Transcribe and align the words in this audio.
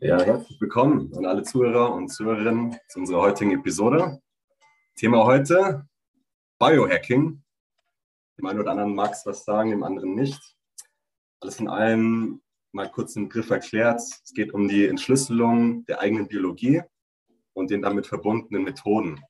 Ja, 0.00 0.20
herzlich 0.20 0.60
willkommen 0.60 1.14
an 1.14 1.24
alle 1.24 1.44
Zuhörer 1.44 1.94
und 1.94 2.08
Zuhörerinnen 2.08 2.76
zu 2.88 2.98
unserer 2.98 3.20
heutigen 3.20 3.52
Episode. 3.52 4.20
Thema 4.96 5.24
heute: 5.24 5.86
Biohacking. 6.58 7.40
Dem 8.38 8.46
einen 8.46 8.58
oder 8.58 8.72
anderen 8.72 8.94
mag 8.96 9.12
es 9.12 9.24
was 9.24 9.44
sagen, 9.44 9.70
dem 9.70 9.84
anderen 9.84 10.16
nicht. 10.16 10.40
Alles 11.38 11.60
in 11.60 11.68
allem 11.68 12.42
mal 12.72 12.90
kurz 12.90 13.14
den 13.14 13.28
Begriff 13.28 13.50
erklärt. 13.50 14.00
Es 14.00 14.32
geht 14.34 14.52
um 14.52 14.66
die 14.66 14.88
Entschlüsselung 14.88 15.84
der 15.84 16.00
eigenen 16.00 16.26
Biologie 16.26 16.82
und 17.52 17.70
den 17.70 17.82
damit 17.82 18.08
verbundenen 18.08 18.64
Methoden. 18.64 19.20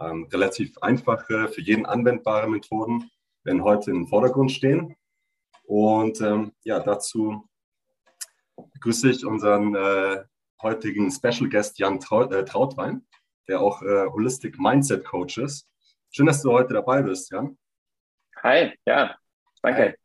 Ähm, 0.00 0.28
relativ 0.32 0.76
einfache, 0.78 1.48
für 1.48 1.60
jeden 1.60 1.86
anwendbare 1.86 2.48
Methoden 2.48 3.10
werden 3.44 3.62
heute 3.62 3.90
im 3.90 4.06
Vordergrund 4.08 4.50
stehen. 4.50 4.96
Und 5.64 6.20
ähm, 6.20 6.52
ja, 6.64 6.80
dazu 6.80 7.48
begrüße 8.56 9.10
ich 9.10 9.24
unseren 9.24 9.74
äh, 9.74 10.24
heutigen 10.62 11.10
Special 11.10 11.48
Guest 11.48 11.78
Jan 11.78 12.00
Traut, 12.00 12.32
äh, 12.32 12.44
Trautwein, 12.44 13.06
der 13.48 13.60
auch 13.60 13.82
äh, 13.82 14.06
Holistic 14.06 14.58
Mindset 14.58 15.04
Coach 15.04 15.38
ist. 15.38 15.68
Schön, 16.10 16.26
dass 16.26 16.42
du 16.42 16.52
heute 16.52 16.74
dabei 16.74 17.02
bist, 17.02 17.30
Jan. 17.30 17.56
Hi, 18.42 18.72
ja, 18.86 19.16
danke. 19.62 19.96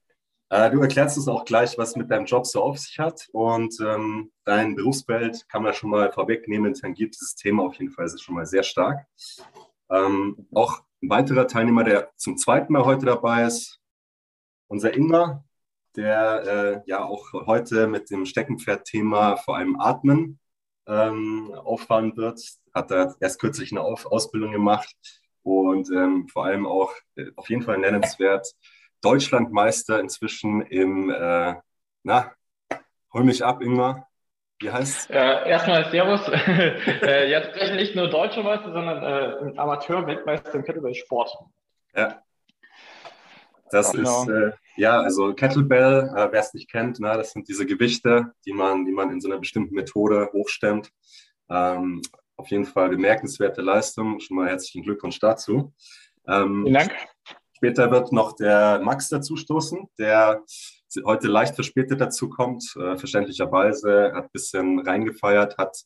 Äh, 0.50 0.72
du 0.72 0.82
erklärst 0.82 1.18
uns 1.18 1.28
auch 1.28 1.46
gleich, 1.46 1.78
was 1.78 1.96
mit 1.96 2.10
deinem 2.10 2.26
Job 2.26 2.46
so 2.46 2.64
auf 2.64 2.80
sich 2.80 2.98
hat. 2.98 3.28
Und 3.32 3.80
ähm, 3.82 4.32
dein 4.46 4.76
Berufsfeld 4.76 5.48
kann 5.48 5.64
man 5.64 5.74
schon 5.74 5.92
mal 5.92 6.12
vorwegnehmen, 6.12 6.74
tangiert 6.74 7.14
dieses 7.14 7.36
Thema 7.36 7.64
auf 7.64 7.76
jeden 7.76 7.92
Fall 7.92 8.06
ist 8.06 8.22
schon 8.22 8.36
mal 8.36 8.46
sehr 8.46 8.64
stark. 8.64 9.06
Ähm, 9.90 10.48
auch 10.54 10.84
ein 11.02 11.10
weiterer 11.10 11.48
Teilnehmer, 11.48 11.84
der 11.84 12.12
zum 12.16 12.38
zweiten 12.38 12.74
Mal 12.74 12.86
heute 12.86 13.06
dabei 13.06 13.46
ist, 13.46 13.80
unser 14.68 14.94
Ingmar, 14.94 15.46
der 15.96 16.84
äh, 16.86 16.90
ja 16.90 17.04
auch 17.04 17.34
heute 17.34 17.88
mit 17.88 18.10
dem 18.10 18.26
Steckenpferd-Thema 18.26 19.38
vor 19.38 19.58
allem 19.58 19.80
Atmen 19.80 20.40
ähm, 20.88 21.54
auffahren 21.54 22.16
wird. 22.18 22.42
Hat 22.74 22.92
da 22.92 23.16
erst 23.20 23.40
kürzlich 23.40 23.72
eine 23.72 23.82
auf 23.82 24.06
Ausbildung 24.06 24.52
gemacht 24.52 24.96
und 25.44 25.90
ähm, 25.92 26.28
vor 26.28 26.46
allem 26.46 26.66
auch 26.66 26.94
äh, 27.16 27.32
auf 27.36 27.50
jeden 27.50 27.64
Fall 27.64 27.78
nennenswert 27.80 28.54
Deutschlandmeister 29.02 30.00
inzwischen 30.00 30.62
im, 30.62 31.10
äh, 31.10 31.56
na, 32.04 32.34
hol 33.14 33.24
mich 33.24 33.44
ab, 33.44 33.62
Ingmar. 33.62 34.09
Wie 34.62 34.72
heißt 34.72 35.10
äh, 35.10 35.50
Erstmal 35.50 35.90
Servus. 35.90 36.28
äh, 36.28 37.30
ja, 37.30 37.42
tatsächlich 37.42 37.78
nicht 37.78 37.96
nur 37.96 38.10
deutscher 38.10 38.44
Meister, 38.44 38.72
sondern 38.74 39.04
äh, 39.04 39.58
Amateur-Weltmeister 39.58 40.54
im 40.56 40.64
Kettlebell-Sport. 40.64 41.32
Ja. 41.96 42.22
Das 43.72 43.94
genau. 43.94 44.24
ist, 44.24 44.30
äh, 44.30 44.52
ja, 44.76 45.00
also 45.00 45.34
Kettlebell, 45.34 46.12
äh, 46.16 46.32
wer 46.32 46.40
es 46.40 46.54
nicht 46.54 46.70
kennt, 46.70 47.00
na, 47.00 47.16
das 47.16 47.32
sind 47.32 47.48
diese 47.48 47.66
Gewichte, 47.66 48.34
die 48.46 48.54
man, 48.54 48.86
die 48.86 48.92
man 48.92 49.12
in 49.12 49.22
so 49.22 49.30
einer 49.30 49.40
bestimmten 49.40 49.76
Methode 49.76 50.30
hochstemmt. 50.34 50.92
Ähm, 51.50 52.02
auf 52.36 52.48
jeden 52.48 52.66
Fall 52.66 52.90
bemerkenswerte 52.90 53.62
Leistung. 53.62 54.20
Schon 54.20 54.38
mal 54.38 54.48
herzlichen 54.48 54.84
Glückwunsch 54.84 55.20
dazu. 55.20 55.74
Ähm, 56.28 56.64
Vielen 56.64 56.74
Dank. 56.74 56.96
Später 57.54 57.92
wird 57.92 58.12
noch 58.12 58.38
der 58.38 58.80
Max 58.82 59.10
dazustoßen, 59.10 59.90
der 59.98 60.42
heute 61.06 61.28
leicht 61.28 61.56
verspätet 61.56 62.02
dazu 62.02 62.30
kommt, 62.30 62.76
äh, 62.76 62.98
verständlicherweise, 62.98 64.12
hat 64.14 64.26
ein 64.26 64.32
bisschen 64.32 64.80
reingefeiert, 64.80 65.58
hat 65.58 65.78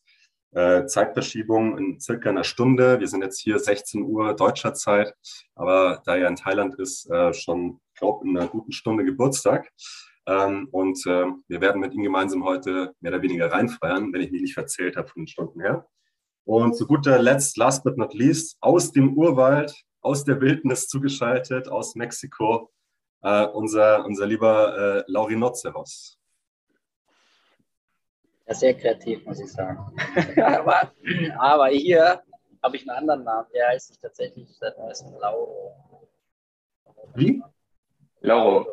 äh, 0.51 0.85
Zeitverschiebung 0.85 1.77
in 1.77 1.99
circa 1.99 2.29
einer 2.29 2.43
Stunde. 2.43 2.99
Wir 2.99 3.07
sind 3.07 3.23
jetzt 3.23 3.39
hier 3.39 3.59
16 3.59 4.03
Uhr 4.03 4.35
deutscher 4.35 4.73
Zeit, 4.73 5.13
aber 5.55 6.01
da 6.05 6.15
er 6.15 6.27
in 6.27 6.35
Thailand 6.35 6.75
ist, 6.79 7.09
äh, 7.09 7.33
schon, 7.33 7.79
glaube 7.95 8.27
in 8.27 8.37
einer 8.37 8.47
guten 8.47 8.71
Stunde 8.71 9.03
Geburtstag. 9.03 9.69
Ähm, 10.25 10.67
und 10.71 11.05
äh, 11.05 11.25
wir 11.47 11.61
werden 11.61 11.81
mit 11.81 11.93
ihm 11.93 12.03
gemeinsam 12.03 12.45
heute 12.45 12.93
mehr 13.01 13.11
oder 13.11 13.21
weniger 13.21 13.51
reinfeiern, 13.51 14.13
wenn 14.13 14.21
ich 14.21 14.31
mich 14.31 14.41
nicht 14.41 14.53
verzählt 14.53 14.95
habe 14.95 15.07
von 15.07 15.23
den 15.23 15.27
Stunden 15.27 15.59
her. 15.59 15.85
Und 16.45 16.75
zu 16.75 16.87
guter 16.87 17.19
Letzt, 17.19 17.57
last 17.57 17.83
but 17.83 17.97
not 17.97 18.13
least, 18.13 18.57
aus 18.61 18.91
dem 18.91 19.17
Urwald 19.17 19.73
aus 20.03 20.25
der 20.25 20.41
Wildnis 20.41 20.87
zugeschaltet, 20.87 21.69
aus 21.69 21.95
Mexiko, 21.95 22.69
äh, 23.23 23.45
unser, 23.47 24.05
unser 24.05 24.25
lieber 24.25 24.77
äh, 24.77 25.03
Laurinoceros. 25.07 26.19
Ja, 28.45 28.53
sehr 28.53 28.73
kreativ, 28.73 29.25
muss 29.25 29.39
ich 29.39 29.51
sagen. 29.51 29.95
aber, 30.41 30.91
aber 31.37 31.67
hier 31.67 32.21
habe 32.61 32.75
ich 32.75 32.89
einen 32.89 32.97
anderen 32.97 33.23
Namen. 33.23 33.47
Der 33.53 33.69
heißt 33.69 33.87
sich 33.87 33.99
tatsächlich 33.99 34.49
seit 34.57 34.77
neuestem 34.77 35.13
Lauro. 35.19 36.09
Wie? 37.15 37.41
Lauro. 38.19 38.67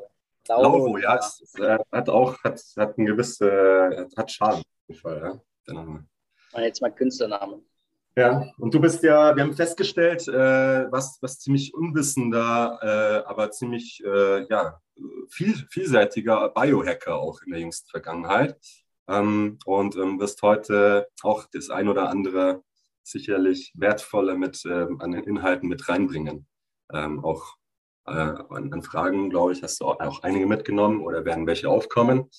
Lauro, 0.48 0.62
Lauro 0.62 0.98
ja. 0.98 1.16
Es, 1.16 1.54
äh, 1.58 1.78
hat 1.92 2.08
auch 2.08 2.42
hat, 2.42 2.60
hat 2.76 2.98
ein 2.98 3.06
gewisses, 3.06 3.40
äh, 3.40 4.06
hat 4.16 4.30
Schaden. 4.30 4.62
Ja, 4.88 5.40
der 5.66 5.74
Name. 5.74 6.06
Und 6.52 6.62
jetzt 6.62 6.82
mal 6.82 6.90
Künstlernamen. 6.90 7.64
Ja, 8.16 8.44
und 8.58 8.74
du 8.74 8.80
bist 8.80 9.02
ja, 9.02 9.34
wir 9.36 9.42
haben 9.42 9.54
festgestellt, 9.54 10.26
äh, 10.26 10.90
was, 10.90 11.18
was 11.20 11.38
ziemlich 11.38 11.74
unwissender, 11.74 12.78
äh, 12.82 13.28
aber 13.28 13.50
ziemlich 13.52 14.02
äh, 14.04 14.46
ja, 14.48 14.80
viel, 15.28 15.54
vielseitiger 15.70 16.48
Biohacker 16.48 17.16
auch 17.16 17.40
in 17.42 17.52
der 17.52 17.60
jüngsten 17.60 17.88
Vergangenheit. 17.88 18.56
Ähm, 19.08 19.58
und 19.64 19.96
ähm, 19.96 20.20
wirst 20.20 20.42
heute 20.42 21.08
auch 21.22 21.46
das 21.52 21.70
ein 21.70 21.88
oder 21.88 22.08
andere 22.08 22.62
sicherlich 23.02 23.72
wertvolle 23.74 24.36
mit 24.36 24.62
ähm, 24.66 25.00
an 25.00 25.12
den 25.12 25.24
Inhalten 25.24 25.68
mit 25.68 25.88
reinbringen. 25.88 26.46
Ähm, 26.92 27.24
auch 27.24 27.56
äh, 28.06 28.12
an, 28.12 28.72
an, 28.72 28.82
Fragen, 28.82 29.30
glaube 29.30 29.52
ich, 29.52 29.62
hast 29.62 29.80
du 29.80 29.86
auch, 29.86 30.00
auch 30.00 30.22
einige 30.22 30.46
mitgenommen 30.46 31.00
oder 31.00 31.24
werden 31.24 31.46
welche 31.46 31.68
aufkommen. 31.68 32.30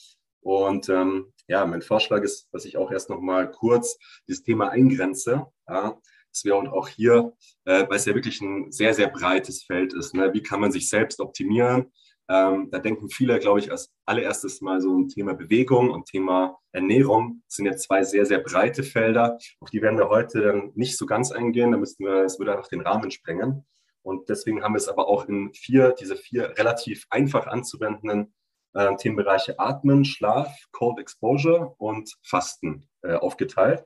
Und 0.42 0.90
ähm, 0.90 1.34
ja, 1.52 1.66
mein 1.66 1.82
Vorschlag 1.82 2.24
ist, 2.24 2.48
dass 2.54 2.64
ich 2.64 2.78
auch 2.78 2.92
erst 2.92 3.10
noch 3.10 3.20
mal 3.20 3.52
kurz 3.52 3.98
dieses 4.26 4.42
Thema 4.44 4.70
eingrenze. 4.70 5.48
Ja, 5.68 6.00
dass 6.32 6.46
wir 6.46 6.56
auch 6.56 6.88
hier, 6.88 7.34
äh, 7.66 7.86
weil 7.90 7.98
es 7.98 8.06
ja 8.06 8.16
wirklich 8.16 8.40
ein 8.40 8.72
sehr, 8.72 8.94
sehr 8.94 9.10
breites 9.10 9.64
Feld 9.64 9.94
ist, 9.94 10.16
ne? 10.16 10.34
wie 10.34 10.42
kann 10.42 10.62
man 10.62 10.72
sich 10.72 10.88
selbst 10.88 11.20
optimieren? 11.20 11.92
Ähm, 12.30 12.70
da 12.72 12.80
denken 12.80 13.10
viele, 13.10 13.38
glaube 13.40 13.60
ich, 13.60 13.70
als 13.70 13.92
allererstes 14.06 14.62
mal 14.62 14.80
so 14.80 14.98
ein 14.98 15.10
Thema 15.10 15.34
Bewegung 15.34 15.90
und 15.90 16.06
Thema 16.06 16.58
Ernährung. 16.72 17.42
Das 17.48 17.58
sind 17.58 17.66
jetzt 17.66 17.84
zwei 17.84 18.04
sehr, 18.04 18.26
sehr 18.26 18.40
breite 18.40 18.84
Felder. 18.84 19.38
Auf 19.60 19.72
die 19.72 19.82
werden 19.82 20.00
wir 20.00 20.08
heute 20.08 20.42
dann 20.42 20.72
nicht 20.76 20.98
so 20.98 21.06
ganz 21.06 21.34
eingehen. 21.34 21.74
Da 21.74 21.78
müssten 21.78 22.06
wir, 22.06 22.24
es 22.24 22.40
würde 22.40 22.56
einfach 22.56 22.70
den 22.70 22.80
Rahmen 22.80 23.12
sprengen. 23.12 23.66
Und 24.04 24.30
deswegen 24.30 24.64
haben 24.64 24.74
wir 24.74 24.78
es 24.78 24.88
aber 24.88 25.10
auch 25.10 25.28
in 25.28 25.54
vier, 25.54 25.94
diese 26.00 26.16
vier 26.16 26.58
relativ 26.58 27.06
einfach 27.10 27.48
anzuwendenden 27.48 28.34
äh, 28.74 28.96
Themenbereiche 28.96 29.60
Atmen, 29.60 30.06
Schlaf, 30.06 30.54
Cold 30.72 31.00
Exposure 31.00 31.74
und 31.78 32.12
Fasten 32.24 32.88
äh, 33.04 33.14
aufgeteilt. 33.14 33.84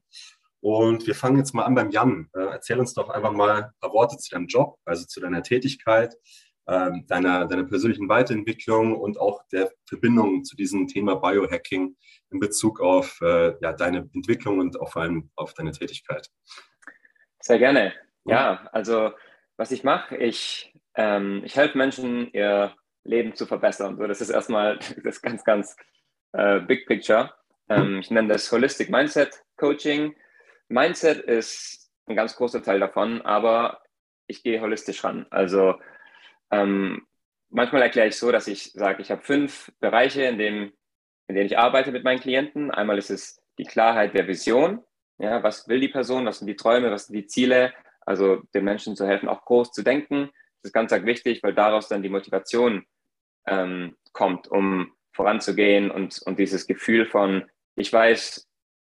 Und 0.62 1.06
wir 1.06 1.14
fangen 1.14 1.38
jetzt 1.38 1.54
mal 1.54 1.64
an 1.64 1.76
beim 1.76 1.92
Jan. 1.92 2.28
Äh, 2.34 2.46
erzähl 2.46 2.80
uns 2.80 2.94
doch 2.94 3.10
einfach 3.10 3.32
mal 3.32 3.64
ein 3.66 3.72
paar 3.80 3.94
Worte 3.94 4.18
zu 4.18 4.32
deinem 4.32 4.48
Job, 4.48 4.78
also 4.86 5.06
zu 5.06 5.20
deiner 5.20 5.44
Tätigkeit, 5.44 6.16
ähm, 6.68 7.06
deiner, 7.08 7.46
deiner 7.46 7.66
persönlichen 7.66 8.10
Weiterentwicklung 8.10 8.96
und 8.96 9.20
auch 9.20 9.44
der 9.52 9.72
Verbindung 9.88 10.44
zu 10.44 10.56
diesem 10.56 10.88
Thema 10.88 11.16
Biohacking 11.16 11.96
in 12.32 12.40
Bezug 12.40 12.82
auf 12.82 13.20
äh, 13.22 13.54
ja, 13.62 13.74
deine 13.74 14.10
Entwicklung 14.14 14.60
und 14.60 14.76
vor 14.76 15.04
allem 15.04 15.30
auf 15.36 15.54
deine 15.54 15.72
Tätigkeit. 15.72 16.28
Sehr 17.40 17.60
gerne. 17.60 17.94
Ja, 18.26 18.68
also 18.72 19.12
was 19.58 19.72
ich 19.72 19.84
mache, 19.84 20.18
ich, 20.18 20.74
ähm, 20.96 21.44
ich 21.46 21.56
helfe 21.56 21.78
Menschen, 21.78 22.32
ihr 22.34 22.74
Leben 23.06 23.36
zu 23.36 23.46
verbessern. 23.46 23.98
So, 23.98 24.06
das 24.08 24.20
ist 24.20 24.30
erstmal 24.30 24.80
das 25.04 25.22
ganz, 25.22 25.44
ganz 25.44 25.78
äh, 26.34 26.60
Big 26.60 26.88
Picture. 26.88 27.34
Ähm, 27.70 28.00
ich 28.00 28.12
nenne 28.12 28.28
das 28.28 28.52
Holistic 28.52 28.90
Mindset 28.90 29.44
Coaching. 29.58 30.16
Mindset 30.68 31.20
ist 31.20 31.92
ein 32.08 32.16
ganz 32.16 32.36
großer 32.36 32.62
Teil 32.62 32.80
davon, 32.80 33.22
aber 33.22 33.82
ich 34.28 34.44
gehe 34.44 34.62
holistisch 34.62 35.04
ran. 35.04 35.26
Also 35.30 35.76
ähm, 36.52 37.08
manchmal 37.50 37.84
erkläre 37.84 38.08
ich 38.08 38.18
so, 38.18 38.32
dass 38.32 38.48
ich 38.48 38.72
sage, 38.74 39.02
ich 39.02 39.12
habe 39.12 39.22
fünf 39.22 39.72
Bereiche, 39.80 40.24
in, 40.24 40.38
dem, 40.38 40.74
in 41.28 41.36
denen 41.36 41.48
ich 41.48 41.58
arbeite 41.58 41.92
mit 41.92 42.04
meinen 42.04 42.20
Klienten. 42.20 42.72
Einmal 42.72 42.98
ist 42.98 43.12
es 43.12 43.42
die 43.58 43.64
Klarheit 43.64 44.14
der 44.14 44.28
Vision. 44.28 44.84
Ja, 45.18 45.42
was 45.44 45.68
will 45.68 45.80
die 45.80 45.88
Person? 45.88 46.26
Was 46.26 46.40
sind 46.40 46.48
die 46.48 46.56
Träume? 46.56 46.92
Was 46.92 47.08
sind 47.08 47.16
die 47.16 47.28
Ziele? 47.28 47.74
Also 48.02 48.44
den 48.54 48.66
Menschen 48.66 48.96
zu 48.96 49.08
helfen, 49.08 49.30
auch 49.30 49.46
groß 49.46 49.72
zu 49.72 49.82
denken. 49.82 50.30
Das 50.62 50.70
ist 50.70 50.74
ganz, 50.74 50.92
ganz 50.92 51.06
wichtig, 51.06 51.42
weil 51.42 51.54
daraus 51.54 51.88
dann 51.88 52.04
die 52.04 52.10
Motivation 52.10 52.86
ähm, 53.48 53.96
kommt, 54.14 54.48
um 54.48 54.92
voranzugehen 55.12 55.92
und, 55.92 56.22
und 56.26 56.40
dieses 56.40 56.68
Gefühl 56.68 57.06
von, 57.06 57.50
ich 57.76 57.92
weiß, 57.92 58.48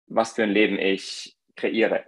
was 0.07 0.33
für 0.33 0.43
ein 0.43 0.51
Leben 0.51 0.77
ich 0.79 1.35
kreiere. 1.55 2.05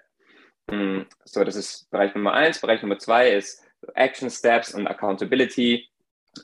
Mm, 0.72 1.02
so, 1.24 1.44
das 1.44 1.56
ist 1.56 1.90
Bereich 1.92 2.16
Nummer 2.16 2.34
eins. 2.34 2.60
Bereich 2.60 2.82
Nummer 2.82 2.98
zwei 2.98 3.30
ist 3.32 3.64
Action 3.94 4.30
Steps 4.30 4.74
und 4.74 4.88
Accountability. 4.88 5.90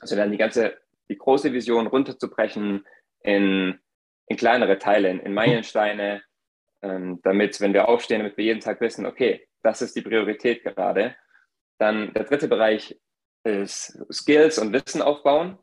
Also 0.00 0.16
dann 0.16 0.30
die 0.30 0.38
ganze, 0.38 0.78
die 1.08 1.16
große 1.16 1.52
Vision 1.52 1.86
runterzubrechen 1.86 2.86
in, 3.20 3.78
in 4.26 4.36
kleinere 4.36 4.78
Teile, 4.78 5.10
in 5.10 5.34
Meilensteine, 5.34 6.22
ähm, 6.82 7.20
damit, 7.22 7.60
wenn 7.60 7.72
wir 7.72 7.88
aufstehen, 7.88 8.18
damit 8.18 8.36
wir 8.36 8.44
jeden 8.44 8.60
Tag 8.60 8.80
wissen, 8.80 9.06
okay, 9.06 9.46
das 9.62 9.82
ist 9.82 9.94
die 9.96 10.02
Priorität 10.02 10.62
gerade. 10.62 11.14
Dann 11.78 12.12
der 12.14 12.24
dritte 12.24 12.48
Bereich 12.48 12.98
ist 13.44 13.98
Skills 14.12 14.58
und 14.58 14.72
Wissen 14.72 15.02
aufbauen. 15.02 15.58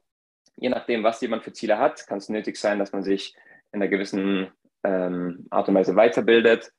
Je 0.59 0.69
nachdem, 0.69 1.03
was 1.03 1.21
jemand 1.21 1.43
für 1.43 1.53
Ziele 1.53 1.77
hat, 1.77 2.05
kann 2.07 2.17
es 2.17 2.29
nötig 2.29 2.57
sein, 2.57 2.79
dass 2.79 2.91
man 2.91 3.03
sich 3.03 3.35
in 3.71 3.81
einer 3.81 3.89
gewissen 3.89 4.51
ähm, 4.83 5.47
Art 5.49 5.67
und 5.69 5.75
Weise 5.75 5.95
weiterbildet, 5.95 6.71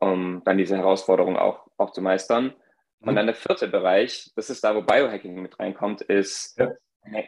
um 0.00 0.42
dann 0.44 0.58
diese 0.58 0.76
Herausforderung 0.76 1.36
auch, 1.36 1.66
auch 1.76 1.90
zu 1.92 2.02
meistern. 2.02 2.54
Und 3.00 3.12
mhm. 3.12 3.16
dann 3.16 3.26
der 3.26 3.34
vierte 3.34 3.68
Bereich, 3.68 4.30
das 4.36 4.50
ist 4.50 4.62
da, 4.62 4.74
wo 4.74 4.82
Biohacking 4.82 5.40
mit 5.40 5.58
reinkommt, 5.58 6.02
ist 6.02 6.58
ja. 6.58 6.72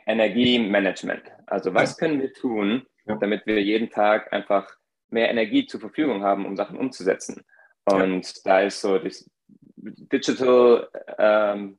Energiemanagement. 0.07 1.23
Also 1.47 1.75
was 1.75 1.97
können 1.99 2.21
wir 2.21 2.33
tun, 2.33 2.87
damit 3.07 3.47
wir 3.47 3.61
jeden 3.61 3.91
Tag 3.91 4.33
einfach 4.33 4.77
mehr 5.09 5.31
Energie 5.31 5.67
zur 5.67 5.81
Verfügung 5.81 6.23
haben, 6.23 6.47
um 6.47 6.57
Sachen 6.57 6.79
umzusetzen. 6.79 7.45
Und 7.85 8.27
ja. 8.27 8.41
da 8.45 8.61
ist 8.61 8.81
so 8.81 8.99
das 8.99 9.29
Digital 9.77 10.89
ähm, 11.19 11.79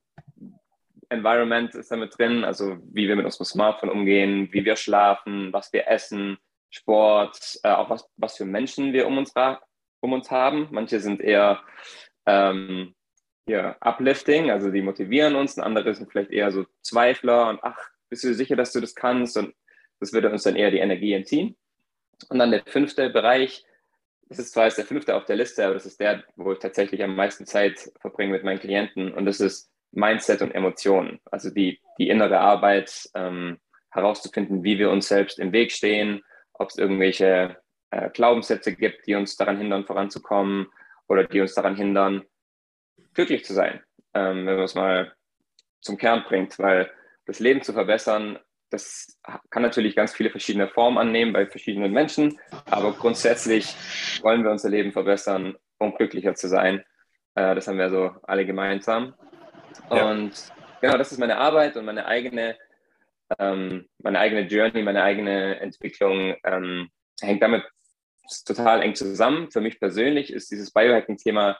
Environment 1.08 1.74
ist 1.74 1.90
damit 1.90 2.18
drin, 2.18 2.44
also 2.44 2.78
wie 2.92 3.08
wir 3.08 3.16
mit 3.16 3.24
unserem 3.24 3.46
Smartphone 3.46 3.90
umgehen, 3.90 4.48
wie 4.52 4.64
wir 4.64 4.76
schlafen, 4.76 5.52
was 5.52 5.72
wir 5.72 5.88
essen, 5.88 6.38
Sport, 6.70 7.58
äh, 7.62 7.70
auch 7.70 7.90
was, 7.90 8.08
was 8.16 8.36
für 8.36 8.44
Menschen 8.44 8.92
wir 8.92 9.06
um 9.06 9.18
uns, 9.18 9.32
um 10.00 10.12
uns 10.12 10.30
haben. 10.30 10.68
Manche 10.70 11.00
sind 11.00 11.20
eher 11.20 11.62
ähm, 12.26 12.94
ja, 13.48 13.76
uplifting, 13.80 14.50
also 14.50 14.70
die 14.70 14.82
motivieren 14.82 15.36
uns, 15.36 15.56
und 15.56 15.62
andere 15.62 15.94
sind 15.94 16.10
vielleicht 16.10 16.30
eher 16.30 16.50
so 16.50 16.66
Zweifler 16.82 17.48
und 17.48 17.60
ach, 17.62 17.78
bist 18.08 18.24
du 18.24 18.34
sicher, 18.34 18.56
dass 18.56 18.72
du 18.72 18.80
das 18.80 18.94
kannst? 18.94 19.36
Und 19.36 19.54
das 20.00 20.12
würde 20.12 20.30
uns 20.30 20.42
dann 20.42 20.56
eher 20.56 20.70
die 20.70 20.78
Energie 20.78 21.12
entziehen. 21.12 21.56
Und 22.28 22.38
dann 22.38 22.50
der 22.50 22.64
fünfte 22.66 23.10
Bereich, 23.10 23.64
das 24.28 24.38
ist 24.38 24.52
zwar 24.52 24.64
jetzt 24.64 24.78
der 24.78 24.86
fünfte 24.86 25.14
auf 25.14 25.24
der 25.24 25.36
Liste, 25.36 25.64
aber 25.64 25.74
das 25.74 25.86
ist 25.86 26.00
der, 26.00 26.24
wo 26.36 26.52
ich 26.52 26.58
tatsächlich 26.58 27.02
am 27.02 27.14
meisten 27.14 27.46
Zeit 27.46 27.90
verbringe 28.00 28.32
mit 28.32 28.44
meinen 28.44 28.58
Klienten 28.58 29.12
und 29.12 29.26
das 29.26 29.40
ist 29.40 29.70
Mindset 29.96 30.42
und 30.42 30.52
Emotionen. 30.52 31.20
Also 31.30 31.50
die, 31.50 31.80
die 31.98 32.08
innere 32.08 32.40
Arbeit 32.40 33.08
ähm, 33.14 33.58
herauszufinden, 33.90 34.62
wie 34.62 34.78
wir 34.78 34.90
uns 34.90 35.08
selbst 35.08 35.38
im 35.38 35.52
Weg 35.52 35.72
stehen, 35.72 36.22
ob 36.52 36.70
es 36.70 36.78
irgendwelche 36.78 37.56
äh, 37.90 38.10
Glaubenssätze 38.10 38.74
gibt, 38.74 39.06
die 39.06 39.14
uns 39.14 39.36
daran 39.36 39.58
hindern, 39.58 39.86
voranzukommen 39.86 40.68
oder 41.08 41.24
die 41.24 41.40
uns 41.40 41.54
daran 41.54 41.76
hindern, 41.76 42.22
glücklich 43.14 43.44
zu 43.44 43.54
sein, 43.54 43.82
ähm, 44.14 44.46
wenn 44.46 44.56
man 44.56 44.64
es 44.64 44.74
mal 44.74 45.12
zum 45.80 45.96
Kern 45.96 46.24
bringt, 46.26 46.58
weil 46.58 46.90
das 47.26 47.40
Leben 47.40 47.62
zu 47.62 47.72
verbessern 47.72 48.38
das 48.70 49.18
kann 49.50 49.62
natürlich 49.62 49.94
ganz 49.94 50.14
viele 50.14 50.30
verschiedene 50.30 50.68
Formen 50.68 50.98
annehmen 50.98 51.32
bei 51.32 51.46
verschiedenen 51.46 51.92
Menschen, 51.92 52.38
aber 52.66 52.92
grundsätzlich 52.92 53.74
wollen 54.22 54.42
wir 54.42 54.50
unser 54.50 54.70
Leben 54.70 54.92
verbessern, 54.92 55.56
um 55.78 55.94
glücklicher 55.94 56.34
zu 56.34 56.48
sein. 56.48 56.84
Äh, 57.34 57.54
das 57.54 57.68
haben 57.68 57.78
wir 57.78 57.90
so 57.90 58.10
alle 58.24 58.44
gemeinsam. 58.44 59.14
Ja. 59.90 60.10
Und 60.10 60.32
genau, 60.80 60.98
das 60.98 61.12
ist 61.12 61.18
meine 61.18 61.38
Arbeit 61.38 61.76
und 61.76 61.84
meine 61.84 62.06
eigene, 62.06 62.56
ähm, 63.38 63.88
meine 63.98 64.18
eigene 64.18 64.42
Journey, 64.42 64.82
meine 64.82 65.02
eigene 65.02 65.60
Entwicklung 65.60 66.36
ähm, 66.44 66.90
hängt 67.20 67.42
damit 67.42 67.64
total 68.44 68.82
eng 68.82 68.94
zusammen. 68.94 69.50
Für 69.50 69.60
mich 69.60 69.78
persönlich 69.78 70.32
ist 70.32 70.50
dieses 70.50 70.72
Biohacking-Thema 70.72 71.58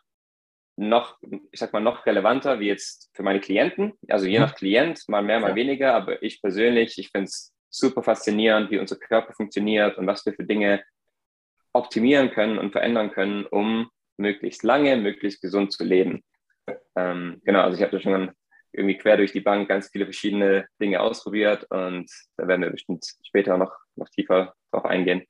noch, 0.76 1.18
ich 1.50 1.60
sag 1.60 1.72
mal, 1.72 1.80
noch 1.80 2.04
relevanter 2.04 2.60
wie 2.60 2.66
jetzt 2.66 3.10
für 3.14 3.22
meine 3.22 3.40
Klienten. 3.40 3.94
Also 4.08 4.26
je 4.26 4.38
mhm. 4.38 4.44
nach 4.44 4.54
Klient, 4.54 5.02
mal 5.08 5.22
mehr, 5.22 5.40
mal 5.40 5.54
weniger. 5.54 5.94
Aber 5.94 6.22
ich 6.22 6.42
persönlich, 6.42 6.98
ich 6.98 7.10
finde 7.10 7.26
es 7.26 7.54
super 7.70 8.02
faszinierend, 8.02 8.70
wie 8.70 8.78
unser 8.78 8.96
Körper 8.96 9.32
funktioniert 9.32 9.96
und 9.96 10.06
was 10.06 10.24
wir 10.26 10.34
für 10.34 10.44
Dinge 10.44 10.82
optimieren 11.72 12.30
können 12.30 12.58
und 12.58 12.72
verändern 12.72 13.10
können, 13.10 13.46
um 13.46 13.90
möglichst 14.16 14.62
lange, 14.62 14.96
möglichst 14.96 15.42
gesund 15.42 15.72
zu 15.72 15.84
leben. 15.84 16.24
Ähm, 16.96 17.40
genau, 17.44 17.60
also 17.60 17.76
ich 17.76 17.82
habe 17.82 17.92
da 17.92 18.00
schon 18.00 18.32
irgendwie 18.72 18.98
quer 18.98 19.16
durch 19.16 19.32
die 19.32 19.40
Bank 19.40 19.68
ganz 19.68 19.88
viele 19.88 20.04
verschiedene 20.04 20.66
Dinge 20.80 21.00
ausprobiert 21.00 21.66
und 21.70 22.10
da 22.36 22.46
werden 22.46 22.62
wir 22.62 22.70
bestimmt 22.70 23.04
später 23.22 23.56
noch, 23.56 23.72
noch 23.96 24.08
tiefer 24.08 24.54
drauf 24.70 24.84
eingehen. 24.84 25.22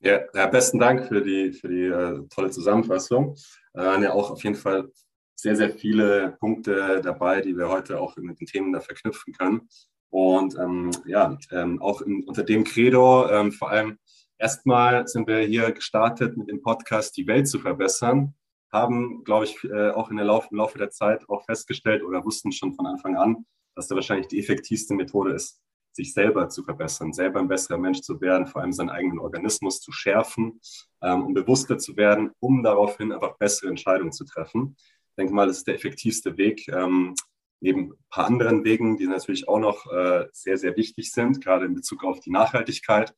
Ja, 0.00 0.20
ja, 0.32 0.46
besten 0.46 0.78
Dank 0.78 1.08
für 1.08 1.22
die, 1.22 1.52
für 1.52 1.68
die 1.68 1.86
äh, 1.86 2.28
tolle 2.28 2.50
Zusammenfassung. 2.50 3.34
Äh, 3.74 3.80
waren 3.80 4.02
ja 4.02 4.12
auch 4.12 4.30
auf 4.30 4.44
jeden 4.44 4.54
Fall 4.54 4.88
sehr, 5.34 5.56
sehr 5.56 5.70
viele 5.70 6.36
Punkte 6.38 7.00
dabei, 7.02 7.40
die 7.40 7.56
wir 7.56 7.68
heute 7.68 8.00
auch 8.00 8.16
mit 8.16 8.40
den 8.40 8.46
Themen 8.46 8.72
da 8.72 8.80
verknüpfen 8.80 9.32
können. 9.32 9.68
Und 10.10 10.56
ähm, 10.56 10.90
ja, 11.04 11.36
ähm, 11.50 11.82
auch 11.82 12.00
in, 12.00 12.24
unter 12.24 12.44
dem 12.44 12.64
Credo, 12.64 13.28
ähm, 13.28 13.50
vor 13.52 13.70
allem 13.70 13.98
erstmal 14.38 15.06
sind 15.08 15.26
wir 15.26 15.38
hier 15.38 15.72
gestartet 15.72 16.36
mit 16.36 16.48
dem 16.48 16.62
Podcast, 16.62 17.16
die 17.16 17.26
Welt 17.26 17.48
zu 17.48 17.58
verbessern, 17.58 18.34
haben, 18.72 19.24
glaube 19.24 19.46
ich, 19.46 19.62
äh, 19.64 19.90
auch 19.90 20.10
in 20.10 20.16
der 20.16 20.26
Lauf, 20.26 20.48
im 20.50 20.58
Laufe 20.58 20.78
der 20.78 20.90
Zeit 20.90 21.28
auch 21.28 21.44
festgestellt 21.44 22.02
oder 22.02 22.24
wussten 22.24 22.52
schon 22.52 22.74
von 22.74 22.86
Anfang 22.86 23.16
an, 23.16 23.46
dass 23.74 23.88
da 23.88 23.94
wahrscheinlich 23.94 24.28
die 24.28 24.38
effektivste 24.38 24.94
Methode 24.94 25.32
ist, 25.32 25.60
sich 25.92 26.12
selber 26.12 26.48
zu 26.48 26.62
verbessern, 26.62 27.12
selber 27.12 27.40
ein 27.40 27.48
besserer 27.48 27.78
Mensch 27.78 28.00
zu 28.00 28.20
werden, 28.20 28.46
vor 28.46 28.60
allem 28.60 28.72
seinen 28.72 28.90
eigenen 28.90 29.18
Organismus 29.18 29.80
zu 29.80 29.90
schärfen, 29.92 30.60
ähm, 31.02 31.26
um 31.26 31.34
bewusster 31.34 31.78
zu 31.78 31.96
werden, 31.96 32.30
um 32.40 32.62
daraufhin 32.62 33.12
einfach 33.12 33.36
bessere 33.38 33.70
Entscheidungen 33.70 34.12
zu 34.12 34.24
treffen. 34.24 34.76
Ich 34.78 35.14
denke 35.16 35.34
mal, 35.34 35.46
das 35.46 35.58
ist 35.58 35.66
der 35.66 35.74
effektivste 35.74 36.36
Weg, 36.36 36.68
ähm, 36.68 37.14
neben 37.60 37.92
ein 37.92 37.98
paar 38.10 38.26
anderen 38.26 38.64
Wegen, 38.64 38.96
die 38.96 39.06
natürlich 39.06 39.48
auch 39.48 39.58
noch 39.58 39.90
äh, 39.90 40.26
sehr, 40.32 40.58
sehr 40.58 40.76
wichtig 40.76 41.10
sind, 41.10 41.42
gerade 41.42 41.66
in 41.66 41.74
Bezug 41.74 42.04
auf 42.04 42.20
die 42.20 42.30
Nachhaltigkeit. 42.30 43.14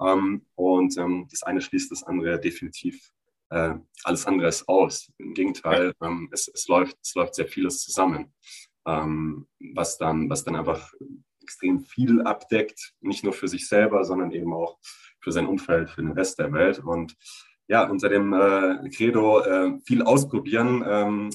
Ähm, 0.00 0.46
und 0.54 0.96
ähm, 0.98 1.26
das 1.30 1.42
eine 1.42 1.60
schließt 1.60 1.90
das 1.90 2.02
andere 2.02 2.38
definitiv 2.38 3.12
äh, 3.50 3.74
alles 4.04 4.26
andere 4.26 4.48
ist 4.48 4.68
aus. 4.68 5.10
Im 5.18 5.34
Gegenteil, 5.34 5.92
ähm, 6.02 6.28
es, 6.32 6.48
es, 6.48 6.68
läuft, 6.68 6.96
es 7.02 7.14
läuft 7.14 7.34
sehr 7.34 7.46
vieles 7.48 7.82
zusammen, 7.82 8.34
ähm, 8.86 9.46
was, 9.74 9.98
dann, 9.98 10.28
was 10.28 10.44
dann 10.44 10.56
einfach 10.56 10.92
extrem 11.42 11.80
viel 11.80 12.22
abdeckt, 12.22 12.92
nicht 13.00 13.24
nur 13.24 13.32
für 13.32 13.48
sich 13.48 13.68
selber, 13.68 14.04
sondern 14.04 14.32
eben 14.32 14.52
auch 14.52 14.78
für 15.20 15.32
sein 15.32 15.46
Umfeld, 15.46 15.90
für 15.90 16.02
den 16.02 16.12
Rest 16.12 16.38
der 16.38 16.52
Welt. 16.52 16.80
Und 16.80 17.16
ja, 17.68 17.88
unter 17.88 18.08
dem 18.08 18.32
äh, 18.32 18.88
Credo 18.90 19.40
äh, 19.40 19.78
viel 19.84 20.02
ausprobieren. 20.02 20.84
Ähm, 20.86 21.30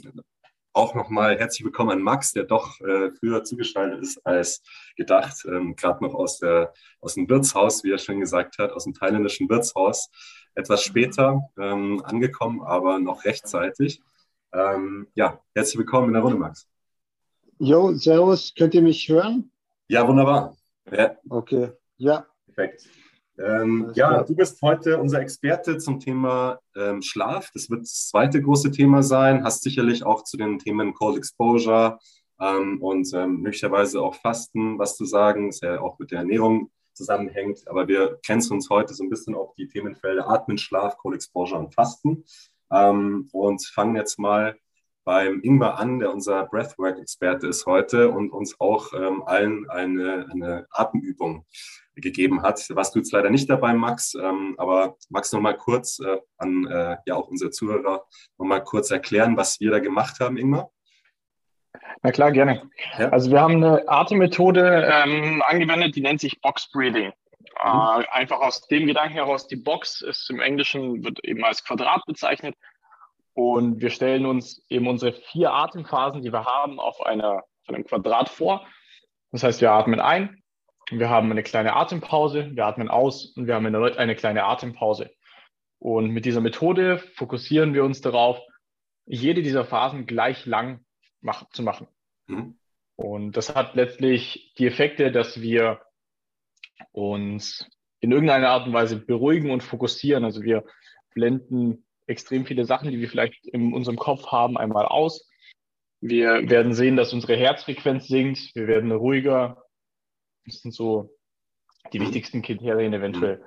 auch 0.75 0.95
nochmal 0.95 1.37
herzlich 1.37 1.63
willkommen 1.63 1.91
an 1.91 2.01
Max, 2.01 2.31
der 2.33 2.45
doch 2.45 2.81
äh, 2.81 3.11
früher 3.11 3.43
zugeschaltet 3.43 4.01
ist 4.01 4.25
als 4.25 4.63
gedacht, 4.95 5.45
ähm, 5.45 5.75
gerade 5.75 6.03
noch 6.03 6.15
aus, 6.15 6.39
der, 6.39 6.73
aus 6.99 7.13
dem 7.13 7.29
Wirtshaus, 7.29 7.83
wie 7.83 7.91
er 7.91 7.99
schon 7.99 8.19
gesagt 8.19 8.57
hat, 8.57 8.71
aus 8.71 8.85
dem 8.85 8.95
thailändischen 8.95 9.47
Wirtshaus, 9.49 10.09
etwas 10.55 10.83
später 10.83 11.41
ähm, 11.57 12.01
angekommen, 12.03 12.61
aber 12.61 12.99
noch 12.99 13.25
rechtzeitig. 13.25 14.01
Ähm, 14.53 15.07
ja, 15.15 15.39
herzlich 15.55 15.77
willkommen 15.77 16.09
in 16.09 16.13
der 16.13 16.21
Runde, 16.23 16.37
Max. 16.37 16.67
Jo, 17.59 17.93
servus, 17.93 18.53
könnt 18.55 18.73
ihr 18.73 18.81
mich 18.81 19.07
hören? 19.09 19.51
Ja, 19.87 20.07
wunderbar. 20.07 20.55
Ja. 20.91 21.15
Okay, 21.29 21.71
ja. 21.97 22.25
Perfekt. 22.45 22.87
Ähm, 23.39 23.91
ja, 23.95 24.21
du 24.21 24.35
bist 24.35 24.61
heute 24.61 24.99
unser 24.99 25.19
Experte 25.19 25.79
zum 25.79 25.99
Thema 25.99 26.59
ähm, 26.75 27.01
Schlaf. 27.01 27.49
Das 27.53 27.69
wird 27.69 27.81
das 27.81 28.09
zweite 28.09 28.41
große 28.41 28.69
Thema 28.69 29.01
sein. 29.01 29.43
Hast 29.43 29.63
sicherlich 29.63 30.05
auch 30.05 30.23
zu 30.23 30.37
den 30.37 30.59
Themen 30.59 30.93
Cold 30.93 31.17
Exposure 31.17 31.97
ähm, 32.39 32.79
und 32.81 33.11
ähm, 33.13 33.41
möglicherweise 33.41 34.01
auch 34.01 34.15
Fasten 34.15 34.77
was 34.77 34.95
zu 34.97 35.05
sagen, 35.05 35.47
das 35.47 35.61
ja 35.61 35.81
auch 35.81 35.97
mit 35.97 36.11
der 36.11 36.19
Ernährung 36.19 36.69
zusammenhängt. 36.93 37.67
Aber 37.67 37.87
wir 37.87 38.19
grenzen 38.25 38.53
uns 38.53 38.69
heute 38.69 38.93
so 38.93 39.03
ein 39.03 39.09
bisschen 39.09 39.35
auf 39.35 39.53
die 39.55 39.67
Themenfelder 39.67 40.29
Atmen, 40.29 40.57
Schlaf, 40.57 40.97
Cold 40.97 41.15
Exposure 41.15 41.59
und 41.59 41.73
Fasten 41.73 42.23
ähm, 42.71 43.29
und 43.31 43.65
fangen 43.65 43.95
jetzt 43.95 44.19
mal 44.19 44.55
beim 45.05 45.41
Ingmar 45.41 45.79
an, 45.79 45.99
der 45.99 46.13
unser 46.13 46.45
Breathwork-Experte 46.45 47.47
ist 47.47 47.65
heute 47.65 48.09
und 48.09 48.31
uns 48.31 48.59
auch 48.59 48.93
ähm, 48.93 49.23
allen 49.25 49.69
eine, 49.69 50.27
eine 50.31 50.65
Atemübung 50.69 51.45
gegeben 51.95 52.41
hat. 52.41 52.65
Warst 52.69 52.95
du 52.95 52.99
jetzt 52.99 53.11
leider 53.11 53.29
nicht 53.29 53.49
dabei, 53.49 53.73
Max, 53.73 54.15
ähm, 54.15 54.55
aber 54.57 54.95
magst 55.09 55.33
du 55.33 55.37
noch 55.37 55.43
mal 55.43 55.57
kurz 55.57 55.99
äh, 55.99 56.17
an 56.37 56.65
äh, 56.67 56.97
ja 57.05 57.15
auch 57.15 57.27
unsere 57.27 57.51
Zuhörer 57.51 58.05
noch 58.37 58.45
mal 58.45 58.63
kurz 58.63 58.91
erklären, 58.91 59.37
was 59.37 59.59
wir 59.59 59.71
da 59.71 59.79
gemacht 59.79 60.19
haben, 60.19 60.37
Ingmar? 60.37 60.71
Na 62.01 62.11
klar, 62.11 62.31
gerne. 62.31 62.69
Ja. 62.97 63.09
Also 63.09 63.31
wir 63.31 63.41
haben 63.41 63.63
eine 63.63 63.87
Atemmethode 63.87 64.89
ähm, 64.91 65.41
angewendet, 65.47 65.95
die 65.95 66.01
nennt 66.01 66.19
sich 66.19 66.41
Box 66.41 66.69
Breathing. 66.71 67.13
Mhm. 67.63 68.01
Äh, 68.01 68.07
einfach 68.11 68.39
aus 68.39 68.67
dem 68.67 68.87
Gedanken 68.87 69.13
heraus, 69.13 69.47
die 69.47 69.55
Box 69.55 70.01
ist 70.01 70.29
im 70.29 70.39
Englischen, 70.39 71.03
wird 71.03 71.23
eben 71.23 71.43
als 71.43 71.63
Quadrat 71.63 72.05
bezeichnet. 72.05 72.55
Und 73.33 73.81
wir 73.81 73.89
stellen 73.89 74.25
uns 74.25 74.63
eben 74.69 74.87
unsere 74.87 75.13
vier 75.13 75.53
Atemphasen, 75.53 76.21
die 76.21 76.31
wir 76.31 76.45
haben, 76.45 76.79
auf, 76.79 77.01
einer, 77.01 77.37
auf 77.37 77.69
einem 77.69 77.85
Quadrat 77.85 78.29
vor. 78.29 78.65
Das 79.31 79.43
heißt, 79.43 79.61
wir 79.61 79.71
atmen 79.71 79.99
ein, 79.99 80.43
wir 80.91 81.09
haben 81.09 81.31
eine 81.31 81.41
kleine 81.41 81.75
Atempause, 81.75 82.51
wir 82.53 82.65
atmen 82.65 82.89
aus 82.89 83.33
und 83.35 83.47
wir 83.47 83.55
haben 83.55 83.65
erneut 83.65 83.97
eine 83.97 84.15
kleine 84.15 84.43
Atempause. 84.43 85.09
Und 85.79 86.11
mit 86.11 86.25
dieser 86.25 86.41
Methode 86.41 86.99
fokussieren 86.99 87.73
wir 87.73 87.83
uns 87.83 88.01
darauf, 88.01 88.39
jede 89.05 89.41
dieser 89.41 89.65
Phasen 89.65 90.05
gleich 90.05 90.45
lang 90.45 90.85
mach, 91.23 91.49
zu 91.49 91.63
machen. 91.63 91.87
Mhm. 92.27 92.57
Und 92.95 93.35
das 93.35 93.55
hat 93.55 93.75
letztlich 93.75 94.53
die 94.57 94.67
Effekte, 94.67 95.11
dass 95.11 95.41
wir 95.41 95.81
uns 96.91 97.67
in 97.99 98.11
irgendeiner 98.11 98.49
Art 98.49 98.67
und 98.67 98.73
Weise 98.73 98.97
beruhigen 98.97 99.49
und 99.49 99.63
fokussieren. 99.63 100.23
Also 100.23 100.43
wir 100.43 100.63
blenden 101.13 101.85
extrem 102.05 102.45
viele 102.45 102.65
Sachen, 102.65 102.91
die 102.91 102.99
wir 102.99 103.09
vielleicht 103.09 103.47
in 103.47 103.73
unserem 103.73 103.97
Kopf 103.97 104.27
haben, 104.27 104.57
einmal 104.57 104.85
aus. 104.85 105.29
Wir 106.01 106.49
werden 106.49 106.73
sehen, 106.73 106.97
dass 106.97 107.13
unsere 107.13 107.37
Herzfrequenz 107.37 108.07
sinkt. 108.07 108.53
Wir 108.55 108.67
werden 108.67 108.91
ruhiger. 108.91 109.63
Das 110.45 110.61
sind 110.61 110.73
so 110.73 111.15
die 111.93 112.01
wichtigsten 112.01 112.41
Kriterien 112.41 112.93
eventuell 112.93 113.43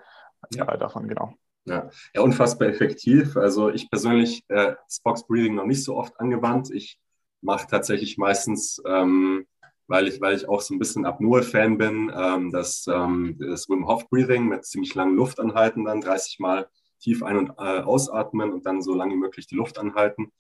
ja. 0.55 0.65
davon, 0.77 1.07
genau. 1.07 1.35
Ja. 1.67 1.91
ja, 2.15 2.21
unfassbar 2.23 2.69
effektiv. 2.69 3.37
Also 3.37 3.71
ich 3.71 3.91
persönlich 3.91 4.45
äh, 4.49 4.75
das 4.87 5.01
Box 5.01 5.27
Breathing 5.27 5.57
noch 5.57 5.67
nicht 5.67 5.85
so 5.85 5.97
oft 5.97 6.19
angewandt. 6.19 6.71
Ich 6.71 6.99
mache 7.47 7.67
tatsächlich 7.69 8.19
meistens, 8.19 8.83
ähm, 8.87 9.47
weil, 9.87 10.09
ich, 10.09 10.21
weil 10.21 10.37
ich 10.37 10.49
auch 10.49 10.61
so 10.61 10.75
ein 10.75 10.79
bisschen 10.79 11.07
Apnoe-Fan 11.07 11.79
bin, 11.79 12.13
ähm, 12.15 12.51
das, 12.51 12.87
ähm, 12.93 13.39
das 13.39 13.69
Wim 13.69 13.87
Hof 13.87 14.09
Breathing 14.11 14.49
mit 14.49 14.67
ziemlich 14.67 14.95
langen 14.95 15.17
Luftanhalten 15.17 15.85
dann, 15.85 16.03
30 16.03 16.41
Mal 16.41 16.69
tief 17.01 17.23
ein- 17.23 17.39
und 17.39 17.51
äh, 17.59 17.81
ausatmen 17.81 18.53
und 18.53 18.67
dann 18.67 18.83
so 18.83 18.95
lange 18.95 19.15
wie 19.15 19.19
möglich 19.19 19.47
die 19.47 19.55
Luft 19.55 19.79
anhalten, 19.79 20.33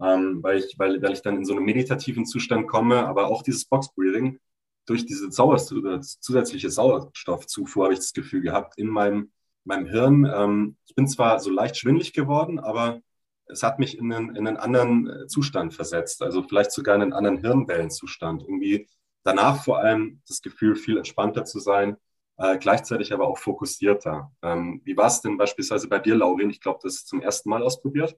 ähm, 0.00 0.42
weil, 0.42 0.58
ich, 0.58 0.78
weil, 0.78 1.02
weil 1.02 1.12
ich 1.12 1.22
dann 1.22 1.36
in 1.36 1.44
so 1.44 1.54
einen 1.54 1.66
meditativen 1.66 2.24
Zustand 2.24 2.66
komme. 2.68 3.06
Aber 3.06 3.26
auch 3.26 3.42
dieses 3.42 3.64
Box 3.66 3.92
Breathing, 3.94 4.38
durch 4.86 5.04
diese 5.04 5.30
zusätzliche 5.30 6.70
Sauerstoffzufuhr 6.70 7.84
habe 7.84 7.94
ich 7.94 8.00
das 8.00 8.12
Gefühl 8.12 8.40
gehabt, 8.40 8.78
in 8.78 8.88
meinem 8.88 9.30
meinem 9.64 9.86
Hirn, 9.86 10.30
ähm, 10.32 10.76
ich 10.86 10.94
bin 10.94 11.06
zwar 11.06 11.38
so 11.40 11.50
leicht 11.50 11.76
schwindlig 11.76 12.12
geworden, 12.12 12.58
aber 12.58 13.00
es 13.46 13.62
hat 13.62 13.78
mich 13.78 13.98
in 13.98 14.12
einen, 14.12 14.36
in 14.36 14.46
einen 14.46 14.56
anderen 14.56 15.08
äh, 15.08 15.26
Zustand 15.26 15.74
versetzt, 15.74 16.22
also 16.22 16.42
vielleicht 16.42 16.72
sogar 16.72 16.94
in 16.96 17.02
einen 17.02 17.12
anderen 17.12 17.38
Hirnwellenzustand. 17.38 18.42
Irgendwie 18.42 18.88
danach 19.24 19.62
vor 19.62 19.78
allem 19.78 20.22
das 20.26 20.42
Gefühl, 20.42 20.76
viel 20.76 20.96
entspannter 20.96 21.44
zu 21.44 21.60
sein, 21.60 21.96
äh, 22.38 22.58
gleichzeitig 22.58 23.12
aber 23.12 23.28
auch 23.28 23.38
fokussierter. 23.38 24.32
Ähm, 24.42 24.80
wie 24.84 24.96
war 24.96 25.06
es 25.06 25.20
denn 25.20 25.36
beispielsweise 25.36 25.88
bei 25.88 25.98
dir, 25.98 26.16
Laurin? 26.16 26.50
Ich 26.50 26.60
glaube, 26.60 26.80
das 26.82 26.94
ist 26.94 27.08
zum 27.08 27.20
ersten 27.20 27.50
Mal 27.50 27.62
ausprobiert. 27.62 28.16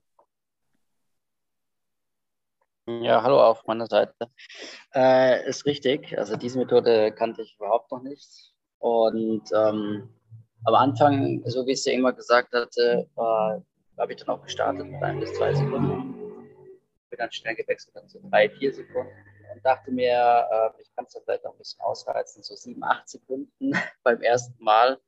Ja, 2.87 3.23
hallo 3.23 3.41
auf 3.41 3.65
meiner 3.65 3.87
Seite. 3.87 4.29
Äh, 4.93 5.49
ist 5.49 5.65
richtig. 5.65 6.17
Also 6.17 6.35
diese 6.35 6.59
Methode 6.59 7.11
kannte 7.11 7.41
ich 7.41 7.55
überhaupt 7.57 7.91
noch 7.91 8.03
nicht. 8.03 8.53
Und 8.77 9.43
ähm, 9.55 10.09
am 10.65 10.75
Anfang, 10.75 11.41
so 11.45 11.65
wie 11.65 11.71
es 11.71 11.85
ja 11.85 11.93
immer 11.93 12.13
gesagt 12.13 12.53
hatte, 12.53 13.09
habe 13.97 14.13
ich 14.13 14.19
dann 14.19 14.35
auch 14.35 14.43
gestartet 14.43 14.85
mit 14.87 15.01
ein 15.01 15.19
bis 15.19 15.33
zwei 15.33 15.53
Sekunden. 15.53 16.13
Bin 17.09 17.17
dann 17.17 17.31
schnell 17.31 17.55
gewechselt, 17.55 17.95
dann 17.95 18.07
so 18.07 18.19
drei, 18.29 18.49
vier 18.49 18.73
Sekunden 18.73 19.13
und 19.53 19.65
dachte 19.65 19.91
mir, 19.91 20.11
äh, 20.51 20.81
ich 20.81 20.93
kann 20.95 21.05
es 21.05 21.19
vielleicht 21.23 21.45
auch 21.45 21.53
ein 21.53 21.57
bisschen 21.57 21.81
ausreizen, 21.81 22.43
so 22.43 22.55
sieben, 22.55 22.83
acht 22.83 23.07
Sekunden 23.07 23.71
beim 24.03 24.21
ersten 24.21 24.61
Mal. 24.63 24.99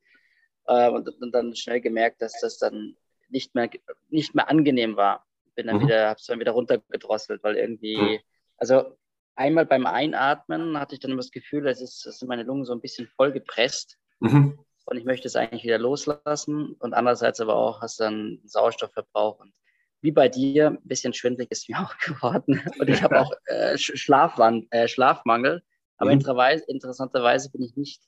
Äh, 0.67 0.89
und, 0.89 1.07
und, 1.21 1.31
dann 1.31 1.55
schnell 1.55 1.81
gemerkt, 1.81 2.21
dass 2.21 2.39
das 2.41 2.57
dann 2.57 2.95
nicht 3.29 3.55
mehr, 3.55 3.69
nicht 4.09 4.35
mehr 4.35 4.49
angenehm 4.49 4.95
war. 4.95 5.25
Bin 5.55 5.67
dann 5.67 5.77
mhm. 5.77 5.81
wieder, 5.81 6.09
habe 6.09 6.19
es 6.19 6.25
dann 6.25 6.39
wieder 6.39 6.51
runtergedrosselt, 6.51 7.43
weil 7.43 7.55
irgendwie, 7.55 7.97
mhm. 7.97 8.19
also 8.57 8.97
einmal 9.35 9.65
beim 9.65 9.85
Einatmen 9.85 10.79
hatte 10.79 10.95
ich 10.95 10.99
dann 10.99 11.11
immer 11.11 11.21
das 11.21 11.31
Gefühl, 11.31 11.67
es 11.67 11.81
ist, 11.81 12.05
es 12.05 12.19
sind 12.19 12.27
meine 12.27 12.43
Lungen 12.43 12.65
so 12.65 12.73
ein 12.73 12.81
bisschen 12.81 13.07
voll 13.07 13.31
gepresst. 13.31 13.97
Mhm 14.19 14.59
und 14.87 14.97
ich 14.97 15.03
möchte 15.03 15.27
es 15.27 15.35
eigentlich 15.35 15.63
wieder 15.63 15.77
loslassen. 15.77 16.73
Und 16.79 16.93
andererseits 16.93 17.41
aber 17.41 17.55
auch 17.55 17.81
hast 17.81 17.99
du 17.99 18.05
dann 18.05 18.39
Sauerstoffverbrauch 18.45 19.39
und 19.39 19.53
wie 20.01 20.11
bei 20.11 20.29
dir, 20.29 20.67
ein 20.67 20.81
bisschen 20.83 21.13
schwindlig 21.13 21.51
ist 21.51 21.69
mir 21.69 21.79
auch 21.79 21.97
geworden. 21.97 22.61
Und 22.79 22.89
ich 22.89 23.03
habe 23.03 23.19
auch 23.19 23.31
äh, 23.45 23.77
Schlafwan 23.77 24.67
äh, 24.71 24.87
Schlafmangel. 24.87 25.61
Aber 25.97 26.13
mhm. 26.13 26.21
interessanterweise 26.67 27.51
bin 27.51 27.63
ich 27.63 27.75
nicht, 27.75 28.01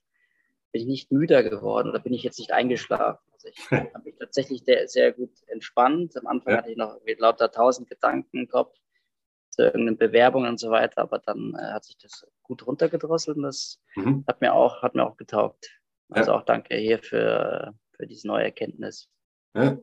bin 0.72 0.84
ich 0.84 0.88
nicht 0.88 1.12
müder 1.12 1.44
geworden 1.44 1.90
oder 1.90 2.00
bin 2.00 2.14
ich 2.14 2.24
jetzt 2.24 2.40
nicht 2.40 2.54
eingeschlafen. 2.54 3.28
Also 3.34 3.50
ich 3.50 3.72
habe 3.94 4.04
mich 4.06 4.16
tatsächlich 4.18 4.64
sehr, 4.64 4.88
sehr 4.88 5.12
gut 5.12 5.32
entspannt. 5.48 6.16
Am 6.16 6.28
Anfang 6.28 6.54
ja. 6.54 6.60
hatte 6.60 6.72
ich 6.72 6.78
noch 6.78 6.98
lauter 7.18 7.52
tausend 7.52 7.90
Gedanken 7.90 8.38
im 8.38 8.48
Kopf 8.48 8.74
zu 9.50 9.64
irgendeinen 9.64 9.98
Bewerbungen 9.98 10.48
und 10.48 10.60
so 10.60 10.70
weiter, 10.70 11.02
aber 11.02 11.20
dann 11.20 11.56
äh, 11.56 11.74
hat 11.74 11.84
sich 11.84 11.98
das 11.98 12.26
gut 12.44 12.66
runtergedrosselt 12.66 13.36
und 13.36 13.44
das 13.44 13.82
mhm. 13.96 14.24
hat 14.28 14.40
mir 14.40 14.54
auch, 14.54 14.82
hat 14.82 14.96
mir 14.96 15.06
auch 15.06 15.18
getaugt. 15.18 15.79
Also 16.10 16.32
ja. 16.32 16.38
auch 16.38 16.44
danke 16.44 16.76
hier 16.76 17.00
für, 17.00 17.74
für 17.96 18.08
diese 18.08 18.28
neue 18.28 18.46
Erkenntnis. 18.46 19.08
Ja. 19.56 19.78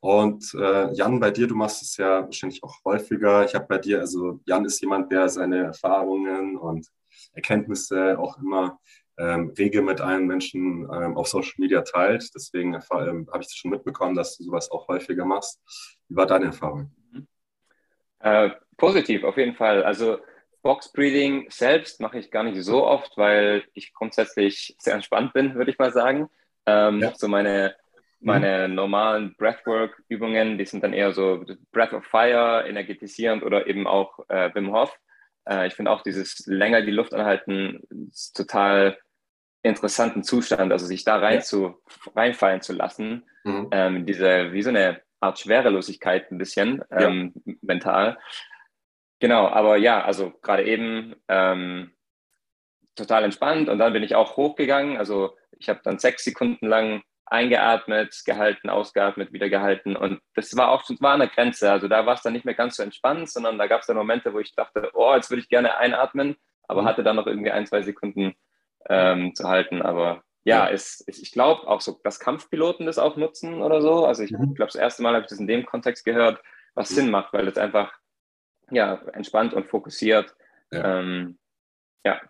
Und 0.00 0.54
äh, 0.54 0.92
Jan, 0.92 1.18
bei 1.18 1.30
dir, 1.30 1.48
du 1.48 1.56
machst 1.56 1.82
es 1.82 1.96
ja 1.96 2.24
wahrscheinlich 2.24 2.62
auch 2.62 2.76
häufiger. 2.84 3.44
Ich 3.44 3.54
habe 3.54 3.66
bei 3.66 3.78
dir, 3.78 4.00
also 4.00 4.40
Jan 4.46 4.64
ist 4.64 4.80
jemand, 4.80 5.10
der 5.10 5.28
seine 5.28 5.64
Erfahrungen 5.64 6.56
und 6.56 6.86
Erkenntnisse 7.32 8.18
auch 8.18 8.38
immer 8.38 8.78
ähm, 9.18 9.52
rege 9.58 9.82
mit 9.82 10.00
allen 10.00 10.26
Menschen 10.26 10.88
ähm, 10.92 11.16
auf 11.16 11.26
Social 11.26 11.54
Media 11.58 11.82
teilt. 11.82 12.30
Deswegen 12.34 12.74
ähm, 12.74 13.28
habe 13.32 13.42
ich 13.42 13.48
schon 13.56 13.72
mitbekommen, 13.72 14.14
dass 14.14 14.36
du 14.36 14.44
sowas 14.44 14.70
auch 14.70 14.86
häufiger 14.86 15.24
machst. 15.24 15.60
Wie 16.08 16.16
war 16.16 16.26
deine 16.26 16.46
Erfahrung? 16.46 16.92
Äh, 18.20 18.50
positiv, 18.76 19.24
auf 19.24 19.36
jeden 19.36 19.56
Fall. 19.56 19.82
Also 19.82 20.18
Box 20.68 20.92
Breathing 20.92 21.46
selbst 21.48 21.98
mache 21.98 22.18
ich 22.18 22.30
gar 22.30 22.42
nicht 22.42 22.62
so 22.62 22.86
oft, 22.86 23.16
weil 23.16 23.64
ich 23.72 23.94
grundsätzlich 23.94 24.76
sehr 24.78 24.92
entspannt 24.92 25.32
bin, 25.32 25.54
würde 25.54 25.70
ich 25.70 25.78
mal 25.78 25.94
sagen. 25.94 26.28
Ähm, 26.66 27.00
ja. 27.00 27.14
So 27.16 27.26
meine, 27.26 27.74
meine 28.20 28.68
mhm. 28.68 28.74
normalen 28.74 29.34
Breathwork-Übungen, 29.38 30.58
die 30.58 30.66
sind 30.66 30.84
dann 30.84 30.92
eher 30.92 31.14
so 31.14 31.42
Breath 31.72 31.94
of 31.94 32.04
Fire, 32.04 32.66
energetisierend 32.68 33.44
oder 33.44 33.66
eben 33.66 33.86
auch 33.86 34.18
äh, 34.28 34.54
Wim 34.54 34.70
Hof. 34.70 34.94
Äh, 35.48 35.68
ich 35.68 35.72
finde 35.72 35.90
auch 35.90 36.02
dieses 36.02 36.44
länger 36.46 36.82
die 36.82 36.90
Luft 36.90 37.14
anhalten 37.14 37.80
total 38.34 38.98
interessanten 39.62 40.22
Zustand, 40.22 40.70
also 40.70 40.84
sich 40.84 41.02
da 41.02 41.16
rein 41.16 41.36
ja. 41.36 41.40
zu, 41.40 41.80
reinfallen 42.14 42.60
zu 42.60 42.74
lassen. 42.74 43.24
Mhm. 43.42 43.68
Ähm, 43.70 44.04
diese, 44.04 44.52
wie 44.52 44.60
so 44.60 44.68
eine 44.68 45.00
Art 45.20 45.38
Schwerelosigkeit 45.38 46.30
ein 46.30 46.36
bisschen 46.36 46.84
ähm, 46.90 47.32
ja. 47.46 47.54
mental. 47.62 48.18
Genau, 49.20 49.48
aber 49.48 49.76
ja, 49.76 50.04
also 50.04 50.32
gerade 50.42 50.64
eben 50.64 51.16
ähm, 51.28 51.92
total 52.94 53.24
entspannt 53.24 53.68
und 53.68 53.78
dann 53.78 53.92
bin 53.92 54.02
ich 54.02 54.14
auch 54.14 54.36
hochgegangen. 54.36 54.96
Also 54.96 55.36
ich 55.58 55.68
habe 55.68 55.80
dann 55.82 55.98
sechs 55.98 56.24
Sekunden 56.24 56.66
lang 56.66 57.02
eingeatmet, 57.26 58.22
gehalten, 58.24 58.70
ausgeatmet, 58.70 59.32
wieder 59.32 59.48
gehalten 59.48 59.96
und 59.96 60.20
das 60.34 60.56
war 60.56 60.70
auch 60.70 60.84
war 61.00 61.12
an 61.12 61.20
der 61.20 61.28
Grenze. 61.28 61.70
Also 61.70 61.88
da 61.88 62.06
war 62.06 62.14
es 62.14 62.22
dann 62.22 62.32
nicht 62.32 62.44
mehr 62.44 62.54
ganz 62.54 62.76
so 62.76 62.82
entspannt, 62.82 63.30
sondern 63.30 63.58
da 63.58 63.66
gab 63.66 63.80
es 63.80 63.86
dann 63.86 63.96
Momente, 63.96 64.32
wo 64.32 64.38
ich 64.38 64.54
dachte, 64.54 64.90
oh, 64.94 65.14
jetzt 65.14 65.30
würde 65.30 65.42
ich 65.42 65.48
gerne 65.48 65.76
einatmen, 65.76 66.36
aber 66.68 66.82
mhm. 66.82 66.86
hatte 66.86 67.02
dann 67.02 67.16
noch 67.16 67.26
irgendwie 67.26 67.50
ein, 67.50 67.66
zwei 67.66 67.82
Sekunden 67.82 68.34
ähm, 68.88 69.34
zu 69.34 69.48
halten. 69.48 69.82
Aber 69.82 70.22
ja, 70.44 70.66
ja. 70.66 70.70
Es, 70.70 71.04
es, 71.06 71.20
ich 71.20 71.32
glaube 71.32 71.66
auch 71.66 71.80
so, 71.80 72.00
dass 72.04 72.20
Kampfpiloten 72.20 72.86
das 72.86 72.98
auch 72.98 73.16
nutzen 73.16 73.62
oder 73.62 73.82
so. 73.82 74.06
Also 74.06 74.22
ich 74.22 74.30
mhm. 74.30 74.54
glaube, 74.54 74.72
das 74.72 74.76
erste 74.76 75.02
Mal 75.02 75.14
habe 75.14 75.24
ich 75.24 75.28
das 75.28 75.40
in 75.40 75.48
dem 75.48 75.66
Kontext 75.66 76.04
gehört, 76.04 76.40
was 76.74 76.90
mhm. 76.90 76.94
Sinn 76.94 77.10
macht, 77.10 77.32
weil 77.32 77.44
das 77.44 77.58
einfach 77.58 77.92
ja, 78.70 78.94
entspannt 79.12 79.54
und 79.54 79.66
fokussiert. 79.66 80.34
Ja. 80.70 81.00
Ähm, 81.00 81.38
ja. 82.04 82.20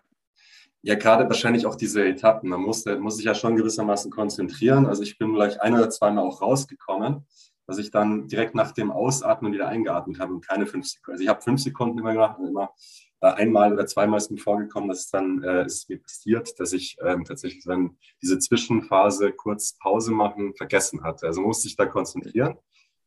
Ja, 0.81 0.95
gerade 0.95 1.25
wahrscheinlich 1.25 1.65
auch 1.65 1.75
diese 1.75 2.05
Etappen. 2.05 2.49
Man 2.49 2.61
muss, 2.61 2.85
muss 2.85 3.17
sich 3.17 3.25
ja 3.25 3.35
schon 3.35 3.57
gewissermaßen 3.57 4.11
konzentrieren. 4.11 4.85
Also 4.85 5.03
ich 5.03 5.17
bin 5.17 5.33
gleich 5.33 5.61
ein 5.61 5.73
oder 5.73 5.89
zweimal 5.89 6.23
auch 6.23 6.41
rausgekommen, 6.41 7.27
dass 7.67 7.77
ich 7.77 7.91
dann 7.91 8.27
direkt 8.27 8.55
nach 8.55 8.71
dem 8.71 8.89
Ausatmen 8.89 9.51
wieder 9.51 9.67
eingeatmet 9.67 10.19
habe 10.19 10.33
und 10.33 10.47
keine 10.47 10.65
fünf 10.65 10.87
Sekunden. 10.87 11.11
Also 11.11 11.23
ich 11.23 11.29
habe 11.29 11.41
fünf 11.41 11.61
Sekunden 11.61 11.99
immer 11.99 12.13
gemacht 12.13 12.39
und 12.39 12.47
immer 12.47 12.73
äh, 13.21 13.27
einmal 13.27 13.73
oder 13.73 13.85
zweimal 13.85 14.17
ist 14.17 14.31
mir 14.31 14.37
vorgekommen, 14.37 14.87
dass 14.87 14.99
es 14.99 15.09
dann 15.09 15.43
äh, 15.43 15.65
ist 15.65 15.89
mir 15.89 16.01
passiert, 16.01 16.57
dass 16.59 16.71
ich 16.71 16.97
ähm, 17.05 17.25
tatsächlich 17.25 17.65
dann 17.65 17.97
diese 18.21 18.39
Zwischenphase 18.39 19.33
kurz 19.33 19.77
Pause 19.77 20.11
machen 20.11 20.55
vergessen 20.55 21.03
hatte. 21.03 21.25
Also 21.25 21.41
musste 21.41 21.67
ich 21.67 21.75
da 21.75 21.85
konzentrieren. 21.85 22.57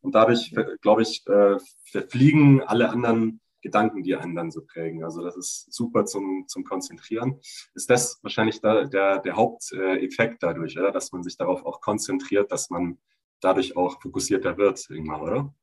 Und 0.03 0.15
dadurch, 0.15 0.53
glaube 0.81 1.01
ich, 1.01 1.25
äh, 1.27 1.57
verfliegen 1.85 2.61
alle 2.61 2.89
anderen 2.89 3.39
Gedanken, 3.61 4.03
die 4.03 4.15
einen 4.15 4.35
dann 4.35 4.51
so 4.51 4.61
prägen. 4.65 5.03
Also 5.03 5.23
das 5.23 5.37
ist 5.37 5.73
super 5.73 6.05
zum, 6.05 6.45
zum 6.47 6.65
Konzentrieren. 6.65 7.39
Ist 7.73 7.89
das 7.89 8.19
wahrscheinlich 8.21 8.59
da, 8.59 8.83
der, 8.83 9.19
der 9.19 9.35
Haupteffekt 9.35 10.43
dadurch, 10.43 10.77
oder? 10.77 10.91
dass 10.91 11.13
man 11.13 11.23
sich 11.23 11.37
darauf 11.37 11.65
auch 11.65 11.79
konzentriert, 11.79 12.51
dass 12.51 12.69
man 12.69 12.99
dadurch 13.39 13.77
auch 13.77 14.01
fokussierter 14.01 14.57
wird 14.57 14.85
irgendwann, 14.89 15.21
oder? 15.21 15.53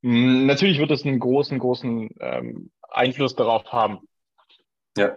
Mm, 0.00 0.46
natürlich 0.46 0.78
wird 0.78 0.90
es 0.90 1.04
einen 1.04 1.20
großen, 1.20 1.58
großen 1.58 2.08
ähm, 2.20 2.70
Einfluss 2.80 3.36
darauf 3.36 3.64
haben. 3.70 3.98
Ja. 4.96 5.14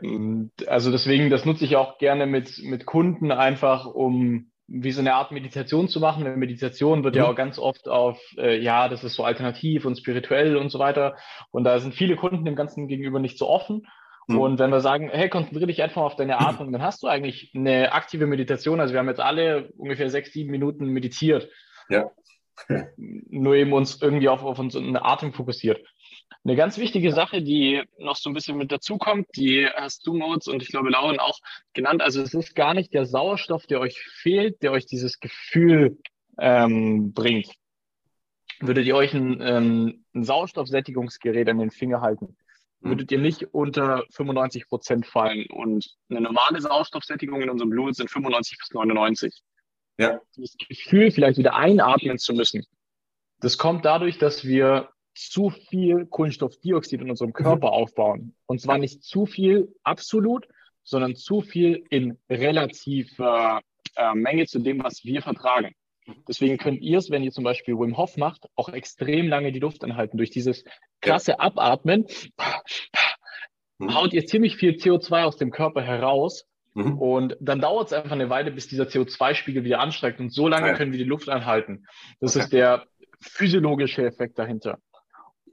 Also 0.68 0.92
deswegen, 0.92 1.30
das 1.30 1.46
nutze 1.46 1.66
ich 1.66 1.78
auch 1.78 1.98
gerne 1.98 2.28
mit, 2.28 2.60
mit 2.64 2.86
Kunden 2.86 3.32
einfach, 3.32 3.86
um 3.86 4.51
wie 4.74 4.92
so 4.92 5.02
eine 5.02 5.16
Art 5.16 5.32
Meditation 5.32 5.88
zu 5.90 6.00
machen. 6.00 6.26
Eine 6.26 6.38
Meditation 6.38 7.04
wird 7.04 7.16
mhm. 7.16 7.22
ja 7.22 7.28
auch 7.28 7.36
ganz 7.36 7.60
oft 7.60 7.88
auf, 7.90 8.20
äh, 8.38 8.58
ja, 8.58 8.88
das 8.88 9.04
ist 9.04 9.16
so 9.16 9.24
alternativ 9.24 9.86
und 9.86 9.98
spirituell 9.98 10.56
und 10.56 10.70
so 10.70 10.80
weiter. 10.80 11.18
Und 11.52 11.66
da 11.66 11.80
sind 11.80 11.94
viele 11.94 12.16
Kunden 12.16 12.46
dem 12.46 12.56
Ganzen 12.56 12.88
gegenüber 12.88 13.20
nicht 13.20 13.38
so 13.38 13.48
offen. 13.50 13.88
Mhm. 14.28 14.40
Und 14.40 14.60
wenn 14.60 14.72
wir 14.72 14.80
sagen, 14.80 15.10
hey, 15.12 15.30
konzentriere 15.30 15.68
dich 15.68 15.84
einfach 15.84 16.02
auf 16.02 16.16
deine 16.16 16.40
Atmung, 16.40 16.72
dann 16.72 16.82
hast 16.82 17.04
du 17.04 17.08
eigentlich 17.08 17.52
eine 17.54 17.92
aktive 17.92 18.28
Meditation. 18.28 18.80
Also 18.80 18.94
wir 18.94 19.00
haben 19.00 19.10
jetzt 19.10 19.20
alle 19.20 19.70
ungefähr 19.78 20.10
sechs, 20.10 20.32
sieben 20.32 20.52
Minuten 20.52 20.88
meditiert. 20.88 21.50
Ja. 21.90 22.12
Nur 22.96 23.56
eben 23.56 23.74
uns 23.74 24.02
irgendwie 24.02 24.30
auf, 24.30 24.44
auf 24.44 24.60
unseren 24.60 24.96
Atem 24.96 25.34
fokussiert. 25.34 25.82
Eine 26.44 26.56
ganz 26.56 26.78
wichtige 26.78 27.12
Sache, 27.14 27.42
die 27.42 27.84
noch 27.98 28.16
so 28.16 28.30
ein 28.30 28.34
bisschen 28.34 28.58
mit 28.58 28.72
dazukommt, 28.72 29.28
die 29.36 29.68
hast 29.68 30.08
du, 30.08 30.14
Moritz, 30.14 30.48
und 30.48 30.64
ich 30.64 30.70
glaube 30.70 30.90
Lauren 30.90 31.20
auch 31.20 31.40
genannt. 31.74 32.02
Also 32.02 32.22
es 32.22 32.34
ist 32.34 32.56
gar 32.56 32.74
nicht 32.74 32.94
der 32.94 33.06
Sauerstoff, 33.06 33.68
der 33.68 33.80
euch 33.80 34.00
fehlt, 34.00 34.64
der 34.64 34.72
euch 34.72 34.86
dieses 34.86 35.20
Gefühl 35.20 36.00
ähm, 36.40 37.14
bringt. 37.14 37.54
würdet 38.60 38.86
ihr 38.86 38.96
euch 38.96 39.14
ein, 39.14 39.40
ähm, 39.42 40.06
ein 40.14 40.24
Sauerstoffsättigungsgerät 40.24 41.50
an 41.50 41.60
den 41.60 41.72
Finger 41.72 42.02
halten, 42.02 42.38
mhm. 42.80 42.90
würdet 42.90 43.12
ihr 43.12 43.20
nicht 43.20 43.54
unter 43.54 44.04
95 44.12 44.68
Prozent 44.68 45.06
fallen. 45.06 45.46
Und 45.48 45.96
eine 46.10 46.22
normale 46.22 46.60
Sauerstoffsättigung 46.60 47.42
in 47.42 47.50
unserem 47.50 47.70
Blut 47.70 47.96
sind 47.96 48.10
95 48.10 48.58
bis 48.58 48.72
99. 48.72 49.42
Ja. 49.98 50.20
Das 50.36 50.56
Gefühl, 50.68 51.12
vielleicht 51.12 51.38
wieder 51.38 51.56
einatmen 51.56 52.18
zu 52.18 52.34
müssen, 52.34 52.66
das 53.40 53.58
kommt 53.58 53.86
dadurch, 53.86 54.18
dass 54.18 54.46
wir 54.46 54.90
zu 55.30 55.50
viel 55.50 56.06
Kohlenstoffdioxid 56.06 57.02
in 57.02 57.10
unserem 57.10 57.34
Körper 57.34 57.68
mhm. 57.68 57.74
aufbauen. 57.74 58.36
Und 58.46 58.62
zwar 58.62 58.78
nicht 58.78 59.04
zu 59.04 59.26
viel 59.26 59.74
absolut, 59.84 60.48
sondern 60.84 61.16
zu 61.16 61.42
viel 61.42 61.84
in 61.90 62.18
relativer 62.30 63.62
äh, 63.96 64.14
Menge 64.14 64.46
zu 64.46 64.60
dem, 64.60 64.84
was 64.84 65.04
wir 65.04 65.22
vertragen. 65.22 65.76
Deswegen 66.28 66.58
könnt 66.58 66.82
ihr 66.82 66.98
es, 66.98 67.10
wenn 67.10 67.24
ihr 67.24 67.32
zum 67.32 67.44
Beispiel 67.44 67.76
Wim 67.76 67.98
Hof 67.98 68.18
macht, 68.18 68.46
auch 68.56 68.70
extrem 68.70 69.28
lange 69.28 69.52
die 69.52 69.60
Luft 69.60 69.84
anhalten. 69.84 70.18
Durch 70.18 70.32
dieses 70.32 70.64
krasse 71.00 71.40
Abatmen 71.40 72.08
mhm. 73.78 73.94
haut 73.94 74.14
ihr 74.14 74.26
ziemlich 74.26 74.56
viel 74.56 74.72
CO2 74.72 75.24
aus 75.24 75.38
dem 75.38 75.52
Körper 75.52 75.82
heraus. 75.82 76.46
Mhm. 76.74 76.98
Und 76.98 77.38
dann 77.40 77.60
dauert 77.60 77.88
es 77.88 77.94
einfach 77.94 78.12
eine 78.12 78.30
Weile, 78.30 78.52
bis 78.52 78.68
dieser 78.68 78.86
CO2-Spiegel 78.86 79.64
wieder 79.64 79.80
ansteigt. 79.80 80.20
Und 80.20 80.34
so 80.34 80.48
lange 80.48 80.68
ja. 80.68 80.74
können 80.74 80.92
wir 80.92 81.00
die 81.00 81.06
Luft 81.06 81.30
anhalten. 81.30 81.86
Das 82.20 82.36
okay. 82.36 82.44
ist 82.44 82.54
der 82.54 82.86
physiologische 83.20 84.06
Effekt 84.06 84.40
dahinter. 84.40 84.80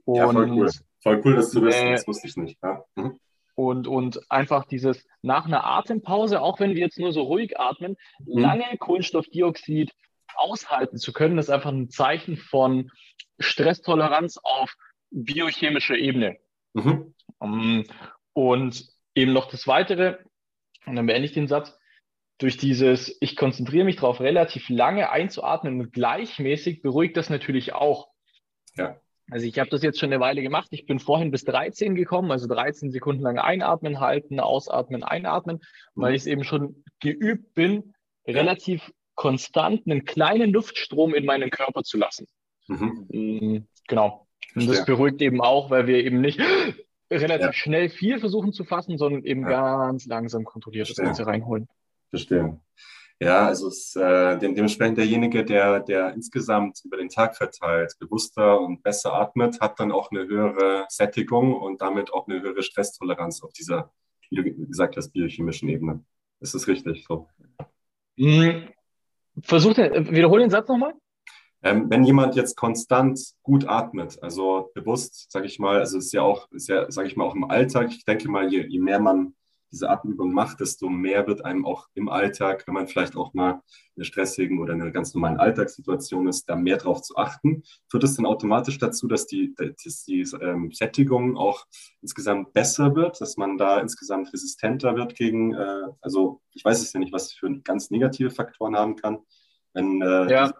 Und, 0.09 0.15
ja, 0.15 0.31
voll 0.31 0.49
cool. 0.51 0.71
Voll 1.01 1.21
cool, 1.23 1.35
dass 1.35 1.51
du 1.51 1.61
wissen. 1.61 1.87
Äh, 1.87 1.91
das 1.91 2.07
wusste 2.07 2.27
ich 2.27 2.35
nicht. 2.35 2.57
Ja. 2.63 2.83
Mhm. 2.95 3.19
Und, 3.55 3.87
und 3.87 4.31
einfach 4.31 4.65
dieses 4.65 5.05
nach 5.21 5.45
einer 5.45 5.65
Atempause, 5.65 6.41
auch 6.41 6.59
wenn 6.59 6.71
wir 6.71 6.79
jetzt 6.79 6.97
nur 6.97 7.11
so 7.11 7.23
ruhig 7.23 7.59
atmen, 7.59 7.95
mhm. 8.19 8.39
lange 8.39 8.77
Kohlenstoffdioxid 8.77 9.91
aushalten 10.35 10.97
zu 10.97 11.13
können, 11.13 11.37
ist 11.37 11.49
einfach 11.49 11.71
ein 11.71 11.89
Zeichen 11.89 12.37
von 12.37 12.91
Stresstoleranz 13.37 14.39
auf 14.41 14.73
biochemischer 15.11 15.95
Ebene. 15.95 16.37
Mhm. 16.73 17.13
Um, 17.37 17.83
und 18.33 18.85
eben 19.15 19.33
noch 19.33 19.49
das 19.49 19.67
Weitere, 19.67 20.17
und 20.85 20.95
dann 20.95 21.05
beende 21.05 21.25
ich 21.25 21.33
den 21.33 21.47
Satz, 21.47 21.77
durch 22.37 22.57
dieses, 22.57 23.17
ich 23.21 23.35
konzentriere 23.35 23.85
mich 23.85 23.97
darauf, 23.97 24.21
relativ 24.21 24.69
lange 24.69 25.09
einzuatmen 25.09 25.79
und 25.79 25.93
gleichmäßig 25.93 26.81
beruhigt 26.81 27.17
das 27.17 27.29
natürlich 27.29 27.73
auch. 27.73 28.09
Ja. 28.75 28.99
Also 29.31 29.45
ich 29.45 29.59
habe 29.59 29.69
das 29.69 29.83
jetzt 29.83 29.99
schon 29.99 30.11
eine 30.11 30.19
Weile 30.19 30.41
gemacht. 30.41 30.69
Ich 30.71 30.85
bin 30.85 30.99
vorhin 30.99 31.31
bis 31.31 31.43
13 31.45 31.95
gekommen, 31.95 32.31
also 32.31 32.47
13 32.47 32.91
Sekunden 32.91 33.21
lang 33.21 33.37
einatmen, 33.37 33.99
halten, 33.99 34.39
ausatmen, 34.39 35.03
einatmen, 35.03 35.59
weil 35.95 36.15
ich 36.15 36.21
es 36.21 36.27
eben 36.27 36.43
schon 36.43 36.83
geübt 36.99 37.53
bin, 37.53 37.93
relativ 38.27 38.91
konstant 39.15 39.85
einen 39.85 40.05
kleinen 40.05 40.51
Luftstrom 40.51 41.13
in 41.13 41.25
meinen 41.25 41.49
Körper 41.49 41.83
zu 41.83 41.97
lassen. 41.97 42.27
Mhm. 42.67 43.07
Mm, 43.09 43.67
genau. 43.87 44.27
Und 44.55 44.67
das 44.67 44.85
beruhigt 44.85 45.21
eben 45.21 45.41
auch, 45.41 45.69
weil 45.69 45.87
wir 45.87 46.03
eben 46.03 46.21
nicht 46.21 46.39
relativ 47.11 47.47
ja. 47.47 47.53
schnell 47.53 47.89
viel 47.89 48.19
versuchen 48.19 48.53
zu 48.53 48.63
fassen, 48.63 48.97
sondern 48.97 49.23
eben 49.23 49.41
ja. 49.43 49.87
ganz 49.87 50.05
langsam 50.05 50.43
kontrolliert 50.43 50.87
Verstehe. 50.87 51.05
das 51.05 51.17
Ganze 51.17 51.29
reinholen. 51.29 51.67
Verstehe. 52.09 52.59
Ja, 53.21 53.47
also 53.47 53.67
es, 53.67 53.97
äh, 53.97 54.37
dementsprechend 54.37 54.97
derjenige, 54.97 55.43
der, 55.43 55.81
der 55.81 56.13
insgesamt 56.13 56.79
über 56.85 56.95
den 56.95 57.09
Tag 57.09 57.35
verteilt 57.35 57.93
bewusster 57.99 58.61
und 58.61 58.81
besser 58.81 59.13
atmet, 59.13 59.59
hat 59.59 59.77
dann 59.77 59.91
auch 59.91 60.09
eine 60.11 60.25
höhere 60.25 60.85
Sättigung 60.87 61.53
und 61.53 61.81
damit 61.81 62.13
auch 62.13 62.27
eine 62.27 62.41
höhere 62.41 62.63
Stresstoleranz 62.63 63.43
auf 63.43 63.51
dieser, 63.51 63.91
wie 64.29 64.37
du 64.37 64.67
gesagt 64.67 64.95
hast, 64.95 65.09
biochemischen 65.09 65.67
Ebene. 65.67 66.01
Ist 66.39 66.55
das 66.55 66.67
richtig 66.69 67.05
so? 67.05 67.27
Mhm. 68.15 68.69
Versuch 69.43 69.73
den, 69.73 70.11
wiederhole 70.11 70.43
den 70.43 70.49
Satz 70.49 70.69
nochmal. 70.69 70.93
Ähm, 71.61 71.89
wenn 71.89 72.05
jemand 72.05 72.35
jetzt 72.35 72.55
konstant 72.55 73.19
gut 73.43 73.67
atmet, 73.67 74.17
also 74.21 74.71
bewusst, 74.73 75.29
sage 75.29 75.45
ich 75.45 75.59
mal, 75.59 75.79
also 75.79 75.97
ist 75.97 76.13
ja 76.13 76.21
auch, 76.21 76.49
ist 76.51 76.69
ja, 76.69 76.89
sage 76.89 77.09
ich 77.09 77.17
mal, 77.17 77.25
auch 77.25 77.35
im 77.35 77.49
Alltag, 77.49 77.89
ich 77.91 78.05
denke 78.05 78.29
mal, 78.29 78.49
je, 78.49 78.65
je 78.65 78.79
mehr 78.79 79.01
man 79.01 79.33
diese 79.71 79.89
Atemübung 79.89 80.33
macht, 80.33 80.59
desto 80.59 80.89
mehr 80.89 81.27
wird 81.27 81.45
einem 81.45 81.65
auch 81.65 81.87
im 81.93 82.09
Alltag, 82.09 82.65
wenn 82.65 82.73
man 82.73 82.87
vielleicht 82.87 83.15
auch 83.15 83.33
mal 83.33 83.51
in 83.95 84.01
einer 84.01 84.05
stressigen 84.05 84.59
oder 84.59 84.73
in 84.73 84.81
einer 84.81 84.91
ganz 84.91 85.13
normalen 85.13 85.37
Alltagssituation 85.37 86.27
ist, 86.27 86.49
da 86.49 86.55
mehr 86.55 86.77
drauf 86.77 87.01
zu 87.01 87.15
achten. 87.17 87.63
Führt 87.89 88.03
es 88.03 88.15
dann 88.15 88.25
automatisch 88.25 88.77
dazu, 88.77 89.07
dass 89.07 89.27
die, 89.27 89.53
dass 89.55 90.03
die 90.03 90.21
ähm, 90.41 90.71
Sättigung 90.71 91.37
auch 91.37 91.65
insgesamt 92.01 92.53
besser 92.53 92.95
wird, 92.95 93.21
dass 93.21 93.37
man 93.37 93.57
da 93.57 93.79
insgesamt 93.79 94.33
resistenter 94.33 94.95
wird 94.95 95.15
gegen, 95.15 95.53
äh, 95.53 95.87
also 96.01 96.41
ich 96.53 96.65
weiß 96.65 96.81
es 96.81 96.93
ja 96.93 96.99
nicht, 96.99 97.13
was 97.13 97.33
für 97.33 97.49
ganz 97.61 97.91
negative 97.91 98.31
Faktoren 98.31 98.75
haben 98.75 98.95
kann, 98.95 99.19
wenn 99.73 100.01
äh, 100.01 100.31
ja. 100.31 100.53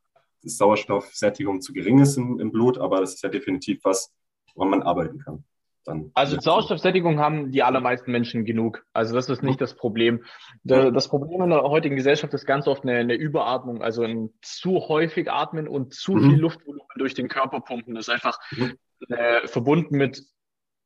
die 0.43 0.49
Sauerstoffsättigung 0.49 1.61
zu 1.61 1.73
gering 1.73 1.99
ist 1.99 2.17
im, 2.17 2.39
im 2.39 2.51
Blut, 2.51 2.77
aber 2.77 3.01
das 3.01 3.15
ist 3.15 3.23
ja 3.23 3.29
definitiv 3.29 3.79
was, 3.83 4.11
woran 4.55 4.69
man 4.69 4.83
arbeiten 4.83 5.19
kann 5.19 5.43
dann. 5.83 6.11
Also 6.13 6.39
Sauerstoffsättigung 6.39 7.19
haben 7.19 7.51
die 7.51 7.63
allermeisten 7.63 8.11
Menschen 8.11 8.45
genug. 8.45 8.85
Also 8.93 9.15
das 9.15 9.29
ist 9.29 9.43
nicht 9.43 9.61
das 9.61 9.75
Problem. 9.75 10.23
Das 10.63 11.07
Problem 11.07 11.41
in 11.41 11.49
der 11.49 11.63
heutigen 11.63 11.95
Gesellschaft 11.95 12.33
ist 12.33 12.45
ganz 12.45 12.67
oft 12.67 12.83
eine, 12.83 12.97
eine 12.97 13.15
Überatmung, 13.15 13.81
also 13.81 14.03
ein 14.03 14.31
zu 14.41 14.87
häufig 14.87 15.31
atmen 15.31 15.67
und 15.67 15.93
zu 15.93 16.13
mhm. 16.13 16.29
viel 16.29 16.39
Luftvolumen 16.39 16.87
durch 16.97 17.13
den 17.13 17.27
Körper 17.27 17.61
pumpen. 17.61 17.95
Das 17.95 18.07
ist 18.07 18.13
einfach 18.13 18.39
mhm. 18.51 18.75
äh, 19.09 19.47
verbunden 19.47 19.97
mit, 19.97 20.23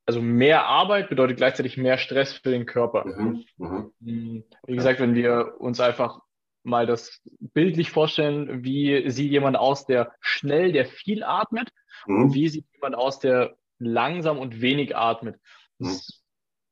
also 0.05 0.21
mehr 0.21 0.65
Arbeit 0.65 1.09
bedeutet 1.09 1.37
gleichzeitig 1.37 1.77
mehr 1.77 1.97
Stress 1.97 2.33
für 2.33 2.51
den 2.51 2.65
Körper. 2.65 3.05
Mhm. 3.05 3.43
mhm. 3.57 3.91
Hm, 4.01 4.43
wie 4.67 4.75
gesagt, 4.75 4.99
wenn 4.99 5.15
wir 5.15 5.55
uns 5.59 5.79
einfach 5.79 6.19
mal 6.63 6.85
das 6.85 7.21
bildlich 7.39 7.91
vorstellen, 7.91 8.63
wie 8.63 9.09
sieht 9.09 9.31
jemand 9.31 9.57
aus, 9.57 9.85
der 9.85 10.13
schnell, 10.21 10.71
der 10.71 10.85
viel 10.85 11.23
atmet, 11.23 11.69
und 12.05 12.27
mhm. 12.27 12.33
wie 12.33 12.49
sieht 12.49 12.65
jemand 12.73 12.95
aus, 12.95 13.19
der 13.19 13.55
langsam 13.79 14.37
und 14.37 14.61
wenig 14.61 14.95
atmet. 14.95 15.39
Das 15.79 16.23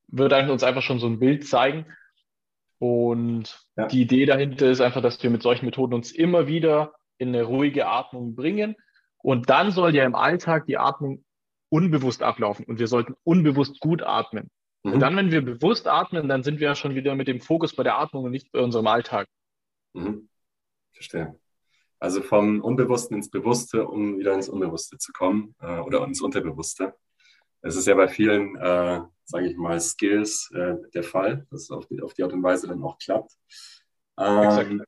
mhm. 0.07 0.19
wird 0.19 0.49
uns 0.49 0.63
einfach 0.63 0.81
schon 0.81 0.99
so 0.99 1.07
ein 1.07 1.19
Bild 1.19 1.47
zeigen. 1.47 1.85
Und 2.79 3.63
ja. 3.77 3.87
die 3.87 4.01
Idee 4.01 4.25
dahinter 4.25 4.69
ist 4.69 4.81
einfach, 4.81 5.01
dass 5.01 5.21
wir 5.21 5.29
mit 5.29 5.43
solchen 5.43 5.65
Methoden 5.65 5.93
uns 5.93 6.11
immer 6.11 6.47
wieder 6.47 6.95
in 7.17 7.29
eine 7.29 7.43
ruhige 7.43 7.87
Atmung 7.87 8.35
bringen. 8.35 8.75
Und 9.17 9.49
dann 9.49 9.71
soll 9.71 9.95
ja 9.95 10.03
im 10.03 10.15
Alltag 10.15 10.65
die 10.65 10.77
Atmung 10.77 11.23
unbewusst 11.69 12.23
ablaufen 12.23 12.65
und 12.65 12.79
wir 12.79 12.87
sollten 12.87 13.15
unbewusst 13.23 13.79
gut 13.79 14.01
atmen. 14.01 14.49
Mhm. 14.83 14.93
Und 14.93 14.99
dann, 14.99 15.15
wenn 15.15 15.31
wir 15.31 15.41
bewusst 15.41 15.87
atmen, 15.87 16.27
dann 16.27 16.43
sind 16.43 16.59
wir 16.59 16.69
ja 16.69 16.75
schon 16.75 16.95
wieder 16.95 17.15
mit 17.15 17.27
dem 17.27 17.39
Fokus 17.39 17.75
bei 17.75 17.83
der 17.83 17.97
Atmung 17.97 18.25
und 18.25 18.31
nicht 18.31 18.51
bei 18.51 18.59
unserem 18.59 18.87
Alltag. 18.87 19.27
Mhm. 19.93 20.27
Verstehe. 20.91 21.39
Also 22.01 22.23
vom 22.23 22.61
Unbewussten 22.61 23.15
ins 23.15 23.29
Bewusste, 23.29 23.87
um 23.87 24.17
wieder 24.17 24.33
ins 24.33 24.49
Unbewusste 24.49 24.97
zu 24.97 25.13
kommen 25.13 25.55
äh, 25.61 25.79
oder 25.79 26.03
ins 26.03 26.19
Unterbewusste. 26.19 26.95
Es 27.61 27.75
ist 27.75 27.85
ja 27.85 27.93
bei 27.93 28.07
vielen, 28.07 28.55
äh, 28.55 29.01
sage 29.23 29.47
ich 29.47 29.55
mal, 29.55 29.79
Skills 29.79 30.49
äh, 30.55 30.77
der 30.95 31.03
Fall, 31.03 31.45
dass 31.51 31.61
es 31.61 31.71
auf 31.71 31.85
die, 31.85 32.01
auf 32.01 32.15
die 32.15 32.23
Art 32.23 32.33
und 32.33 32.41
Weise 32.41 32.67
dann 32.67 32.81
auch 32.83 32.97
klappt. 32.97 33.37
Ähm, 34.17 34.83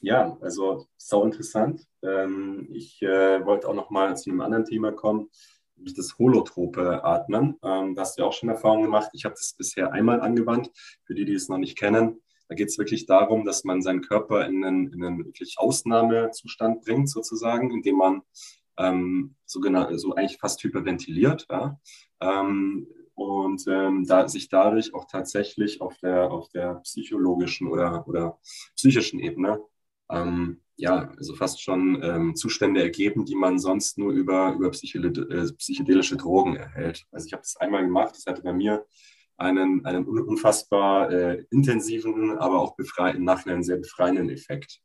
ja, 0.00 0.36
also 0.42 0.86
sau 0.98 1.24
interessant. 1.24 1.86
Ähm, 2.02 2.68
ich 2.70 3.00
äh, 3.00 3.44
wollte 3.46 3.66
auch 3.66 3.74
noch 3.74 3.88
mal 3.88 4.14
zu 4.16 4.28
einem 4.28 4.42
anderen 4.42 4.66
Thema 4.66 4.92
kommen, 4.92 5.30
das 5.76 6.18
holotrope 6.18 7.02
Atmen. 7.02 7.56
Ähm, 7.62 7.94
da 7.94 8.02
hast 8.02 8.18
du 8.18 8.22
ja 8.22 8.28
auch 8.28 8.32
schon 8.32 8.50
Erfahrung 8.50 8.82
gemacht. 8.82 9.08
Ich 9.14 9.24
habe 9.24 9.34
das 9.34 9.54
bisher 9.56 9.92
einmal 9.92 10.20
angewandt. 10.20 10.70
Für 11.04 11.14
die, 11.14 11.24
die 11.24 11.34
es 11.34 11.48
noch 11.48 11.58
nicht 11.58 11.78
kennen, 11.78 12.21
da 12.52 12.56
geht 12.56 12.68
es 12.68 12.76
wirklich 12.76 13.06
darum, 13.06 13.46
dass 13.46 13.64
man 13.64 13.80
seinen 13.80 14.02
Körper 14.02 14.46
in 14.46 14.62
einen, 14.62 14.92
in 14.92 15.02
einen 15.02 15.24
wirklich 15.24 15.54
Ausnahmezustand 15.56 16.82
bringt, 16.82 17.08
sozusagen, 17.08 17.70
indem 17.70 17.96
man 17.96 18.22
ähm, 18.76 19.36
sogenannt, 19.46 19.98
so 19.98 20.14
eigentlich 20.14 20.38
fast 20.38 20.62
hyperventiliert. 20.62 21.46
Ja? 21.50 21.80
Ähm, 22.20 22.86
und 23.14 23.64
ähm, 23.68 24.04
da 24.06 24.28
sich 24.28 24.50
dadurch 24.50 24.92
auch 24.92 25.06
tatsächlich 25.06 25.80
auf 25.80 25.96
der, 25.98 26.30
auf 26.30 26.50
der 26.50 26.74
psychologischen 26.82 27.68
oder, 27.68 28.06
oder 28.06 28.38
psychischen 28.76 29.18
Ebene 29.18 29.62
ähm, 30.10 30.60
ja, 30.76 31.10
also 31.16 31.34
fast 31.34 31.62
schon 31.62 32.02
ähm, 32.02 32.36
Zustände 32.36 32.82
ergeben, 32.82 33.24
die 33.24 33.34
man 33.34 33.58
sonst 33.58 33.96
nur 33.96 34.12
über, 34.12 34.52
über 34.52 34.68
äh, 34.68 35.52
psychedelische 35.52 36.16
Drogen 36.18 36.56
erhält. 36.56 37.06
Also 37.12 37.26
ich 37.26 37.32
habe 37.32 37.42
das 37.42 37.56
einmal 37.56 37.84
gemacht, 37.84 38.14
das 38.14 38.26
hatte 38.26 38.42
bei 38.42 38.52
mir 38.52 38.84
einen, 39.36 39.84
einen 39.84 40.06
unfassbar 40.06 41.10
äh, 41.10 41.44
intensiven, 41.50 42.38
aber 42.38 42.60
auch 42.60 42.76
befreien, 42.76 43.24
nachher 43.24 43.52
einen 43.52 43.62
sehr 43.62 43.78
befreienden 43.78 44.30
Effekt 44.30 44.80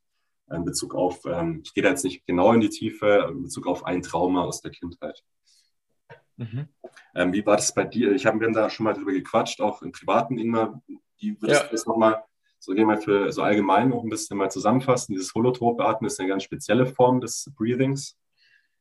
in 0.50 0.64
Bezug 0.64 0.94
auf, 0.94 1.24
ähm, 1.26 1.60
ich 1.62 1.74
gehe 1.74 1.82
da 1.82 1.90
jetzt 1.90 2.04
nicht 2.04 2.26
genau 2.26 2.52
in 2.52 2.60
die 2.60 2.70
Tiefe, 2.70 3.28
in 3.30 3.42
Bezug 3.42 3.66
auf 3.66 3.84
ein 3.84 4.02
Trauma 4.02 4.44
aus 4.44 4.62
der 4.62 4.70
Kindheit. 4.70 5.22
Mhm. 6.36 6.68
Ähm, 7.14 7.32
wie 7.32 7.44
war 7.44 7.56
das 7.56 7.74
bei 7.74 7.84
dir? 7.84 8.12
Ich 8.12 8.24
habe 8.24 8.38
mir 8.38 8.50
da 8.52 8.70
schon 8.70 8.84
mal 8.84 8.94
drüber 8.94 9.12
gequatscht, 9.12 9.60
auch 9.60 9.82
im 9.82 9.92
Privaten 9.92 10.38
immer. 10.38 10.80
Wie 11.18 11.40
würdest 11.42 11.62
ja. 11.62 11.66
du 11.66 11.72
das 11.72 11.86
nochmal 11.86 12.22
so 12.60 12.74
gehen 12.74 12.88
wir 12.88 12.98
für 12.98 13.30
so 13.32 13.42
allgemein 13.42 13.90
noch 13.90 14.02
ein 14.02 14.08
bisschen 14.08 14.36
mal 14.36 14.50
zusammenfassen? 14.50 15.14
Dieses 15.14 15.34
holotrope 15.34 15.84
Atmen 15.84 16.08
ist 16.08 16.18
eine 16.18 16.28
ganz 16.28 16.42
spezielle 16.42 16.86
Form 16.86 17.20
des 17.20 17.52
Breathings. 17.56 18.16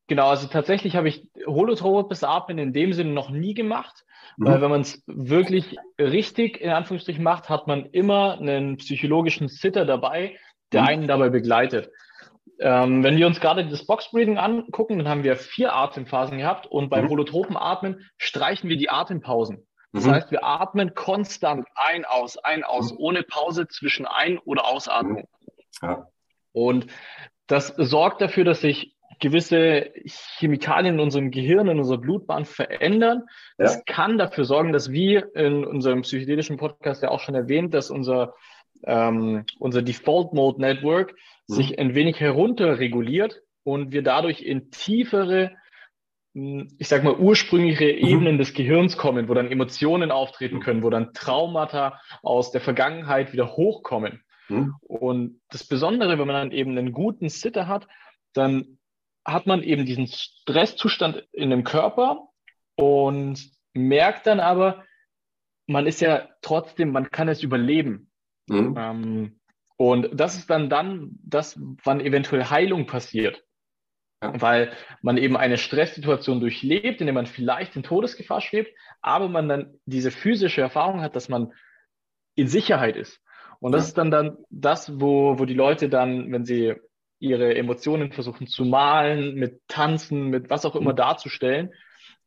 Genau, 0.07 0.29
also 0.29 0.47
tatsächlich 0.47 0.95
habe 0.95 1.09
ich 1.09 1.29
holotropes 1.45 2.23
Atmen 2.23 2.57
in 2.57 2.73
dem 2.73 2.93
Sinne 2.93 3.11
noch 3.11 3.29
nie 3.29 3.53
gemacht, 3.53 4.05
mhm. 4.37 4.45
weil 4.45 4.61
wenn 4.61 4.71
man 4.71 4.81
es 4.81 5.03
wirklich 5.05 5.77
richtig 5.99 6.61
in 6.61 6.69
Anführungsstrichen 6.69 7.23
macht, 7.23 7.49
hat 7.49 7.67
man 7.67 7.85
immer 7.87 8.39
einen 8.39 8.77
psychologischen 8.77 9.49
Sitter 9.49 9.85
dabei, 9.85 10.37
der 10.71 10.83
mhm. 10.83 10.87
einen 10.87 11.07
dabei 11.07 11.29
begleitet. 11.29 11.91
Ähm, 12.59 13.03
wenn 13.03 13.17
wir 13.17 13.27
uns 13.27 13.39
gerade 13.39 13.67
das 13.67 13.85
Box 13.85 14.09
Breathing 14.11 14.37
angucken, 14.37 14.97
dann 14.97 15.07
haben 15.07 15.23
wir 15.23 15.35
vier 15.35 15.75
Atemphasen 15.75 16.39
gehabt 16.39 16.65
und 16.65 16.89
beim 16.89 17.05
mhm. 17.05 17.09
holotropen 17.09 17.57
Atmen 17.57 18.09
streichen 18.17 18.69
wir 18.69 18.77
die 18.77 18.89
Atempausen. 18.89 19.67
Das 19.91 20.05
mhm. 20.05 20.11
heißt, 20.11 20.31
wir 20.31 20.43
atmen 20.43 20.93
konstant 20.95 21.67
ein, 21.75 22.05
aus, 22.05 22.37
ein, 22.37 22.63
aus, 22.63 22.91
mhm. 22.91 22.97
ohne 22.99 23.23
Pause 23.23 23.67
zwischen 23.67 24.05
Ein- 24.05 24.39
oder 24.39 24.65
Ausatmung. 24.65 25.27
Ja. 25.81 26.07
Und 26.51 26.87
das 27.47 27.67
sorgt 27.77 28.21
dafür, 28.21 28.43
dass 28.43 28.61
sich 28.61 28.96
gewisse 29.19 29.91
Chemikalien 30.37 30.95
in 30.95 30.99
unserem 30.99 31.31
Gehirn, 31.31 31.67
in 31.67 31.79
unserer 31.79 31.97
Blutbahn 31.97 32.45
verändern. 32.45 33.23
Ja. 33.57 33.65
Das 33.65 33.85
kann 33.85 34.17
dafür 34.17 34.45
sorgen, 34.45 34.73
dass 34.73 34.91
wir 34.91 35.35
in 35.35 35.65
unserem 35.65 36.01
psychedelischen 36.01 36.57
Podcast 36.57 37.03
ja 37.03 37.09
auch 37.09 37.19
schon 37.19 37.35
erwähnt, 37.35 37.73
dass 37.73 37.89
unser, 37.89 38.35
ähm, 38.83 39.45
unser 39.59 39.81
Default 39.81 40.33
Mode 40.33 40.61
Network 40.61 41.13
mhm. 41.47 41.53
sich 41.53 41.79
ein 41.79 41.95
wenig 41.95 42.19
herunterreguliert 42.19 43.41
und 43.63 43.91
wir 43.91 44.03
dadurch 44.03 44.41
in 44.41 44.71
tiefere, 44.71 45.51
hm, 46.33 46.69
ich 46.77 46.87
sag 46.87 47.03
mal, 47.03 47.15
ursprüngliche 47.15 47.85
mhm. 47.85 48.07
Ebenen 48.07 48.37
des 48.37 48.53
Gehirns 48.53 48.97
kommen, 48.97 49.27
wo 49.27 49.33
dann 49.33 49.51
Emotionen 49.51 50.11
auftreten 50.11 50.59
können, 50.59 50.83
wo 50.83 50.89
dann 50.89 51.13
Traumata 51.13 51.99
aus 52.23 52.51
der 52.51 52.61
Vergangenheit 52.61 53.33
wieder 53.33 53.57
hochkommen. 53.57 54.21
Mhm. 54.49 54.75
Und 54.81 55.41
das 55.49 55.65
Besondere, 55.65 56.17
wenn 56.17 56.27
man 56.27 56.35
dann 56.35 56.51
eben 56.51 56.77
einen 56.77 56.91
guten 56.91 57.29
Sitter 57.29 57.67
hat, 57.67 57.87
dann 58.33 58.76
hat 59.27 59.45
man 59.45 59.61
eben 59.61 59.85
diesen 59.85 60.07
Stresszustand 60.07 61.27
in 61.33 61.49
dem 61.49 61.65
Körper 61.65 62.29
und 62.75 63.39
merkt 63.73 64.25
dann 64.25 64.39
aber, 64.39 64.85
man 65.67 65.85
ist 65.85 65.99
ja 65.99 66.29
trotzdem, 66.41 66.91
man 66.91 67.11
kann 67.11 67.27
es 67.27 67.43
überleben. 67.43 68.09
Mhm. 68.47 68.75
Ähm, 68.77 69.39
und 69.75 70.09
das 70.13 70.37
ist 70.37 70.49
dann 70.49 70.69
dann 70.69 71.19
das, 71.23 71.59
wann 71.83 71.99
eventuell 71.99 72.45
Heilung 72.45 72.87
passiert. 72.87 73.43
Ja. 74.23 74.41
Weil 74.41 74.71
man 75.01 75.17
eben 75.17 75.37
eine 75.37 75.57
Stresssituation 75.57 76.39
durchlebt, 76.39 77.01
in 77.01 77.07
der 77.07 77.13
man 77.13 77.27
vielleicht 77.27 77.75
in 77.75 77.83
Todesgefahr 77.83 78.41
schwebt, 78.41 78.75
aber 79.01 79.27
man 79.27 79.47
dann 79.47 79.79
diese 79.85 80.09
physische 80.09 80.61
Erfahrung 80.61 81.01
hat, 81.01 81.15
dass 81.15 81.29
man 81.29 81.53
in 82.35 82.47
Sicherheit 82.47 82.95
ist. 82.95 83.21
Und 83.59 83.73
das 83.73 83.83
ja. 83.83 83.87
ist 83.89 83.97
dann, 83.97 84.09
dann 84.09 84.37
das, 84.49 84.99
wo, 84.99 85.37
wo 85.37 85.45
die 85.45 85.53
Leute 85.53 85.89
dann, 85.89 86.31
wenn 86.31 86.45
sie 86.45 86.75
ihre 87.19 87.55
Emotionen 87.55 88.11
versuchen 88.11 88.47
zu 88.47 88.65
malen, 88.65 89.35
mit 89.35 89.61
Tanzen, 89.67 90.27
mit 90.27 90.49
was 90.49 90.65
auch 90.65 90.75
immer 90.75 90.93
mhm. 90.93 90.97
darzustellen, 90.97 91.73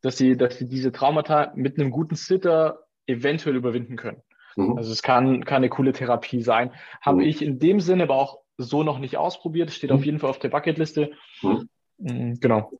dass 0.02 0.16
sie, 0.16 0.36
dass 0.36 0.58
sie 0.58 0.68
diese 0.68 0.92
Traumata 0.92 1.52
mit 1.54 1.78
einem 1.78 1.90
guten 1.90 2.16
Sitter 2.16 2.84
eventuell 3.06 3.56
überwinden 3.56 3.96
können. 3.96 4.22
Mhm. 4.56 4.76
Also 4.76 4.92
es 4.92 5.02
kann, 5.02 5.44
kann 5.44 5.58
eine 5.58 5.68
coole 5.68 5.92
Therapie 5.92 6.42
sein. 6.42 6.72
Habe 7.00 7.18
mhm. 7.18 7.28
ich 7.28 7.42
in 7.42 7.58
dem 7.58 7.80
Sinne 7.80 8.04
aber 8.04 8.16
auch 8.16 8.38
so 8.56 8.82
noch 8.82 8.98
nicht 8.98 9.16
ausprobiert. 9.16 9.70
Steht 9.70 9.92
auf 9.92 10.00
mhm. 10.00 10.06
jeden 10.06 10.18
Fall 10.18 10.30
auf 10.30 10.38
der 10.38 10.48
Bucketliste. 10.48 11.12
Mhm. 11.42 11.68
Mhm, 11.98 12.40
genau. 12.40 12.72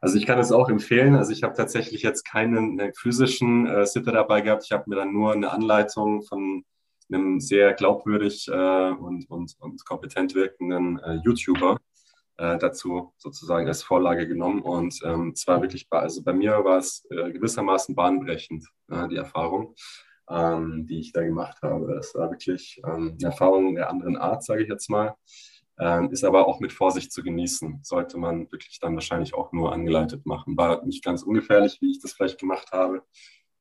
Also 0.00 0.18
ich 0.18 0.26
kann 0.26 0.38
es 0.38 0.50
auch 0.50 0.68
empfehlen. 0.68 1.14
Also 1.14 1.30
ich 1.32 1.44
habe 1.44 1.54
tatsächlich 1.54 2.02
jetzt 2.02 2.24
keinen 2.24 2.92
physischen 2.96 3.66
äh, 3.66 3.86
Sitter 3.86 4.10
dabei 4.12 4.40
gehabt. 4.40 4.64
Ich 4.64 4.72
habe 4.72 4.84
mir 4.88 4.96
dann 4.96 5.12
nur 5.12 5.32
eine 5.32 5.52
Anleitung 5.52 6.22
von 6.22 6.64
einem 7.14 7.40
sehr 7.40 7.74
glaubwürdig 7.74 8.48
äh, 8.48 8.90
und, 8.90 9.28
und, 9.30 9.56
und 9.58 9.84
kompetent 9.84 10.34
wirkenden 10.34 10.98
äh, 11.00 11.20
YouTuber 11.24 11.78
äh, 12.38 12.58
dazu 12.58 13.12
sozusagen 13.18 13.68
als 13.68 13.82
Vorlage 13.82 14.26
genommen. 14.26 14.62
Und 14.62 14.98
ähm, 15.04 15.34
zwar 15.34 15.62
wirklich, 15.62 15.88
bei, 15.88 16.00
also 16.00 16.22
bei 16.22 16.32
mir 16.32 16.52
war 16.64 16.78
es 16.78 17.06
äh, 17.10 17.30
gewissermaßen 17.30 17.94
bahnbrechend, 17.94 18.66
äh, 18.90 19.08
die 19.08 19.16
Erfahrung, 19.16 19.74
ähm, 20.28 20.86
die 20.86 21.00
ich 21.00 21.12
da 21.12 21.22
gemacht 21.22 21.58
habe. 21.62 21.94
Es 21.94 22.14
war 22.14 22.30
wirklich 22.30 22.80
ähm, 22.86 23.16
eine 23.18 23.30
Erfahrung 23.30 23.74
der 23.74 23.90
anderen 23.90 24.16
Art, 24.16 24.44
sage 24.44 24.62
ich 24.62 24.68
jetzt 24.68 24.88
mal. 24.90 25.14
Ähm, 25.78 26.10
ist 26.10 26.24
aber 26.24 26.46
auch 26.46 26.60
mit 26.60 26.72
Vorsicht 26.72 27.12
zu 27.12 27.22
genießen. 27.22 27.80
Sollte 27.82 28.18
man 28.18 28.50
wirklich 28.52 28.78
dann 28.78 28.94
wahrscheinlich 28.94 29.34
auch 29.34 29.52
nur 29.52 29.72
angeleitet 29.72 30.26
machen. 30.26 30.56
War 30.56 30.84
nicht 30.84 31.02
ganz 31.02 31.22
ungefährlich, 31.22 31.78
wie 31.80 31.92
ich 31.92 32.00
das 32.00 32.12
vielleicht 32.12 32.38
gemacht 32.38 32.72
habe. 32.72 33.02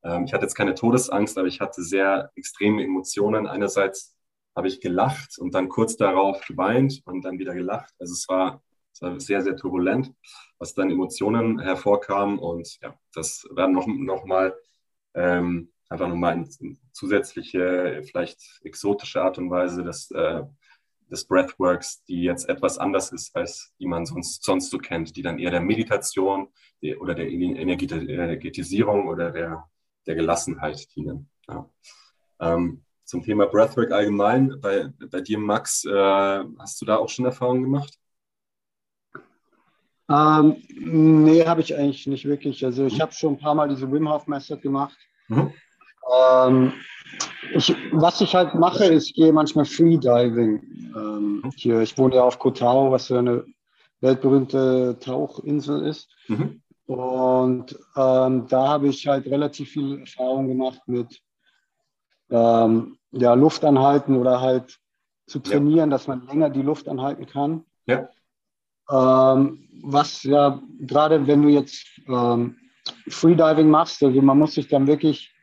Ähm, 0.04 0.26
ich 0.26 0.34
hatte 0.34 0.44
jetzt 0.44 0.56
keine 0.56 0.76
Todesangst, 0.76 1.38
aber 1.38 1.48
ich 1.48 1.60
hatte 1.62 1.84
sehr 1.84 2.32
extreme 2.36 2.84
Emotionen. 2.84 3.48
Einerseits 3.48 4.16
habe 4.56 4.68
ich 4.68 4.82
gelacht 4.82 5.38
und 5.40 5.54
dann 5.54 5.70
kurz 5.70 5.96
darauf 5.96 6.46
geweint 6.46 7.02
und 7.06 7.24
dann 7.24 7.40
wieder 7.40 7.54
gelacht. 7.54 7.94
Also 8.00 8.14
es 8.14 8.28
war, 8.28 8.62
es 8.94 9.02
war 9.02 9.20
sehr, 9.20 9.42
sehr 9.42 9.56
turbulent, 9.56 10.14
was 10.58 10.74
dann 10.74 10.92
Emotionen 10.92 11.60
hervorkamen. 11.60 12.40
Und 12.40 12.80
ja, 12.82 12.94
das 13.14 13.48
werden 13.56 13.74
noch, 13.74 13.88
noch 13.88 14.26
mal 14.26 14.54
ähm, 15.14 15.72
einfach 15.90 16.08
nochmal 16.08 16.34
eine 16.34 16.48
zusätzliche, 16.92 18.04
vielleicht 18.06 18.60
exotische 18.64 19.22
Art 19.22 19.38
und 19.38 19.50
Weise 19.50 19.84
des, 19.84 20.12
äh, 20.12 20.44
des 21.10 21.26
Breathworks, 21.26 22.04
die 22.06 22.24
jetzt 22.24 22.48
etwas 22.48 22.78
anders 22.78 23.12
ist, 23.12 23.36
als 23.36 23.74
die 23.80 23.88
man 23.88 24.06
sonst, 24.06 24.44
sonst 24.44 24.70
so 24.70 24.78
kennt, 24.78 25.16
die 25.16 25.22
dann 25.22 25.40
eher 25.40 25.52
der 25.52 25.62
Meditation 25.62 26.48
oder 27.00 27.14
der 27.14 27.30
Energetisierung 27.30 29.08
oder 29.08 29.32
der 29.32 29.70
der 30.08 30.16
Gelassenheit 30.16 30.88
dienen. 30.96 31.30
Ja. 31.48 31.70
Ähm, 32.40 32.84
zum 33.06 33.24
Thema 33.24 33.46
Breathwork 33.46 33.92
allgemein, 33.92 34.56
bei, 34.62 34.90
bei 35.12 35.22
dir, 35.22 35.38
Max, 35.38 35.84
äh, 35.86 36.44
hast 36.60 36.82
du 36.82 36.86
da 36.86 36.98
auch 36.98 37.10
schon 37.10 37.26
Erfahrungen 37.26 37.64
gemacht? 37.64 37.98
Ähm, 40.10 40.58
nee, 40.78 41.46
habe 41.46 41.62
ich 41.62 41.76
eigentlich 41.76 42.08
nicht 42.08 42.26
wirklich. 42.26 42.66
Also 42.66 42.86
ich 42.86 42.98
mhm. 42.98 43.02
habe 43.02 43.14
schon 43.14 43.34
ein 43.34 43.40
paar 43.40 43.56
Mal 43.56 43.70
diese 43.70 43.92
Wim 43.92 44.10
Hof 44.10 44.28
Method 44.28 44.62
gemacht. 44.62 44.98
Mhm. 45.28 45.54
Ähm, 46.12 46.74
ich, 47.54 47.76
was 47.92 48.22
ich 48.22 48.36
halt 48.36 48.56
mache, 48.56 48.86
ist, 48.86 49.10
ich 49.10 49.14
gehe 49.14 49.32
manchmal 49.32 49.66
Freediving. 49.66 50.62
Ähm, 50.96 51.42
mhm. 51.44 51.52
hier, 51.56 51.82
ich 51.82 51.98
wohne 51.98 52.16
ja 52.16 52.24
auf 52.24 52.40
Kotao, 52.40 52.92
was 52.92 53.08
so 53.08 53.18
eine 53.18 53.46
weltberühmte 54.02 54.98
Tauchinsel 55.00 55.86
ist. 55.86 56.10
Mhm. 56.28 56.62
Und 56.92 57.74
ähm, 57.96 58.48
da 58.50 58.68
habe 58.68 58.90
ich 58.90 59.08
halt 59.08 59.26
relativ 59.28 59.70
viel 59.70 60.02
Erfahrung 60.02 60.50
gemacht 60.50 60.82
mit 60.88 61.22
ähm, 62.30 62.98
ja, 63.12 63.34
Luftanhalten 63.34 64.18
oder 64.18 64.42
halt 64.42 64.78
zu 65.26 65.40
trainieren, 65.40 65.90
ja. 65.90 65.96
dass 65.96 66.08
man 66.08 66.28
länger 66.28 66.50
die 66.50 66.62
Luft 66.62 66.90
anhalten 66.90 67.26
kann. 67.28 67.64
Ja. 67.86 68.10
Ähm, 68.90 69.70
was 69.84 70.24
ja 70.24 70.62
gerade 70.82 71.26
wenn 71.28 71.42
du 71.44 71.48
jetzt 71.48 71.88
ähm, 72.10 72.58
Freediving 73.08 73.70
machst, 73.70 74.04
also 74.04 74.22
man 74.22 74.40
muss 74.40 74.56
sich 74.56 74.68
dann 74.68 74.86
wirklich 74.86 75.34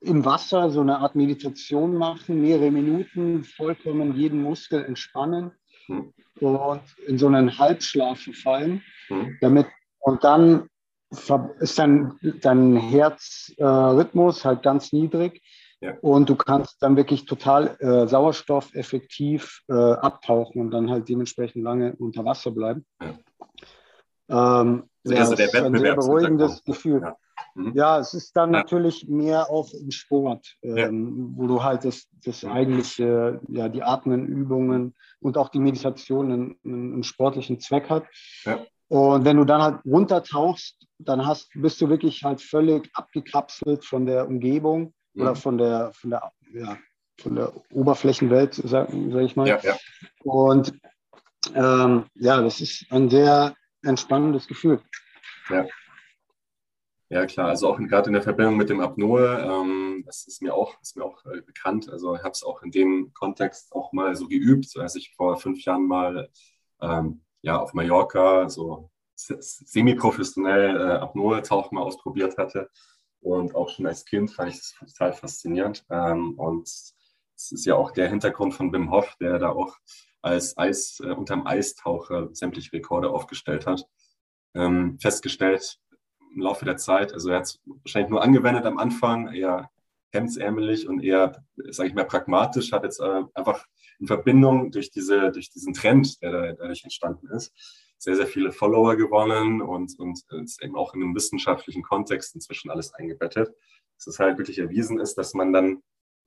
im 0.00 0.22
Wasser 0.26 0.68
so 0.68 0.82
eine 0.82 0.98
Art 0.98 1.14
Meditation 1.14 1.96
machen, 1.96 2.42
mehrere 2.42 2.70
Minuten, 2.70 3.42
vollkommen 3.42 4.14
jeden 4.16 4.42
Muskel 4.42 4.84
entspannen 4.84 5.50
hm. 5.86 6.12
und 6.40 6.82
in 7.06 7.16
so 7.16 7.26
einen 7.26 7.58
Halbschlaf 7.58 8.20
verfallen, 8.20 8.82
hm. 9.06 9.38
damit 9.40 9.66
und 10.00 10.24
dann 10.24 10.68
ist 11.10 11.78
dein, 11.78 12.18
dein 12.42 12.76
Herzrhythmus 12.76 14.40
äh, 14.40 14.44
halt 14.44 14.62
ganz 14.62 14.92
niedrig. 14.92 15.42
Ja. 15.80 15.94
Und 16.00 16.28
du 16.28 16.34
kannst 16.34 16.82
dann 16.82 16.96
wirklich 16.96 17.24
total 17.24 17.76
äh, 17.78 18.08
sauerstoffeffektiv 18.08 19.62
äh, 19.68 19.72
abtauchen 19.72 20.60
und 20.60 20.70
dann 20.72 20.90
halt 20.90 21.08
dementsprechend 21.08 21.62
lange 21.62 21.94
unter 21.96 22.24
Wasser 22.24 22.50
bleiben. 22.50 22.84
Ja. 23.00 23.14
Ähm, 24.60 24.88
also 25.04 25.14
ja, 25.16 25.30
das 25.30 25.40
ist 25.40 25.54
ein 25.54 25.78
sehr 25.78 25.94
beruhigendes 25.94 26.64
Gefühl. 26.64 27.02
Ja. 27.02 27.16
Mhm. 27.54 27.72
ja. 27.74 27.98
es 28.00 28.12
ist 28.12 28.36
dann 28.36 28.50
natürlich 28.50 29.08
mehr 29.08 29.50
auch 29.50 29.72
im 29.72 29.92
Sport, 29.92 30.56
ähm, 30.62 31.32
wo 31.36 31.46
du 31.46 31.62
halt 31.62 31.84
das, 31.84 32.08
das 32.24 32.44
eigentliche, 32.44 33.40
ja, 33.48 33.68
die 33.68 33.82
Atmenübungen 33.82 34.94
und 35.20 35.38
auch 35.38 35.48
die 35.48 35.60
Meditation 35.60 36.32
einen, 36.32 36.56
einen 36.64 37.02
sportlichen 37.04 37.60
Zweck 37.60 37.88
hat. 37.88 38.04
Und 38.88 39.24
wenn 39.24 39.36
du 39.36 39.44
dann 39.44 39.62
halt 39.62 39.84
runtertauchst, 39.84 40.86
dann 40.98 41.26
hast, 41.26 41.50
bist 41.54 41.80
du 41.80 41.88
wirklich 41.88 42.24
halt 42.24 42.40
völlig 42.40 42.90
abgekapselt 42.94 43.84
von 43.84 44.06
der 44.06 44.26
Umgebung 44.26 44.94
mhm. 45.14 45.22
oder 45.22 45.36
von 45.36 45.58
der, 45.58 45.92
von 45.92 46.10
der, 46.10 46.32
ja, 46.52 46.78
von 47.20 47.34
der 47.36 47.52
Oberflächenwelt, 47.72 48.54
sag, 48.54 48.88
sag 48.90 49.22
ich 49.22 49.36
mal. 49.36 49.46
Ja, 49.46 49.60
ja. 49.62 49.76
Und 50.24 50.72
ähm, 51.54 52.06
ja, 52.14 52.40
das 52.40 52.60
ist 52.60 52.86
ein 52.90 53.10
sehr 53.10 53.54
entspannendes 53.82 54.46
Gefühl. 54.46 54.80
Ja. 55.50 55.66
Ja, 57.10 57.24
klar. 57.24 57.48
Also 57.48 57.68
auch 57.68 57.78
gerade 57.78 58.08
in 58.08 58.12
der 58.12 58.22
Verbindung 58.22 58.58
mit 58.58 58.68
dem 58.68 58.80
Apnoe, 58.80 59.38
ähm, 59.40 60.02
das 60.04 60.26
ist 60.26 60.42
mir 60.42 60.52
auch, 60.52 60.78
ist 60.82 60.94
mir 60.94 61.04
auch 61.04 61.24
äh, 61.24 61.40
bekannt. 61.40 61.88
Also 61.88 62.14
ich 62.14 62.22
habe 62.22 62.32
es 62.32 62.42
auch 62.42 62.62
in 62.62 62.70
dem 62.70 63.12
Kontext 63.14 63.72
auch 63.72 63.92
mal 63.92 64.14
so 64.14 64.28
geübt, 64.28 64.76
als 64.76 64.94
ich 64.94 65.14
vor 65.16 65.38
fünf 65.38 65.64
Jahren 65.64 65.86
mal 65.86 66.28
ähm, 66.82 67.22
ja, 67.42 67.58
auf 67.58 67.74
Mallorca 67.74 68.48
so 68.48 68.90
semi-professionell 69.16 70.76
äh, 70.76 70.92
Apnoe-Tauchen 70.98 71.74
mal 71.74 71.82
ausprobiert 71.82 72.36
hatte. 72.38 72.70
Und 73.20 73.54
auch 73.54 73.68
schon 73.68 73.86
als 73.86 74.04
Kind 74.04 74.30
fand 74.30 74.50
ich 74.50 74.58
das 74.58 74.74
total 74.78 75.12
faszinierend. 75.12 75.84
Ähm, 75.90 76.38
und 76.38 76.68
es 76.68 77.52
ist 77.52 77.66
ja 77.66 77.74
auch 77.74 77.90
der 77.90 78.08
Hintergrund 78.08 78.54
von 78.54 78.72
Wim 78.72 78.90
Hof, 78.90 79.16
der 79.20 79.38
da 79.38 79.50
auch 79.50 79.76
als 80.22 80.56
Eis, 80.56 81.00
äh, 81.00 81.12
unterm 81.12 81.46
Eistaucher 81.46 82.28
sämtliche 82.32 82.72
Rekorde 82.72 83.10
aufgestellt 83.10 83.66
hat. 83.66 83.84
Ähm, 84.54 84.98
festgestellt 85.00 85.78
im 86.34 86.42
Laufe 86.42 86.64
der 86.64 86.76
Zeit, 86.76 87.12
also 87.12 87.30
er 87.30 87.36
hat 87.36 87.44
es 87.44 87.60
wahrscheinlich 87.64 88.10
nur 88.10 88.22
angewendet 88.22 88.64
am 88.64 88.78
Anfang, 88.78 89.32
eher 89.32 89.70
hemdsärmelig 90.12 90.88
und 90.88 91.02
eher, 91.02 91.44
sage 91.70 91.88
ich 91.88 91.94
mal, 91.94 92.04
pragmatisch, 92.04 92.72
hat 92.72 92.84
jetzt 92.84 93.00
äh, 93.00 93.22
einfach 93.34 93.64
in 93.98 94.06
Verbindung 94.06 94.70
durch, 94.70 94.90
diese, 94.90 95.30
durch 95.32 95.50
diesen 95.50 95.74
Trend, 95.74 96.22
der 96.22 96.32
da, 96.32 96.52
dadurch 96.52 96.84
entstanden 96.84 97.28
ist, 97.28 97.52
sehr, 97.98 98.16
sehr 98.16 98.26
viele 98.26 98.52
Follower 98.52 98.96
gewonnen 98.96 99.60
und, 99.60 99.98
und 99.98 100.24
ist 100.42 100.62
eben 100.62 100.76
auch 100.76 100.94
in 100.94 101.02
einem 101.02 101.14
wissenschaftlichen 101.14 101.82
Kontext 101.82 102.34
inzwischen 102.34 102.70
alles 102.70 102.94
eingebettet. 102.94 103.52
Dass 103.96 104.06
es 104.06 104.18
halt 104.20 104.38
wirklich 104.38 104.58
erwiesen 104.58 105.00
ist, 105.00 105.16
dass 105.18 105.34
man 105.34 105.52
dann 105.52 105.82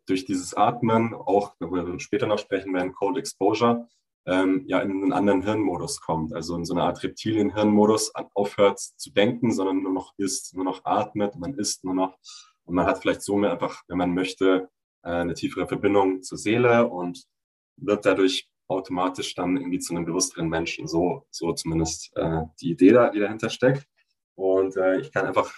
durch 0.05 0.25
dieses 0.25 0.53
Atmen, 0.53 1.13
auch, 1.13 1.55
wo 1.59 1.71
wir 1.71 1.99
später 1.99 2.27
noch 2.27 2.39
sprechen 2.39 2.73
werden, 2.73 2.91
Cold 2.91 3.17
Exposure, 3.17 3.87
ähm, 4.25 4.63
ja 4.67 4.79
in 4.81 4.91
einen 4.91 5.13
anderen 5.13 5.41
Hirnmodus 5.41 6.01
kommt. 6.01 6.33
Also 6.33 6.55
in 6.55 6.65
so 6.65 6.73
eine 6.73 6.83
Art 6.83 7.01
Reptilien-Hirnmodus 7.03 8.13
aufhört 8.33 8.79
zu 8.79 9.11
denken, 9.11 9.51
sondern 9.51 9.81
nur 9.81 9.93
noch 9.93 10.13
isst, 10.17 10.53
nur 10.55 10.65
noch 10.65 10.83
atmet, 10.85 11.37
man 11.37 11.53
isst 11.55 11.83
nur 11.83 11.93
noch. 11.93 12.17
Und 12.71 12.75
man 12.75 12.85
hat 12.85 13.01
vielleicht 13.01 13.21
so 13.21 13.35
mehr 13.35 13.51
einfach, 13.51 13.83
wenn 13.89 13.97
man 13.97 14.13
möchte, 14.13 14.69
äh, 15.03 15.09
eine 15.09 15.33
tiefere 15.33 15.67
Verbindung 15.67 16.23
zur 16.23 16.37
Seele 16.37 16.87
und 16.87 17.25
wird 17.75 18.05
dadurch 18.05 18.49
automatisch 18.69 19.35
dann 19.35 19.57
irgendwie 19.57 19.79
zu 19.79 19.93
einem 19.93 20.05
bewussteren 20.05 20.47
Menschen. 20.47 20.87
So, 20.87 21.27
so 21.31 21.51
zumindest 21.51 22.15
äh, 22.15 22.43
die 22.61 22.71
Idee, 22.71 22.93
da, 22.93 23.09
die 23.09 23.19
dahinter 23.19 23.49
steckt. 23.49 23.85
Und 24.35 24.77
äh, 24.77 25.01
ich 25.01 25.11
kann 25.11 25.25
einfach 25.25 25.53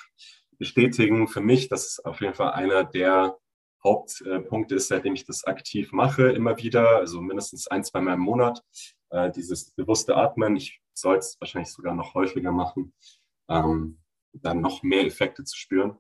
bestätigen 0.58 1.28
für 1.28 1.42
mich, 1.42 1.70
dass 1.70 1.86
es 1.86 2.00
auf 2.04 2.20
jeden 2.20 2.34
Fall 2.34 2.54
einer 2.54 2.84
der 2.84 3.38
Hauptpunkte 3.84 4.74
ist, 4.74 4.88
seitdem 4.88 5.14
ich 5.14 5.26
das 5.26 5.44
aktiv 5.44 5.92
mache, 5.92 6.32
immer 6.32 6.58
wieder, 6.58 6.98
also 6.98 7.22
mindestens 7.22 7.68
ein, 7.68 7.84
zwei 7.84 8.02
Mal 8.02 8.16
im 8.16 8.22
Monat, 8.22 8.64
äh, 9.12 9.30
dieses 9.30 9.70
bewusste 9.70 10.16
Atmen. 10.16 10.56
Ich 10.56 10.82
soll 10.96 11.18
es 11.18 11.38
wahrscheinlich 11.40 11.72
sogar 11.72 11.94
noch 11.94 12.16
häufiger 12.16 12.52
machen, 12.52 12.96
ähm, 13.50 14.00
dann 14.34 14.62
noch 14.62 14.82
mehr 14.82 15.06
Effekte 15.06 15.44
zu 15.44 15.56
spüren. 15.56 16.00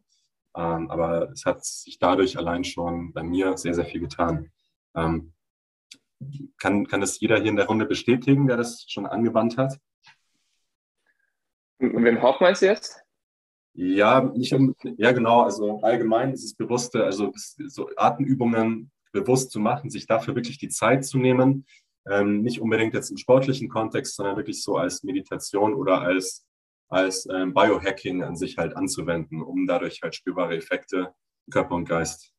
Ähm, 0.55 0.89
aber 0.89 1.31
es 1.31 1.45
hat 1.45 1.65
sich 1.65 1.99
dadurch 1.99 2.37
allein 2.37 2.63
schon 2.63 3.13
bei 3.13 3.23
mir 3.23 3.57
sehr, 3.57 3.73
sehr 3.73 3.85
viel 3.85 4.01
getan. 4.01 4.51
Ähm, 4.95 5.33
kann, 6.57 6.87
kann 6.87 7.01
das 7.01 7.19
jeder 7.19 7.37
hier 7.37 7.49
in 7.49 7.55
der 7.55 7.67
Runde 7.67 7.85
bestätigen, 7.85 8.47
der 8.47 8.57
das 8.57 8.85
schon 8.87 9.05
angewandt 9.05 9.57
hat? 9.57 9.79
Wem 11.79 12.21
Hof 12.21 12.39
meinst 12.39 12.61
du 12.61 12.67
jetzt? 12.67 13.03
Ja, 13.75 14.21
nicht 14.21 14.53
um, 14.53 14.75
ja 14.97 15.11
genau, 15.11 15.41
also 15.41 15.81
allgemein 15.81 16.31
ist 16.31 16.43
es 16.43 16.55
bewusste, 16.55 17.03
also 17.03 17.31
so 17.35 17.89
Atemübungen 17.97 18.91
bewusst 19.11 19.51
zu 19.51 19.59
machen, 19.59 19.89
sich 19.89 20.05
dafür 20.05 20.35
wirklich 20.35 20.59
die 20.59 20.69
Zeit 20.69 21.05
zu 21.05 21.17
nehmen, 21.17 21.65
ähm, 22.09 22.41
nicht 22.41 22.61
unbedingt 22.61 22.93
jetzt 22.93 23.09
im 23.09 23.17
sportlichen 23.17 23.69
Kontext, 23.69 24.15
sondern 24.15 24.35
wirklich 24.35 24.61
so 24.61 24.77
als 24.77 25.03
Meditation 25.03 25.73
oder 25.73 26.01
als, 26.01 26.45
als 26.89 27.27
ähm, 27.31 27.53
Biohacking 27.53 28.23
an 28.23 28.35
sich 28.35 28.57
halt 28.57 28.75
anzuwenden, 28.75 29.41
um 29.41 29.67
dadurch 29.67 30.01
halt 30.01 30.15
spürbare 30.15 30.55
Effekte 30.55 31.13
Körper 31.51 31.75
und 31.75 31.87
Geist 31.87 32.33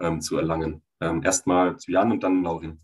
ähm, 0.00 0.20
zu 0.20 0.36
erlangen. 0.36 0.82
Ähm, 1.00 1.22
Erstmal 1.22 1.76
zu 1.76 1.90
Jan 1.90 2.12
und 2.12 2.22
dann 2.22 2.42
Laurin. 2.42 2.80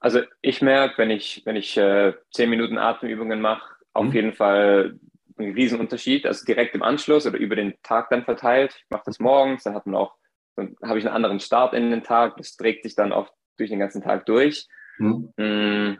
Also 0.00 0.22
ich 0.42 0.62
merke, 0.62 0.98
wenn 0.98 1.10
ich, 1.10 1.42
wenn 1.44 1.56
ich 1.56 1.76
äh, 1.76 2.14
zehn 2.32 2.50
Minuten 2.50 2.78
Atemübungen 2.78 3.40
mache, 3.40 3.74
auf 3.94 4.06
mhm. 4.06 4.12
jeden 4.12 4.32
Fall 4.32 4.98
einen 5.36 5.54
Riesenunterschied. 5.54 6.26
Also 6.26 6.44
direkt 6.44 6.74
im 6.74 6.82
Anschluss 6.82 7.26
oder 7.26 7.38
über 7.38 7.56
den 7.56 7.74
Tag 7.82 8.10
dann 8.10 8.24
verteilt. 8.24 8.74
Ich 8.76 8.90
mache 8.90 9.02
das 9.06 9.18
morgens, 9.18 9.64
dann 9.64 9.74
hat 9.74 9.86
man 9.86 9.96
auch, 9.96 10.14
dann 10.56 10.76
habe 10.82 10.98
ich 10.98 11.06
einen 11.06 11.14
anderen 11.14 11.40
Start 11.40 11.74
in 11.74 11.90
den 11.90 12.04
Tag. 12.04 12.36
Das 12.36 12.56
trägt 12.56 12.84
sich 12.84 12.94
dann 12.94 13.12
auch 13.12 13.30
durch 13.56 13.70
den 13.70 13.78
ganzen 13.78 14.02
Tag 14.02 14.26
durch. 14.26 14.66
Mhm. 14.98 15.32
Mm, 15.36 15.98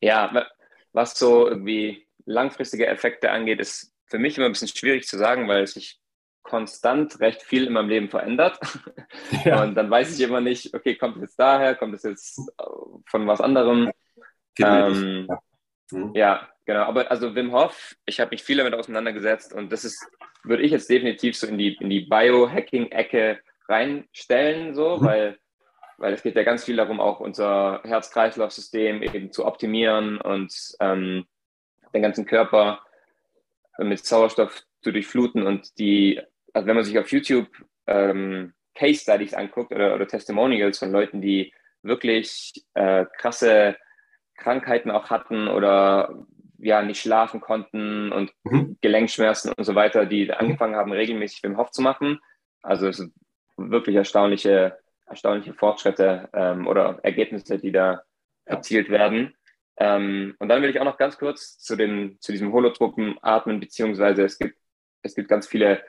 ja, 0.00 0.46
was 0.92 1.18
so 1.18 1.48
irgendwie 1.48 2.07
langfristige 2.28 2.86
Effekte 2.86 3.30
angeht, 3.30 3.60
ist 3.60 3.92
für 4.06 4.18
mich 4.18 4.36
immer 4.36 4.46
ein 4.46 4.52
bisschen 4.52 4.68
schwierig 4.68 5.06
zu 5.06 5.18
sagen, 5.18 5.48
weil 5.48 5.66
sich 5.66 6.00
konstant 6.42 7.20
recht 7.20 7.42
viel 7.42 7.66
in 7.66 7.72
meinem 7.72 7.88
Leben 7.88 8.08
verändert. 8.08 8.58
Ja. 9.44 9.62
Und 9.62 9.74
dann 9.74 9.90
weiß 9.90 10.14
ich 10.14 10.24
immer 10.24 10.40
nicht, 10.40 10.74
okay, 10.74 10.94
kommt 10.94 11.16
es 11.16 11.22
jetzt 11.22 11.38
daher, 11.38 11.74
kommt 11.74 11.94
es 11.94 12.02
jetzt 12.02 12.40
von 13.06 13.26
was 13.26 13.40
anderem? 13.40 13.90
Ähm, 14.58 15.26
ja. 15.28 15.38
Mhm. 15.90 16.12
ja, 16.14 16.48
genau. 16.64 16.82
Aber 16.82 17.10
also 17.10 17.34
Wim 17.34 17.52
Hof, 17.52 17.94
ich 18.06 18.20
habe 18.20 18.30
mich 18.30 18.42
viel 18.42 18.56
damit 18.56 18.74
auseinandergesetzt 18.74 19.52
und 19.52 19.70
das 19.70 19.84
ist, 19.84 20.04
würde 20.44 20.62
ich 20.62 20.72
jetzt 20.72 20.90
definitiv 20.90 21.36
so 21.36 21.46
in 21.46 21.58
die, 21.58 21.74
in 21.74 21.90
die 21.90 22.06
Biohacking-Ecke 22.06 23.38
reinstellen, 23.68 24.74
so, 24.74 24.98
mhm. 24.98 25.04
weil, 25.04 25.38
weil 25.98 26.14
es 26.14 26.22
geht 26.22 26.36
ja 26.36 26.42
ganz 26.42 26.64
viel 26.64 26.76
darum, 26.76 27.00
auch 27.00 27.20
unser 27.20 27.82
Herz-Kreislauf-System 27.84 29.02
eben 29.02 29.30
zu 29.30 29.46
optimieren 29.46 30.20
und 30.20 30.52
ähm, 30.80 31.26
den 31.92 32.02
ganzen 32.02 32.26
Körper 32.26 32.80
mit 33.78 34.04
Sauerstoff 34.04 34.62
zu 34.82 34.92
durchfluten 34.92 35.46
und 35.46 35.78
die 35.78 36.20
also 36.52 36.66
wenn 36.66 36.76
man 36.76 36.84
sich 36.84 36.98
auf 36.98 37.10
YouTube 37.10 37.48
ähm, 37.86 38.52
Case 38.74 39.00
Studies 39.00 39.34
anguckt 39.34 39.72
oder, 39.72 39.94
oder 39.94 40.06
Testimonials 40.06 40.78
von 40.78 40.90
Leuten, 40.90 41.20
die 41.20 41.52
wirklich 41.82 42.52
äh, 42.74 43.06
krasse 43.16 43.76
Krankheiten 44.36 44.90
auch 44.90 45.10
hatten 45.10 45.48
oder 45.48 46.26
ja 46.58 46.82
nicht 46.82 47.00
schlafen 47.00 47.40
konnten 47.40 48.12
und 48.12 48.32
mhm. 48.44 48.76
Gelenkschmerzen 48.80 49.52
und 49.52 49.64
so 49.64 49.74
weiter, 49.74 50.06
die 50.06 50.32
angefangen 50.32 50.76
haben, 50.76 50.92
regelmäßig 50.92 51.42
Wim 51.42 51.56
Hof 51.56 51.70
zu 51.70 51.82
machen. 51.82 52.18
Also 52.62 52.88
es 52.88 52.96
sind 52.96 53.12
wirklich 53.56 53.96
erstaunliche, 53.96 54.78
erstaunliche 55.06 55.54
Fortschritte 55.54 56.28
ähm, 56.32 56.66
oder 56.66 56.98
Ergebnisse, 57.02 57.58
die 57.58 57.72
da 57.72 58.02
erzielt 58.44 58.90
werden. 58.90 59.34
Ähm, 59.80 60.34
und 60.38 60.48
dann 60.48 60.62
will 60.62 60.70
ich 60.70 60.80
auch 60.80 60.84
noch 60.84 60.98
ganz 60.98 61.18
kurz 61.18 61.58
zu, 61.58 61.76
den, 61.76 62.18
zu 62.20 62.32
diesem 62.32 62.52
Holotropen 62.52 63.16
atmen, 63.22 63.60
beziehungsweise 63.60 64.24
es 64.24 64.38
gibt, 64.38 64.58
es 65.02 65.14
gibt 65.14 65.28
ganz 65.28 65.46
viele 65.46 65.82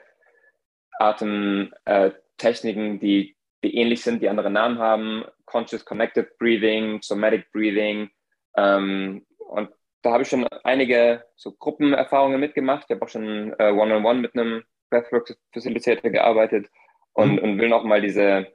Atemtechniken, 0.99 2.95
äh, 2.95 2.99
die, 2.99 3.36
die 3.63 3.75
ähnlich 3.75 4.02
sind, 4.04 4.21
die 4.21 4.30
andere 4.30 4.52
Namen 4.52 4.78
haben. 4.78 5.25
Conscious 5.45 5.84
Connected 5.84 6.38
Breathing, 6.38 7.02
Somatic 7.02 7.52
Breathing. 7.52 8.10
Ähm, 8.56 9.25
und 9.38 9.69
da 10.04 10.12
habe 10.12 10.23
ich 10.23 10.30
schon 10.30 10.47
einige 10.63 11.25
so 11.36 11.52
Gruppenerfahrungen 11.52 12.39
mitgemacht. 12.39 12.86
Ich 12.88 12.95
habe 12.95 13.04
auch 13.04 13.10
schon 13.10 13.54
äh, 13.58 13.71
One-on-One 13.71 13.97
-on 13.97 14.04
-one 14.04 14.21
mit 14.21 14.34
einem 14.36 14.63
Breathwork-Facilitator 14.91 16.12
gearbeitet 16.12 16.69
und, 17.13 17.34
mhm. 17.34 17.39
und 17.39 17.60
will 17.60 17.69
nochmal 17.69 18.02
diese, 18.02 18.47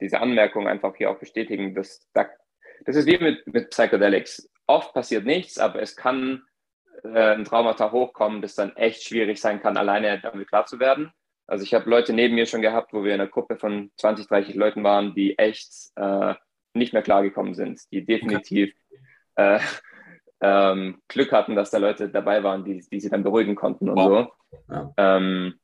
diese 0.00 0.20
Anmerkung 0.20 0.66
einfach 0.66 0.96
hier 0.96 1.10
auch 1.10 1.18
bestätigen. 1.18 1.74
Dass, 1.74 2.08
das 2.12 2.96
ist 2.96 3.06
wie 3.06 3.18
mit, 3.18 3.46
mit 3.46 3.70
Psychedelics. 3.70 4.48
Oft 4.68 4.94
passiert 4.94 5.24
nichts, 5.24 5.58
aber 5.58 5.82
es 5.82 5.96
kann 5.96 6.42
äh, 7.02 7.34
ein 7.34 7.44
Traumata 7.44 7.90
hochkommen, 7.90 8.42
das 8.42 8.54
dann 8.54 8.76
echt 8.76 9.02
schwierig 9.02 9.40
sein 9.40 9.60
kann, 9.60 9.76
alleine 9.76 10.20
damit 10.20 10.46
klar 10.46 10.66
zu 10.66 10.78
werden. 10.78 11.10
Also 11.46 11.64
ich 11.64 11.72
habe 11.72 11.88
Leute 11.88 12.12
neben 12.12 12.34
mir 12.34 12.46
schon 12.46 12.60
gehabt, 12.60 12.92
wo 12.92 13.02
wir 13.02 13.14
in 13.14 13.20
einer 13.20 13.30
Gruppe 13.30 13.56
von 13.56 13.90
20, 13.96 14.28
30 14.28 14.54
Leuten 14.54 14.84
waren, 14.84 15.14
die 15.14 15.38
echt 15.38 15.72
äh, 15.96 16.34
nicht 16.74 16.92
mehr 16.92 17.02
klargekommen 17.02 17.54
sind, 17.54 17.80
die 17.90 18.04
definitiv 18.04 18.74
äh, 19.36 19.58
ähm, 20.40 21.00
Glück 21.08 21.32
hatten, 21.32 21.56
dass 21.56 21.70
da 21.70 21.78
Leute 21.78 22.10
dabei 22.10 22.42
waren, 22.42 22.64
die, 22.64 22.84
die 22.92 23.00
sie 23.00 23.08
dann 23.08 23.22
beruhigen 23.22 23.54
konnten 23.54 23.88
und 23.88 23.96
wow. 23.96 24.28
so. 24.50 24.74
Ja. 24.74 24.92
Ähm, 24.98 25.54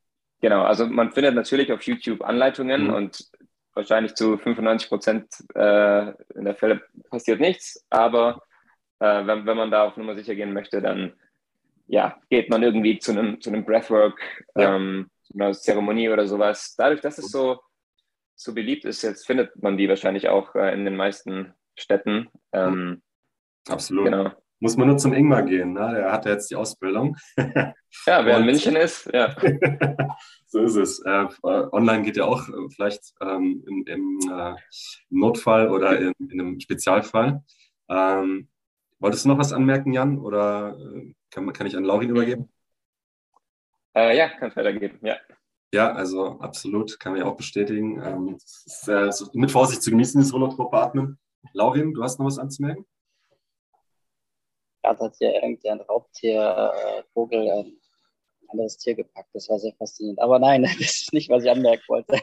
genau, 0.40 0.62
also 0.62 0.86
man 0.86 1.12
findet 1.12 1.34
natürlich 1.34 1.70
auf 1.70 1.82
YouTube 1.82 2.22
Anleitungen 2.22 2.88
mhm. 2.88 2.94
und 2.94 3.30
wahrscheinlich 3.74 4.14
zu 4.14 4.38
95 4.38 4.88
Prozent 4.88 5.26
äh, 5.54 6.10
in 6.34 6.44
der 6.44 6.54
Fälle 6.54 6.82
passiert 7.10 7.40
nichts, 7.40 7.84
aber 7.90 8.40
äh, 9.04 9.26
wenn, 9.26 9.46
wenn 9.46 9.56
man 9.56 9.70
da 9.70 9.84
auf 9.84 9.96
Nummer 9.96 10.14
sicher 10.14 10.34
gehen 10.34 10.52
möchte, 10.52 10.80
dann 10.80 11.12
ja, 11.86 12.18
geht 12.30 12.48
man 12.48 12.62
irgendwie 12.62 12.98
zu 12.98 13.12
einem, 13.12 13.40
zu 13.40 13.50
einem 13.50 13.64
Breathwork. 13.64 14.18
Ja. 14.56 14.76
Ähm, 14.76 15.10
einer 15.34 15.52
Zeremonie 15.52 16.08
oder 16.08 16.26
sowas. 16.26 16.74
Dadurch, 16.76 17.00
dass 17.00 17.18
es 17.18 17.30
so, 17.30 17.60
so 18.34 18.54
beliebt 18.54 18.84
ist, 18.84 19.02
jetzt 19.02 19.26
findet 19.26 19.60
man 19.62 19.76
die 19.76 19.88
wahrscheinlich 19.88 20.28
auch 20.28 20.54
äh, 20.54 20.72
in 20.72 20.84
den 20.84 20.96
meisten 20.96 21.52
Städten. 21.76 22.28
Ähm, 22.52 23.02
Absolut. 23.68 24.04
Genau. 24.06 24.30
Muss 24.60 24.76
man 24.76 24.88
nur 24.88 24.96
zum 24.96 25.12
Ingmar 25.12 25.42
gehen, 25.42 25.74
ne? 25.74 25.92
der 25.94 26.12
hat 26.12 26.24
ja 26.24 26.32
jetzt 26.32 26.50
die 26.50 26.56
Ausbildung. 26.56 27.16
ja, 27.36 27.74
wer 28.06 28.38
in 28.38 28.46
München 28.46 28.76
ist, 28.76 29.10
ja. 29.12 29.34
so 30.46 30.60
ist 30.60 30.76
es. 30.76 31.00
Äh, 31.04 31.26
online 31.42 32.02
geht 32.02 32.16
ja 32.16 32.24
auch 32.24 32.48
äh, 32.48 32.68
vielleicht 32.74 33.12
ähm, 33.20 33.62
im, 33.66 33.84
im 33.86 34.18
äh, 34.30 34.54
Notfall 35.10 35.68
oder 35.68 35.98
in, 35.98 36.12
in 36.18 36.40
einem 36.40 36.60
Spezialfall. 36.60 37.42
Ähm, 37.90 38.48
wolltest 39.04 39.26
du 39.26 39.28
noch 39.28 39.38
was 39.38 39.52
anmerken, 39.52 39.92
Jan? 39.92 40.18
Oder 40.18 40.78
äh, 40.78 41.12
kann, 41.30 41.52
kann 41.52 41.66
ich 41.66 41.76
an 41.76 41.84
Laurin 41.84 42.08
übergeben? 42.08 42.50
Äh, 43.94 44.16
ja, 44.16 44.30
kann 44.30 44.48
es 44.48 44.56
weitergeben, 44.56 44.98
ja. 45.02 45.16
Ja, 45.74 45.92
also 45.92 46.38
absolut, 46.40 46.98
kann 46.98 47.14
ich 47.14 47.22
auch 47.22 47.36
bestätigen. 47.36 48.00
Ähm, 48.02 48.36
ist, 48.36 48.88
äh, 48.88 49.12
so 49.12 49.28
mit 49.34 49.50
Vorsicht 49.50 49.82
zu 49.82 49.90
genießen, 49.90 50.20
das 50.20 50.32
Holotrope 50.32 50.76
atmen. 50.76 51.18
Laurin, 51.52 51.92
du 51.92 52.02
hast 52.02 52.18
noch 52.18 52.26
was 52.26 52.38
anzumerken? 52.38 52.86
Ja, 54.82 54.94
da 54.94 55.04
hat 55.04 55.16
ja 55.20 55.32
irgendein 55.32 55.80
Raubtier, 55.82 56.72
äh, 56.74 57.02
Vogel, 57.12 57.50
ein 57.50 57.76
anderes 58.48 58.78
Tier 58.78 58.94
gepackt. 58.94 59.30
Das 59.34 59.50
war 59.50 59.58
sehr 59.58 59.74
faszinierend. 59.74 60.20
Aber 60.20 60.38
nein, 60.38 60.62
das 60.78 60.80
ist 60.80 61.12
nicht, 61.12 61.28
was 61.28 61.44
ich 61.44 61.50
anmerken 61.50 61.84
wollte. 61.88 62.20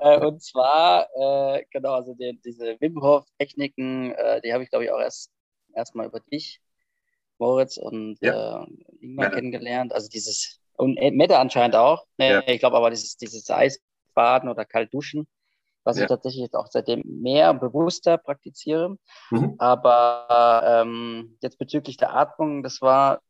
Äh, 0.00 0.26
und 0.26 0.42
zwar, 0.42 1.06
äh, 1.14 1.64
genau, 1.70 1.94
also 1.94 2.14
die, 2.14 2.40
diese 2.44 2.76
Wim 2.80 3.00
Hof-Techniken, 3.00 4.12
äh, 4.12 4.40
die 4.40 4.52
habe 4.52 4.64
ich, 4.64 4.70
glaube 4.70 4.84
ich, 4.84 4.90
auch 4.90 5.00
erst 5.00 5.30
erstmal 5.78 6.06
über 6.06 6.20
dich, 6.20 6.60
Moritz 7.38 7.76
und 7.76 8.18
ja. 8.20 8.66
Ingmar 9.00 9.26
ja. 9.26 9.30
kennengelernt. 9.30 9.92
Also 9.92 10.08
dieses 10.08 10.60
und 10.76 10.94
Mette 10.94 11.38
anscheinend 11.38 11.76
auch. 11.76 12.06
Nee, 12.18 12.30
ja. 12.30 12.42
Ich 12.46 12.60
glaube 12.60 12.76
aber, 12.76 12.90
dieses, 12.90 13.16
dieses 13.16 13.50
Eis 13.50 13.80
baden 14.14 14.48
oder 14.48 14.64
kalt 14.64 14.92
duschen, 14.94 15.26
was 15.84 15.96
ja. 15.96 16.04
ich 16.04 16.08
tatsächlich 16.08 16.42
jetzt 16.42 16.54
auch 16.54 16.68
seitdem 16.68 17.02
mehr 17.04 17.54
bewusster 17.54 18.18
praktiziere. 18.18 18.96
Mhm. 19.30 19.54
Aber 19.58 20.62
ähm, 20.64 21.36
jetzt 21.40 21.58
bezüglich 21.58 21.96
der 21.96 22.14
Atmung, 22.14 22.62
das 22.62 22.80
war 22.80 23.20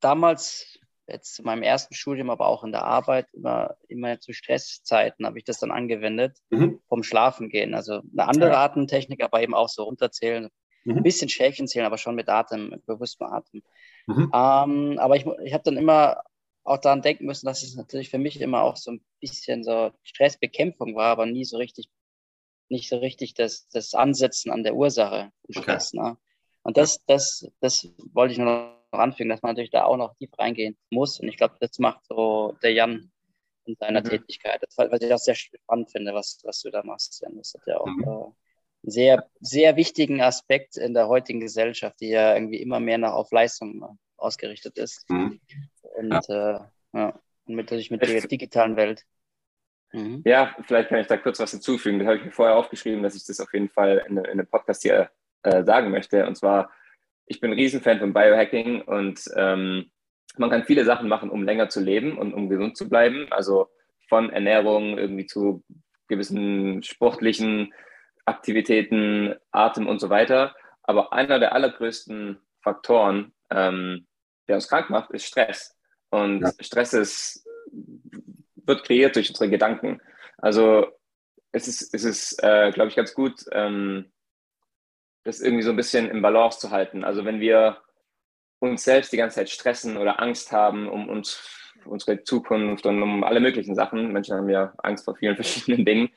damals 0.00 0.78
jetzt 1.06 1.38
in 1.38 1.44
meinem 1.44 1.62
ersten 1.62 1.94
Studium, 1.94 2.30
aber 2.30 2.46
auch 2.46 2.64
in 2.64 2.72
der 2.72 2.84
Arbeit, 2.84 3.26
immer, 3.32 3.76
immer 3.88 4.20
zu 4.20 4.32
Stresszeiten 4.32 5.26
habe 5.26 5.38
ich 5.38 5.44
das 5.44 5.58
dann 5.58 5.70
angewendet, 5.70 6.38
mhm. 6.50 6.80
vom 6.88 7.02
Schlafen 7.02 7.48
gehen. 7.48 7.74
Also 7.74 8.00
eine 8.12 8.28
andere 8.28 8.50
ja. 8.50 8.64
Atemtechnik, 8.64 9.22
aber 9.22 9.42
eben 9.42 9.54
auch 9.54 9.68
so 9.68 9.84
runterzählen, 9.84 10.48
mhm. 10.84 10.98
ein 10.98 11.02
bisschen 11.02 11.28
Schäfchen 11.28 11.68
zählen, 11.68 11.86
aber 11.86 11.98
schon 11.98 12.14
mit 12.14 12.28
Atem, 12.28 12.70
mit 12.70 12.86
bewusstem 12.86 13.26
Atem. 13.26 13.62
Mhm. 14.06 14.30
Ähm, 14.34 14.98
aber 14.98 15.16
ich, 15.16 15.26
ich 15.44 15.52
habe 15.52 15.64
dann 15.64 15.76
immer 15.76 16.22
auch 16.64 16.78
daran 16.78 17.02
denken 17.02 17.26
müssen, 17.26 17.46
dass 17.46 17.62
es 17.62 17.74
natürlich 17.74 18.10
für 18.10 18.18
mich 18.18 18.40
immer 18.40 18.62
auch 18.62 18.76
so 18.76 18.92
ein 18.92 19.04
bisschen 19.20 19.64
so 19.64 19.92
Stressbekämpfung 20.02 20.94
war, 20.94 21.10
aber 21.10 21.26
nie 21.26 21.44
so 21.44 21.56
richtig, 21.56 21.88
nicht 22.68 22.88
so 22.88 22.98
richtig 22.98 23.34
das, 23.34 23.68
das 23.68 23.94
Ansetzen 23.94 24.50
an 24.50 24.62
der 24.62 24.74
Ursache 24.74 25.32
Stress. 25.48 25.94
Okay. 25.94 26.02
Ne? 26.02 26.16
Und 26.62 26.76
das, 26.76 27.02
das, 27.06 27.50
das 27.60 27.88
wollte 28.12 28.32
ich 28.32 28.38
nur 28.38 28.76
noch 28.92 28.98
anfügen, 28.98 29.30
dass 29.30 29.42
man 29.42 29.50
natürlich 29.50 29.70
da 29.70 29.84
auch 29.84 29.96
noch 29.96 30.14
tief 30.16 30.30
reingehen 30.38 30.76
muss. 30.90 31.18
Und 31.20 31.28
ich 31.28 31.36
glaube, 31.36 31.56
das 31.60 31.78
macht 31.78 32.04
so 32.06 32.56
der 32.62 32.72
Jan 32.72 33.10
in 33.64 33.76
seiner 33.76 34.00
mhm. 34.00 34.08
Tätigkeit. 34.08 34.62
Das, 34.62 34.76
was 34.76 35.00
ich 35.00 35.12
auch 35.12 35.18
sehr 35.18 35.34
spannend 35.34 35.90
finde, 35.90 36.12
was, 36.12 36.40
was 36.44 36.60
du 36.60 36.70
da 36.70 36.82
machst, 36.82 37.20
Jan. 37.22 37.36
Das 37.36 37.54
hat 37.54 37.66
ja 37.66 37.78
auch 37.78 37.86
mhm. 37.86 38.04
äh, 38.04 38.32
sehr, 38.82 39.28
sehr 39.40 39.76
wichtigen 39.76 40.20
Aspekt 40.20 40.76
in 40.76 40.94
der 40.94 41.08
heutigen 41.08 41.40
Gesellschaft, 41.40 42.00
die 42.00 42.08
ja 42.08 42.34
irgendwie 42.34 42.60
immer 42.60 42.80
mehr 42.80 42.98
nach 42.98 43.12
auf 43.12 43.30
Leistung 43.30 43.98
ausgerichtet 44.16 44.78
ist. 44.78 45.08
Mhm. 45.08 45.40
Und 45.96 46.28
ja. 46.28 46.56
Äh, 46.56 46.60
ja, 46.92 47.20
und 47.46 47.56
natürlich 47.56 47.90
mit 47.90 48.02
der 48.02 48.20
digitalen 48.26 48.76
Welt. 48.76 49.04
Mhm. 49.92 50.22
Ja, 50.24 50.54
vielleicht 50.66 50.88
kann 50.88 51.00
ich 51.00 51.06
da 51.06 51.16
kurz 51.16 51.38
was 51.40 51.50
hinzufügen. 51.50 51.98
Das 51.98 52.06
habe 52.06 52.18
ich 52.18 52.24
mir 52.24 52.32
vorher 52.32 52.56
aufgeschrieben, 52.56 53.02
dass 53.02 53.14
ich 53.14 53.24
das 53.24 53.40
auf 53.40 53.52
jeden 53.52 53.68
Fall 53.68 54.04
in, 54.08 54.16
in 54.16 54.26
einem 54.26 54.46
Podcast 54.46 54.82
hier 54.82 55.10
äh, 55.42 55.62
sagen 55.64 55.90
möchte. 55.90 56.26
Und 56.26 56.36
zwar 56.36 56.70
ich 57.30 57.38
bin 57.38 57.52
ein 57.52 57.58
Riesenfan 57.58 58.00
von 58.00 58.12
Biohacking 58.12 58.82
und 58.82 59.22
ähm, 59.36 59.88
man 60.36 60.50
kann 60.50 60.64
viele 60.64 60.84
Sachen 60.84 61.08
machen, 61.08 61.30
um 61.30 61.44
länger 61.44 61.68
zu 61.68 61.80
leben 61.80 62.18
und 62.18 62.34
um 62.34 62.48
gesund 62.48 62.76
zu 62.76 62.88
bleiben. 62.88 63.28
Also 63.30 63.68
von 64.08 64.30
Ernährung 64.30 64.98
irgendwie 64.98 65.26
zu 65.26 65.62
gewissen 66.08 66.82
sportlichen 66.82 67.72
Aktivitäten, 68.24 69.34
Atem 69.50 69.86
und 69.86 70.00
so 70.00 70.10
weiter. 70.10 70.54
Aber 70.82 71.12
einer 71.12 71.38
der 71.38 71.54
allergrößten 71.54 72.40
Faktoren, 72.62 73.32
ähm, 73.50 74.06
der 74.48 74.56
uns 74.56 74.68
krank 74.68 74.90
macht, 74.90 75.10
ist 75.10 75.26
Stress. 75.26 75.76
Und 76.10 76.42
ja. 76.42 76.52
Stress 76.60 76.92
ist, 76.92 77.46
wird 78.56 78.84
kreiert 78.84 79.16
durch 79.16 79.30
unsere 79.30 79.50
Gedanken. 79.50 80.00
Also 80.38 80.86
es 81.52 81.68
ist, 81.68 81.94
es 81.94 82.04
ist 82.04 82.42
äh, 82.42 82.70
glaube 82.70 82.88
ich, 82.88 82.96
ganz 82.96 83.14
gut, 83.14 83.44
ähm, 83.52 84.10
das 85.24 85.40
irgendwie 85.40 85.62
so 85.62 85.70
ein 85.70 85.76
bisschen 85.76 86.08
im 86.08 86.22
Balance 86.22 86.58
zu 86.58 86.70
halten. 86.70 87.04
Also 87.04 87.24
wenn 87.24 87.40
wir 87.40 87.78
uns 88.58 88.84
selbst 88.84 89.12
die 89.12 89.16
ganze 89.16 89.36
Zeit 89.36 89.50
stressen 89.50 89.96
oder 89.96 90.20
Angst 90.20 90.52
haben 90.52 90.88
um 90.88 91.08
uns, 91.08 91.72
unsere 91.84 92.22
Zukunft 92.22 92.86
und 92.86 93.02
um 93.02 93.24
alle 93.24 93.40
möglichen 93.40 93.74
Sachen, 93.74 94.12
Menschen 94.12 94.36
haben 94.36 94.48
ja 94.48 94.72
Angst 94.78 95.04
vor 95.04 95.16
vielen 95.16 95.34
verschiedenen 95.36 95.84
Dingen, 95.84 96.10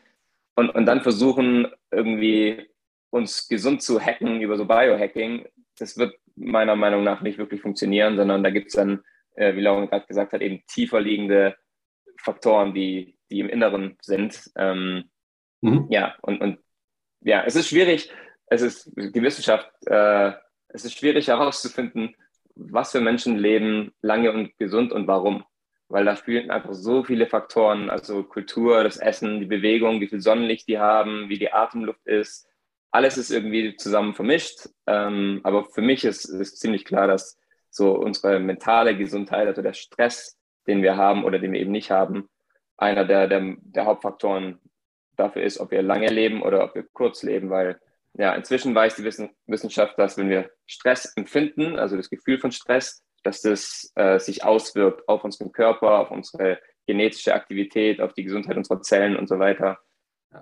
und, 0.56 0.70
und 0.70 0.86
dann 0.86 1.02
versuchen 1.02 1.68
irgendwie 1.92 2.68
uns 3.10 3.48
gesund 3.48 3.82
zu 3.82 4.00
hacken 4.00 4.42
über 4.42 4.58
so 4.58 4.66
Biohacking, 4.66 5.46
das 5.78 5.98
wird 5.98 6.16
meiner 6.36 6.76
Meinung 6.76 7.04
nach 7.04 7.22
nicht 7.22 7.38
wirklich 7.38 7.62
funktionieren, 7.62 8.16
sondern 8.18 8.44
da 8.44 8.50
gibt 8.50 8.68
es 8.68 8.74
dann, 8.74 9.04
äh, 9.36 9.56
wie 9.56 9.62
Lauren 9.62 9.88
gerade 9.88 10.06
gesagt 10.08 10.34
hat, 10.34 10.42
eben 10.42 10.63
tiefer 10.68 11.00
liegende 11.00 11.56
Faktoren, 12.18 12.74
die, 12.74 13.18
die 13.30 13.39
im 13.39 13.50
Inneren 13.50 13.98
sind. 14.02 14.52
Ähm, 14.56 15.10
mhm. 15.62 15.88
Ja, 15.89 16.16
und, 16.22 16.42
und 16.42 16.60
ja, 17.22 17.44
es 17.44 17.56
ist 17.56 17.70
schwierig, 17.70 18.12
es 18.48 18.62
ist 18.62 18.92
die 18.96 19.22
Wissenschaft, 19.22 19.70
äh, 19.86 20.34
es 20.70 20.86
ist 20.86 20.98
schwierig 20.98 21.28
herauszufinden, 21.28 22.16
was 22.56 22.92
für 22.92 23.02
Menschen 23.02 23.38
leben 23.38 23.94
lange 24.02 24.32
und 24.32 24.58
gesund 24.58 24.92
und 24.92 25.08
warum. 25.08 25.44
Weil 25.94 26.06
da 26.06 26.16
spielen 26.16 26.50
einfach 26.50 26.74
so 26.74 27.04
viele 27.04 27.28
Faktoren, 27.28 27.92
also 27.92 28.24
Kultur, 28.24 28.84
das 28.84 28.98
Essen, 28.98 29.40
die 29.40 29.46
Bewegung, 29.46 30.02
wie 30.02 30.08
viel 30.08 30.22
Sonnenlicht 30.22 30.68
die 30.68 30.80
haben, 30.80 31.30
wie 31.30 31.38
die 31.38 31.54
Atemluft 31.54 32.08
ist. 32.08 32.48
Alles 32.90 33.20
ist 33.20 33.30
irgendwie 33.30 33.76
zusammen 33.76 34.16
vermischt. 34.16 34.70
Ähm, 34.88 35.42
aber 35.44 35.66
für 35.66 35.84
mich 35.84 36.04
ist, 36.04 36.26
ist 36.26 36.60
ziemlich 36.60 36.84
klar, 36.84 37.06
dass 37.06 37.40
so 37.70 37.92
unsere 37.92 38.40
mentale 38.40 38.98
Gesundheit, 38.98 39.46
also 39.48 39.62
der 39.62 39.74
Stress, 39.74 40.36
den 40.66 40.82
wir 40.82 40.98
haben 40.98 41.24
oder 41.24 41.38
den 41.38 41.54
wir 41.54 41.60
eben 41.60 41.72
nicht 41.72 41.92
haben, 41.92 42.28
einer 42.76 43.06
der, 43.06 43.28
der, 43.28 43.56
der 43.62 43.86
Hauptfaktoren 43.86 44.60
dafür 45.16 45.44
ist, 45.44 45.60
ob 45.60 45.70
wir 45.70 45.84
lange 45.84 46.08
leben 46.08 46.42
oder 46.42 46.64
ob 46.64 46.74
wir 46.74 46.88
kurz 46.92 47.22
leben, 47.22 47.52
weil 47.52 47.80
ja, 48.16 48.34
inzwischen 48.34 48.74
weiß 48.74 48.96
die 48.96 49.06
Wissenschaft, 49.06 50.00
dass 50.00 50.18
wenn 50.18 50.30
wir 50.32 50.50
Stress 50.66 51.14
empfinden, 51.16 51.78
also 51.78 51.98
das 51.98 52.10
Gefühl 52.10 52.40
von 52.40 52.52
Stress, 52.52 53.04
dass 53.24 53.42
das 53.42 53.92
äh, 53.96 54.20
sich 54.20 54.44
auswirkt 54.44 55.08
auf 55.08 55.24
unseren 55.24 55.52
Körper, 55.52 56.00
auf 56.00 56.12
unsere 56.12 56.60
genetische 56.86 57.34
Aktivität, 57.34 58.02
auf 58.02 58.14
die 58.14 58.24
Gesundheit 58.24 58.58
unserer 58.58 58.82
Zellen 58.82 59.16
und 59.16 59.28
so 59.28 59.40
weiter. 59.40 59.80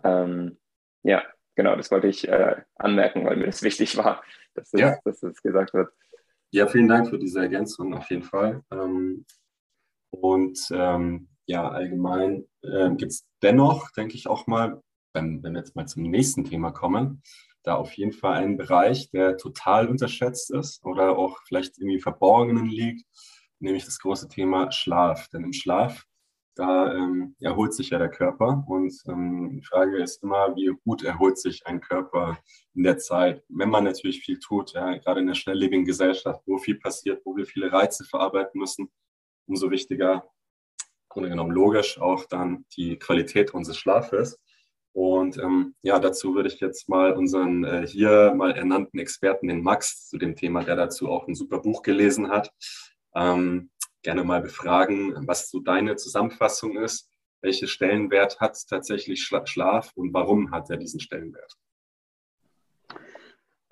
Ähm, 0.03 0.57
ja, 1.03 1.23
genau, 1.55 1.75
das 1.75 1.91
wollte 1.91 2.07
ich 2.07 2.27
äh, 2.27 2.55
anmerken, 2.75 3.25
weil 3.25 3.37
mir 3.37 3.45
das 3.45 3.63
wichtig 3.63 3.97
war, 3.97 4.23
dass 4.55 4.71
das, 4.71 4.81
ja. 4.81 4.97
dass 5.03 5.19
das 5.19 5.41
gesagt 5.41 5.73
wird. 5.73 5.89
Ja, 6.51 6.67
vielen 6.67 6.87
Dank 6.87 7.09
für 7.09 7.19
diese 7.19 7.39
Ergänzung 7.39 7.93
auf 7.93 8.09
jeden 8.09 8.23
Fall. 8.23 8.63
Ähm, 8.71 9.25
und 10.09 10.59
ähm, 10.71 11.29
ja, 11.45 11.69
allgemein 11.69 12.47
äh, 12.61 12.89
gibt 12.89 13.11
es 13.11 13.27
dennoch, 13.41 13.91
denke 13.91 14.15
ich 14.15 14.27
auch 14.27 14.47
mal, 14.47 14.81
wenn, 15.13 15.43
wenn 15.43 15.53
wir 15.53 15.59
jetzt 15.59 15.75
mal 15.75 15.87
zum 15.87 16.03
nächsten 16.03 16.43
Thema 16.43 16.71
kommen, 16.71 17.21
da 17.63 17.75
auf 17.75 17.93
jeden 17.93 18.11
Fall 18.11 18.35
ein 18.35 18.57
Bereich, 18.57 19.09
der 19.11 19.37
total 19.37 19.87
unterschätzt 19.87 20.51
ist 20.51 20.83
oder 20.83 21.17
auch 21.17 21.39
vielleicht 21.45 21.77
irgendwie 21.77 21.99
verborgenen 21.99 22.65
liegt, 22.65 23.05
nämlich 23.59 23.85
das 23.85 23.99
große 23.99 24.27
Thema 24.27 24.71
Schlaf. 24.71 25.27
Denn 25.29 25.43
im 25.43 25.53
Schlaf, 25.53 26.05
da 26.55 26.93
ähm, 26.93 27.35
erholt 27.39 27.73
sich 27.73 27.91
ja 27.91 27.97
der 27.97 28.09
Körper 28.09 28.63
und 28.67 28.93
ähm, 29.07 29.51
die 29.53 29.65
Frage 29.65 30.01
ist 30.01 30.21
immer, 30.23 30.55
wie 30.55 30.71
gut 30.83 31.03
erholt 31.03 31.37
sich 31.37 31.65
ein 31.65 31.79
Körper 31.79 32.37
in 32.73 32.83
der 32.83 32.97
Zeit, 32.97 33.43
wenn 33.47 33.69
man 33.69 33.85
natürlich 33.85 34.21
viel 34.21 34.39
tut, 34.39 34.73
ja, 34.73 34.97
gerade 34.97 35.21
in 35.21 35.27
der 35.27 35.35
schnelllebigen 35.35 35.85
Gesellschaft, 35.85 36.41
wo 36.45 36.57
viel 36.57 36.77
passiert, 36.77 37.21
wo 37.25 37.35
wir 37.35 37.45
viele 37.45 37.71
Reize 37.71 38.03
verarbeiten 38.03 38.59
müssen, 38.59 38.91
umso 39.47 39.71
wichtiger, 39.71 40.23
im 40.83 41.09
Grunde 41.09 41.29
genommen 41.29 41.51
logisch, 41.51 41.99
auch 41.99 42.25
dann 42.25 42.65
die 42.75 42.97
Qualität 42.97 43.53
unseres 43.53 43.77
Schlafes. 43.77 44.37
Und 44.93 45.37
ähm, 45.37 45.75
ja, 45.81 45.99
dazu 45.99 46.35
würde 46.35 46.49
ich 46.49 46.59
jetzt 46.59 46.89
mal 46.89 47.13
unseren 47.13 47.63
äh, 47.63 47.87
hier 47.87 48.33
mal 48.35 48.51
ernannten 48.51 48.99
Experten, 48.99 49.47
den 49.47 49.63
Max, 49.63 50.09
zu 50.09 50.17
dem 50.17 50.35
Thema, 50.35 50.63
der 50.63 50.75
dazu 50.75 51.09
auch 51.09 51.27
ein 51.27 51.35
super 51.35 51.59
Buch 51.59 51.81
gelesen 51.81 52.29
hat, 52.29 52.51
ähm, 53.15 53.69
gerne 54.03 54.23
mal 54.23 54.41
befragen, 54.41 55.15
was 55.27 55.49
so 55.49 55.59
deine 55.59 55.95
Zusammenfassung 55.95 56.77
ist. 56.77 57.09
Welchen 57.41 57.67
Stellenwert 57.67 58.39
hat 58.39 58.57
tatsächlich 58.69 59.23
Schla 59.23 59.45
Schlaf 59.47 59.91
und 59.95 60.13
warum 60.13 60.51
hat 60.51 60.69
er 60.69 60.77
diesen 60.77 60.99
Stellenwert? 60.99 61.55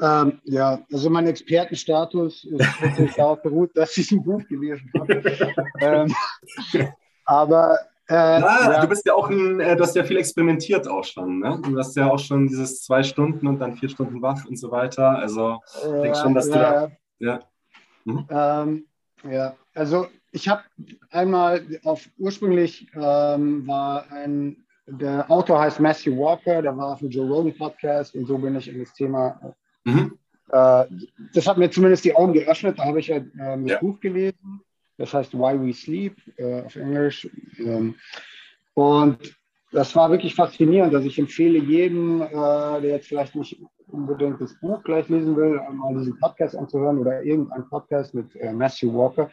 Ähm, 0.01 0.39
ja, 0.45 0.85
also 0.91 1.09
mein 1.09 1.27
Expertenstatus 1.27 2.45
ist 2.45 2.69
darauf 3.17 3.41
beruht, 3.41 3.75
dass 3.75 3.97
ich 3.97 4.11
ein 4.11 4.23
Buch 4.23 4.41
gelesen 4.47 4.89
habe. 4.97 5.21
ähm, 5.81 6.15
aber 7.25 7.77
äh, 8.09 8.13
ja, 8.13 8.71
ja, 8.71 8.81
Du 8.81 8.87
bist 8.87 9.05
ja 9.05 9.13
auch 9.13 9.29
ein, 9.29 9.59
äh, 9.59 9.75
du 9.75 9.83
hast 9.83 9.95
ja 9.95 10.03
viel 10.03 10.17
experimentiert 10.17 10.87
auch 10.87 11.03
schon, 11.03 11.39
ne? 11.39 11.61
Du 11.63 11.77
hast 11.77 11.95
ja 11.95 12.09
auch 12.09 12.17
schon 12.17 12.47
dieses 12.47 12.81
zwei 12.83 13.03
Stunden 13.03 13.45
und 13.45 13.59
dann 13.59 13.75
vier 13.75 13.89
Stunden 13.89 14.21
wach 14.21 14.45
und 14.45 14.57
so 14.57 14.71
weiter. 14.71 15.09
Also 15.09 15.59
ich 15.75 16.01
denke 16.01 16.17
schon, 16.17 16.33
dass 16.33 16.47
du 16.47 16.53
da. 16.53 16.91
Ja. 17.19 17.39
Mhm. 18.05 18.25
Ähm, 18.29 18.85
ja, 19.29 19.53
also 19.75 20.07
ich 20.31 20.47
habe 20.47 20.63
einmal 21.11 21.61
auf 21.83 22.09
ursprünglich 22.17 22.87
ähm, 22.95 23.67
war 23.67 24.11
ein 24.11 24.65
der 24.87 25.29
Autor 25.29 25.59
heißt 25.59 25.79
Matthew 25.79 26.17
Walker, 26.17 26.63
der 26.63 26.75
war 26.75 26.93
auf 26.93 26.99
dem 26.99 27.09
Joe 27.09 27.27
Rogan 27.27 27.55
Podcast 27.55 28.15
und 28.15 28.25
so 28.25 28.39
bin 28.39 28.55
ich 28.55 28.67
in 28.67 28.79
das 28.79 28.91
Thema. 28.93 29.55
Mhm. 29.83 30.17
Äh, 30.51 30.85
das 31.35 31.47
hat 31.47 31.59
mir 31.59 31.69
zumindest 31.69 32.05
die 32.05 32.15
Augen 32.15 32.33
geöffnet. 32.33 32.79
Da 32.79 32.85
habe 32.85 32.99
ich 32.99 33.07
ja 33.07 33.17
äh, 33.17 33.23
das 33.37 33.59
ja. 33.65 33.79
Buch 33.79 33.99
gelesen 33.99 34.61
das 34.99 35.13
heißt 35.13 35.33
Why 35.33 35.59
We 35.59 35.73
Sleep 35.73 36.15
äh, 36.37 36.61
auf 36.61 36.75
Englisch. 36.75 37.27
Ähm, 37.57 37.95
und 38.75 39.17
das 39.71 39.95
war 39.95 40.11
wirklich 40.11 40.35
faszinierend. 40.35 40.93
Also 40.93 41.07
ich 41.07 41.17
empfehle 41.17 41.57
jedem, 41.57 42.21
äh, 42.21 42.29
der 42.81 42.91
jetzt 42.91 43.07
vielleicht 43.07 43.35
nicht 43.35 43.59
unbedingt 43.87 44.39
das 44.41 44.59
Buch 44.59 44.83
gleich 44.83 45.07
lesen 45.09 45.35
will, 45.35 45.59
mal 45.71 45.95
diesen 45.95 46.19
Podcast 46.19 46.55
anzuhören 46.55 46.99
oder 46.99 47.23
irgendeinen 47.23 47.67
Podcast 47.69 48.13
mit 48.13 48.35
äh, 48.35 48.51
Matthew 48.53 48.93
Walker, 48.93 49.31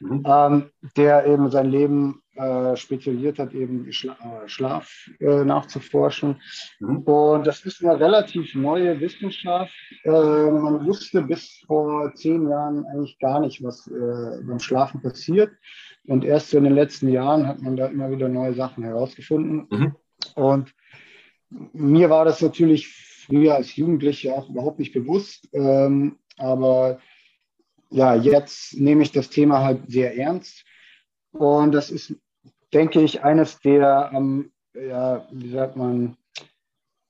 mhm. 0.00 0.24
ähm, 0.26 0.70
der 0.96 1.24
eben 1.26 1.50
sein 1.50 1.70
Leben 1.70 2.22
äh, 2.36 2.76
spezialisiert 2.76 3.38
hat, 3.38 3.52
eben 3.54 3.92
Schla 3.92 4.16
äh, 4.44 4.48
Schlaf 4.48 5.10
äh, 5.20 5.44
nachzuforschen. 5.44 6.40
Mhm. 6.80 6.98
Und 6.98 7.46
das 7.46 7.64
ist 7.64 7.84
eine 7.84 7.98
relativ 7.98 8.54
neue 8.54 9.00
Wissenschaft. 9.00 9.74
Äh, 10.04 10.10
man 10.10 10.86
wusste 10.86 11.22
bis 11.22 11.62
vor 11.66 12.12
zehn 12.14 12.48
Jahren 12.48 12.84
eigentlich 12.86 13.18
gar 13.18 13.40
nicht, 13.40 13.62
was 13.62 13.86
äh, 13.88 14.42
beim 14.42 14.58
Schlafen 14.58 15.02
passiert. 15.02 15.50
Und 16.06 16.24
erst 16.24 16.50
so 16.50 16.58
in 16.58 16.64
den 16.64 16.74
letzten 16.74 17.08
Jahren 17.08 17.46
hat 17.46 17.60
man 17.60 17.76
da 17.76 17.86
immer 17.86 18.10
wieder 18.10 18.28
neue 18.28 18.54
Sachen 18.54 18.84
herausgefunden. 18.84 19.66
Mhm. 19.70 19.96
und 20.34 20.74
mir 21.72 22.10
war 22.10 22.24
das 22.24 22.42
natürlich 22.42 22.88
früher 23.26 23.54
als 23.54 23.76
Jugendlicher 23.76 24.34
auch 24.34 24.48
überhaupt 24.48 24.78
nicht 24.78 24.92
bewusst. 24.92 25.48
Ähm, 25.52 26.18
aber 26.36 26.98
ja, 27.90 28.14
jetzt 28.14 28.74
nehme 28.74 29.02
ich 29.02 29.12
das 29.12 29.30
Thema 29.30 29.62
halt 29.62 29.90
sehr 29.90 30.16
ernst. 30.16 30.64
Und 31.32 31.72
das 31.72 31.90
ist, 31.90 32.14
denke 32.76 33.00
ich, 33.00 33.24
eines 33.24 33.58
der, 33.60 34.10
ähm, 34.14 34.52
ja, 34.74 35.26
wie 35.32 35.50
sagt 35.50 35.76
man, 35.76 36.18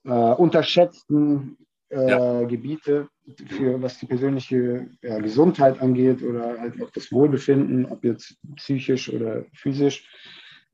äh, 0.04 0.10
unterschätzten 0.10 1.58
äh, 1.90 2.08
ja. 2.08 2.42
Gebiete, 2.44 3.08
für 3.48 3.82
was 3.82 3.98
die 3.98 4.06
persönliche 4.06 4.88
ja, 5.02 5.18
Gesundheit 5.18 5.82
angeht 5.82 6.22
oder 6.22 6.60
halt 6.60 6.80
auch 6.80 6.90
das 6.90 7.10
Wohlbefinden, 7.10 7.84
ob 7.86 8.04
jetzt 8.04 8.36
psychisch 8.54 9.12
oder 9.12 9.44
physisch. 9.54 10.08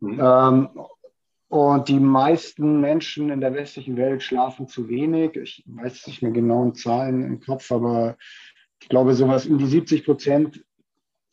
Mhm. 0.01 0.20
Ähm, 0.22 0.68
und 1.49 1.88
die 1.88 2.01
meisten 2.01 2.80
Menschen 2.80 3.30
in 3.30 3.40
der 3.40 3.55
westlichen 3.55 3.97
Welt 3.97 4.22
schlafen 4.22 4.68
zu 4.68 4.90
wenig. 4.90 5.36
Ich 5.36 5.64
weiß 5.66 6.07
nicht 6.07 6.22
mehr 6.22 6.32
genauen 6.32 6.74
Zahlen 6.74 7.24
im 7.24 7.40
Kopf, 7.40 7.72
aber 7.72 8.16
ich 8.82 8.90
glaube, 8.90 9.14
sowas 9.14 9.47
um 9.47 9.57
die 9.57 9.66
70 9.66 10.05
Prozent 10.05 10.64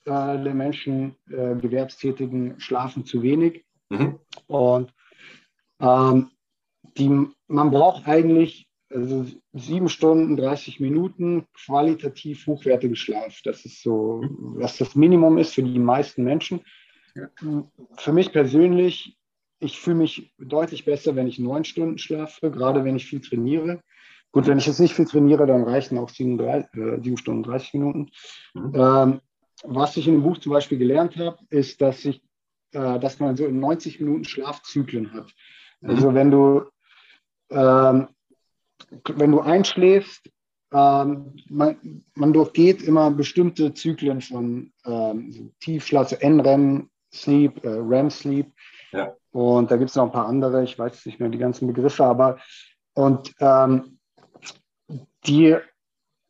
der 0.09 0.53
Menschen, 0.53 1.15
äh, 1.29 1.55
Gewerbstätigen, 1.55 2.59
schlafen 2.59 3.05
zu 3.05 3.21
wenig. 3.21 3.65
Mhm. 3.89 4.19
Und 4.47 4.93
ähm, 5.79 6.29
die, 6.97 7.27
man 7.47 7.71
braucht 7.71 8.07
eigentlich 8.07 8.67
also 8.91 9.25
sieben 9.53 9.87
Stunden, 9.87 10.35
30 10.35 10.79
Minuten 10.79 11.45
qualitativ 11.53 12.47
hochwertigen 12.47 12.95
Schlaf. 12.95 13.39
Das 13.43 13.63
ist 13.63 13.83
so, 13.83 14.23
was 14.55 14.77
das 14.77 14.95
Minimum 14.95 15.37
ist 15.37 15.53
für 15.53 15.61
die 15.61 15.77
meisten 15.77 16.23
Menschen. 16.23 16.61
Für 17.97 18.13
mich 18.13 18.31
persönlich 18.31 19.19
ich 19.59 19.79
fühle 19.79 19.97
mich 19.97 20.33
deutlich 20.37 20.85
besser, 20.85 21.15
wenn 21.15 21.27
ich 21.27 21.39
neun 21.39 21.65
Stunden 21.65 21.97
schlafe, 21.97 22.49
gerade 22.49 22.83
wenn 22.85 22.95
ich 22.95 23.05
viel 23.05 23.21
trainiere. 23.21 23.81
Gut, 24.31 24.47
wenn 24.47 24.57
ich 24.57 24.67
jetzt 24.67 24.79
nicht 24.79 24.93
viel 24.93 25.05
trainiere, 25.05 25.47
dann 25.47 25.63
reichen 25.63 25.97
auch 25.97 26.09
sieben, 26.09 26.37
drei, 26.37 26.59
äh, 26.73 27.01
sieben 27.01 27.17
Stunden 27.17 27.43
30 27.43 27.73
Minuten. 27.73 28.11
Mhm. 28.53 28.71
Ähm, 28.75 29.21
was 29.63 29.97
ich 29.97 30.07
in 30.07 30.15
dem 30.15 30.23
Buch 30.23 30.37
zum 30.37 30.53
Beispiel 30.53 30.77
gelernt 30.77 31.17
habe, 31.17 31.37
ist, 31.49 31.81
dass 31.81 32.05
ich, 32.05 32.21
äh, 32.71 32.99
dass 32.99 33.19
man 33.19 33.35
so 33.35 33.45
in 33.45 33.59
90 33.59 33.99
Minuten 33.99 34.23
Schlafzyklen 34.23 35.13
hat. 35.13 35.33
Mhm. 35.81 35.89
Also 35.89 36.13
wenn 36.13 36.31
du, 36.31 36.63
ähm, 37.49 38.07
wenn 39.07 39.31
du 39.31 39.41
einschläfst, 39.41 40.29
ähm, 40.71 41.35
man, 41.49 42.03
man 42.15 42.33
durchgeht 42.33 42.83
immer 42.83 43.09
bestimmte 43.11 43.73
Zyklen 43.73 44.21
von 44.21 44.71
ähm, 44.85 45.53
Tiefschlaf, 45.59 46.09
so 46.09 46.15
NREM 46.15 46.89
Sleep, 47.13 47.63
äh, 47.63 47.69
REM 47.69 48.09
Sleep. 48.09 48.51
Ja. 48.91 49.15
Und 49.31 49.71
da 49.71 49.77
gibt 49.77 49.89
es 49.89 49.95
noch 49.95 50.05
ein 50.05 50.11
paar 50.11 50.27
andere, 50.27 50.63
ich 50.63 50.77
weiß 50.77 51.05
nicht 51.05 51.19
mehr 51.19 51.29
die 51.29 51.37
ganzen 51.37 51.67
Begriffe, 51.67 52.05
aber 52.05 52.39
und 52.93 53.33
ähm, 53.39 53.99
die 55.25 55.57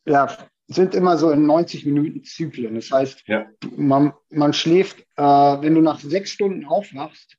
ja, 0.06 0.28
sind 0.70 0.94
immer 0.94 1.18
so 1.18 1.32
in 1.32 1.46
90 1.46 1.86
Minuten 1.86 2.24
Zyklen. 2.24 2.76
Das 2.76 2.92
heißt, 2.92 3.24
ja. 3.28 3.48
man, 3.76 4.14
man 4.30 4.54
schläft, 4.54 5.00
äh, 5.18 5.24
wenn 5.24 5.74
du 5.74 5.82
nach 5.82 6.00
sechs 6.00 6.30
Stunden 6.30 6.66
aufwachst, 6.66 7.38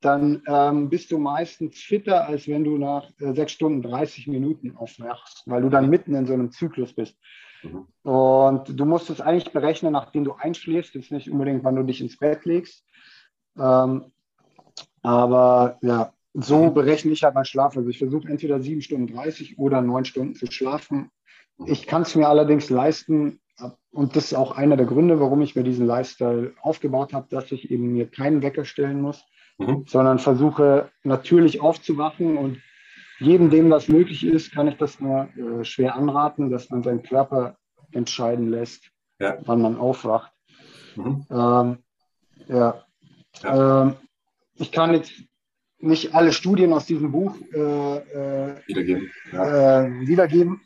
dann 0.00 0.42
ähm, 0.48 0.88
bist 0.88 1.12
du 1.12 1.18
meistens 1.18 1.78
fitter, 1.78 2.26
als 2.26 2.48
wenn 2.48 2.64
du 2.64 2.78
nach 2.78 3.08
äh, 3.20 3.34
sechs 3.34 3.52
Stunden 3.52 3.82
30 3.82 4.26
Minuten 4.26 4.74
aufwachst, 4.76 5.42
weil 5.46 5.62
du 5.62 5.68
dann 5.68 5.90
mitten 5.90 6.14
in 6.14 6.26
so 6.26 6.32
einem 6.32 6.50
Zyklus 6.50 6.94
bist. 6.94 7.16
Mhm. 7.62 7.86
Und 8.02 8.80
du 8.80 8.84
musst 8.84 9.10
es 9.10 9.20
eigentlich 9.20 9.52
berechnen, 9.52 9.92
nachdem 9.92 10.24
du 10.24 10.32
einschläfst, 10.32 10.96
ist 10.96 11.12
nicht 11.12 11.30
unbedingt, 11.30 11.62
wann 11.62 11.76
du 11.76 11.84
dich 11.84 12.00
ins 12.00 12.18
Bett 12.18 12.44
legst. 12.46 12.84
Ähm, 13.56 14.06
aber 15.02 15.78
ja, 15.82 16.14
so 16.32 16.70
berechne 16.70 17.12
ich 17.12 17.22
halt 17.22 17.34
meinen 17.34 17.44
Schlaf. 17.44 17.76
Also 17.76 17.88
ich 17.90 17.98
versuche 17.98 18.28
entweder 18.28 18.60
sieben 18.60 18.80
Stunden 18.80 19.12
30 19.12 19.58
oder 19.58 19.82
neun 19.82 20.06
Stunden 20.06 20.34
zu 20.34 20.50
schlafen. 20.50 21.10
Ich 21.66 21.86
kann 21.86 22.02
es 22.02 22.14
mir 22.14 22.28
allerdings 22.28 22.70
leisten, 22.70 23.40
und 23.92 24.16
das 24.16 24.26
ist 24.26 24.34
auch 24.34 24.56
einer 24.56 24.76
der 24.76 24.86
Gründe, 24.86 25.20
warum 25.20 25.42
ich 25.42 25.54
mir 25.54 25.62
diesen 25.62 25.86
Lifestyle 25.86 26.54
aufgebaut 26.62 27.12
habe, 27.12 27.26
dass 27.30 27.52
ich 27.52 27.70
eben 27.70 27.92
mir 27.92 28.08
keinen 28.08 28.42
Wecker 28.42 28.64
stellen 28.64 29.00
muss, 29.00 29.24
mhm. 29.58 29.84
sondern 29.86 30.18
versuche 30.18 30.90
natürlich 31.04 31.60
aufzuwachen 31.60 32.36
und 32.36 32.60
jedem, 33.18 33.50
dem 33.50 33.70
das 33.70 33.88
möglich 33.88 34.24
ist, 34.24 34.52
kann 34.52 34.66
ich 34.68 34.76
das 34.76 34.98
nur 34.98 35.28
äh, 35.36 35.64
schwer 35.64 35.94
anraten, 35.94 36.50
dass 36.50 36.70
man 36.70 36.82
seinen 36.82 37.02
Körper 37.02 37.56
entscheiden 37.92 38.48
lässt, 38.48 38.90
ja. 39.20 39.38
wann 39.44 39.62
man 39.62 39.76
aufwacht. 39.76 40.32
Mhm. 40.96 41.26
Ähm, 41.30 41.78
ja. 42.48 42.84
ja. 43.42 43.82
Ähm, 43.82 43.94
ich 44.56 44.72
kann 44.72 44.94
jetzt 44.94 45.12
nicht 45.78 46.14
alle 46.14 46.32
Studien 46.32 46.72
aus 46.72 46.86
diesem 46.86 47.12
Buch 47.12 47.36
äh, 47.52 47.96
äh, 47.96 48.56
wiedergeben. 48.66 49.10
Ja. 49.32 49.84
Äh, 49.84 50.06
wiedergeben, 50.06 50.60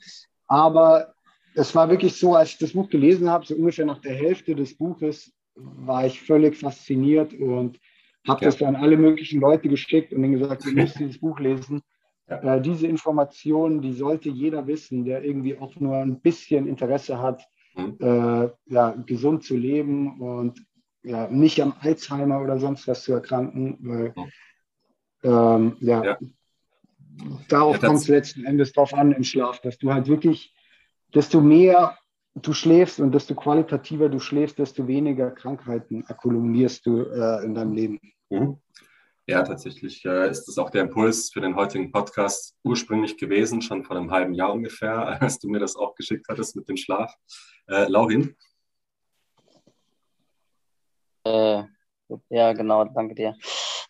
aber 0.47 1.15
es 1.55 1.75
war 1.75 1.89
wirklich 1.89 2.15
so, 2.17 2.35
als 2.35 2.51
ich 2.51 2.59
das 2.59 2.73
Buch 2.73 2.89
gelesen 2.89 3.31
habe, 3.31 3.47
so 3.47 3.55
ungefähr 3.55 3.87
nach 3.87 4.01
der 4.01 4.15
Hälfte 4.15 4.55
des 4.55 4.77
Buches, 4.77 5.33
war 5.55 6.07
ich 6.07 6.21
völlig 6.21 6.57
fasziniert 6.57 7.33
und 7.33 7.81
habe 8.27 8.43
ja. 8.43 8.49
das 8.49 8.59
dann 8.59 8.77
alle 8.77 8.97
möglichen 8.97 9.41
Leute 9.41 9.69
geschickt 9.69 10.13
und 10.13 10.23
denen 10.23 10.39
gesagt, 10.39 10.67
ihr 10.67 10.73
müsst 10.73 10.99
dieses 10.99 11.19
Buch 11.19 11.39
lesen. 11.41 11.83
Ja. 12.29 12.57
Äh, 12.57 12.61
diese 12.61 12.87
Informationen, 12.87 13.81
die 13.81 13.93
sollte 13.93 14.29
jeder 14.29 14.67
wissen, 14.67 15.05
der 15.05 15.25
irgendwie 15.25 15.59
auch 15.59 15.77
nur 15.77 15.97
ein 15.97 16.21
bisschen 16.21 16.67
Interesse 16.67 17.21
hat, 17.21 17.43
mhm. 17.75 17.97
äh, 18.01 18.51
ja, 18.67 18.91
gesund 19.07 19.45
zu 19.45 19.57
leben 19.57 20.21
und 20.21 20.61
ja, 21.03 21.29
nicht 21.29 21.63
am 21.63 21.75
Alzheimer 21.81 22.43
oder 22.43 22.59
sonst 22.59 22.89
was 22.89 23.05
zu 23.05 23.13
erkranken. 23.13 23.79
Weil, 23.81 24.15
ähm, 25.23 25.77
ja, 25.81 26.05
ja, 26.05 26.19
darauf 27.49 27.81
ja, 27.81 27.89
kommt 27.89 28.01
es 28.01 28.09
letzten 28.09 28.45
Endes 28.45 28.73
drauf 28.73 28.95
an 28.95 29.13
im 29.13 29.25
Schlaf, 29.25 29.61
dass 29.61 29.79
du 29.79 29.93
halt 29.93 30.09
wirklich, 30.09 30.55
desto 31.15 31.41
mehr 31.41 31.97
du 32.35 32.53
schläfst 32.53 33.01
und 33.01 33.13
desto 33.13 33.35
qualitativer 33.35 34.09
du 34.09 34.19
schläfst, 34.19 34.59
desto 34.59 34.87
weniger 34.87 35.31
Krankheiten 35.31 36.05
akkumulierst 36.07 36.85
du 36.87 37.03
äh, 37.03 37.45
in 37.45 37.55
deinem 37.55 37.73
Leben. 37.73 38.01
Mhm. 38.31 38.59
Ja, 39.29 39.43
tatsächlich 39.43 40.05
äh, 40.05 40.31
ist 40.31 40.45
das 40.45 40.57
auch 40.57 40.71
der 40.71 40.83
Impuls 40.83 41.31
für 41.33 41.41
den 41.41 41.57
heutigen 41.57 41.91
Podcast 41.91 42.55
ursprünglich 42.63 43.17
gewesen, 43.17 43.61
schon 43.61 43.83
vor 43.83 43.97
einem 43.97 44.13
halben 44.13 44.35
Jahr 44.35 44.53
ungefähr, 44.53 45.21
als 45.21 45.39
du 45.39 45.49
mir 45.49 45.59
das 45.59 45.75
auch 45.75 45.95
geschickt 45.95 46.27
hattest 46.29 46.55
mit 46.55 46.69
dem 46.69 46.77
Schlaf. 46.77 47.13
Äh, 47.67 47.89
Laurin? 47.89 48.37
Äh, 51.25 51.65
ja, 52.29 52.53
genau, 52.53 52.85
danke 52.85 53.17
dir. 53.17 53.35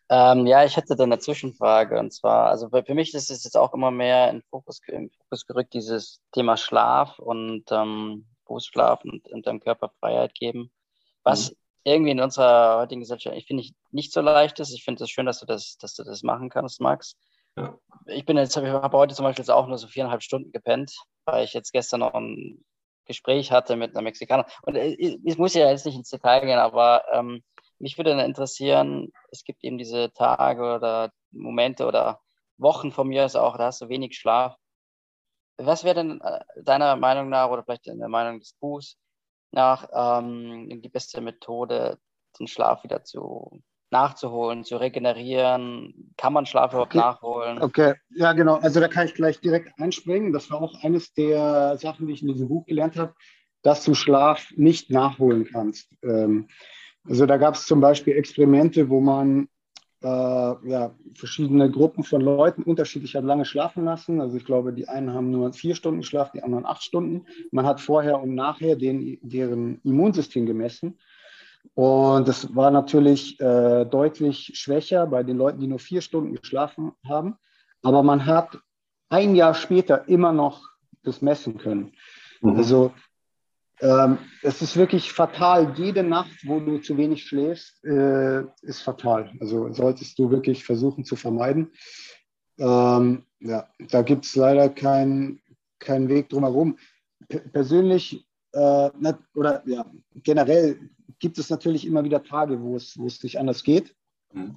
Ähm, 0.08 0.46
ja, 0.46 0.64
ich 0.64 0.76
hätte 0.76 0.94
da 0.94 1.02
eine 1.02 1.18
Zwischenfrage 1.18 1.98
und 1.98 2.12
zwar, 2.12 2.48
also 2.48 2.68
für 2.70 2.94
mich 2.94 3.12
ist 3.12 3.30
es 3.30 3.42
jetzt 3.42 3.56
auch 3.56 3.74
immer 3.74 3.90
mehr 3.90 4.30
in 4.30 4.42
Fokus, 4.50 4.80
in 4.86 5.10
Fokus 5.10 5.46
gerückt, 5.46 5.74
dieses 5.74 6.20
Thema 6.32 6.56
Schlaf 6.56 7.18
und 7.18 7.64
ähm, 7.72 8.26
Berufsschlaf 8.46 9.02
und, 9.04 9.28
und 9.28 9.46
dem 9.46 9.58
Körper 9.58 9.90
Freiheit 9.98 10.34
geben, 10.34 10.70
was 11.24 11.50
mhm. 11.50 11.56
irgendwie 11.82 12.10
in 12.12 12.20
unserer 12.20 12.78
heutigen 12.78 13.00
Gesellschaft, 13.00 13.36
ich 13.36 13.46
finde, 13.46 13.64
nicht 13.90 14.12
so 14.12 14.20
leicht 14.20 14.60
ist. 14.60 14.72
Ich 14.72 14.84
finde 14.84 15.02
es 15.02 15.10
schön, 15.10 15.26
dass 15.26 15.40
du 15.40 15.46
das, 15.46 15.76
dass 15.78 15.94
du 15.94 16.04
das 16.04 16.22
machen 16.22 16.50
kannst, 16.50 16.80
Max. 16.80 17.16
Ja. 17.56 17.76
Ich 18.06 18.24
bin 18.24 18.36
jetzt, 18.36 18.56
ich 18.56 18.64
habe 18.64 18.96
heute 18.96 19.14
zum 19.14 19.24
Beispiel 19.24 19.50
auch 19.50 19.66
nur 19.66 19.78
so 19.78 19.88
viereinhalb 19.88 20.22
Stunden 20.22 20.52
gepennt, 20.52 20.94
weil 21.24 21.44
ich 21.44 21.52
jetzt 21.52 21.72
gestern 21.72 22.00
noch 22.00 22.14
ein 22.14 22.64
Gespräch 23.06 23.50
hatte 23.50 23.76
mit 23.76 23.92
einer 23.92 24.02
Mexikanerin. 24.02 24.50
Und 24.62 24.76
äh, 24.76 24.90
ich 24.98 25.38
muss 25.38 25.54
ja 25.54 25.70
jetzt 25.70 25.86
nicht 25.86 25.96
ins 25.96 26.10
Detail 26.10 26.44
gehen, 26.44 26.58
aber 26.58 27.04
ähm, 27.12 27.42
mich 27.78 27.98
würde 27.98 28.10
dann 28.10 28.20
interessieren, 28.20 29.12
es 29.30 29.44
gibt 29.44 29.64
eben 29.64 29.78
diese 29.78 30.12
Tage 30.12 30.74
oder 30.76 31.12
Momente 31.30 31.86
oder 31.86 32.20
Wochen 32.58 32.90
von 32.90 33.08
mir 33.08 33.24
ist 33.24 33.36
auch, 33.36 33.56
da 33.58 33.66
hast 33.66 33.82
du 33.82 33.88
wenig 33.88 34.16
Schlaf. 34.16 34.56
Was 35.58 35.84
wäre 35.84 35.94
denn 35.94 36.20
äh, 36.20 36.40
deiner 36.62 36.96
Meinung 36.96 37.28
nach 37.28 37.50
oder 37.50 37.62
vielleicht 37.62 37.86
in 37.86 37.98
der 37.98 38.08
Meinung 38.08 38.38
des 38.38 38.54
Buchs 38.54 38.96
nach 39.52 39.88
ähm, 39.92 40.80
die 40.82 40.88
beste 40.88 41.20
Methode, 41.20 41.98
den 42.38 42.46
Schlaf 42.46 42.84
wieder 42.84 43.04
zu 43.04 43.62
nachzuholen, 43.90 44.64
zu 44.64 44.76
regenerieren? 44.76 46.14
Kann 46.16 46.32
man 46.32 46.46
Schlaf 46.46 46.72
überhaupt 46.72 46.94
okay. 46.94 46.98
nachholen? 46.98 47.62
Okay, 47.62 47.94
ja 48.10 48.32
genau. 48.32 48.56
Also 48.56 48.80
da 48.80 48.88
kann 48.88 49.06
ich 49.06 49.14
gleich 49.14 49.40
direkt 49.40 49.78
einspringen. 49.80 50.32
Das 50.32 50.50
war 50.50 50.60
auch 50.60 50.82
eines 50.82 51.12
der 51.14 51.78
Sachen, 51.78 52.06
die 52.06 52.14
ich 52.14 52.22
in 52.22 52.28
diesem 52.28 52.48
Buch 52.48 52.66
gelernt 52.66 52.96
habe, 52.96 53.14
dass 53.62 53.84
du 53.84 53.94
Schlaf 53.94 54.50
nicht 54.56 54.90
nachholen 54.90 55.46
kannst. 55.50 55.92
Ähm, 56.02 56.48
also 57.08 57.26
da 57.26 57.36
gab 57.36 57.54
es 57.54 57.66
zum 57.66 57.80
Beispiel 57.80 58.14
Experimente, 58.16 58.88
wo 58.88 59.00
man 59.00 59.48
äh, 60.02 60.06
ja, 60.68 60.94
verschiedene 61.14 61.70
Gruppen 61.70 62.04
von 62.04 62.20
Leuten 62.20 62.62
unterschiedlich 62.62 63.16
hat 63.16 63.24
lange 63.24 63.44
schlafen 63.44 63.84
lassen. 63.84 64.20
Also 64.20 64.36
ich 64.36 64.44
glaube, 64.44 64.72
die 64.72 64.88
einen 64.88 65.12
haben 65.12 65.30
nur 65.30 65.52
vier 65.52 65.74
Stunden 65.74 66.00
geschlafen, 66.00 66.32
die 66.34 66.42
anderen 66.42 66.66
acht 66.66 66.82
Stunden. 66.82 67.26
Man 67.50 67.66
hat 67.66 67.80
vorher 67.80 68.20
und 68.20 68.34
nachher 68.34 68.76
den, 68.76 69.18
deren 69.22 69.80
Immunsystem 69.82 70.46
gemessen. 70.46 70.98
Und 71.74 72.28
das 72.28 72.54
war 72.54 72.70
natürlich 72.70 73.40
äh, 73.40 73.84
deutlich 73.84 74.52
schwächer 74.54 75.06
bei 75.06 75.22
den 75.22 75.36
Leuten, 75.36 75.60
die 75.60 75.66
nur 75.66 75.78
vier 75.78 76.00
Stunden 76.00 76.34
geschlafen 76.34 76.92
haben. 77.06 77.36
Aber 77.82 78.02
man 78.02 78.26
hat 78.26 78.58
ein 79.08 79.34
Jahr 79.34 79.54
später 79.54 80.08
immer 80.08 80.32
noch 80.32 80.68
das 81.02 81.22
messen 81.22 81.58
können. 81.58 81.92
Mhm. 82.40 82.56
Also 82.56 82.92
ähm, 83.80 84.18
es 84.42 84.62
ist 84.62 84.76
wirklich 84.76 85.12
fatal. 85.12 85.74
Jede 85.76 86.02
Nacht, 86.02 86.32
wo 86.44 86.60
du 86.60 86.78
zu 86.78 86.96
wenig 86.96 87.24
schläfst, 87.24 87.84
äh, 87.84 88.42
ist 88.62 88.80
fatal. 88.80 89.32
Also 89.40 89.72
solltest 89.72 90.18
du 90.18 90.30
wirklich 90.30 90.64
versuchen 90.64 91.04
zu 91.04 91.16
vermeiden. 91.16 91.72
Ähm, 92.58 93.24
ja, 93.40 93.68
da 93.90 94.02
gibt 94.02 94.24
es 94.24 94.34
leider 94.34 94.68
keinen 94.70 95.40
kein 95.78 96.08
Weg 96.08 96.30
drumherum. 96.30 96.78
P 97.28 97.38
persönlich 97.38 98.26
äh, 98.52 98.90
oder 99.34 99.62
ja, 99.66 99.84
generell 100.14 100.78
gibt 101.18 101.38
es 101.38 101.50
natürlich 101.50 101.86
immer 101.86 102.04
wieder 102.04 102.22
Tage, 102.22 102.60
wo 102.60 102.76
es, 102.76 102.98
wo 102.98 103.06
es 103.06 103.22
nicht 103.22 103.38
anders 103.38 103.62
geht. 103.62 103.94
Mhm. 104.32 104.56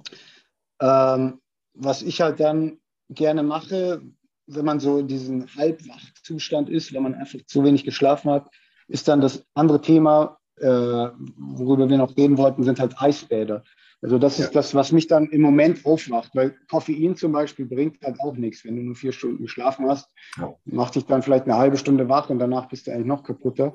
Ähm, 0.80 1.40
was 1.74 2.02
ich 2.02 2.20
halt 2.20 2.40
dann 2.40 2.78
gerne 3.10 3.42
mache, 3.42 4.02
wenn 4.46 4.64
man 4.64 4.80
so 4.80 4.98
in 4.98 5.08
diesem 5.08 5.46
Halbwachzustand 5.54 6.68
ist, 6.68 6.92
wenn 6.92 7.02
man 7.02 7.14
einfach 7.14 7.38
zu 7.46 7.64
wenig 7.64 7.84
geschlafen 7.84 8.30
hat, 8.30 8.50
ist 8.90 9.08
dann 9.08 9.20
das 9.20 9.44
andere 9.54 9.80
Thema, 9.80 10.38
äh, 10.56 10.66
worüber 10.66 11.88
wir 11.88 11.98
noch 11.98 12.16
reden 12.16 12.36
wollten, 12.36 12.64
sind 12.64 12.80
halt 12.80 13.00
Eisbäder. 13.00 13.62
Also 14.02 14.18
das 14.18 14.38
ja. 14.38 14.46
ist 14.46 14.56
das, 14.56 14.74
was 14.74 14.92
mich 14.92 15.08
dann 15.08 15.26
im 15.26 15.42
Moment 15.42 15.84
aufmacht, 15.84 16.30
weil 16.34 16.56
Koffein 16.70 17.16
zum 17.16 17.32
Beispiel 17.32 17.66
bringt 17.66 18.02
halt 18.02 18.18
auch 18.20 18.34
nichts. 18.34 18.64
Wenn 18.64 18.76
du 18.76 18.82
nur 18.82 18.94
vier 18.94 19.12
Stunden 19.12 19.42
geschlafen 19.42 19.88
hast, 19.88 20.08
ja. 20.38 20.54
macht 20.64 20.94
dich 20.94 21.04
dann 21.04 21.22
vielleicht 21.22 21.44
eine 21.44 21.56
halbe 21.56 21.76
Stunde 21.76 22.08
wach 22.08 22.30
und 22.30 22.38
danach 22.38 22.66
bist 22.68 22.86
du 22.86 22.92
eigentlich 22.92 23.06
noch 23.06 23.22
kaputter. 23.22 23.74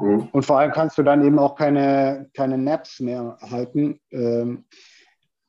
Mhm. 0.00 0.28
Und 0.30 0.44
vor 0.44 0.58
allem 0.58 0.70
kannst 0.70 0.96
du 0.96 1.02
dann 1.02 1.24
eben 1.24 1.38
auch 1.38 1.56
keine, 1.56 2.30
keine 2.34 2.56
Naps 2.56 3.00
mehr 3.00 3.36
halten. 3.40 4.00
Ähm, 4.12 4.64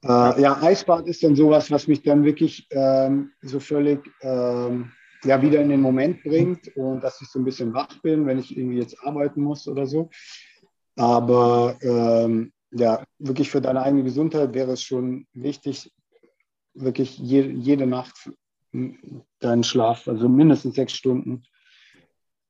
äh, 0.03 0.41
ja, 0.41 0.61
Eisbad 0.61 1.07
ist 1.07 1.23
dann 1.23 1.35
sowas, 1.35 1.69
was 1.69 1.87
mich 1.87 2.01
dann 2.01 2.23
wirklich 2.23 2.67
ähm, 2.71 3.31
so 3.41 3.59
völlig 3.59 3.99
ähm, 4.21 4.91
ja, 5.23 5.41
wieder 5.41 5.61
in 5.61 5.69
den 5.69 5.81
Moment 5.81 6.23
bringt 6.23 6.75
und 6.75 7.01
dass 7.01 7.21
ich 7.21 7.27
so 7.29 7.39
ein 7.39 7.45
bisschen 7.45 7.73
wach 7.73 8.01
bin, 8.01 8.25
wenn 8.25 8.39
ich 8.39 8.55
irgendwie 8.55 8.77
jetzt 8.77 8.97
arbeiten 9.03 9.41
muss 9.41 9.67
oder 9.67 9.87
so. 9.87 10.09
Aber 10.95 11.77
ähm, 11.81 12.51
ja, 12.71 13.03
wirklich 13.19 13.49
für 13.49 13.61
deine 13.61 13.81
eigene 13.81 14.03
Gesundheit 14.03 14.53
wäre 14.53 14.71
es 14.71 14.81
schon 14.81 15.27
wichtig, 15.33 15.91
wirklich 16.73 17.17
je, 17.17 17.41
jede 17.41 17.87
Nacht 17.87 18.29
deinen 19.39 19.63
Schlaf, 19.63 20.07
also 20.07 20.27
mindestens 20.27 20.75
sechs 20.75 20.93
Stunden 20.93 21.43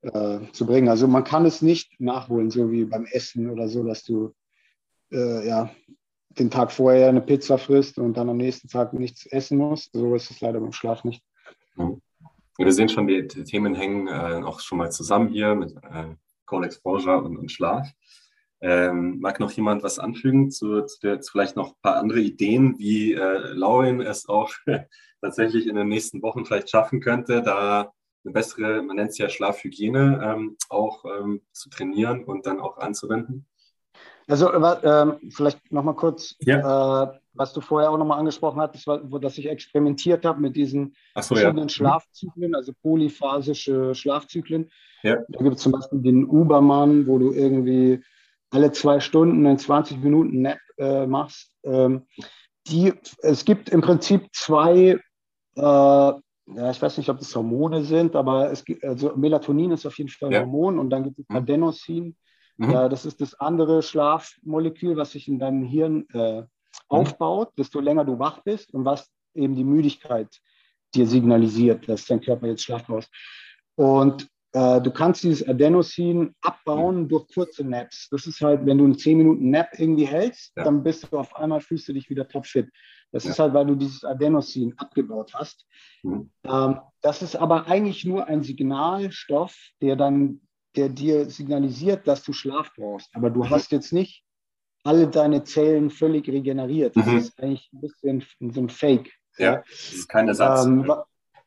äh, 0.01 0.39
zu 0.51 0.65
bringen. 0.65 0.89
Also 0.89 1.07
man 1.07 1.23
kann 1.23 1.45
es 1.45 1.61
nicht 1.61 1.99
nachholen, 1.99 2.49
so 2.49 2.71
wie 2.71 2.85
beim 2.85 3.05
Essen 3.05 3.49
oder 3.49 3.67
so, 3.67 3.83
dass 3.83 4.03
du 4.03 4.33
äh, 5.11 5.47
ja, 5.47 5.69
den 6.29 6.49
Tag 6.49 6.71
vorher 6.71 7.09
eine 7.09 7.21
Pizza 7.21 7.57
frisst 7.57 7.97
und 7.97 8.17
dann 8.17 8.29
am 8.29 8.37
nächsten 8.37 8.67
Tag 8.67 8.93
nichts 8.93 9.25
essen 9.27 9.57
musst. 9.57 9.93
So 9.93 10.15
ist 10.15 10.31
es 10.31 10.41
leider 10.41 10.59
beim 10.59 10.73
Schlaf 10.73 11.03
nicht. 11.03 11.23
Mhm. 11.75 12.01
Wir 12.57 12.71
sehen 12.71 12.89
schon, 12.89 13.07
die, 13.07 13.27
die 13.27 13.43
Themen 13.43 13.75
hängen 13.75 14.07
äh, 14.07 14.43
auch 14.43 14.59
schon 14.59 14.77
mal 14.77 14.91
zusammen 14.91 15.29
hier 15.29 15.55
mit 15.55 15.75
äh, 15.75 16.15
Cold 16.45 16.65
Exposure 16.65 17.21
und, 17.21 17.37
und 17.37 17.51
Schlaf. 17.51 17.87
Ähm, 18.61 19.19
mag 19.19 19.39
noch 19.39 19.51
jemand 19.51 19.83
was 19.83 19.99
anfügen 19.99 20.49
zu, 20.49 20.81
zu, 20.83 20.99
der, 21.01 21.19
zu, 21.19 21.31
vielleicht 21.31 21.55
noch 21.55 21.71
ein 21.71 21.81
paar 21.81 21.97
andere 21.97 22.21
Ideen, 22.21 22.79
wie 22.79 23.13
äh, 23.13 23.53
Lauren 23.53 24.01
es 24.01 24.29
auch 24.29 24.51
tatsächlich 25.21 25.67
in 25.67 25.75
den 25.75 25.89
nächsten 25.89 26.21
Wochen 26.21 26.45
vielleicht 26.45 26.69
schaffen 26.69 27.01
könnte, 27.01 27.41
da 27.41 27.91
eine 28.23 28.33
bessere, 28.33 28.81
man 28.81 28.95
nennt 28.95 29.11
es 29.11 29.17
ja 29.17 29.29
Schlafhygiene, 29.29 30.21
ähm, 30.23 30.57
auch 30.69 31.05
ähm, 31.05 31.41
zu 31.51 31.69
trainieren 31.69 32.23
und 32.23 32.45
dann 32.45 32.59
auch 32.59 32.77
anzuwenden? 32.77 33.45
Also 34.27 34.51
äh, 34.51 35.17
vielleicht 35.29 35.71
nochmal 35.71 35.95
kurz, 35.95 36.35
ja. 36.39 37.03
äh, 37.03 37.19
was 37.35 37.53
du 37.53 37.61
vorher 37.61 37.91
auch 37.91 37.97
nochmal 37.97 38.19
angesprochen 38.19 38.59
hattest, 38.61 38.87
war, 38.87 38.99
wo, 39.11 39.19
dass 39.19 39.37
ich 39.37 39.49
experimentiert 39.49 40.25
habe 40.25 40.41
mit 40.41 40.55
diesen 40.55 40.95
so, 41.15 41.35
verschiedenen 41.35 41.67
ja. 41.67 41.69
Schlafzyklen, 41.69 42.55
also 42.55 42.73
polyphasische 42.81 43.93
Schlafzyklen. 43.93 44.69
Ja. 45.03 45.17
Da 45.29 45.43
gibt 45.43 45.57
es 45.57 45.61
zum 45.61 45.73
Beispiel 45.73 46.01
den 46.01 46.25
Ubermann, 46.25 47.07
wo 47.07 47.17
du 47.19 47.31
irgendwie 47.31 48.03
alle 48.49 48.71
zwei 48.71 48.99
Stunden 48.99 49.45
einen 49.45 49.57
20 49.57 50.01
Minuten 50.01 50.41
Nap 50.41 50.57
äh, 50.77 51.05
machst. 51.05 51.55
Ähm, 51.63 52.07
die, 52.67 52.93
es 53.19 53.45
gibt 53.45 53.69
im 53.69 53.81
Prinzip 53.81 54.27
zwei, 54.33 54.99
äh, 55.55 55.61
ja, 55.61 56.71
ich 56.71 56.81
weiß 56.81 56.97
nicht, 56.97 57.09
ob 57.09 57.19
das 57.19 57.35
Hormone 57.35 57.83
sind, 57.83 58.15
aber 58.15 58.51
es 58.51 58.65
gibt, 58.65 58.83
also 58.83 59.15
Melatonin 59.15 59.71
ist 59.71 59.85
auf 59.85 59.97
jeden 59.97 60.09
Fall 60.09 60.29
ein 60.29 60.33
ja. 60.33 60.39
Hormon 60.41 60.79
und 60.79 60.89
dann 60.89 61.03
gibt 61.03 61.19
es 61.19 61.25
mhm. 61.29 61.35
Adenosin. 61.35 62.15
Mhm. 62.57 62.69
Äh, 62.69 62.89
das 62.89 63.05
ist 63.05 63.21
das 63.21 63.39
andere 63.39 63.81
Schlafmolekül, 63.81 64.95
was 64.95 65.11
sich 65.11 65.27
in 65.27 65.39
deinem 65.39 65.63
Hirn 65.63 66.05
äh. 66.13 66.43
Aufbaut, 66.87 67.49
desto 67.57 67.79
länger 67.79 68.05
du 68.05 68.19
wach 68.19 68.41
bist 68.43 68.73
und 68.73 68.85
was 68.85 69.09
eben 69.33 69.55
die 69.55 69.63
Müdigkeit 69.63 70.39
dir 70.93 71.07
signalisiert, 71.07 71.87
dass 71.89 72.05
dein 72.05 72.21
Körper 72.21 72.47
jetzt 72.47 72.63
Schlaf 72.63 72.85
braucht. 72.85 73.09
Und 73.75 74.27
äh, 74.53 74.81
du 74.81 74.91
kannst 74.91 75.23
dieses 75.23 75.47
Adenosin 75.47 76.33
abbauen 76.41 77.09
durch 77.09 77.27
kurze 77.33 77.65
Naps. 77.65 78.07
Das 78.09 78.25
ist 78.25 78.39
halt, 78.39 78.65
wenn 78.65 78.77
du 78.77 78.85
einen 78.85 78.97
10 78.97 79.17
Minuten 79.17 79.49
Nap 79.49 79.69
irgendwie 79.77 80.05
hältst, 80.05 80.53
ja. 80.55 80.63
dann 80.63 80.81
bist 80.81 81.11
du 81.11 81.17
auf 81.17 81.35
einmal, 81.35 81.59
fühlst 81.59 81.87
du 81.89 81.93
dich 81.93 82.09
wieder 82.09 82.27
topfit. 82.27 82.69
Das 83.11 83.25
ja. 83.25 83.31
ist 83.31 83.39
halt, 83.39 83.53
weil 83.53 83.65
du 83.65 83.75
dieses 83.75 84.03
Adenosin 84.03 84.73
abgebaut 84.77 85.33
hast. 85.33 85.65
Mhm. 86.03 86.31
Ähm, 86.45 86.79
das 87.01 87.21
ist 87.21 87.35
aber 87.35 87.67
eigentlich 87.67 88.05
nur 88.05 88.27
ein 88.27 88.43
Signalstoff, 88.43 89.55
der 89.81 89.97
dann, 89.97 90.41
der 90.75 90.89
dir 90.89 91.29
signalisiert, 91.29 92.07
dass 92.07 92.23
du 92.23 92.31
Schlaf 92.31 92.71
brauchst. 92.75 93.09
Aber 93.13 93.29
du 93.29 93.43
mhm. 93.43 93.49
hast 93.49 93.71
jetzt 93.71 93.91
nicht 93.91 94.24
alle 94.85 95.07
deine 95.07 95.43
Zellen 95.43 95.89
völlig 95.89 96.27
regeneriert. 96.29 96.95
Das 96.95 97.05
mhm. 97.05 97.17
ist 97.17 97.41
eigentlich 97.41 97.69
ein 97.73 97.81
bisschen 97.81 98.23
so 98.53 98.61
ein 98.61 98.69
Fake. 98.69 99.11
Ja, 99.37 99.63
das 99.69 99.93
ist 99.93 100.07
kein 100.07 100.27
Ersatz. 100.27 100.65
Ähm, 100.65 100.91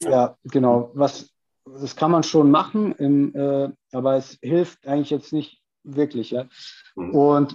ja, 0.03 0.37
genau. 0.45 0.91
Was, 0.95 1.31
das 1.65 1.97
kann 1.97 2.11
man 2.11 2.25
schon 2.25 2.51
machen, 2.51 2.93
im, 2.97 3.35
äh, 3.35 3.69
aber 3.93 4.17
es 4.17 4.39
hilft 4.43 4.87
eigentlich 4.87 5.11
jetzt 5.11 5.33
nicht 5.33 5.63
wirklich. 5.85 6.33
Ja? 6.33 6.47
Mhm. 6.97 7.15
Und 7.15 7.53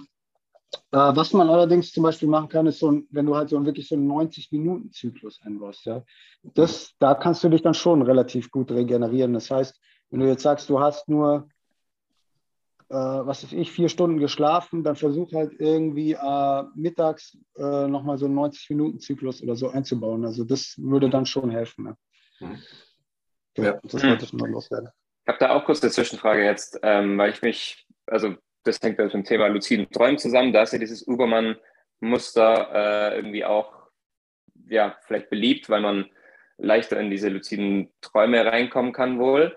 äh, 0.90 0.96
was 1.14 1.34
man 1.34 1.50
allerdings 1.50 1.92
zum 1.92 2.02
Beispiel 2.02 2.28
machen 2.28 2.48
kann, 2.48 2.66
ist 2.66 2.78
so, 2.78 2.90
ein, 2.90 3.06
wenn 3.10 3.26
du 3.26 3.36
halt 3.36 3.50
so 3.50 3.56
ein, 3.56 3.66
wirklich 3.66 3.88
so 3.88 3.94
einen 3.94 4.10
90-Minuten-Zyklus 4.10 5.40
einbaust. 5.42 5.84
Ja? 5.84 6.02
Das, 6.42 6.94
da 6.98 7.14
kannst 7.14 7.44
du 7.44 7.50
dich 7.50 7.62
dann 7.62 7.74
schon 7.74 8.00
relativ 8.02 8.50
gut 8.50 8.70
regenerieren. 8.72 9.34
Das 9.34 9.50
heißt, 9.50 9.78
wenn 10.10 10.20
du 10.20 10.28
jetzt 10.28 10.42
sagst, 10.42 10.70
du 10.70 10.80
hast 10.80 11.08
nur, 11.08 11.48
äh, 12.90 12.94
was 12.94 13.42
weiß 13.42 13.52
ich, 13.52 13.72
vier 13.72 13.88
Stunden 13.88 14.18
geschlafen, 14.18 14.84
dann 14.84 14.96
versuch 14.96 15.32
halt 15.32 15.54
irgendwie 15.58 16.12
äh, 16.12 16.62
mittags 16.74 17.38
äh, 17.56 17.88
nochmal 17.88 18.18
so 18.18 18.26
einen 18.26 18.38
90-Minuten-Zyklus 18.38 19.42
oder 19.42 19.56
so 19.56 19.70
einzubauen. 19.70 20.24
Also 20.24 20.44
das 20.44 20.74
würde 20.78 21.08
dann 21.08 21.26
schon 21.26 21.50
helfen. 21.50 21.84
Ne? 21.84 21.96
Mhm. 22.40 22.58
Ja, 23.56 23.80
das 23.82 24.02
wollte 24.02 24.24
ich 24.24 24.32
mal 24.32 24.50
loswerden. 24.50 24.90
Ich 25.24 25.28
habe 25.28 25.38
da 25.38 25.54
auch 25.54 25.64
kurz 25.64 25.82
eine 25.82 25.92
Zwischenfrage 25.92 26.44
jetzt, 26.44 26.78
ähm, 26.82 27.16
weil 27.16 27.30
ich 27.30 27.40
mich, 27.40 27.86
also 28.06 28.34
das 28.64 28.80
hängt 28.82 28.98
mit 28.98 29.12
dem 29.12 29.24
Thema 29.24 29.46
luziden 29.46 29.88
Träumen 29.90 30.18
zusammen. 30.18 30.52
Da 30.52 30.62
ist 30.62 30.72
ja 30.72 30.78
dieses 30.78 31.02
Übermann-Muster 31.02 33.12
äh, 33.12 33.16
irgendwie 33.16 33.44
auch, 33.44 33.72
ja, 34.68 34.96
vielleicht 35.06 35.30
beliebt, 35.30 35.70
weil 35.70 35.80
man 35.80 36.10
leichter 36.58 37.00
in 37.00 37.10
diese 37.10 37.28
luziden 37.28 37.92
Träume 38.00 38.44
reinkommen 38.44 38.92
kann 38.92 39.18
wohl. 39.18 39.56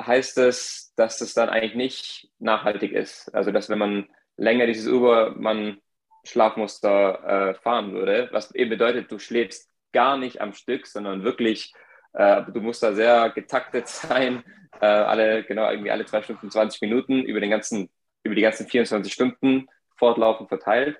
Heißt 0.00 0.38
das, 0.38 0.92
dass 0.96 1.18
das 1.18 1.34
dann 1.34 1.48
eigentlich 1.48 1.74
nicht 1.74 2.30
nachhaltig 2.38 2.92
ist? 2.92 3.34
Also, 3.34 3.50
dass 3.50 3.68
wenn 3.68 3.78
man 3.78 4.06
länger 4.36 4.66
dieses 4.66 4.86
Übermann-Schlafmuster 4.86 7.50
äh, 7.50 7.54
fahren 7.54 7.92
würde, 7.92 8.28
was 8.32 8.54
eben 8.54 8.70
bedeutet, 8.70 9.10
du 9.10 9.18
schläfst 9.18 9.68
gar 9.92 10.16
nicht 10.16 10.40
am 10.40 10.52
Stück, 10.52 10.86
sondern 10.86 11.24
wirklich 11.24 11.72
äh, 12.16 12.44
du 12.50 12.60
musst 12.60 12.82
da 12.82 12.94
sehr 12.94 13.30
getaktet 13.30 13.88
sein, 13.88 14.42
äh, 14.80 14.86
alle, 14.86 15.44
genau, 15.44 15.70
irgendwie 15.70 15.90
alle 15.90 16.06
zwei 16.06 16.22
Stunden 16.22 16.50
20 16.50 16.80
Minuten 16.82 17.22
über, 17.22 17.40
den 17.40 17.50
ganzen, 17.50 17.90
über 18.22 18.34
die 18.34 18.42
ganzen 18.42 18.66
24 18.66 19.12
Stunden 19.12 19.66
fortlaufend 19.96 20.48
verteilt. 20.48 20.98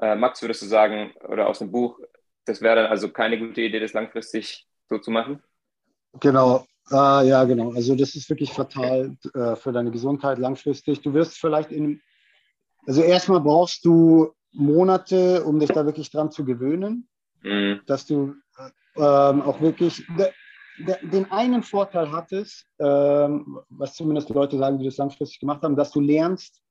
Äh, 0.00 0.16
Max, 0.16 0.42
würdest 0.42 0.62
du 0.62 0.66
sagen, 0.66 1.14
oder 1.28 1.48
aus 1.48 1.60
dem 1.60 1.70
Buch, 1.70 1.98
das 2.44 2.60
wäre 2.60 2.76
dann 2.76 2.86
also 2.86 3.10
keine 3.10 3.38
gute 3.38 3.62
Idee, 3.62 3.80
das 3.80 3.92
langfristig 3.92 4.66
so 4.88 4.98
zu 4.98 5.10
machen? 5.10 5.42
Genau, 6.20 6.66
äh, 6.90 7.28
ja, 7.28 7.44
genau. 7.44 7.72
Also 7.72 7.94
das 7.94 8.14
ist 8.14 8.28
wirklich 8.30 8.52
fatal 8.52 9.16
äh, 9.34 9.56
für 9.56 9.72
deine 9.72 9.90
Gesundheit 9.90 10.38
langfristig. 10.38 11.02
Du 11.02 11.14
wirst 11.14 11.38
vielleicht 11.38 11.72
in, 11.72 12.00
also 12.86 13.02
erstmal 13.02 13.40
brauchst 13.40 13.84
du 13.84 14.32
Monate, 14.52 15.44
um 15.44 15.58
dich 15.58 15.70
da 15.70 15.84
wirklich 15.84 16.10
dran 16.10 16.30
zu 16.30 16.44
gewöhnen, 16.44 17.08
mhm. 17.42 17.80
dass 17.86 18.06
du 18.06 18.34
ähm, 18.96 19.42
auch 19.42 19.60
wirklich, 19.60 20.06
den 20.78 21.30
einen 21.30 21.62
Vorteil 21.62 22.10
hat 22.10 22.32
es, 22.32 22.64
ähm, 22.78 23.60
was 23.68 23.94
zumindest 23.94 24.30
Leute 24.30 24.56
sagen, 24.56 24.78
die 24.78 24.84
das 24.86 24.96
langfristig 24.96 25.40
gemacht 25.40 25.62
haben, 25.62 25.76
dass 25.76 25.90
du 25.90 26.00
lernst, 26.00 26.62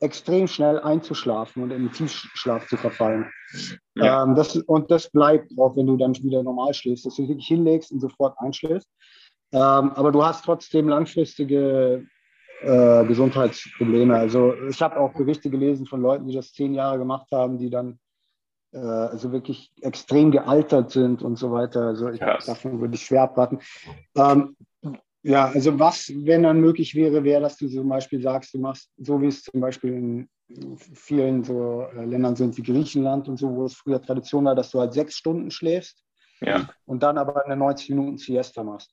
extrem 0.00 0.48
schnell 0.48 0.80
einzuschlafen 0.80 1.62
und 1.62 1.70
in 1.70 1.84
den 1.84 1.92
Tiefschlaf 1.92 2.66
zu 2.66 2.76
verfallen. 2.76 3.30
Ja. 3.94 4.24
Ähm, 4.24 4.34
das, 4.34 4.56
und 4.56 4.90
das 4.90 5.08
bleibt 5.10 5.56
auch, 5.58 5.76
wenn 5.76 5.86
du 5.86 5.96
dann 5.96 6.14
wieder 6.16 6.42
normal 6.42 6.74
schläfst, 6.74 7.06
dass 7.06 7.14
du 7.14 7.26
dich 7.26 7.46
hinlegst 7.46 7.92
und 7.92 8.00
sofort 8.00 8.36
einschläfst. 8.38 8.88
Ähm, 9.52 9.92
aber 9.92 10.12
du 10.12 10.24
hast 10.24 10.44
trotzdem 10.44 10.88
langfristige 10.88 12.06
äh, 12.62 13.04
Gesundheitsprobleme. 13.04 14.16
Also 14.16 14.54
ich 14.68 14.80
habe 14.80 14.98
auch 14.98 15.12
Berichte 15.12 15.50
gelesen 15.50 15.86
von 15.86 16.00
Leuten, 16.00 16.26
die 16.26 16.34
das 16.34 16.52
zehn 16.52 16.74
Jahre 16.74 16.98
gemacht 16.98 17.28
haben, 17.32 17.58
die 17.58 17.70
dann 17.70 17.98
äh, 18.72 18.78
also 18.78 19.32
wirklich 19.32 19.70
extrem 19.82 20.30
gealtert 20.30 20.90
sind 20.90 21.22
und 21.22 21.36
so 21.36 21.52
weiter. 21.52 21.82
Also 21.82 22.08
ich, 22.08 22.20
davon 22.20 22.80
würde 22.80 22.94
ich 22.94 23.04
schwer 23.04 23.22
abraten. 23.22 23.60
Ähm, 24.16 24.56
ja, 25.22 25.46
also 25.46 25.78
was, 25.78 26.10
wenn 26.14 26.42
dann 26.42 26.60
möglich 26.60 26.94
wäre, 26.94 27.22
wäre, 27.22 27.42
dass 27.42 27.56
du 27.56 27.68
zum 27.68 27.88
Beispiel 27.88 28.20
sagst, 28.20 28.54
du 28.54 28.58
machst, 28.58 28.90
so 28.96 29.20
wie 29.20 29.28
es 29.28 29.42
zum 29.42 29.60
Beispiel 29.60 29.92
in 29.92 30.28
vielen 30.94 31.44
so 31.44 31.86
äh, 31.94 32.04
Ländern 32.04 32.36
sind 32.36 32.56
wie 32.56 32.62
Griechenland 32.62 33.28
und 33.28 33.38
so, 33.38 33.54
wo 33.54 33.64
es 33.64 33.74
früher 33.74 34.02
Tradition 34.02 34.44
war, 34.44 34.54
dass 34.54 34.70
du 34.70 34.80
halt 34.80 34.92
sechs 34.92 35.16
Stunden 35.16 35.50
schläfst 35.50 36.02
ja. 36.40 36.68
und 36.86 37.02
dann 37.02 37.18
aber 37.18 37.44
eine 37.44 37.56
90 37.56 37.90
Minuten 37.90 38.18
Siesta 38.18 38.64
machst. 38.64 38.92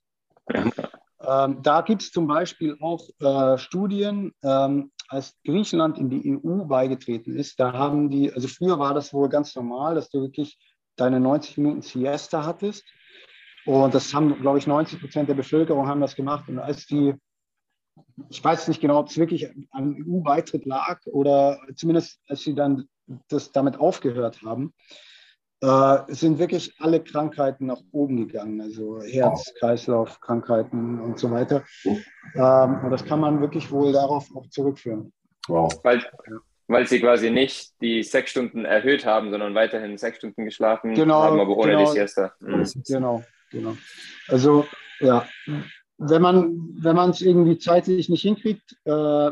Ähm, 1.22 1.62
da 1.62 1.82
gibt 1.82 2.02
es 2.02 2.12
zum 2.12 2.28
Beispiel 2.28 2.78
auch 2.82 3.08
äh, 3.20 3.58
Studien, 3.58 4.34
ähm, 4.44 4.92
als 5.10 5.36
Griechenland 5.44 5.98
in 5.98 6.10
die 6.10 6.38
EU 6.38 6.66
beigetreten 6.66 7.36
ist, 7.36 7.60
da 7.60 7.74
haben 7.74 8.10
die, 8.10 8.32
also 8.32 8.48
früher 8.48 8.78
war 8.78 8.94
das 8.94 9.12
wohl 9.12 9.28
ganz 9.28 9.56
normal, 9.56 9.96
dass 9.96 10.10
du 10.10 10.22
wirklich 10.22 10.58
deine 10.96 11.20
90 11.20 11.58
Minuten 11.58 11.82
Siesta 11.82 12.46
hattest. 12.46 12.86
Und 13.66 13.94
das 13.94 14.14
haben, 14.14 14.40
glaube 14.40 14.60
ich, 14.60 14.68
90 14.68 15.02
Prozent 15.02 15.30
der 15.30 15.34
Bevölkerung 15.34 15.88
haben 15.88 16.02
das 16.02 16.16
gemacht. 16.16 16.48
Und 16.48 16.60
als 16.60 16.86
die, 16.86 17.16
ich 18.30 18.44
weiß 18.44 18.68
nicht 18.68 18.82
genau, 18.82 19.00
ob 19.00 19.08
es 19.08 19.18
wirklich 19.18 19.50
am 19.72 19.96
EU-Beitritt 20.08 20.66
lag 20.66 21.00
oder 21.06 21.60
zumindest 21.76 22.20
als 22.28 22.42
sie 22.42 22.54
dann 22.54 22.88
das 23.28 23.52
damit 23.52 23.80
aufgehört 23.80 24.42
haben, 24.44 24.74
äh, 25.62 25.98
sind 26.08 26.40
wirklich 26.40 26.74
alle 26.80 27.04
Krankheiten 27.04 27.66
nach 27.66 27.82
oben 27.92 28.28
gegangen, 28.28 28.62
also 28.62 29.02
Herz, 29.02 29.54
Kreislauf, 29.60 30.20
Krankheiten 30.22 31.00
und 31.00 31.20
so 31.20 31.32
weiter. 31.32 31.64
Ähm, 31.86 32.80
und 32.84 32.92
das 32.92 33.04
kann 33.04 33.20
man 33.20 33.42
wirklich 33.42 33.70
wohl 33.72 33.92
darauf 33.92 34.34
auch 34.36 34.48
zurückführen. 34.50 35.12
Wow. 35.48 35.72
Weil, 35.84 36.04
weil 36.68 36.88
sie 36.88 37.00
quasi 37.00 37.30
nicht 37.30 37.74
die 37.82 38.04
sechs 38.04 38.32
Stunden 38.32 38.64
erhöht 38.64 39.06
haben, 39.06 39.32
sondern 39.32 39.54
weiterhin 39.56 39.98
sechs 39.98 40.18
Stunden 40.18 40.46
geschlafen 40.46 40.94
genau, 40.94 41.24
haben, 41.24 41.40
aber 41.40 41.58
ohne 41.58 41.72
genau, 41.72 41.92
die 41.92 42.00
Siesta. 42.00 42.34
Mhm. 42.40 42.66
Genau, 42.88 43.24
genau. 43.52 43.76
Also 44.28 44.66
ja, 45.00 45.28
wenn 45.98 46.22
man 46.22 46.70
wenn 46.80 46.96
man 46.96 47.10
es 47.10 47.22
irgendwie 47.22 47.58
zeitlich 47.58 48.08
nicht 48.08 48.22
hinkriegt, 48.22 48.78
äh, 48.86 49.32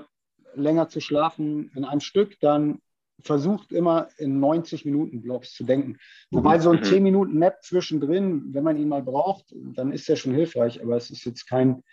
länger 0.55 0.89
zu 0.89 0.99
schlafen 0.99 1.71
in 1.75 1.86
einem 1.86 2.01
Stück, 2.01 2.39
dann 2.41 2.82
versucht 3.22 3.72
immer 3.72 4.09
in 4.18 4.39
90 4.39 4.86
Minuten 4.86 5.22
Blocks 5.22 5.53
zu 5.53 5.63
denken. 5.63 5.97
Wobei 6.32 6.59
so 6.59 6.72
ein 6.72 6.84
10 6.84 6.97
mhm. 6.97 7.03
Minuten 7.03 7.39
Nap 7.39 7.63
zwischendrin, 7.63 8.53
wenn 8.53 8.63
man 8.63 8.78
ihn 8.78 8.89
mal 8.89 9.01
braucht, 9.01 9.45
dann 9.51 9.91
ist 9.91 10.07
der 10.07 10.15
schon 10.15 10.34
hilfreich, 10.34 10.82
aber 10.82 10.97
es 10.97 11.09
ist 11.09 11.26
jetzt 11.26 11.47
kein, 11.47 11.84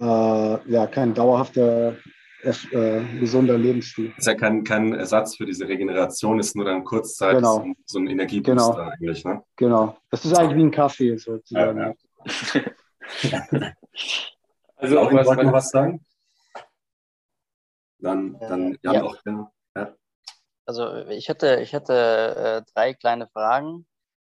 äh, 0.00 0.04
ja, 0.70 0.86
kein 0.86 1.14
dauerhafter 1.14 1.96
äh, 2.42 3.18
gesunder 3.18 3.58
Lebensstil. 3.58 4.08
Das 4.10 4.18
ist 4.18 4.26
ja 4.26 4.34
kein, 4.34 4.64
kein 4.64 4.94
Ersatz 4.94 5.36
für 5.36 5.44
diese 5.44 5.68
Regeneration, 5.68 6.38
ist 6.38 6.56
nur 6.56 6.64
dann 6.64 6.84
kurzzeitig 6.84 7.38
genau. 7.38 7.66
so 7.84 7.98
ein 7.98 8.06
Energiebooster 8.06 8.72
genau. 8.72 8.90
eigentlich. 8.90 9.24
Ne? 9.24 9.42
Genau, 9.56 9.98
das 10.10 10.24
ist 10.24 10.36
eigentlich 10.36 10.56
wie 10.56 10.62
ein 10.62 10.70
Kaffee 10.70 11.16
sozusagen. 11.16 11.78
Ja, 11.78 11.94
ja. 12.52 13.72
also 14.76 14.98
auch 15.00 15.12
was, 15.12 15.26
was 15.26 15.70
sagen? 15.70 16.04
Dann, 18.00 18.38
dann 18.38 18.74
äh, 18.74 18.78
ja. 18.82 19.02
auch 19.02 19.16
ja. 19.26 19.50
Also 20.68 20.96
ich 21.08 21.30
hätte, 21.30 21.60
ich 21.62 21.72
hätte 21.72 21.94
äh, 22.62 22.72
drei 22.74 22.92
kleine 22.92 23.26
Fragen 23.26 23.86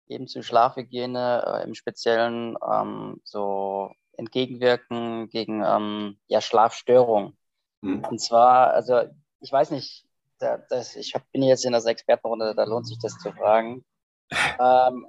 eben 0.07 0.25
zu 0.25 0.41
Schlafhygiene, 0.41 1.43
äh, 1.45 1.63
im 1.65 1.75
Speziellen 1.75 2.57
ähm, 2.65 3.19
so 3.25 3.91
entgegenwirken 4.13 5.27
gegen 5.27 5.61
ähm, 5.65 6.17
ja, 6.27 6.39
Schlafstörungen. 6.39 7.37
Mhm. 7.81 8.05
Und 8.05 8.19
zwar, 8.19 8.71
also 8.71 9.01
ich 9.41 9.51
weiß 9.51 9.71
nicht, 9.71 10.05
da, 10.39 10.59
das, 10.69 10.95
ich 10.95 11.13
hab, 11.13 11.29
bin 11.33 11.43
jetzt 11.43 11.65
in 11.65 11.73
der 11.73 11.85
Expertenrunde, 11.85 12.55
da 12.55 12.63
lohnt 12.63 12.87
sich 12.87 12.99
das 12.99 13.17
zu 13.17 13.33
fragen. 13.33 13.83
ähm, 14.31 15.07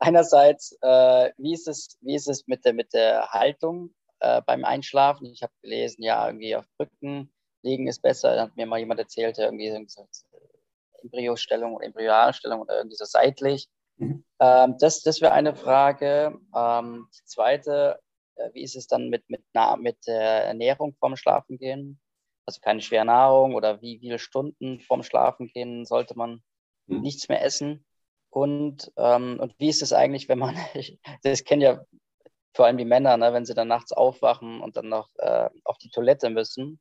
einerseits, 0.00 0.76
äh, 0.82 1.30
wie, 1.36 1.54
ist 1.54 1.68
es, 1.68 1.96
wie 2.00 2.16
ist 2.16 2.26
es 2.26 2.48
mit 2.48 2.64
der, 2.64 2.72
mit 2.72 2.92
der 2.92 3.28
Haltung 3.28 3.94
äh, 4.18 4.42
beim 4.42 4.64
Einschlafen? 4.64 5.26
Ich 5.26 5.44
habe 5.44 5.52
gelesen, 5.62 6.02
ja, 6.02 6.26
irgendwie 6.26 6.56
auf 6.56 6.66
Rücken 6.80 7.32
liegen 7.62 7.86
ist 7.86 8.02
besser. 8.02 8.34
Dann 8.34 8.48
hat 8.48 8.56
mir 8.56 8.66
mal 8.66 8.80
jemand 8.80 8.98
erzählt, 8.98 9.38
irgendwie 9.38 9.70
so 9.86 10.08
Embryostellung 11.02 11.74
oder 11.74 11.86
Embryalstellung 11.86 12.62
oder 12.62 12.78
irgendwie 12.78 12.96
so 12.96 13.04
seitlich. 13.04 13.68
Mhm. 13.96 14.24
Ähm, 14.40 14.76
das 14.78 15.02
das 15.02 15.20
wäre 15.20 15.32
eine 15.32 15.54
Frage. 15.54 16.38
Ähm, 16.54 17.08
die 17.14 17.24
zweite, 17.24 17.98
äh, 18.36 18.50
wie 18.54 18.62
ist 18.62 18.76
es 18.76 18.86
dann 18.86 19.08
mit, 19.08 19.28
mit, 19.28 19.42
mit 19.78 20.06
der 20.06 20.44
Ernährung 20.44 20.94
vorm 20.94 21.16
Schlafengehen? 21.16 22.00
also 22.46 22.60
keine 22.60 22.80
schwere 22.80 23.04
Nahrung 23.04 23.54
oder 23.54 23.80
wie 23.82 23.98
viele 23.98 24.18
Stunden 24.18 24.80
vorm 24.80 25.02
Schlafen 25.02 25.48
gehen 25.48 25.84
sollte 25.84 26.16
man 26.16 26.42
mhm. 26.86 27.00
nichts 27.00 27.28
mehr 27.28 27.42
essen. 27.42 27.84
Und, 28.30 28.90
ähm, 28.96 29.38
und 29.40 29.54
wie 29.58 29.68
ist 29.68 29.82
es 29.82 29.92
eigentlich, 29.92 30.28
wenn 30.28 30.38
man, 30.38 30.56
das 31.22 31.44
kennen 31.44 31.62
ja 31.62 31.84
vor 32.54 32.66
allem 32.66 32.78
die 32.78 32.84
Männer, 32.84 33.16
ne, 33.16 33.32
wenn 33.32 33.46
sie 33.46 33.54
dann 33.54 33.68
nachts 33.68 33.92
aufwachen 33.92 34.60
und 34.60 34.76
dann 34.76 34.88
noch 34.88 35.08
äh, 35.18 35.48
auf 35.64 35.78
die 35.78 35.90
Toilette 35.90 36.30
müssen. 36.30 36.80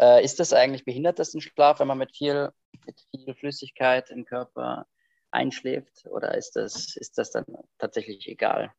Äh, 0.00 0.24
ist 0.24 0.40
das 0.40 0.52
eigentlich 0.52 0.84
behindert, 0.84 1.18
das 1.18 1.34
Schlaf, 1.38 1.80
wenn 1.80 1.88
man 1.88 1.98
mit 1.98 2.14
viel, 2.14 2.50
mit 2.84 3.00
viel 3.10 3.34
Flüssigkeit 3.34 4.10
im 4.10 4.24
Körper 4.24 4.86
einschläft? 5.30 6.06
Oder 6.06 6.36
ist 6.36 6.56
das, 6.56 6.96
ist 6.96 7.18
das 7.18 7.30
dann 7.30 7.44
tatsächlich 7.78 8.28
egal? 8.28 8.72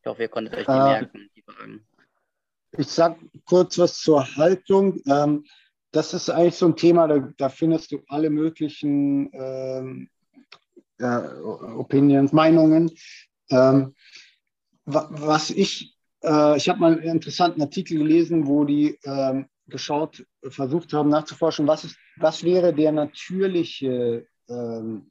Ich 0.00 0.06
hoffe, 0.06 0.22
ihr 0.22 0.28
konntet 0.28 0.54
euch 0.56 0.66
die 0.66 0.72
äh, 0.72 0.74
merken, 0.74 1.30
die 1.36 1.42
Fragen. 1.42 1.86
Ich 2.76 2.88
sage 2.88 3.18
kurz 3.44 3.78
was 3.78 4.00
zur 4.00 4.36
Haltung. 4.36 5.00
Ähm, 5.06 5.44
das 5.92 6.14
ist 6.14 6.30
eigentlich 6.30 6.56
so 6.56 6.66
ein 6.66 6.76
Thema, 6.76 7.06
da, 7.06 7.18
da 7.36 7.48
findest 7.48 7.92
du 7.92 8.02
alle 8.08 8.30
möglichen 8.30 9.30
ähm, 9.34 10.10
ja, 10.98 11.38
Opinions, 11.76 12.32
Meinungen. 12.32 12.90
Ähm, 13.50 13.94
was 14.84 15.50
ich, 15.50 15.96
äh, 16.22 16.56
ich 16.56 16.68
habe 16.68 16.80
mal 16.80 16.92
einen 16.92 17.02
interessanten 17.02 17.62
Artikel 17.62 17.98
gelesen, 17.98 18.46
wo 18.46 18.64
die 18.64 18.98
ähm, 19.04 19.46
geschaut, 19.66 20.24
versucht 20.48 20.92
haben 20.92 21.08
nachzuforschen, 21.08 21.66
was, 21.66 21.84
ist, 21.84 21.96
was 22.16 22.42
wäre 22.42 22.72
der 22.74 22.92
natürliche 22.92 24.26
ähm, 24.48 25.10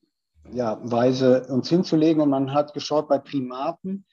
ja, 0.52 0.80
Weise, 0.84 1.48
uns 1.48 1.70
hinzulegen. 1.70 2.22
Und 2.22 2.30
man 2.30 2.54
hat 2.54 2.74
geschaut 2.74 3.08
bei 3.08 3.18
Primaten, 3.18 4.06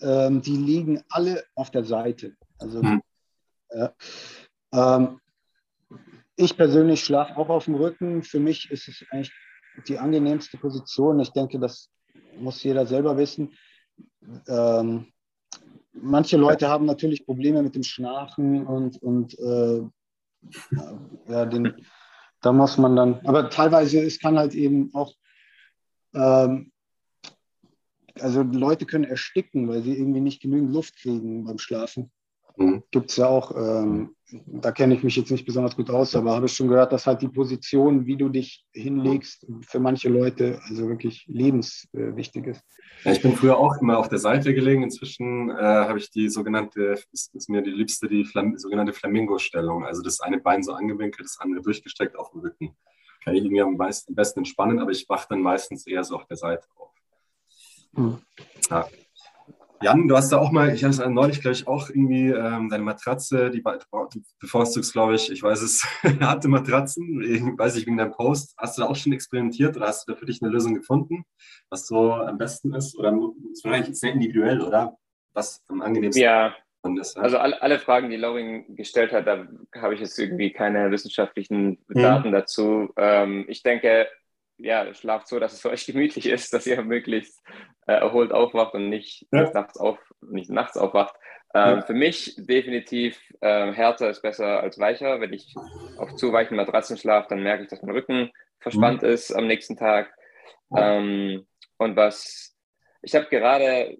ähm, 0.00 0.42
die 0.42 0.56
liegen 0.56 1.02
alle 1.08 1.44
auf 1.54 1.70
der 1.70 1.84
Seite. 1.84 2.36
Also, 2.58 2.82
hm. 2.82 3.00
ja. 3.70 3.94
ähm, 4.72 5.20
ich 6.36 6.56
persönlich 6.56 7.04
schlafe 7.04 7.36
auch 7.36 7.48
auf 7.48 7.66
dem 7.66 7.74
Rücken. 7.74 8.22
Für 8.22 8.40
mich 8.40 8.70
ist 8.70 8.88
es 8.88 9.04
eigentlich 9.10 9.32
die 9.86 9.98
angenehmste 9.98 10.56
Position. 10.58 11.20
Ich 11.20 11.30
denke, 11.30 11.58
das 11.58 11.90
muss 12.38 12.62
jeder 12.62 12.86
selber 12.86 13.16
wissen. 13.16 13.52
Ähm, 14.48 15.12
manche 15.92 16.36
Leute 16.36 16.68
haben 16.68 16.86
natürlich 16.86 17.24
Probleme 17.24 17.62
mit 17.62 17.74
dem 17.74 17.82
Schnarchen 17.82 18.66
und, 18.66 19.02
und 19.02 19.38
äh, 19.38 19.82
ja, 21.28 21.46
den, 21.46 21.74
da 22.40 22.52
muss 22.52 22.78
man 22.78 22.96
dann, 22.96 23.20
aber 23.26 23.50
teilweise, 23.50 24.00
es 24.00 24.18
kann 24.18 24.38
halt 24.38 24.54
eben 24.54 24.90
auch 24.94 25.14
ähm, 26.14 26.72
also 28.18 28.42
Leute 28.42 28.86
können 28.86 29.04
ersticken, 29.04 29.68
weil 29.68 29.82
sie 29.82 29.96
irgendwie 29.96 30.20
nicht 30.20 30.42
genügend 30.42 30.72
Luft 30.72 30.96
kriegen 30.96 31.44
beim 31.44 31.58
Schlafen. 31.58 32.10
Mhm. 32.60 32.82
Gibt 32.90 33.10
es 33.10 33.16
ja 33.16 33.26
auch, 33.26 33.56
ähm, 33.56 34.14
da 34.30 34.70
kenne 34.70 34.94
ich 34.94 35.02
mich 35.02 35.16
jetzt 35.16 35.30
nicht 35.30 35.46
besonders 35.46 35.76
gut 35.76 35.88
aus, 35.88 36.14
aber 36.14 36.36
habe 36.36 36.44
ich 36.44 36.52
schon 36.52 36.68
gehört, 36.68 36.92
dass 36.92 37.06
halt 37.06 37.22
die 37.22 37.28
Position, 37.28 38.04
wie 38.04 38.18
du 38.18 38.28
dich 38.28 38.66
hinlegst, 38.74 39.46
für 39.62 39.80
manche 39.80 40.10
Leute 40.10 40.60
also 40.68 40.86
wirklich 40.86 41.24
lebenswichtig 41.26 42.46
ist. 42.46 42.62
Ja, 43.04 43.12
ich 43.12 43.22
bin 43.22 43.34
früher 43.34 43.56
auch 43.56 43.80
immer 43.80 43.98
auf 43.98 44.10
der 44.10 44.18
Seite 44.18 44.52
gelegen. 44.52 44.82
Inzwischen 44.82 45.48
äh, 45.48 45.54
habe 45.54 45.98
ich 45.98 46.10
die 46.10 46.28
sogenannte, 46.28 46.98
ist, 47.12 47.34
ist 47.34 47.48
mir 47.48 47.62
die 47.62 47.70
liebste, 47.70 48.08
die 48.08 48.26
Flam 48.26 48.58
sogenannte 48.58 48.92
Flamingo-Stellung. 48.92 49.86
Also 49.86 50.02
das 50.02 50.20
eine 50.20 50.38
Bein 50.38 50.62
so 50.62 50.74
angewinkelt, 50.74 51.24
das 51.24 51.38
andere 51.40 51.62
durchgestreckt 51.62 52.14
auf 52.14 52.30
dem 52.32 52.42
Rücken. 52.42 52.76
Kann 53.24 53.34
ich 53.34 53.42
irgendwie 53.42 53.62
am, 53.62 53.76
meisten, 53.76 54.12
am 54.12 54.16
besten 54.16 54.40
entspannen, 54.40 54.80
aber 54.80 54.90
ich 54.90 55.08
wache 55.08 55.26
dann 55.30 55.40
meistens 55.40 55.86
eher 55.86 56.04
so 56.04 56.16
auf 56.16 56.26
der 56.26 56.36
Seite 56.36 56.66
auf. 56.76 56.90
Hm. 57.94 58.18
Ja. 58.68 58.86
Jan, 59.82 60.08
du 60.08 60.16
hast 60.16 60.30
da 60.30 60.38
auch 60.38 60.50
mal, 60.50 60.74
ich 60.74 60.84
habe 60.84 60.92
es 60.92 60.98
neulich, 60.98 61.40
glaube 61.40 61.54
ich, 61.54 61.66
auch 61.66 61.88
irgendwie 61.88 62.28
ähm, 62.28 62.68
deine 62.68 62.82
Matratze, 62.82 63.50
die 63.50 63.62
du 63.62 64.20
bevorzugst, 64.38 64.92
glaube 64.92 65.14
ich, 65.14 65.30
ich 65.32 65.42
weiß 65.42 65.62
es, 65.62 65.82
harte 66.20 66.48
Matratzen, 66.48 67.22
ich 67.22 67.40
weiß 67.42 67.76
ich 67.76 67.86
wegen 67.86 67.96
deinem 67.96 68.12
Post. 68.12 68.54
Hast 68.58 68.76
du 68.76 68.82
da 68.82 68.88
auch 68.88 68.96
schon 68.96 69.14
experimentiert 69.14 69.78
oder 69.78 69.86
hast 69.86 70.06
du 70.06 70.12
da 70.12 70.18
für 70.18 70.26
dich 70.26 70.42
eine 70.42 70.50
Lösung 70.50 70.74
gefunden, 70.74 71.24
was 71.70 71.86
so 71.86 72.12
am 72.12 72.36
besten 72.36 72.74
ist? 72.74 72.94
Oder 72.98 73.18
ist 73.52 73.64
wahrscheinlich 73.64 73.98
sehr 73.98 74.12
individuell, 74.12 74.60
oder? 74.60 74.98
Was 75.32 75.62
am 75.68 75.80
angenehmsten 75.80 76.24
ja. 76.24 76.54
ist? 77.00 77.16
Ja? 77.16 77.22
Also 77.22 77.38
alle, 77.38 77.62
alle 77.62 77.78
Fragen, 77.78 78.10
die 78.10 78.16
Lauring 78.16 78.76
gestellt 78.76 79.12
hat, 79.12 79.26
da 79.26 79.46
habe 79.76 79.94
ich 79.94 80.00
jetzt 80.00 80.18
irgendwie 80.18 80.52
keine 80.52 80.90
wissenschaftlichen 80.90 81.78
hm. 81.88 82.02
Daten 82.02 82.24
hm. 82.24 82.32
dazu. 82.32 82.90
Ähm, 82.96 83.46
ich 83.48 83.62
denke, 83.62 84.08
ja, 84.62 84.92
schlaft 84.94 85.28
so, 85.28 85.38
dass 85.38 85.52
es 85.52 85.60
für 85.60 85.70
euch 85.70 85.86
gemütlich 85.86 86.26
ist, 86.26 86.52
dass 86.52 86.66
ihr 86.66 86.82
möglichst 86.82 87.42
äh, 87.86 87.92
erholt 87.92 88.32
aufwacht 88.32 88.74
und 88.74 88.88
nicht, 88.88 89.26
ja. 89.32 89.50
nachts, 89.52 89.76
auf, 89.76 89.98
nicht 90.20 90.50
nachts 90.50 90.76
aufwacht. 90.76 91.14
Ähm, 91.52 91.78
ja. 91.78 91.82
Für 91.82 91.94
mich 91.94 92.36
definitiv 92.38 93.18
äh, 93.40 93.72
härter 93.72 94.10
ist 94.10 94.22
besser 94.22 94.60
als 94.60 94.78
weicher. 94.78 95.20
Wenn 95.20 95.32
ich 95.32 95.54
auf 95.98 96.14
zu 96.14 96.32
weichen 96.32 96.56
Matratzen 96.56 96.96
schlafe, 96.96 97.28
dann 97.30 97.42
merke 97.42 97.64
ich, 97.64 97.68
dass 97.68 97.82
mein 97.82 97.94
Rücken 97.94 98.30
verspannt 98.60 99.02
mhm. 99.02 99.08
ist 99.08 99.32
am 99.32 99.46
nächsten 99.46 99.76
Tag. 99.76 100.12
Ähm, 100.76 101.46
und 101.78 101.96
was 101.96 102.56
ich 103.02 103.14
habe 103.14 103.26
gerade, 103.26 103.96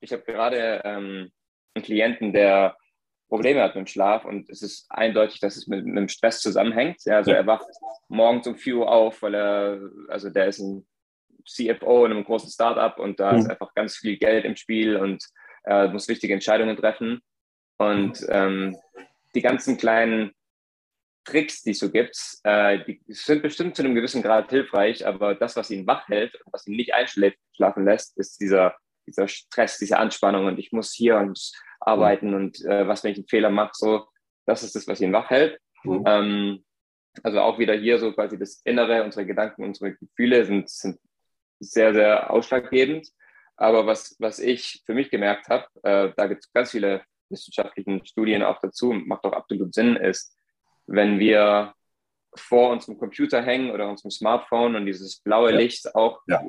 ich 0.00 0.12
habe 0.12 0.22
gerade 0.22 0.80
ähm, 0.84 1.30
einen 1.74 1.84
Klienten, 1.84 2.32
der 2.32 2.76
Probleme 3.28 3.62
hat 3.62 3.74
mit 3.74 3.86
dem 3.86 3.86
Schlaf 3.86 4.24
und 4.24 4.48
es 4.48 4.62
ist 4.62 4.86
eindeutig, 4.88 5.40
dass 5.40 5.56
es 5.56 5.66
mit, 5.66 5.84
mit 5.84 5.96
dem 5.96 6.08
Stress 6.08 6.40
zusammenhängt. 6.40 7.04
Ja, 7.04 7.16
also 7.16 7.30
er 7.32 7.46
wacht 7.46 7.66
morgens 8.08 8.46
um 8.46 8.56
4 8.56 8.76
Uhr 8.76 8.90
auf, 8.90 9.22
weil 9.22 9.34
er, 9.34 9.80
also 10.08 10.30
der 10.30 10.46
ist 10.46 10.60
ein 10.60 10.86
CFO 11.46 12.06
in 12.06 12.12
einem 12.12 12.24
großen 12.24 12.50
Startup 12.50 12.98
und 12.98 13.20
da 13.20 13.32
mhm. 13.32 13.38
ist 13.40 13.50
einfach 13.50 13.74
ganz 13.74 13.96
viel 13.96 14.16
Geld 14.16 14.44
im 14.44 14.56
Spiel 14.56 14.96
und 14.96 15.24
er 15.62 15.88
muss 15.88 16.08
wichtige 16.08 16.34
Entscheidungen 16.34 16.76
treffen. 16.76 17.20
Und 17.78 18.26
ähm, 18.28 18.76
die 19.34 19.42
ganzen 19.42 19.76
kleinen 19.76 20.32
Tricks, 21.24 21.62
die 21.62 21.70
es 21.70 21.78
so 21.78 21.90
gibt, 21.90 22.16
äh, 22.44 22.82
die 22.84 23.00
sind 23.08 23.42
bestimmt 23.42 23.76
zu 23.76 23.82
einem 23.82 23.94
gewissen 23.94 24.22
Grad 24.22 24.50
hilfreich, 24.50 25.06
aber 25.06 25.34
das, 25.34 25.56
was 25.56 25.70
ihn 25.70 25.86
wach 25.86 26.08
hält, 26.08 26.40
was 26.50 26.66
ihn 26.66 26.76
nicht 26.76 26.94
einschlafen 26.94 27.84
lässt, 27.84 28.16
ist 28.16 28.40
dieser, 28.40 28.76
dieser 29.06 29.28
Stress, 29.28 29.78
diese 29.78 29.98
Anspannung 29.98 30.46
und 30.46 30.58
ich 30.58 30.72
muss 30.72 30.92
hier 30.92 31.18
und 31.18 31.52
arbeiten 31.88 32.34
und 32.34 32.64
äh, 32.64 32.86
was, 32.86 33.02
wenn 33.02 33.12
ich 33.12 33.18
einen 33.18 33.28
Fehler 33.28 33.50
mache, 33.50 33.72
so, 33.74 34.06
das 34.46 34.62
ist 34.62 34.74
das, 34.74 34.86
was 34.86 35.00
ihn 35.00 35.12
wach 35.12 35.30
hält. 35.30 35.58
Mhm. 35.84 36.04
Ähm, 36.06 36.64
also 37.22 37.40
auch 37.40 37.58
wieder 37.58 37.74
hier 37.74 37.98
so 37.98 38.12
quasi 38.12 38.38
das 38.38 38.60
Innere, 38.64 39.02
unsere 39.02 39.26
Gedanken, 39.26 39.64
unsere 39.64 39.94
Gefühle 39.94 40.44
sind, 40.44 40.68
sind 40.68 40.98
sehr, 41.60 41.92
sehr 41.92 42.30
ausschlaggebend. 42.30 43.08
Aber 43.56 43.86
was, 43.86 44.16
was 44.20 44.38
ich 44.38 44.82
für 44.86 44.94
mich 44.94 45.10
gemerkt 45.10 45.48
habe, 45.48 45.66
äh, 45.82 46.12
da 46.16 46.26
gibt 46.26 46.44
es 46.44 46.52
ganz 46.52 46.70
viele 46.70 47.02
wissenschaftliche 47.28 48.00
Studien 48.04 48.42
auch 48.42 48.60
dazu, 48.60 48.92
macht 48.92 49.24
auch 49.24 49.32
absolut 49.32 49.74
Sinn, 49.74 49.96
ist, 49.96 50.34
wenn 50.86 51.18
wir 51.18 51.74
vor 52.34 52.70
unserem 52.70 52.98
Computer 52.98 53.42
hängen 53.42 53.70
oder 53.70 53.88
unserem 53.88 54.10
Smartphone 54.10 54.76
und 54.76 54.86
dieses 54.86 55.20
blaue 55.20 55.50
ja. 55.50 55.56
Licht 55.56 55.94
auch 55.94 56.20
ja. 56.26 56.42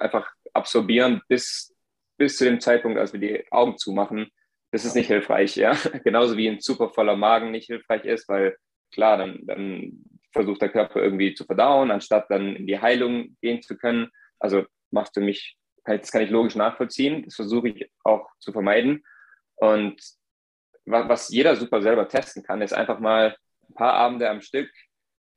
einfach 0.00 0.28
absorbieren 0.52 1.22
bis, 1.28 1.74
bis 2.16 2.36
zu 2.36 2.44
dem 2.44 2.60
Zeitpunkt, 2.60 2.98
als 2.98 3.12
wir 3.12 3.20
die 3.20 3.50
Augen 3.52 3.78
zumachen, 3.78 4.30
das 4.76 4.84
ist 4.84 4.94
nicht 4.94 5.06
hilfreich, 5.06 5.56
ja. 5.56 5.72
Genauso 6.04 6.36
wie 6.36 6.48
ein 6.48 6.60
super 6.60 6.90
voller 6.90 7.16
Magen 7.16 7.50
nicht 7.50 7.66
hilfreich 7.66 8.04
ist, 8.04 8.28
weil 8.28 8.58
klar, 8.92 9.16
dann, 9.16 9.40
dann 9.46 10.04
versucht 10.32 10.60
der 10.60 10.68
Körper 10.68 11.02
irgendwie 11.02 11.32
zu 11.32 11.44
verdauen, 11.44 11.90
anstatt 11.90 12.26
dann 12.28 12.54
in 12.54 12.66
die 12.66 12.78
Heilung 12.78 13.38
gehen 13.40 13.62
zu 13.62 13.78
können. 13.78 14.10
Also 14.38 14.66
macht 14.90 15.14
für 15.14 15.22
mich, 15.22 15.56
das 15.84 16.12
kann 16.12 16.20
ich 16.20 16.30
logisch 16.30 16.56
nachvollziehen, 16.56 17.24
das 17.24 17.36
versuche 17.36 17.70
ich 17.70 17.90
auch 18.04 18.28
zu 18.38 18.52
vermeiden. 18.52 19.02
Und 19.54 19.98
was 20.84 21.30
jeder 21.30 21.56
super 21.56 21.80
selber 21.80 22.06
testen 22.06 22.42
kann, 22.42 22.60
ist 22.60 22.74
einfach 22.74 23.00
mal 23.00 23.34
ein 23.70 23.74
paar 23.74 23.94
Abende 23.94 24.28
am 24.28 24.42
Stück, 24.42 24.70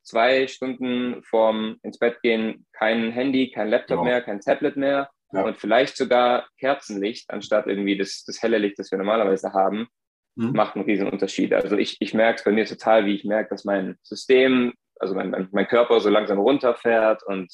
zwei 0.02 0.48
Stunden 0.48 1.22
vorm 1.22 1.78
ins 1.82 1.98
Bett 1.98 2.20
gehen, 2.20 2.66
kein 2.72 3.10
Handy, 3.10 3.50
kein 3.50 3.70
Laptop 3.70 4.00
ja. 4.00 4.04
mehr, 4.04 4.20
kein 4.20 4.42
Tablet 4.42 4.76
mehr 4.76 5.10
ja. 5.32 5.42
und 5.42 5.58
vielleicht 5.58 5.96
sogar 5.96 6.48
Kerzenlicht 6.58 7.30
anstatt 7.30 7.66
irgendwie 7.66 7.96
das, 7.96 8.24
das 8.24 8.42
helle 8.42 8.58
Licht, 8.58 8.78
das 8.78 8.90
wir 8.90 8.98
normalerweise 8.98 9.52
haben, 9.52 9.88
mhm. 10.34 10.52
macht 10.52 10.76
einen 10.76 10.84
riesen 10.84 11.08
Unterschied. 11.08 11.52
Also 11.52 11.76
ich, 11.76 11.96
ich 12.00 12.14
merke 12.14 12.38
es 12.38 12.44
bei 12.44 12.52
mir 12.52 12.66
total, 12.66 13.06
wie 13.06 13.14
ich 13.14 13.24
merke, 13.24 13.50
dass 13.50 13.64
mein 13.64 13.96
System, 14.02 14.72
also 14.98 15.14
mein, 15.14 15.30
mein, 15.30 15.48
mein 15.52 15.68
Körper 15.68 16.00
so 16.00 16.08
langsam 16.08 16.38
runterfährt 16.38 17.22
und 17.24 17.52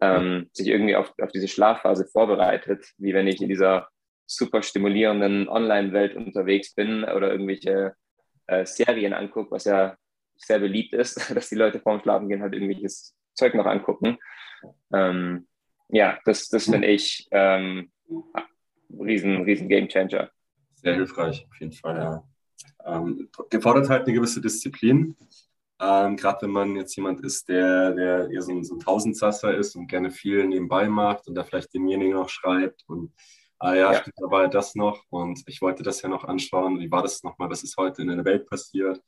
ähm, 0.00 0.50
sich 0.52 0.68
irgendwie 0.68 0.96
auf, 0.96 1.12
auf 1.20 1.30
diese 1.30 1.48
Schlafphase 1.48 2.06
vorbereitet, 2.06 2.84
wie 2.98 3.14
wenn 3.14 3.28
ich 3.28 3.40
in 3.40 3.48
dieser 3.48 3.88
super 4.26 4.62
stimulierenden 4.62 5.48
Online-Welt 5.48 6.16
unterwegs 6.16 6.74
bin 6.74 7.04
oder 7.04 7.30
irgendwelche 7.30 7.94
äh, 8.46 8.64
Serien 8.64 9.12
angucke, 9.12 9.50
was 9.50 9.64
ja 9.64 9.96
sehr 10.36 10.58
beliebt 10.58 10.92
ist, 10.94 11.30
dass 11.34 11.48
die 11.48 11.54
Leute 11.54 11.80
vorm 11.80 12.00
Schlafen 12.00 12.28
gehen 12.28 12.42
halt 12.42 12.54
irgendwelches 12.54 13.14
Zeug 13.34 13.54
noch 13.54 13.66
angucken. 13.66 14.18
Ähm, 14.92 15.46
ja, 15.92 16.18
das, 16.24 16.48
das 16.48 16.64
finde 16.64 16.88
ich 16.88 17.28
ähm, 17.30 17.92
riesen, 18.90 19.42
riesen 19.42 19.68
Game 19.68 19.88
Changer. 19.88 20.30
Sehr 20.74 20.94
hilfreich, 20.94 21.46
auf 21.48 21.60
jeden 21.60 21.72
Fall, 21.72 21.96
ja. 21.96 22.24
Ähm, 22.84 23.28
gefordert 23.50 23.88
halt 23.88 24.06
eine 24.06 24.14
gewisse 24.14 24.40
Disziplin. 24.40 25.16
Ähm, 25.80 26.16
Gerade 26.16 26.42
wenn 26.42 26.50
man 26.50 26.76
jetzt 26.76 26.96
jemand 26.96 27.20
ist, 27.20 27.48
der, 27.48 27.92
der 27.92 28.30
eher 28.30 28.42
so 28.42 28.52
ein, 28.52 28.64
so 28.64 28.74
ein 28.74 28.80
Tausendsasser 28.80 29.54
ist 29.54 29.76
und 29.76 29.86
gerne 29.86 30.10
viel 30.10 30.46
nebenbei 30.46 30.88
macht 30.88 31.28
und 31.28 31.34
da 31.34 31.44
vielleicht 31.44 31.74
demjenigen 31.74 32.14
noch 32.14 32.28
schreibt 32.28 32.84
und 32.86 33.12
ah 33.58 33.74
ja, 33.74 33.92
ja. 33.92 34.02
da 34.16 34.30
war 34.30 34.48
das 34.48 34.74
noch 34.74 35.04
und 35.10 35.42
ich 35.46 35.60
wollte 35.60 35.82
das 35.82 36.02
ja 36.02 36.08
noch 36.08 36.24
anschauen. 36.24 36.80
Wie 36.80 36.90
war 36.90 37.02
das 37.02 37.22
nochmal? 37.22 37.50
Was 37.50 37.62
ist 37.62 37.76
heute 37.76 38.02
in 38.02 38.08
der 38.08 38.24
Welt 38.24 38.48
passiert? 38.48 39.00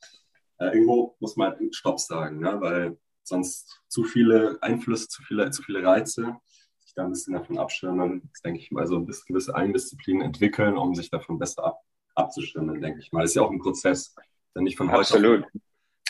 Äh, 0.58 0.66
irgendwo 0.66 1.16
muss 1.18 1.36
man 1.36 1.56
Stopp 1.72 1.98
sagen, 1.98 2.40
ne? 2.40 2.60
weil 2.60 2.98
sonst 3.22 3.80
zu 3.88 4.04
viele 4.04 4.58
Einflüsse, 4.60 5.08
zu 5.08 5.22
viele, 5.22 5.50
zu 5.50 5.62
viele 5.62 5.82
Reize, 5.82 6.36
sich 6.94 7.02
da 7.02 7.04
ein 7.04 7.10
bisschen 7.10 7.34
davon 7.34 7.58
abschirmen, 7.58 8.22
das 8.30 8.42
denke 8.42 8.60
ich 8.60 8.70
mal, 8.70 8.86
so 8.86 8.96
ein 8.96 9.06
bisschen 9.06 9.26
gewisse 9.26 9.54
Eigendisziplin 9.54 10.22
entwickeln, 10.22 10.76
um 10.78 10.94
sich 10.94 11.10
davon 11.10 11.38
besser 11.38 11.64
ab, 11.64 11.80
abzuschirmen, 12.14 12.80
denke 12.80 13.00
ich 13.00 13.12
mal. 13.12 13.22
Das 13.22 13.30
ist 13.30 13.36
ja 13.36 13.42
auch 13.42 13.50
ein 13.50 13.58
Prozess, 13.58 14.14
der 14.54 14.62
nicht 14.62 14.76
von 14.76 14.90
heute 14.90 15.00
Absolut. 15.00 15.44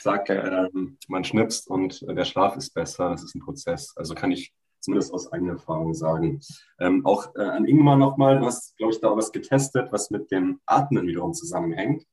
sagt, 0.00 0.28
ähm, 0.28 0.98
man 1.08 1.24
schnipst 1.24 1.68
und 1.68 2.02
äh, 2.02 2.14
der 2.14 2.26
Schlaf 2.26 2.56
ist 2.56 2.74
besser. 2.74 3.10
Das 3.10 3.22
ist 3.22 3.34
ein 3.34 3.40
Prozess. 3.40 3.96
Also 3.96 4.14
kann 4.14 4.30
ich 4.30 4.52
zumindest 4.80 5.14
aus 5.14 5.32
eigener 5.32 5.54
Erfahrung 5.54 5.94
sagen. 5.94 6.40
Ähm, 6.78 7.06
auch 7.06 7.34
äh, 7.36 7.40
an 7.40 7.64
Ingmar 7.64 7.96
nochmal, 7.96 8.38
du 8.38 8.44
hast, 8.44 8.76
glaube 8.76 8.92
ich, 8.92 9.00
da 9.00 9.16
was 9.16 9.32
getestet, 9.32 9.90
was 9.90 10.10
mit 10.10 10.30
dem 10.30 10.60
Atmen 10.66 11.06
wiederum 11.06 11.32
zusammenhängt. 11.32 12.04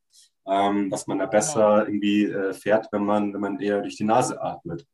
Ähm, 0.48 0.90
dass 0.90 1.06
man 1.08 1.20
da 1.20 1.28
besser 1.28 1.88
irgendwie 1.88 2.26
äh, 2.26 2.54
fährt, 2.54 2.88
wenn 2.92 3.06
man, 3.06 3.34
wenn 3.34 3.42
man 3.42 3.60
eher 3.60 3.82
durch 3.82 3.98
die 3.98 4.06
Nase 4.06 4.42
atmet. 4.42 4.88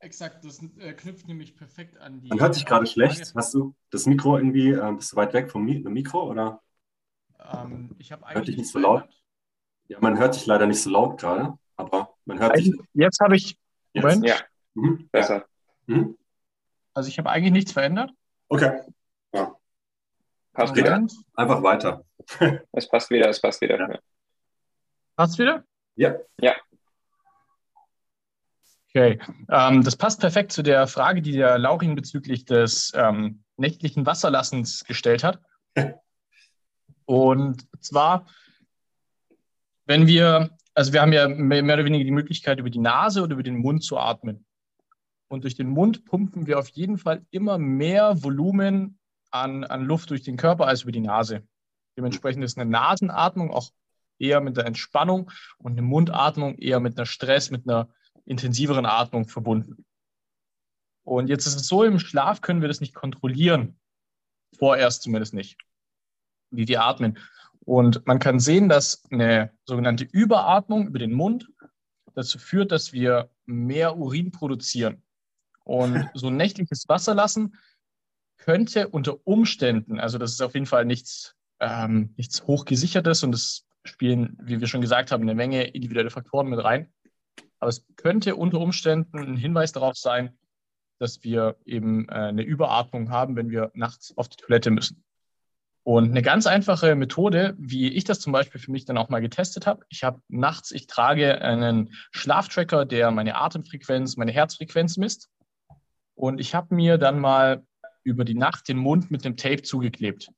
Exakt, 0.00 0.44
das 0.44 0.62
äh, 0.78 0.92
knüpft 0.92 1.26
nämlich 1.26 1.56
perfekt 1.56 1.98
an 1.98 2.20
die. 2.20 2.28
Man 2.28 2.40
hört 2.40 2.54
dich 2.54 2.66
gerade 2.66 2.86
schlecht. 2.86 3.32
Hast 3.34 3.54
du 3.54 3.74
das 3.90 4.06
Mikro 4.06 4.36
irgendwie, 4.36 4.70
äh, 4.70 4.92
bist 4.92 5.12
du 5.12 5.16
weit 5.16 5.32
weg 5.34 5.50
vom 5.50 5.64
Mi 5.64 5.80
Mikro 5.80 6.30
oder? 6.30 6.62
Ähm, 7.40 7.96
ich 7.98 8.12
habe 8.12 8.24
eigentlich. 8.24 8.36
Hört 8.36 8.48
dich 8.48 8.56
nicht 8.58 8.70
so 8.70 8.78
laut? 8.78 9.08
Ja, 9.88 9.98
man 10.00 10.18
hört 10.18 10.36
dich 10.36 10.46
leider 10.46 10.66
nicht 10.66 10.80
so 10.80 10.90
laut 10.90 11.18
gerade, 11.18 11.58
aber 11.76 12.14
man 12.26 12.38
hört 12.38 12.56
dich. 12.56 12.72
Jetzt 12.92 13.20
habe 13.20 13.36
ich. 13.36 13.58
Moment. 13.92 14.24
Ja, 14.24 14.36
mhm. 14.74 15.08
besser. 15.10 15.46
Mhm. 15.86 16.16
Also 16.94 17.08
ich 17.08 17.18
habe 17.18 17.30
eigentlich 17.30 17.52
nichts 17.52 17.72
verändert. 17.72 18.12
Okay. 18.48 18.80
Ja. 19.32 19.56
Passt 20.52 20.76
wieder. 20.76 21.04
Einfach 21.34 21.62
weiter. 21.62 22.04
es 22.72 22.88
passt 22.88 23.10
wieder, 23.10 23.28
es 23.28 23.40
passt 23.40 23.60
wieder. 23.60 23.78
Ja. 23.78 23.98
Passt 25.16 25.38
wieder? 25.38 25.64
Ja. 25.96 26.14
Ja. 26.40 26.54
Okay, 28.98 29.20
ähm, 29.48 29.84
das 29.84 29.94
passt 29.94 30.18
perfekt 30.18 30.50
zu 30.50 30.64
der 30.64 30.88
Frage, 30.88 31.22
die 31.22 31.30
der 31.30 31.56
Laurin 31.56 31.94
bezüglich 31.94 32.44
des 32.46 32.92
ähm, 32.96 33.44
nächtlichen 33.56 34.06
Wasserlassens 34.06 34.84
gestellt 34.84 35.22
hat. 35.22 35.40
Und 37.04 37.64
zwar, 37.78 38.26
wenn 39.86 40.08
wir, 40.08 40.50
also 40.74 40.92
wir 40.92 41.00
haben 41.00 41.12
ja 41.12 41.28
mehr 41.28 41.62
oder 41.62 41.84
weniger 41.84 42.02
die 42.02 42.10
Möglichkeit, 42.10 42.58
über 42.58 42.70
die 42.70 42.80
Nase 42.80 43.22
oder 43.22 43.34
über 43.34 43.44
den 43.44 43.58
Mund 43.58 43.84
zu 43.84 43.98
atmen. 43.98 44.44
Und 45.28 45.44
durch 45.44 45.54
den 45.54 45.68
Mund 45.68 46.04
pumpen 46.04 46.48
wir 46.48 46.58
auf 46.58 46.70
jeden 46.70 46.98
Fall 46.98 47.24
immer 47.30 47.56
mehr 47.56 48.20
Volumen 48.24 48.98
an, 49.30 49.62
an 49.62 49.84
Luft 49.84 50.10
durch 50.10 50.22
den 50.24 50.36
Körper 50.36 50.66
als 50.66 50.82
über 50.82 50.92
die 50.92 51.00
Nase. 51.00 51.46
Dementsprechend 51.96 52.42
ist 52.42 52.58
eine 52.58 52.68
Nasenatmung 52.68 53.52
auch 53.52 53.70
eher 54.18 54.40
mit 54.40 54.56
der 54.56 54.66
Entspannung 54.66 55.30
und 55.58 55.72
eine 55.72 55.82
Mundatmung 55.82 56.56
eher 56.56 56.80
mit 56.80 56.98
einer 56.98 57.06
Stress, 57.06 57.52
mit 57.52 57.68
einer 57.68 57.88
intensiveren 58.28 58.86
Atmung 58.86 59.26
verbunden. 59.26 59.84
Und 61.04 61.28
jetzt 61.28 61.46
ist 61.46 61.56
es 61.56 61.66
so, 61.66 61.84
im 61.84 61.98
Schlaf 61.98 62.42
können 62.42 62.60
wir 62.60 62.68
das 62.68 62.80
nicht 62.80 62.94
kontrollieren. 62.94 63.78
Vorerst 64.58 65.02
zumindest 65.02 65.34
nicht. 65.34 65.58
Wie 66.50 66.68
wir 66.68 66.82
atmen. 66.82 67.18
Und 67.60 68.06
man 68.06 68.18
kann 68.18 68.40
sehen, 68.40 68.68
dass 68.68 69.04
eine 69.10 69.52
sogenannte 69.64 70.04
Überatmung 70.04 70.86
über 70.86 70.98
den 70.98 71.12
Mund 71.12 71.48
dazu 72.14 72.38
führt, 72.38 72.72
dass 72.72 72.92
wir 72.92 73.30
mehr 73.46 73.96
Urin 73.96 74.30
produzieren. 74.30 75.02
Und 75.64 76.08
so 76.14 76.28
ein 76.28 76.36
nächtliches 76.36 76.88
Wasser 76.88 77.14
lassen 77.14 77.56
könnte 78.38 78.88
unter 78.88 79.26
Umständen, 79.26 79.98
also 79.98 80.16
das 80.16 80.32
ist 80.32 80.40
auf 80.40 80.54
jeden 80.54 80.66
Fall 80.66 80.84
nichts, 80.84 81.34
ähm, 81.60 82.14
nichts 82.16 82.46
hochgesichertes 82.46 83.22
und 83.22 83.34
es 83.34 83.66
spielen, 83.84 84.36
wie 84.42 84.60
wir 84.60 84.66
schon 84.66 84.80
gesagt 84.80 85.10
haben, 85.10 85.22
eine 85.22 85.34
Menge 85.34 85.64
individuelle 85.64 86.10
Faktoren 86.10 86.48
mit 86.48 86.62
rein. 86.62 86.92
Aber 87.60 87.68
es 87.68 87.86
könnte 87.96 88.36
unter 88.36 88.60
Umständen 88.60 89.18
ein 89.18 89.36
Hinweis 89.36 89.72
darauf 89.72 89.96
sein, 89.96 90.38
dass 90.98 91.22
wir 91.22 91.56
eben 91.64 92.08
äh, 92.08 92.12
eine 92.12 92.42
Überatmung 92.42 93.10
haben, 93.10 93.36
wenn 93.36 93.50
wir 93.50 93.70
nachts 93.74 94.16
auf 94.16 94.28
die 94.28 94.36
Toilette 94.36 94.70
müssen. 94.70 95.04
Und 95.84 96.10
eine 96.10 96.22
ganz 96.22 96.46
einfache 96.46 96.94
Methode, 96.96 97.54
wie 97.58 97.88
ich 97.88 98.04
das 98.04 98.20
zum 98.20 98.32
Beispiel 98.32 98.60
für 98.60 98.70
mich 98.70 98.84
dann 98.84 98.98
auch 98.98 99.08
mal 99.08 99.20
getestet 99.20 99.66
habe, 99.66 99.86
ich 99.88 100.04
habe 100.04 100.20
nachts, 100.28 100.70
ich 100.70 100.86
trage 100.86 101.40
einen 101.40 101.94
Schlaftracker, 102.10 102.84
der 102.84 103.10
meine 103.10 103.36
Atemfrequenz, 103.36 104.16
meine 104.16 104.32
Herzfrequenz 104.32 104.98
misst. 104.98 105.30
Und 106.14 106.40
ich 106.40 106.54
habe 106.54 106.74
mir 106.74 106.98
dann 106.98 107.18
mal 107.18 107.64
über 108.02 108.24
die 108.24 108.34
Nacht 108.34 108.68
den 108.68 108.76
Mund 108.76 109.10
mit 109.10 109.24
dem 109.24 109.36
Tape 109.36 109.62
zugeklebt. 109.62 110.30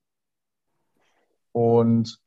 Und 1.53 2.21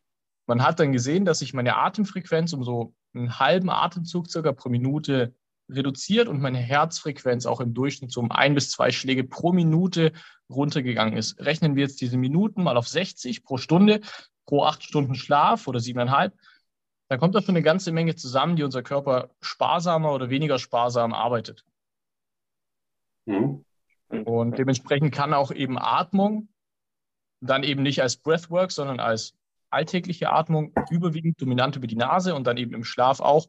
man 0.46 0.62
hat 0.62 0.80
dann 0.80 0.92
gesehen, 0.92 1.24
dass 1.24 1.40
sich 1.40 1.54
meine 1.54 1.78
Atemfrequenz 1.78 2.52
um 2.52 2.64
so 2.64 2.94
einen 3.14 3.40
halben 3.40 3.70
Atemzug 3.70 4.30
circa 4.30 4.52
pro 4.52 4.70
Minute 4.70 5.34
reduziert 5.70 6.28
und 6.28 6.42
meine 6.42 6.58
Herzfrequenz 6.58 7.46
auch 7.46 7.62
im 7.62 7.74
Durchschnitt 7.74 8.12
so 8.12 8.20
um 8.20 8.32
ein 8.32 8.54
bis 8.54 8.72
zwei 8.72 8.92
Schläge 8.92 9.24
pro 9.24 9.54
Minute 9.54 10.12
runtergegangen 10.50 11.18
ist. 11.18 11.40
Rechnen 11.40 11.76
wir 11.76 11.84
jetzt 11.84 12.02
diese 12.02 12.18
Minuten 12.18 12.64
mal 12.64 12.78
auf 12.78 12.88
60 12.88 13.44
pro 13.44 13.58
Stunde, 13.58 14.02
pro 14.46 14.64
acht 14.64 14.84
Stunden 14.84 15.16
Schlaf 15.16 15.68
oder 15.68 15.80
siebeneinhalb, 15.80 16.34
dann 17.10 17.20
kommt 17.20 17.36
da 17.36 17.42
schon 17.42 17.56
eine 17.56 17.64
ganze 17.64 17.92
Menge 17.92 18.16
zusammen, 18.16 18.56
die 18.56 18.64
unser 18.64 18.82
Körper 18.82 19.30
sparsamer 19.42 20.14
oder 20.14 20.30
weniger 20.30 20.58
sparsam 20.58 21.14
arbeitet. 21.14 21.64
Mhm. 23.26 23.66
Und 24.10 24.58
dementsprechend 24.58 25.14
kann 25.14 25.34
auch 25.34 25.52
eben 25.52 25.78
Atmung 25.78 26.50
dann 27.42 27.64
eben 27.64 27.84
nicht 27.84 28.02
als 28.02 28.18
Breathwork, 28.18 28.72
sondern 28.72 29.00
als 29.00 29.36
alltägliche 29.74 30.32
Atmung 30.32 30.74
überwiegend 30.90 31.42
dominant 31.42 31.76
über 31.76 31.88
die 31.88 31.96
Nase 31.96 32.36
und 32.36 32.46
dann 32.46 32.58
eben 32.58 32.74
im 32.74 32.84
Schlaf 32.84 33.20
auch 33.20 33.48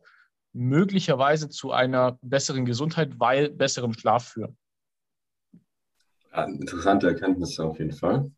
möglicherweise 0.52 1.48
zu 1.48 1.72
einer 1.72 2.18
besseren 2.22 2.64
Gesundheit, 2.64 3.18
weil 3.18 3.50
besserem 3.50 3.92
Schlaf 3.92 4.28
führen. 4.28 4.56
Ja, 6.32 6.44
interessante 6.44 7.08
Erkenntnisse 7.08 7.64
auf 7.64 7.78
jeden 7.78 7.92
Fall. 7.92 8.30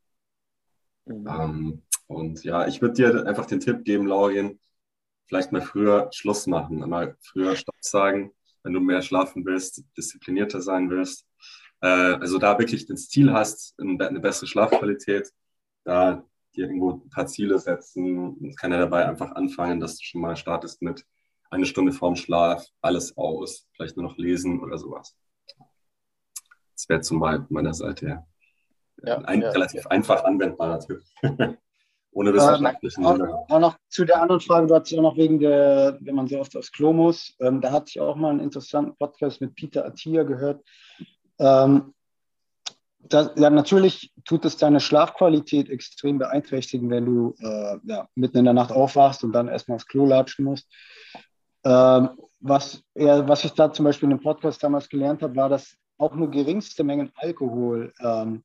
Mhm. 1.04 1.26
Ähm, 1.28 1.82
und 2.06 2.44
ja, 2.44 2.66
ich 2.66 2.80
würde 2.80 2.94
dir 2.94 3.26
einfach 3.26 3.46
den 3.46 3.60
Tipp 3.60 3.84
geben, 3.84 4.06
Laurien, 4.06 4.60
vielleicht 5.26 5.52
mal 5.52 5.62
früher 5.62 6.08
Schluss 6.12 6.46
machen, 6.46 6.78
mal 6.88 7.16
früher 7.20 7.56
Stopp 7.56 7.76
sagen, 7.80 8.32
wenn 8.62 8.72
du 8.72 8.80
mehr 8.80 9.02
schlafen 9.02 9.44
willst, 9.44 9.84
disziplinierter 9.96 10.60
sein 10.60 10.90
willst. 10.90 11.26
Äh, 11.80 11.86
also 11.86 12.38
da 12.38 12.58
wirklich 12.58 12.86
das 12.86 13.08
Ziel 13.08 13.32
hast, 13.32 13.74
eine 13.78 14.20
bessere 14.20 14.46
Schlafqualität, 14.46 15.32
da 15.84 16.24
dir 16.56 16.66
irgendwo 16.66 16.92
ein 16.92 17.10
paar 17.10 17.26
Ziele 17.26 17.58
setzen. 17.58 18.36
Es 18.48 18.56
kann 18.56 18.72
ja 18.72 18.78
dabei 18.78 19.06
einfach 19.06 19.32
anfangen, 19.32 19.80
dass 19.80 19.98
du 19.98 20.04
schon 20.04 20.20
mal 20.20 20.36
startest 20.36 20.82
mit 20.82 21.04
eine 21.50 21.66
Stunde 21.66 21.92
vorm 21.92 22.16
Schlaf, 22.16 22.66
alles 22.80 23.16
aus, 23.16 23.68
vielleicht 23.74 23.96
nur 23.96 24.08
noch 24.08 24.16
lesen 24.16 24.60
oder 24.60 24.78
sowas. 24.78 25.16
Das 26.74 26.88
wäre 26.88 27.00
zum 27.00 27.20
Beispiel 27.20 27.46
meiner 27.50 27.74
Seite 27.74 28.06
her. 28.06 28.26
Ja, 29.02 29.18
ein 29.18 29.42
ja, 29.42 29.50
relativ 29.50 29.84
ja. 29.84 29.90
einfach 29.90 30.24
anwendbarer 30.24 30.80
Tipp. 30.80 31.02
Ohne 32.12 32.32
wissenschaftlichen 32.32 33.04
äh, 33.04 33.06
auch, 33.06 33.50
auch, 33.50 33.60
noch 33.60 33.76
zu 33.88 34.06
der 34.06 34.22
anderen 34.22 34.40
Frage, 34.40 34.66
du 34.66 34.74
hast 34.74 34.90
ja 34.90 35.02
noch 35.02 35.18
wegen 35.18 35.38
der, 35.38 35.98
wenn 36.00 36.14
man 36.14 36.26
so 36.26 36.40
oft 36.40 36.56
aufs 36.56 36.72
Klo 36.72 36.94
muss, 36.94 37.36
ähm, 37.40 37.60
da 37.60 37.72
hatte 37.72 37.90
ich 37.90 38.00
auch 38.00 38.16
mal 38.16 38.30
einen 38.30 38.40
interessanten 38.40 38.96
Podcast 38.96 39.42
mit 39.42 39.54
Peter 39.54 39.84
Attia 39.84 40.22
gehört. 40.22 40.64
Ähm, 41.38 41.92
das, 43.08 43.32
ja, 43.36 43.50
natürlich 43.50 44.12
tut 44.24 44.44
es 44.44 44.56
deine 44.56 44.80
Schlafqualität 44.80 45.68
extrem 45.68 46.18
beeinträchtigen, 46.18 46.90
wenn 46.90 47.06
du 47.06 47.34
äh, 47.40 47.78
ja, 47.84 48.08
mitten 48.14 48.38
in 48.38 48.44
der 48.44 48.54
Nacht 48.54 48.72
aufwachst 48.72 49.24
und 49.24 49.32
dann 49.32 49.48
erstmal 49.48 49.76
aufs 49.76 49.86
Klo 49.86 50.06
latschen 50.06 50.44
musst. 50.44 50.66
Ähm, 51.64 52.10
was, 52.40 52.82
er, 52.94 53.26
was 53.28 53.44
ich 53.44 53.52
da 53.52 53.72
zum 53.72 53.84
Beispiel 53.84 54.10
in 54.10 54.16
dem 54.16 54.22
Podcast 54.22 54.62
damals 54.62 54.88
gelernt 54.88 55.22
habe, 55.22 55.36
war, 55.36 55.48
dass 55.48 55.76
auch 55.98 56.14
nur 56.14 56.30
geringste 56.30 56.84
Mengen 56.84 57.10
Alkohol, 57.16 57.92
ähm, 58.00 58.44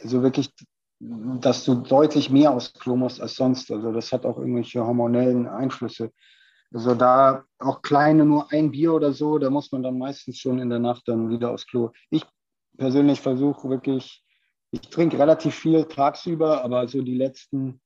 also 0.00 0.22
wirklich, 0.22 0.50
dass 0.98 1.64
du 1.64 1.74
deutlich 1.74 2.30
mehr 2.30 2.52
aufs 2.52 2.72
Klo 2.72 2.96
musst 2.96 3.20
als 3.20 3.36
sonst. 3.36 3.70
Also 3.70 3.92
das 3.92 4.12
hat 4.12 4.24
auch 4.24 4.38
irgendwelche 4.38 4.84
hormonellen 4.84 5.46
Einflüsse. 5.46 6.10
Also 6.72 6.94
da 6.94 7.44
auch 7.58 7.82
kleine, 7.82 8.24
nur 8.24 8.52
ein 8.52 8.70
Bier 8.70 8.92
oder 8.94 9.12
so, 9.12 9.38
da 9.38 9.50
muss 9.50 9.72
man 9.72 9.82
dann 9.82 9.98
meistens 9.98 10.38
schon 10.38 10.58
in 10.58 10.70
der 10.70 10.78
Nacht 10.78 11.02
dann 11.06 11.28
wieder 11.28 11.50
aufs 11.52 11.66
Klo. 11.66 11.90
Ich 12.10 12.24
persönlich 12.76 13.20
versuche 13.20 13.68
wirklich, 13.68 14.24
ich 14.70 14.80
trinke 14.82 15.18
relativ 15.18 15.54
viel 15.54 15.84
tagsüber, 15.84 16.62
aber 16.64 16.88
so 16.88 17.02
die 17.02 17.16
letzten 17.16 17.80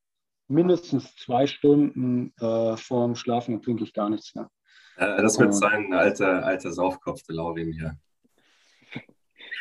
mindestens 0.48 1.14
zwei 1.16 1.46
Stunden 1.46 2.34
äh, 2.40 2.76
vorm 2.76 3.14
Schlafen 3.14 3.62
trinke 3.62 3.84
ich 3.84 3.92
gar 3.92 4.10
nichts 4.10 4.34
mehr. 4.34 4.50
Äh, 4.96 5.22
das 5.22 5.38
wird 5.38 5.54
sein 5.54 5.92
alter, 5.94 6.44
alter 6.44 6.72
Saufkopf, 6.72 7.22
der 7.22 7.36
Laurin 7.36 7.72
hier. 7.72 7.96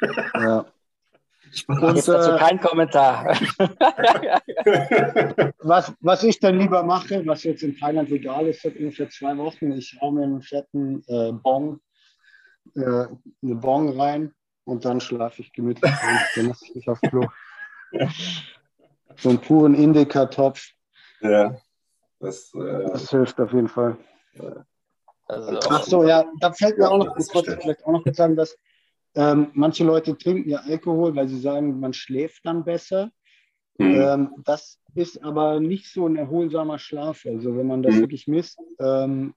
Ja. 0.33 0.65
Und, 1.67 1.95
Jetzt 1.95 2.07
dazu 2.07 2.31
äh, 2.31 2.37
kein 2.37 2.59
Kommentar. 2.61 3.25
was, 5.59 5.93
was 5.99 6.23
ich 6.23 6.39
dann 6.39 6.57
lieber 6.57 6.83
mache, 6.83 7.25
was 7.25 7.43
jetzt 7.43 7.63
in 7.63 7.75
Thailand 7.75 8.09
legal 8.09 8.47
ist, 8.47 8.61
seit 8.61 8.77
ungefähr 8.77 9.09
zwei 9.09 9.35
Wochen, 9.37 9.73
ich 9.73 9.97
hau 9.99 10.11
mir 10.11 10.23
einen 10.23 10.41
fetten 10.41 11.03
äh, 11.07 11.33
Bong, 11.33 11.81
äh, 12.75 12.81
eine 12.81 13.55
Bong 13.55 13.99
rein 13.99 14.33
und 14.69 14.85
dann 14.85 15.01
schlafe 15.01 15.41
ich 15.41 15.51
gemütlich 15.51 15.91
ein. 15.91 16.19
Dann 16.35 16.47
lasse 16.47 16.65
ich 16.65 16.75
mich 16.75 16.89
auf 16.89 17.01
Klo. 17.01 17.27
So 19.17 19.29
einen 19.29 19.39
puren 19.39 19.75
Indika-Topf. 19.75 20.71
Ja. 21.21 21.57
Das, 22.19 22.53
äh, 22.53 22.85
das, 22.85 23.09
hilft 23.09 23.39
auf 23.39 23.51
jeden 23.53 23.67
Fall. 23.67 23.97
Also 25.27 25.59
Ach 25.69 25.83
so, 25.83 26.03
ja, 26.03 26.25
da 26.39 26.51
fällt 26.51 26.77
mir 26.77 26.89
auch 26.89 26.97
noch, 26.97 27.17
ich 27.17 27.33
wollte 27.33 27.57
vielleicht 27.61 27.85
auch 27.85 27.91
noch 27.91 28.03
kurz 28.03 28.17
sagen, 28.17 28.35
dass 28.35 28.57
ähm, 29.15 29.51
manche 29.53 29.83
Leute 29.83 30.17
trinken 30.17 30.49
ja 30.49 30.59
Alkohol, 30.59 31.15
weil 31.15 31.27
sie 31.27 31.39
sagen, 31.39 31.79
man 31.79 31.93
schläft 31.93 32.45
dann 32.45 32.63
besser. 32.63 33.11
Mhm. 33.77 33.95
Ähm, 33.95 34.29
das 34.43 34.79
ist 34.95 35.23
aber 35.23 35.59
nicht 35.59 35.87
so 35.87 36.07
ein 36.07 36.17
erholsamer 36.17 36.79
Schlaf. 36.79 37.25
Also 37.25 37.55
wenn 37.55 37.67
man 37.67 37.81
das 37.81 37.95
mhm. 37.95 38.01
wirklich 38.01 38.27
misst, 38.27 38.59
ähm, 38.79 39.33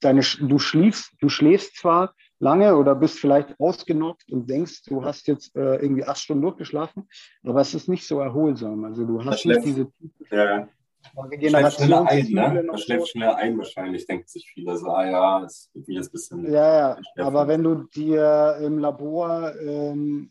deine, 0.00 0.20
du, 0.20 0.58
schläfst, 0.58 1.12
du 1.20 1.28
schläfst 1.28 1.76
zwar, 1.76 2.14
lange 2.42 2.76
oder 2.76 2.94
bist 2.94 3.20
vielleicht 3.20 3.58
ausgenockt 3.60 4.30
und 4.32 4.50
denkst, 4.50 4.82
du 4.86 5.04
hast 5.04 5.28
jetzt 5.28 5.54
äh, 5.54 5.76
irgendwie 5.76 6.04
acht 6.04 6.18
Stunden 6.18 6.42
durchgeschlafen, 6.42 7.08
aber 7.44 7.60
es 7.60 7.72
ist 7.72 7.88
nicht 7.88 8.06
so 8.06 8.18
erholsam. 8.20 8.84
Also 8.84 9.04
du 9.04 9.24
hast 9.24 9.46
nicht 9.46 9.64
diese 9.64 9.92
ja. 10.30 10.68
schläft 11.14 11.76
schneller 11.76 12.04
ein, 12.08 12.26
ne? 12.30 12.64
Man 12.66 12.78
schläft 12.78 13.02
so. 13.02 13.06
schneller 13.06 13.36
ein 13.36 13.56
wahrscheinlich, 13.56 14.06
denkt 14.06 14.28
sich 14.28 14.50
viele 14.52 14.76
so, 14.76 14.88
ah 14.88 15.06
ja, 15.06 15.44
es 15.44 15.70
wird 15.72 15.86
jetzt 15.88 16.08
ein 16.08 16.12
bisschen. 16.12 16.52
Ja, 16.52 16.98
ja, 17.16 17.24
aber 17.24 17.46
wenn 17.46 17.62
du 17.62 17.84
dir 17.94 18.58
im 18.60 18.78
Labor, 18.78 19.54
ähm, 19.60 20.30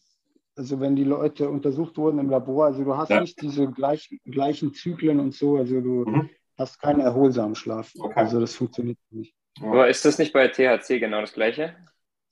also 0.57 0.81
wenn 0.81 0.97
die 0.97 1.05
Leute 1.05 1.49
untersucht 1.49 1.97
wurden 1.97 2.19
im 2.19 2.29
Labor, 2.29 2.65
also 2.65 2.83
du 2.83 2.97
hast 2.97 3.09
ja. 3.09 3.21
nicht 3.21 3.41
diese 3.41 3.71
gleichen, 3.71 4.19
gleichen 4.25 4.73
Zyklen 4.73 5.21
und 5.21 5.33
so, 5.33 5.55
also 5.55 5.79
du 5.79 6.03
mhm. 6.05 6.29
hast 6.57 6.81
keinen 6.81 6.99
erholsamen 6.99 7.55
Schlaf. 7.55 7.93
Okay. 7.97 8.19
Also 8.19 8.41
das 8.41 8.53
funktioniert 8.53 8.97
nicht. 9.11 9.33
Aber 9.61 9.87
ist 9.87 10.03
das 10.03 10.17
nicht 10.17 10.33
bei 10.33 10.49
THC 10.49 10.99
genau 10.99 11.21
das 11.21 11.33
Gleiche? 11.33 11.75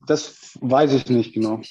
Das 0.05 0.57
weiß 0.61 0.93
ich 0.93 1.09
nicht 1.09 1.33
genau. 1.33 1.59
ich, 1.61 1.69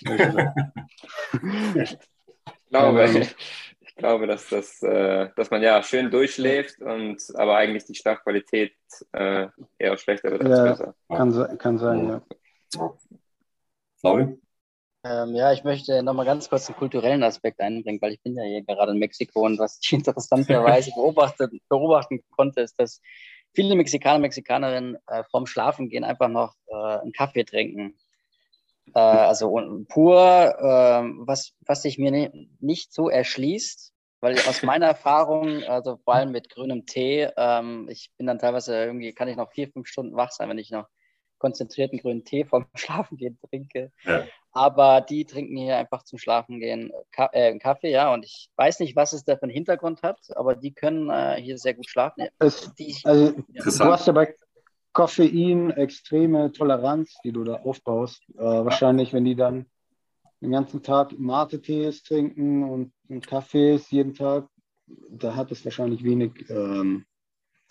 glaube, 2.71 3.05
ich 3.81 3.95
glaube, 3.97 4.27
dass, 4.27 4.49
das, 4.49 4.83
äh, 4.83 5.31
dass 5.37 5.51
man 5.51 5.63
ja 5.63 5.83
schön 5.83 6.11
durchschläft 6.11 6.81
und 6.81 7.23
aber 7.35 7.57
eigentlich 7.57 7.85
die 7.85 7.95
Schlafqualität 7.95 8.75
äh, 9.13 9.49
eher 9.79 9.97
schlechter 9.97 10.31
wird 10.31 10.43
als 10.45 10.59
ja, 10.59 10.65
besser. 10.65 10.95
Kann, 11.09 11.59
kann 11.59 11.79
sein, 11.79 12.09
ja. 12.09 12.23
Sorry? 13.97 14.39
Ähm, 15.05 15.35
ja, 15.35 15.53
ich 15.53 15.65
möchte 15.65 16.03
nochmal 16.03 16.27
ganz 16.27 16.49
kurz 16.49 16.69
einen 16.69 16.77
kulturellen 16.77 17.23
Aspekt 17.23 17.61
einbringen, 17.61 18.01
weil 18.03 18.13
ich 18.13 18.23
bin 18.23 18.37
ja 18.37 18.43
hier 18.43 18.63
gerade 18.63 18.93
in 18.93 18.99
Mexiko 18.99 19.47
und 19.47 19.59
was 19.59 19.79
ich 19.83 19.93
interessanterweise 19.93 20.91
beobachtet, 20.95 21.53
beobachten 21.69 22.21
konnte, 22.31 22.61
ist, 22.61 22.79
dass 22.79 23.01
viele 23.55 23.75
Mexikaner, 23.77 24.19
Mexikanerinnen 24.19 24.99
äh, 25.07 25.23
vorm 25.31 25.47
Schlafen 25.47 25.89
gehen 25.89 26.05
einfach 26.05 26.29
noch 26.29 26.55
äh, 26.67 27.01
einen 27.01 27.13
Kaffee 27.13 27.45
trinken. 27.45 27.97
Äh, 28.95 28.99
also 28.99 29.51
pur, 29.89 30.17
äh, 30.59 31.03
was, 31.27 31.53
was 31.67 31.83
sich 31.83 31.99
mir 31.99 32.11
ne, 32.11 32.49
nicht 32.61 32.93
so 32.93 33.09
erschließt, 33.09 33.93
weil 34.21 34.37
aus 34.49 34.63
meiner 34.63 34.87
Erfahrung, 34.87 35.63
also 35.65 35.99
vor 36.05 36.15
allem 36.15 36.33
mit 36.33 36.51
grünem 36.51 36.87
Tee, 36.87 37.29
ähm, 37.37 37.89
ich 37.91 38.11
bin 38.17 38.27
dann 38.27 38.39
teilweise 38.39 38.77
irgendwie, 38.77 39.13
kann 39.13 39.29
ich 39.29 39.37
noch 39.37 39.53
vier, 39.53 39.69
fünf 39.69 39.87
Stunden 39.87 40.17
wach 40.17 40.31
sein, 40.31 40.49
wenn 40.49 40.59
ich 40.59 40.71
noch 40.71 40.89
konzentrierten 41.39 41.99
grünen 41.99 42.25
Tee 42.25 42.45
vorm 42.45 42.67
Schlafengehen 42.75 43.39
trinke. 43.49 43.93
Ja. 44.05 44.25
Aber 44.53 45.01
die 45.03 45.25
trinken 45.25 45.57
hier 45.57 45.77
einfach 45.77 46.03
zum 46.03 46.19
Schlafengehen 46.19 46.91
Ka 47.13 47.29
äh, 47.33 47.57
Kaffee, 47.59 47.91
ja. 47.91 48.13
Und 48.13 48.25
ich 48.25 48.51
weiß 48.57 48.81
nicht, 48.81 48.97
was 48.97 49.13
es 49.13 49.25
da 49.25 49.37
für 49.37 49.45
einen 49.45 49.53
Hintergrund 49.53 50.03
hat, 50.03 50.19
aber 50.35 50.57
die 50.57 50.73
können 50.73 51.11
äh, 51.11 51.41
hier 51.41 51.59
sehr 51.59 51.75
gut 51.75 51.89
schlafen. 51.89 52.27
Es, 52.39 52.75
die, 52.75 52.97
also, 53.05 53.35
ja. 53.53 53.65
Du 53.65 53.85
hast 53.85 54.07
ja 54.07 54.13
bei 54.13 54.35
Koffein 54.99 55.71
extreme 55.71 56.51
Toleranz, 56.51 57.15
die 57.23 57.31
du 57.31 57.45
da 57.45 57.55
aufbaust. 57.55 58.21
Äh, 58.35 58.43
wahrscheinlich, 58.43 59.13
wenn 59.13 59.25
die 59.25 59.37
dann 59.37 59.67
den 60.41 60.51
ganzen 60.51 60.83
Tag 60.83 61.17
Mate-Tees 61.17 62.03
trinken 62.03 62.65
und, 62.65 62.93
und 63.09 63.25
Kaffees 63.25 63.93
jeden 63.93 64.15
Tag, 64.15 64.49
da 65.09 65.37
hat 65.37 65.53
es 65.53 65.65
wahrscheinlich 65.65 66.03
wenig 66.03 66.51
ähm, 66.51 67.07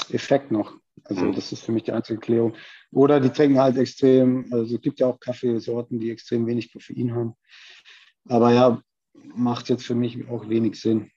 Effekt 0.10 0.52
noch. 0.52 0.78
Also 1.04 1.26
mhm. 1.26 1.34
das 1.34 1.52
ist 1.52 1.66
für 1.66 1.74
mich 1.74 1.84
die 1.84 1.92
einzige 1.92 2.18
Erklärung. 2.18 2.56
Oder 2.94 3.20
die 3.20 3.30
trinken 3.30 3.60
halt 3.60 3.76
extrem, 3.76 4.46
also 4.54 4.76
es 4.76 4.82
gibt 4.82 5.02
ja 5.02 5.08
auch 5.08 5.20
Kaffeesorten, 5.20 6.00
die 6.00 6.12
extrem 6.12 6.48
wenig 6.48 6.72
Koffein 6.72 7.14
haben. 7.14 7.34
Aber 8.30 8.54
ja, 8.54 8.82
macht 9.36 9.68
jetzt 9.68 9.86
für 9.86 9.96
mich 9.96 10.30
auch 10.30 10.48
wenig 10.48 10.80
Sinn. 10.80 11.12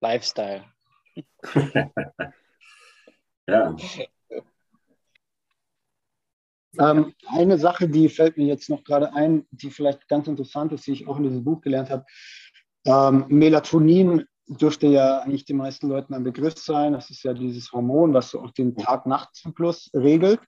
Lifestyle. 0.00 0.64
ja. 3.46 3.76
Ähm, 6.78 7.14
eine 7.26 7.58
Sache, 7.58 7.88
die 7.88 8.08
fällt 8.08 8.36
mir 8.36 8.46
jetzt 8.46 8.68
noch 8.68 8.84
gerade 8.84 9.14
ein, 9.14 9.46
die 9.50 9.70
vielleicht 9.70 10.08
ganz 10.08 10.28
interessant 10.28 10.72
ist, 10.72 10.86
die 10.86 10.92
ich 10.92 11.08
auch 11.08 11.16
in 11.16 11.22
diesem 11.22 11.42
Buch 11.42 11.62
gelernt 11.62 11.88
habe. 11.90 12.04
Ähm, 12.84 13.24
Melatonin 13.28 14.26
dürfte 14.46 14.86
ja 14.86 15.20
eigentlich 15.20 15.44
den 15.44 15.56
meisten 15.56 15.88
Leuten 15.88 16.14
ein 16.14 16.22
Begriff 16.22 16.58
sein. 16.58 16.92
Das 16.92 17.10
ist 17.10 17.22
ja 17.24 17.32
dieses 17.32 17.72
Hormon, 17.72 18.12
was 18.12 18.30
so 18.30 18.40
auch 18.40 18.50
den 18.50 18.76
Tag-Nacht-Zyklus 18.76 19.90
regelt. 19.94 20.40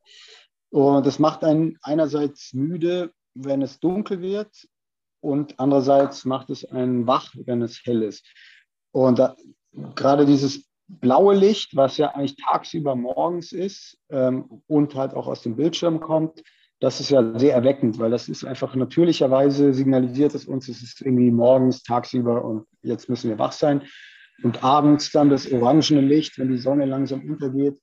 Und 0.71 1.07
das 1.07 1.19
macht 1.19 1.45
einen 1.45 1.79
einerseits 1.83 2.53
müde, 2.53 3.11
wenn 3.35 3.63
es 3.63 3.81
dunkel 3.81 4.21
wird, 4.21 4.69
und 5.21 5.59
andererseits 5.59 6.25
macht 6.25 6.51
es 6.51 6.65
einen 6.65 7.07
wach, 7.07 7.35
wenn 7.35 7.63
es 7.63 7.81
hell 7.85 8.03
ist. 8.03 8.25
Und 8.93 9.19
da, 9.19 9.37
gerade 9.95 10.27
dieses 10.27 10.68
blaue 10.89 11.35
Licht, 11.35 11.77
was 11.77 11.99
ja 11.99 12.15
eigentlich 12.15 12.37
tagsüber 12.37 12.97
morgens 12.97 13.53
ist 13.53 13.99
ähm, 14.11 14.63
und 14.67 14.95
halt 14.95 15.15
auch 15.15 15.27
aus 15.27 15.43
dem 15.43 15.57
Bildschirm 15.57 16.01
kommt, 16.01 16.43
das 16.81 17.01
ist 17.01 17.11
ja 17.11 17.39
sehr 17.39 17.55
erweckend, 17.55 17.99
weil 17.99 18.11
das 18.11 18.29
ist 18.29 18.45
einfach 18.45 18.75
natürlicherweise 18.75 19.75
signalisiert 19.75 20.35
es 20.35 20.47
uns, 20.47 20.69
es 20.69 20.83
ist 20.83 21.01
irgendwie 21.01 21.31
morgens, 21.31 21.83
tagsüber 21.83 22.45
und 22.45 22.67
jetzt 22.83 23.09
müssen 23.09 23.31
wir 23.31 23.39
wach 23.39 23.53
sein. 23.53 23.83
Und 24.45 24.63
abends 24.63 25.11
dann 25.11 25.31
das 25.31 25.51
orangene 25.51 26.01
Licht, 26.01 26.39
wenn 26.39 26.49
die 26.49 26.59
Sonne 26.59 26.87
langsam 26.87 27.29
untergeht, 27.29 27.77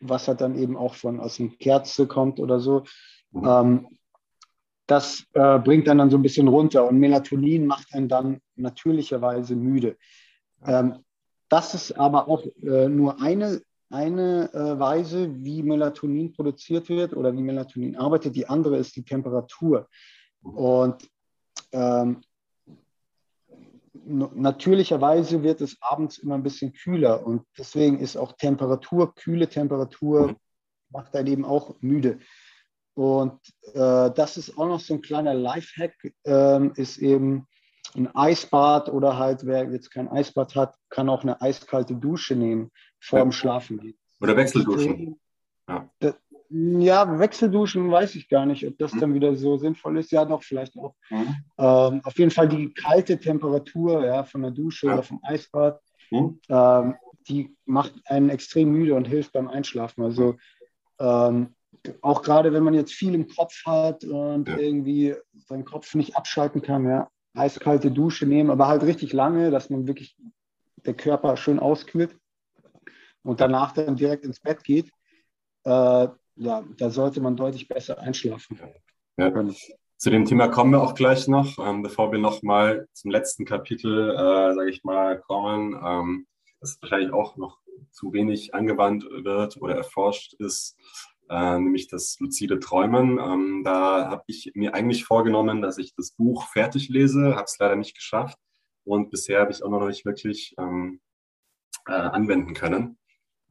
was 0.00 0.28
halt 0.28 0.42
dann 0.42 0.58
eben 0.58 0.76
auch 0.76 0.94
von 0.94 1.20
aus 1.20 1.36
dem 1.36 1.56
Kerze 1.58 2.06
kommt 2.06 2.38
oder 2.38 2.60
so. 2.60 2.84
Mhm. 3.30 3.44
Ähm, 3.46 3.88
das 4.86 5.24
äh, 5.32 5.58
bringt 5.58 5.86
dann 5.86 5.98
dann 5.98 6.10
so 6.10 6.18
ein 6.18 6.22
bisschen 6.22 6.48
runter 6.48 6.86
und 6.86 6.98
Melatonin 6.98 7.66
macht 7.66 7.94
einen 7.94 8.08
dann 8.08 8.40
natürlicherweise 8.56 9.56
müde. 9.56 9.96
Ähm, 10.66 11.04
das 11.48 11.74
ist 11.74 11.92
aber 11.92 12.28
auch 12.28 12.44
äh, 12.62 12.88
nur 12.88 13.20
eine, 13.20 13.62
eine 13.90 14.52
äh, 14.52 14.78
Weise, 14.78 15.34
wie 15.44 15.62
Melatonin 15.62 16.32
produziert 16.32 16.88
wird 16.88 17.14
oder 17.14 17.34
wie 17.34 17.42
Melatonin 17.42 17.96
arbeitet. 17.96 18.36
Die 18.36 18.46
andere 18.46 18.76
ist 18.76 18.96
die 18.96 19.04
Temperatur. 19.04 19.88
Und 20.42 21.08
ähm, 21.72 22.20
natürlicherweise 24.04 25.42
wird 25.42 25.60
es 25.60 25.76
abends 25.80 26.18
immer 26.18 26.34
ein 26.34 26.42
bisschen 26.42 26.72
kühler 26.72 27.26
und 27.26 27.42
deswegen 27.56 27.98
ist 27.98 28.16
auch 28.16 28.32
Temperatur, 28.32 29.14
kühle 29.14 29.48
Temperatur, 29.48 30.34
macht 30.90 31.14
einen 31.14 31.28
eben 31.28 31.44
auch 31.44 31.76
müde. 31.80 32.18
Und 32.94 33.38
äh, 33.74 34.10
das 34.10 34.36
ist 34.36 34.58
auch 34.58 34.66
noch 34.66 34.80
so 34.80 34.94
ein 34.94 35.02
kleiner 35.02 35.34
Lifehack, 35.34 35.94
äh, 36.24 36.66
ist 36.80 36.98
eben 36.98 37.46
ein 37.94 38.14
Eisbad 38.14 38.88
oder 38.88 39.18
halt, 39.18 39.46
wer 39.46 39.70
jetzt 39.70 39.90
kein 39.90 40.08
Eisbad 40.08 40.54
hat, 40.54 40.76
kann 40.88 41.08
auch 41.08 41.22
eine 41.22 41.40
eiskalte 41.40 41.94
Dusche 41.94 42.36
nehmen 42.36 42.70
vor 43.00 43.20
dem 43.20 43.32
Schlafen 43.32 43.94
Oder 44.20 44.36
Wechselduschen. 44.36 45.18
Ja. 45.68 45.88
ja. 46.00 47.18
Wechselduschen 47.18 47.90
weiß 47.90 48.14
ich 48.16 48.28
gar 48.28 48.46
nicht, 48.46 48.66
ob 48.66 48.78
das 48.78 48.94
mhm. 48.94 49.00
dann 49.00 49.14
wieder 49.14 49.34
so 49.34 49.56
sinnvoll 49.56 49.98
ist. 49.98 50.10
Ja, 50.10 50.24
doch, 50.24 50.42
vielleicht 50.42 50.76
auch. 50.76 50.94
Mhm. 51.10 51.36
Ähm, 51.58 52.00
auf 52.04 52.18
jeden 52.18 52.30
Fall 52.30 52.48
die 52.48 52.72
kalte 52.72 53.18
Temperatur 53.18 54.04
ja, 54.04 54.24
von 54.24 54.42
der 54.42 54.50
Dusche 54.50 54.86
ja. 54.86 54.94
oder 54.94 55.02
vom 55.02 55.20
Eisbad, 55.22 55.80
mhm. 56.10 56.40
ähm, 56.48 56.96
die 57.28 57.54
macht 57.66 57.94
einen 58.06 58.30
extrem 58.30 58.70
müde 58.70 58.94
und 58.94 59.06
hilft 59.06 59.32
beim 59.32 59.48
Einschlafen. 59.48 60.02
Also 60.02 60.36
ähm, 60.98 61.54
auch 62.00 62.22
gerade 62.22 62.52
wenn 62.52 62.64
man 62.64 62.74
jetzt 62.74 62.92
viel 62.92 63.14
im 63.14 63.28
Kopf 63.28 63.64
hat 63.64 64.04
und 64.04 64.48
ja. 64.48 64.56
irgendwie 64.56 65.14
seinen 65.36 65.64
Kopf 65.64 65.94
nicht 65.94 66.16
abschalten 66.16 66.62
kann, 66.62 66.86
ja, 66.86 67.08
eiskalte 67.38 67.90
Dusche 67.90 68.26
nehmen, 68.26 68.50
aber 68.50 68.68
halt 68.68 68.82
richtig 68.82 69.12
lange, 69.12 69.50
dass 69.50 69.70
man 69.70 69.86
wirklich 69.86 70.16
der 70.84 70.94
Körper 70.94 71.36
schön 71.36 71.58
auskühlt 71.58 72.16
und 73.22 73.40
danach 73.40 73.72
dann 73.72 73.96
direkt 73.96 74.24
ins 74.24 74.40
Bett 74.40 74.64
geht. 74.64 74.90
Äh, 75.64 76.08
ja, 76.36 76.64
da 76.76 76.90
sollte 76.90 77.20
man 77.20 77.36
deutlich 77.36 77.68
besser 77.68 77.98
einschlafen. 77.98 78.58
Ja. 79.16 79.32
Zu 79.96 80.10
dem 80.10 80.24
Thema 80.24 80.46
kommen 80.46 80.70
wir 80.70 80.80
auch 80.80 80.94
gleich 80.94 81.26
noch, 81.26 81.58
ähm, 81.58 81.82
bevor 81.82 82.12
wir 82.12 82.20
noch 82.20 82.42
mal 82.42 82.86
zum 82.92 83.10
letzten 83.10 83.44
Kapitel, 83.44 84.10
äh, 84.10 84.54
sage 84.54 84.70
ich 84.70 84.84
mal, 84.84 85.18
kommen, 85.18 85.74
ähm, 85.84 86.26
das 86.60 86.78
wahrscheinlich 86.80 87.12
auch 87.12 87.36
noch 87.36 87.58
zu 87.90 88.12
wenig 88.12 88.54
angewandt 88.54 89.04
wird 89.04 89.60
oder 89.60 89.74
erforscht 89.76 90.34
ist, 90.34 90.76
äh, 91.28 91.58
nämlich 91.58 91.88
das 91.88 92.18
luzide 92.20 92.58
Träumen. 92.58 93.18
Ähm, 93.18 93.62
da 93.64 94.10
habe 94.10 94.24
ich 94.26 94.52
mir 94.54 94.74
eigentlich 94.74 95.04
vorgenommen, 95.04 95.62
dass 95.62 95.78
ich 95.78 95.94
das 95.94 96.12
Buch 96.12 96.46
fertig 96.48 96.88
lese, 96.88 97.36
habe 97.36 97.44
es 97.44 97.58
leider 97.58 97.76
nicht 97.76 97.94
geschafft 97.94 98.38
und 98.84 99.10
bisher 99.10 99.40
habe 99.40 99.52
ich 99.52 99.62
auch 99.62 99.70
noch 99.70 99.86
nicht 99.86 100.04
wirklich 100.04 100.54
ähm, 100.58 101.00
äh, 101.86 101.92
anwenden 101.92 102.54
können. 102.54 102.98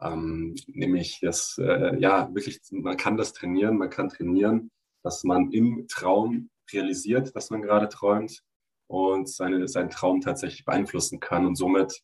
Ähm, 0.01 0.55
nämlich 0.67 1.19
das, 1.21 1.57
äh, 1.57 1.97
ja, 1.99 2.29
wirklich, 2.33 2.59
man 2.71 2.97
kann 2.97 3.17
das 3.17 3.33
trainieren, 3.33 3.77
man 3.77 3.89
kann 3.89 4.09
trainieren, 4.09 4.71
dass 5.03 5.23
man 5.23 5.51
im 5.51 5.87
Traum 5.87 6.49
realisiert, 6.71 7.35
dass 7.35 7.49
man 7.49 7.61
gerade 7.61 7.89
träumt 7.89 8.43
und 8.87 9.29
seine, 9.29 9.67
seinen 9.67 9.89
Traum 9.89 10.21
tatsächlich 10.21 10.65
beeinflussen 10.65 11.19
kann 11.19 11.45
und 11.45 11.55
somit 11.55 12.01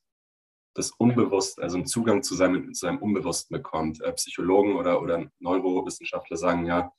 das 0.74 0.91
Unbewusst, 0.91 1.61
also 1.61 1.78
einen 1.78 1.86
Zugang 1.86 2.24
zu 2.24 2.36
seinem, 2.36 2.74
zu 2.74 2.86
seinem 2.86 2.97
Unbewussten 2.97 3.55
bekommt. 3.55 4.01
Äh, 4.01 4.13
Psychologen 4.13 4.76
oder, 4.76 5.01
oder 5.01 5.26
Neurowissenschaftler 5.39 6.38
sagen 6.38 6.65
ja, 6.65 6.91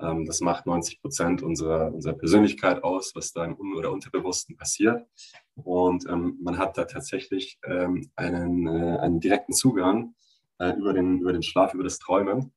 ähm, 0.00 0.24
das 0.24 0.40
macht 0.40 0.66
90 0.66 1.00
Prozent 1.00 1.42
unserer, 1.42 1.92
unserer 1.92 2.14
Persönlichkeit 2.14 2.82
aus, 2.82 3.12
was 3.14 3.32
da 3.32 3.44
im 3.44 3.58
Un- 3.58 3.76
oder 3.76 3.92
Unterbewussten 3.92 4.56
passiert. 4.56 5.06
Und 5.54 6.06
ähm, 6.08 6.38
man 6.42 6.58
hat 6.58 6.76
da 6.78 6.84
tatsächlich 6.84 7.58
ähm, 7.64 8.10
einen, 8.16 8.66
äh, 8.66 8.98
einen 8.98 9.20
direkten 9.20 9.52
Zugang 9.52 10.14
äh, 10.58 10.72
über, 10.72 10.92
den, 10.92 11.20
über 11.20 11.32
den 11.32 11.42
Schlaf, 11.42 11.74
über 11.74 11.84
das 11.84 11.98
Träumen. 11.98 12.52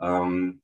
Ähm, 0.00 0.62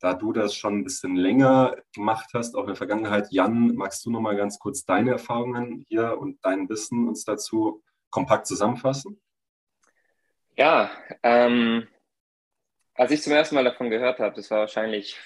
da 0.00 0.14
du 0.14 0.32
das 0.32 0.54
schon 0.54 0.78
ein 0.78 0.84
bisschen 0.84 1.16
länger 1.16 1.74
gemacht 1.92 2.30
hast, 2.32 2.54
auch 2.54 2.62
in 2.62 2.68
der 2.68 2.76
Vergangenheit, 2.76 3.32
Jan, 3.32 3.74
magst 3.74 4.06
du 4.06 4.10
noch 4.10 4.20
mal 4.20 4.36
ganz 4.36 4.60
kurz 4.60 4.84
deine 4.84 5.10
Erfahrungen 5.10 5.84
hier 5.88 6.18
und 6.18 6.38
dein 6.42 6.68
Wissen 6.68 7.08
uns 7.08 7.24
dazu 7.24 7.82
kompakt 8.10 8.46
zusammenfassen? 8.46 9.20
Ja, 10.56 10.90
ähm, 11.22 11.86
als 12.94 13.12
ich 13.12 13.22
zum 13.22 13.32
ersten 13.32 13.54
Mal 13.54 13.64
davon 13.64 13.90
gehört 13.90 14.18
habe, 14.18 14.34
das 14.34 14.50
war 14.50 14.60
wahrscheinlich 14.60 15.16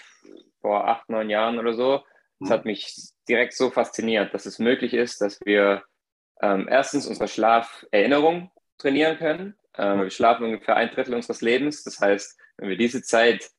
vor 0.60 0.86
acht, 0.86 1.08
neun 1.08 1.30
Jahren 1.30 1.58
oder 1.58 1.74
so, 1.74 2.04
das 2.38 2.48
mhm. 2.48 2.52
hat 2.52 2.64
mich 2.64 2.94
direkt 3.28 3.54
so 3.54 3.70
fasziniert, 3.70 4.34
dass 4.34 4.46
es 4.46 4.58
möglich 4.58 4.94
ist, 4.94 5.20
dass 5.20 5.40
wir 5.44 5.84
ähm, 6.42 6.66
erstens 6.68 7.06
unsere 7.06 7.28
Schlaferinnerung 7.28 8.50
trainieren 8.78 9.16
können. 9.16 9.56
Ähm, 9.78 10.02
wir 10.02 10.10
schlafen 10.10 10.44
ungefähr 10.44 10.76
ein 10.76 10.90
Drittel 10.90 11.14
unseres 11.14 11.40
Lebens. 11.40 11.84
Das 11.84 12.00
heißt, 12.00 12.38
wenn 12.58 12.68
wir 12.68 12.76
diese 12.76 13.02
Zeit 13.02 13.50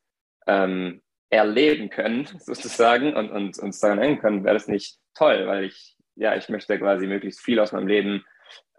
ähm, 0.47 1.01
erleben 1.29 1.89
können, 1.89 2.27
sozusagen, 2.39 3.15
und, 3.15 3.31
und 3.31 3.57
uns 3.57 3.79
daran 3.79 3.99
erinnern 3.99 4.19
können, 4.19 4.43
wäre 4.43 4.53
das 4.53 4.67
nicht 4.67 4.99
toll, 5.15 5.47
weil 5.47 5.65
ich, 5.65 5.97
ja, 6.15 6.35
ich 6.35 6.49
möchte 6.49 6.77
quasi 6.77 7.07
möglichst 7.07 7.41
viel 7.41 7.59
aus 7.59 7.71
meinem 7.71 7.87
Leben 7.87 8.25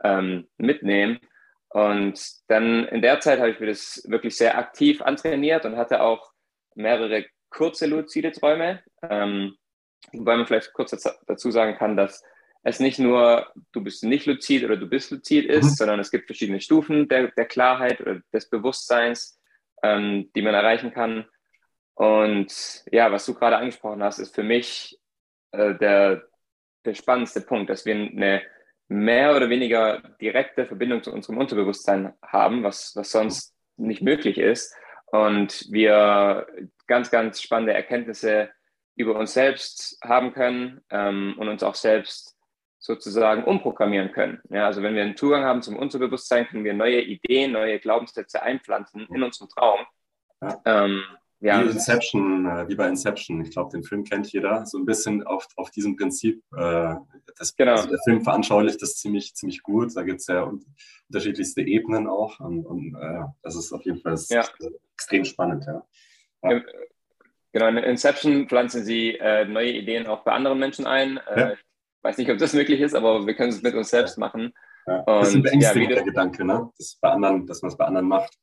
ähm, 0.04 0.46
mitnehmen. 0.56 1.18
Und 1.70 2.20
dann 2.46 2.86
in 2.86 3.02
der 3.02 3.18
Zeit 3.18 3.40
habe 3.40 3.50
ich 3.50 3.58
mir 3.58 3.66
das 3.66 4.04
wirklich 4.06 4.36
sehr 4.36 4.56
aktiv 4.56 5.02
antrainiert 5.02 5.64
und 5.64 5.76
hatte 5.76 6.02
auch 6.02 6.30
mehrere 6.76 7.24
kurze 7.50 7.86
luzide 7.86 8.30
Träume. 8.30 8.82
Ähm, 9.02 9.56
wobei 10.12 10.36
man 10.36 10.46
vielleicht 10.46 10.72
kurz 10.72 10.90
dazu 11.26 11.50
sagen 11.50 11.76
kann, 11.76 11.96
dass 11.96 12.22
es 12.62 12.80
nicht 12.80 12.98
nur 12.98 13.50
du 13.72 13.82
bist 13.82 14.04
nicht 14.04 14.26
luzid 14.26 14.64
oder 14.64 14.76
du 14.76 14.86
bist 14.86 15.10
luzid 15.10 15.46
ist, 15.46 15.64
mhm. 15.64 15.74
sondern 15.74 16.00
es 16.00 16.10
gibt 16.10 16.26
verschiedene 16.26 16.60
Stufen 16.60 17.08
der, 17.08 17.28
der 17.32 17.46
Klarheit 17.46 18.00
oder 18.00 18.20
des 18.32 18.48
Bewusstseins, 18.48 19.40
ähm, 19.82 20.30
die 20.34 20.42
man 20.42 20.54
erreichen 20.54 20.92
kann. 20.92 21.26
Und 21.94 22.84
ja, 22.90 23.10
was 23.12 23.26
du 23.26 23.34
gerade 23.34 23.56
angesprochen 23.56 24.02
hast, 24.02 24.18
ist 24.18 24.34
für 24.34 24.42
mich 24.42 24.98
äh, 25.52 25.74
der, 25.74 26.22
der 26.84 26.94
spannendste 26.94 27.40
Punkt, 27.40 27.70
dass 27.70 27.84
wir 27.84 27.94
eine 27.94 28.42
mehr 28.94 29.34
oder 29.34 29.50
weniger 29.50 30.00
direkte 30.20 30.66
Verbindung 30.66 31.02
zu 31.02 31.12
unserem 31.12 31.38
Unterbewusstsein 31.38 32.12
haben, 32.22 32.62
was, 32.62 32.94
was 32.94 33.10
sonst 33.10 33.54
nicht 33.76 34.02
möglich 34.02 34.38
ist. 34.38 34.74
Und 35.06 35.66
wir 35.70 36.46
ganz, 36.86 37.10
ganz 37.10 37.40
spannende 37.40 37.74
Erkenntnisse 37.74 38.50
über 38.96 39.16
uns 39.16 39.34
selbst 39.34 39.98
haben 40.02 40.32
können 40.32 40.80
ähm, 40.90 41.34
und 41.38 41.48
uns 41.48 41.62
auch 41.62 41.74
selbst 41.74 42.36
sozusagen 42.78 43.44
umprogrammieren 43.44 44.12
können. 44.12 44.40
Ja, 44.50 44.66
also 44.66 44.82
wenn 44.82 44.94
wir 44.94 45.02
einen 45.02 45.16
Zugang 45.16 45.44
haben 45.44 45.62
zum 45.62 45.76
Unterbewusstsein, 45.76 46.46
können 46.46 46.64
wir 46.64 46.74
neue 46.74 47.00
Ideen, 47.00 47.52
neue 47.52 47.80
Glaubenssätze 47.80 48.42
einpflanzen 48.42 49.08
in 49.12 49.22
unseren 49.22 49.48
Traum. 49.48 49.80
Ähm, 50.64 51.02
ja. 51.44 51.62
Wie 51.62 51.70
Inception, 51.70 52.46
äh, 52.46 52.68
wie 52.68 52.74
bei 52.74 52.88
Inception. 52.88 53.42
Ich 53.42 53.50
glaube, 53.50 53.70
den 53.70 53.84
Film 53.84 54.02
kennt 54.04 54.32
jeder. 54.32 54.64
So 54.64 54.78
ein 54.78 54.86
bisschen 54.86 55.22
auf, 55.24 55.46
auf 55.56 55.70
diesem 55.70 55.94
Prinzip. 55.96 56.42
Äh, 56.56 56.94
das, 57.36 57.54
genau. 57.54 57.72
also 57.72 57.90
der 57.90 57.98
Film 58.04 58.22
veranschaulicht 58.22 58.80
das 58.80 58.96
ziemlich, 58.96 59.34
ziemlich 59.34 59.62
gut. 59.62 59.94
Da 59.94 60.02
gibt 60.02 60.20
es 60.20 60.26
ja 60.26 60.50
unterschiedlichste 61.08 61.60
Ebenen 61.60 62.06
auch. 62.06 62.40
Und, 62.40 62.64
und 62.64 62.94
äh, 62.94 63.24
das 63.42 63.56
ist 63.56 63.72
auf 63.72 63.84
jeden 63.84 64.00
Fall 64.00 64.18
ja. 64.30 64.44
extrem 64.94 65.26
spannend. 65.26 65.66
Ja. 65.66 65.86
ja. 66.42 66.62
Genau, 67.52 67.68
in 67.68 67.76
Inception 67.76 68.48
pflanzen 68.48 68.82
Sie 68.82 69.16
äh, 69.16 69.44
neue 69.44 69.72
Ideen 69.72 70.06
auch 70.06 70.24
bei 70.24 70.32
anderen 70.32 70.58
Menschen 70.58 70.86
ein. 70.86 71.18
Äh. 71.18 71.52
Ich 71.52 72.04
weiß 72.04 72.18
nicht, 72.18 72.30
ob 72.30 72.38
das 72.38 72.54
möglich 72.54 72.80
ist, 72.80 72.94
aber 72.94 73.26
wir 73.26 73.34
können 73.34 73.50
es 73.50 73.62
mit 73.62 73.74
uns 73.74 73.90
selbst 73.90 74.16
machen. 74.16 74.52
Ja. 74.86 75.02
Das 75.06 75.28
ist 75.28 75.34
ein 75.34 75.42
beängstigender 75.42 76.02
Gedanke, 76.02 76.44
ne? 76.44 76.70
das 76.78 76.98
bei 77.00 77.10
anderen, 77.10 77.46
dass 77.46 77.62
man 77.62 77.70
es 77.70 77.76
bei 77.76 77.84
anderen 77.84 78.08
macht. 78.08 78.34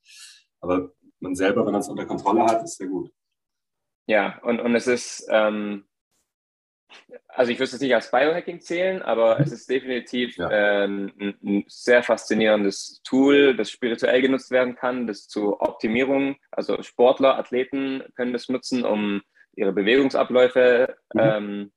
Aber 0.60 0.92
man 1.22 1.34
selber, 1.34 1.64
wenn 1.64 1.72
man 1.72 1.80
es 1.80 1.88
unter 1.88 2.06
Kontrolle 2.06 2.44
hat, 2.44 2.62
ist 2.62 2.76
sehr 2.76 2.88
gut. 2.88 3.10
Ja, 4.06 4.38
und, 4.42 4.60
und 4.60 4.74
es 4.74 4.86
ist, 4.86 5.26
ähm, 5.30 5.84
also 7.28 7.52
ich 7.52 7.58
würde 7.58 7.74
es 7.74 7.80
nicht 7.80 7.94
als 7.94 8.10
Biohacking 8.10 8.60
zählen, 8.60 9.00
aber 9.02 9.40
es 9.40 9.52
ist 9.52 9.70
definitiv 9.70 10.36
ja. 10.36 10.50
äh, 10.50 10.84
ein, 10.84 11.36
ein, 11.42 11.64
sehr 11.68 12.02
faszinierendes 12.02 13.00
Tool, 13.04 13.56
das 13.56 13.70
spirituell 13.70 14.20
genutzt 14.20 14.50
werden 14.50 14.74
kann, 14.74 15.06
das 15.06 15.28
zur 15.28 15.62
Optimierung, 15.62 16.36
also 16.50 16.82
Sportler, 16.82 17.38
Athleten 17.38 18.02
können 18.16 18.32
das 18.32 18.48
nutzen, 18.48 18.84
um 18.84 19.22
ihre 19.54 19.72
Bewegungsabläufe 19.72 20.96
mhm. 21.14 21.20
ähm, 21.20 21.72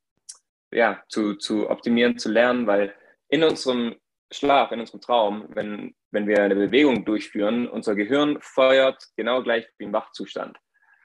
ja, 0.72 1.04
zu, 1.08 1.36
zu 1.36 1.70
optimieren, 1.70 2.18
zu 2.18 2.30
lernen, 2.30 2.68
weil 2.68 2.94
in 3.30 3.44
unserem 3.44 3.96
Schlaf, 4.32 4.72
in 4.72 4.80
unserem 4.80 5.02
Traum, 5.02 5.46
wenn, 5.50 5.96
wenn 6.16 6.28
wir 6.28 6.42
eine 6.42 6.56
Bewegung 6.56 7.06
durchführen, 7.06 7.68
unser 7.68 7.94
Gehirn 7.94 8.38
feuert 8.42 9.04
genau 9.16 9.44
gleich 9.44 9.68
wie 9.78 9.84
im 9.84 9.94
Wachzustand. 9.94 10.58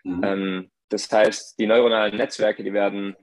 Mhm. 0.04 0.24
Ähm, 0.24 0.70
das 0.88 1.10
heißt, 1.10 1.58
die 1.58 1.66
neuronalen 1.66 2.16
Netzwerke, 2.16 2.64
die 2.64 2.72
werden 2.72 3.16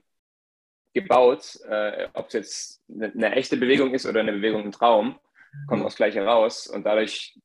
gebaut, 0.94 1.58
äh, 1.68 2.08
ob 2.14 2.28
es 2.28 2.32
jetzt 2.34 2.82
eine, 2.88 3.12
eine, 3.12 3.32
echte 3.32 3.56
Bewegung 3.56 3.92
ist 3.92 4.06
oder 4.06 4.20
eine 4.20 4.32
Bewegung 4.32 4.64
im 4.64 4.72
Traum, 4.72 5.18
kommt 5.66 5.84
aufs 5.84 5.96
Gleiche 5.96 6.24
raus. 6.24 6.66
Und 6.66 6.84
dadurch, 6.84 7.38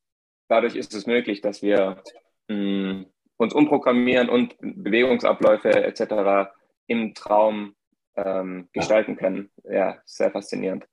dadurch 0.48 0.76
ist 0.76 0.94
es 0.94 1.06
möglich, 1.06 1.40
dass 1.40 1.62
wir 1.62 2.02
mh, 2.48 3.06
uns 3.36 3.54
umprogrammieren 3.54 4.28
und 4.28 4.56
Bewegungsabläufe 4.60 5.70
etc. 5.70 6.50
im 6.86 7.14
Traum 7.14 7.74
ähm, 8.16 8.68
gestalten 8.72 9.16
können. 9.16 9.50
Ja, 9.64 9.98
sehr 10.04 10.30
faszinierend. 10.30 10.86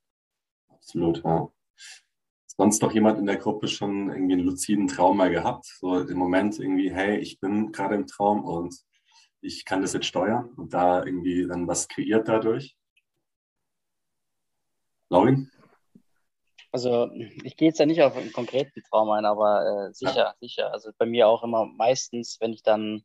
Absolut, 0.70 1.24
ja. 1.24 1.52
Sonst 2.62 2.84
noch 2.84 2.94
jemand 2.94 3.18
in 3.18 3.26
der 3.26 3.38
Gruppe 3.38 3.68
schon 3.68 4.12
irgendwie 4.12 4.34
einen 4.34 4.44
luziden 4.44 4.88
Traum 4.88 5.18
mal 5.18 5.32
gehabt? 5.32 5.66
So 5.66 5.98
im 5.98 6.16
Moment 6.16 6.60
irgendwie, 6.60 6.94
hey, 6.94 7.18
ich 7.18 7.40
bin 7.40 7.72
gerade 7.72 7.96
im 7.96 8.06
Traum 8.06 8.46
und 8.46 8.76
ich 9.42 9.66
kann 9.66 9.82
das 9.82 9.94
jetzt 9.94 10.06
steuern 10.06 10.48
und 10.58 10.72
da 10.72 11.04
irgendwie 11.04 11.48
dann 11.48 11.68
was 11.68 11.88
kreiert 11.88 12.28
dadurch? 12.28 12.78
Laurin? 15.10 15.50
Also 16.72 17.10
ich 17.44 17.58
gehe 17.58 17.70
jetzt 17.70 17.80
ja 17.80 17.88
nicht 17.88 18.04
auf 18.04 18.16
einen 18.16 18.32
konkreten 18.32 18.84
Traum 18.92 19.10
ein, 19.10 19.26
aber 19.26 19.88
äh, 19.90 19.94
sicher, 19.96 20.16
ja. 20.16 20.36
sicher. 20.40 20.72
Also 20.72 20.92
bei 21.00 21.08
mir 21.08 21.28
auch 21.30 21.44
immer 21.44 21.66
meistens, 21.66 22.38
wenn 22.42 22.54
ich 22.54 22.62
dann 22.62 23.04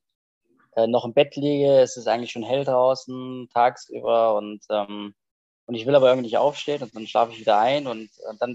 äh, 0.73 0.87
noch 0.87 1.07
im 1.07 1.15
Bett 1.15 1.35
liege, 1.35 1.81
es 1.81 1.97
ist 1.97 2.09
eigentlich 2.09 2.33
schon 2.33 2.43
hell 2.43 2.65
draußen, 2.65 3.49
tagsüber 3.55 4.37
und, 4.37 4.63
ähm, 4.69 5.15
und 5.65 5.75
ich 5.75 5.87
will 5.87 5.95
aber 5.95 6.09
irgendwie 6.09 6.27
nicht 6.27 6.37
aufstehen 6.37 6.83
und 6.83 6.95
dann 6.95 7.07
schlafe 7.07 7.33
ich 7.33 7.41
wieder 7.41 7.59
ein 7.59 7.87
und, 7.87 8.11
und 8.29 8.43
dann 8.43 8.55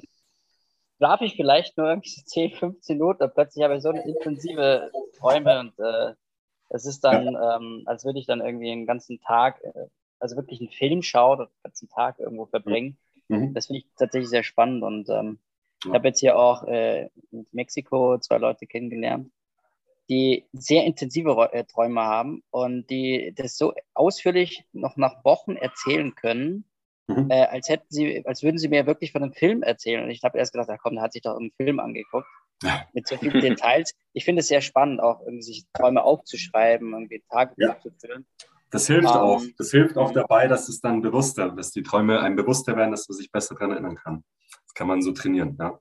schlafe 1.01 1.25
ich 1.25 1.35
vielleicht 1.35 1.77
nur 1.79 1.87
irgendwie 1.87 2.11
so 2.11 2.21
10, 2.23 2.51
15 2.51 2.95
Minuten 2.95 3.23
und 3.23 3.33
plötzlich 3.33 3.63
habe 3.63 3.75
ich 3.75 3.81
so 3.81 3.89
eine 3.89 4.03
intensive 4.03 4.91
Träume 5.17 5.59
und 5.59 5.79
äh, 5.79 6.13
es 6.69 6.85
ist 6.85 7.03
dann, 7.03 7.25
ähm, 7.27 7.81
als 7.87 8.05
würde 8.05 8.19
ich 8.19 8.27
dann 8.27 8.39
irgendwie 8.39 8.71
einen 8.71 8.85
ganzen 8.85 9.19
Tag, 9.19 9.63
äh, 9.63 9.87
also 10.19 10.35
wirklich 10.35 10.59
einen 10.59 10.69
Film 10.69 11.01
schauen 11.01 11.39
und 11.39 11.49
den 11.49 11.63
ganzen 11.63 11.89
Tag 11.89 12.19
irgendwo 12.19 12.45
verbringen. 12.45 12.99
Mhm. 13.29 13.55
Das 13.55 13.65
finde 13.65 13.79
ich 13.79 13.87
tatsächlich 13.97 14.29
sehr 14.29 14.43
spannend 14.43 14.83
und 14.83 15.09
ähm, 15.09 15.39
ja. 15.85 15.89
ich 15.89 15.93
habe 15.95 16.07
jetzt 16.09 16.19
hier 16.19 16.37
auch 16.37 16.67
äh, 16.67 17.09
in 17.31 17.47
Mexiko 17.51 18.19
zwei 18.19 18.37
Leute 18.37 18.67
kennengelernt, 18.67 19.31
die 20.07 20.45
sehr 20.53 20.85
intensive 20.85 21.49
äh, 21.51 21.63
Träume 21.63 22.01
haben 22.01 22.43
und 22.51 22.91
die 22.91 23.33
das 23.35 23.57
so 23.57 23.73
ausführlich 23.95 24.65
noch 24.71 24.97
nach 24.97 25.25
Wochen 25.25 25.55
erzählen 25.55 26.13
können, 26.13 26.65
mhm. 27.07 27.29
äh, 27.29 27.45
als 27.45 27.69
hätten 27.69 27.87
sie, 27.89 28.25
als 28.25 28.43
würden 28.43 28.57
sie 28.57 28.67
mir 28.67 28.85
wirklich 28.85 29.11
von 29.11 29.23
einem 29.23 29.33
Film 29.33 29.63
erzählen. 29.63 30.03
Und 30.03 30.09
ich 30.09 30.23
habe 30.23 30.37
erst 30.37 30.53
gedacht, 30.53 30.69
ach 30.71 30.79
komm, 30.81 30.95
da 30.95 31.01
hat 31.01 31.13
sich 31.13 31.21
doch 31.21 31.37
einen 31.37 31.51
Film 31.51 31.79
angeguckt. 31.79 32.27
Ja. 32.63 32.85
Mit 32.93 33.07
so 33.07 33.17
vielen 33.17 33.41
Details. 33.41 33.93
Ich 34.13 34.23
finde 34.23 34.41
es 34.41 34.47
sehr 34.47 34.61
spannend, 34.61 35.01
auch 35.01 35.21
irgendwie 35.21 35.41
sich 35.41 35.65
Träume 35.73 36.03
aufzuschreiben, 36.03 36.93
irgendwie 36.93 37.23
Tagebuch 37.29 37.57
ja. 37.57 37.79
zu 37.79 37.91
führen. 37.99 38.27
Das 38.69 38.87
hilft 38.87 39.09
um, 39.09 39.15
ähm, 39.15 39.19
auch. 39.19 39.43
Das 39.57 39.71
hilft 39.71 39.97
auch 39.97 40.11
dabei, 40.11 40.47
dass 40.47 40.69
es 40.69 40.79
dann 40.79 41.01
bewusster, 41.01 41.49
dass 41.49 41.71
die 41.71 41.83
Träume 41.83 42.21
einem 42.21 42.35
bewusster 42.35 42.75
werden, 42.77 42.91
dass 42.91 43.07
man 43.09 43.17
sich 43.17 43.31
besser 43.31 43.55
daran 43.55 43.71
erinnern 43.71 43.95
kann. 43.95 44.23
Das 44.65 44.73
kann 44.73 44.87
man 44.87 45.01
so 45.01 45.11
trainieren, 45.11 45.57
ja. 45.59 45.79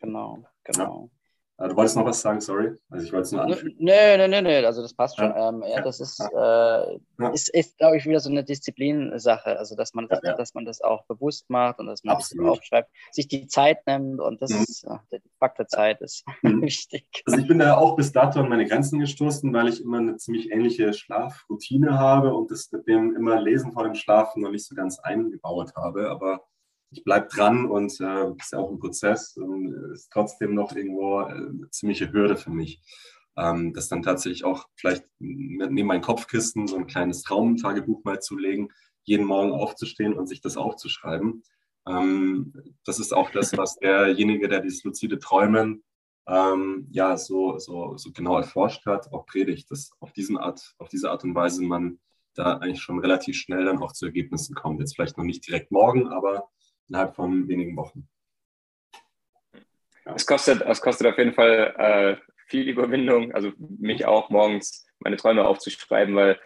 Genau, 0.00 0.44
genau. 0.64 1.10
Ja. 1.10 1.21
Ah, 1.62 1.68
du 1.68 1.76
wolltest 1.76 1.96
noch 1.96 2.04
was 2.04 2.20
sagen, 2.20 2.40
sorry. 2.40 2.72
Also 2.90 3.06
ich 3.06 3.12
wollte 3.12 3.22
es 3.22 3.32
nur 3.32 3.42
anfügen. 3.42 3.76
Nee, 3.78 4.16
nee, 4.16 4.26
nee, 4.26 4.42
nee, 4.42 4.66
also 4.66 4.82
das 4.82 4.94
passt 4.94 5.16
schon. 5.16 5.28
Ja, 5.28 5.48
ähm, 5.48 5.62
ja 5.62 5.80
das 5.80 6.00
ist, 6.00 6.18
äh, 6.18 6.34
ja. 6.34 7.28
ist, 7.32 7.50
ist 7.50 7.78
glaube 7.78 7.98
ich, 7.98 8.04
wieder 8.04 8.18
so 8.18 8.30
eine 8.30 8.42
Disziplinsache. 8.42 9.56
Also 9.56 9.76
dass 9.76 9.94
man, 9.94 10.08
das, 10.08 10.20
dass 10.22 10.54
man 10.54 10.64
das 10.64 10.80
auch 10.80 11.04
bewusst 11.04 11.48
macht 11.50 11.78
und 11.78 11.86
dass 11.86 12.02
man 12.02 12.16
Absolut. 12.16 12.46
das 12.46 12.58
aufschreibt, 12.58 12.90
sich 13.12 13.28
die 13.28 13.46
Zeit 13.46 13.86
nimmt 13.86 14.20
und 14.20 14.42
das 14.42 14.50
mhm. 14.50 14.62
ist, 14.62 14.84
der 15.12 15.20
Faktor 15.38 15.68
Zeit 15.68 16.00
ist 16.00 16.24
mhm. 16.42 16.62
wichtig. 16.62 17.06
Also 17.26 17.38
ich 17.38 17.46
bin 17.46 17.60
da 17.60 17.76
auch 17.76 17.94
bis 17.94 18.10
dato 18.10 18.40
an 18.40 18.48
meine 18.48 18.66
Grenzen 18.66 18.98
gestoßen, 18.98 19.54
weil 19.54 19.68
ich 19.68 19.80
immer 19.80 19.98
eine 19.98 20.16
ziemlich 20.16 20.50
ähnliche 20.50 20.92
Schlafroutine 20.92 21.96
habe 21.96 22.34
und 22.34 22.50
das 22.50 22.72
mit 22.72 22.88
dem 22.88 23.14
immer 23.14 23.40
Lesen 23.40 23.70
vor 23.70 23.84
dem 23.84 23.94
Schlafen 23.94 24.42
noch 24.42 24.50
nicht 24.50 24.66
so 24.66 24.74
ganz 24.74 24.98
eingebaut 24.98 25.76
habe. 25.76 26.10
Aber 26.10 26.42
ich 26.92 27.04
bleibe 27.04 27.28
dran 27.28 27.66
und 27.66 27.98
äh, 28.00 28.30
ist 28.38 28.52
ja 28.52 28.58
auch 28.58 28.70
ein 28.70 28.78
Prozess 28.78 29.36
und 29.36 29.72
ist 29.92 30.10
trotzdem 30.12 30.54
noch 30.54 30.74
irgendwo 30.74 31.20
äh, 31.20 31.32
eine 31.32 31.70
ziemliche 31.70 32.12
Hürde 32.12 32.36
für 32.36 32.50
mich. 32.50 32.82
Ähm, 33.36 33.72
das 33.72 33.88
dann 33.88 34.02
tatsächlich 34.02 34.44
auch 34.44 34.66
vielleicht 34.76 35.04
neben 35.18 35.86
meinen 35.86 36.02
Kopfkisten 36.02 36.66
so 36.66 36.76
ein 36.76 36.86
kleines 36.86 37.22
Traumtagebuch 37.22 38.04
mal 38.04 38.20
zu 38.20 38.36
legen, 38.36 38.68
jeden 39.04 39.26
Morgen 39.26 39.52
aufzustehen 39.52 40.12
und 40.12 40.28
sich 40.28 40.42
das 40.42 40.56
aufzuschreiben. 40.56 41.42
Ähm, 41.88 42.52
das 42.84 42.98
ist 42.98 43.12
auch 43.12 43.30
das, 43.30 43.56
was 43.56 43.76
derjenige, 43.76 44.48
der 44.48 44.60
dieses 44.60 44.84
luzide 44.84 45.18
Träumen 45.18 45.82
ähm, 46.28 46.86
ja 46.90 47.16
so, 47.16 47.58
so, 47.58 47.96
so 47.96 48.12
genau 48.12 48.36
erforscht 48.36 48.86
hat, 48.86 49.12
auch 49.12 49.26
predigt, 49.26 49.70
dass 49.70 49.90
auf, 50.00 50.12
diesen 50.12 50.36
Art, 50.36 50.74
auf 50.78 50.88
diese 50.88 51.10
Art 51.10 51.24
und 51.24 51.34
Weise 51.34 51.62
man 51.62 51.98
da 52.34 52.58
eigentlich 52.58 52.82
schon 52.82 53.00
relativ 53.00 53.36
schnell 53.36 53.64
dann 53.64 53.78
auch 53.78 53.92
zu 53.92 54.06
Ergebnissen 54.06 54.54
kommt. 54.54 54.80
Jetzt 54.80 54.94
vielleicht 54.94 55.18
noch 55.18 55.24
nicht 55.24 55.46
direkt 55.46 55.70
morgen, 55.72 56.08
aber 56.08 56.48
innerhalb 56.92 57.16
von 57.16 57.48
wenigen 57.48 57.74
Wochen. 57.74 58.06
Ja. 60.04 60.14
Es, 60.14 60.26
kostet, 60.26 60.60
es 60.60 60.80
kostet 60.82 61.06
auf 61.06 61.16
jeden 61.16 61.32
Fall 61.32 61.74
äh, 61.78 62.32
viel 62.48 62.68
Überwindung, 62.68 63.32
also 63.32 63.52
mich 63.58 64.04
auch 64.04 64.28
morgens 64.28 64.86
meine 64.98 65.16
Träume 65.16 65.46
aufzuschreiben, 65.46 66.14
weil 66.14 66.38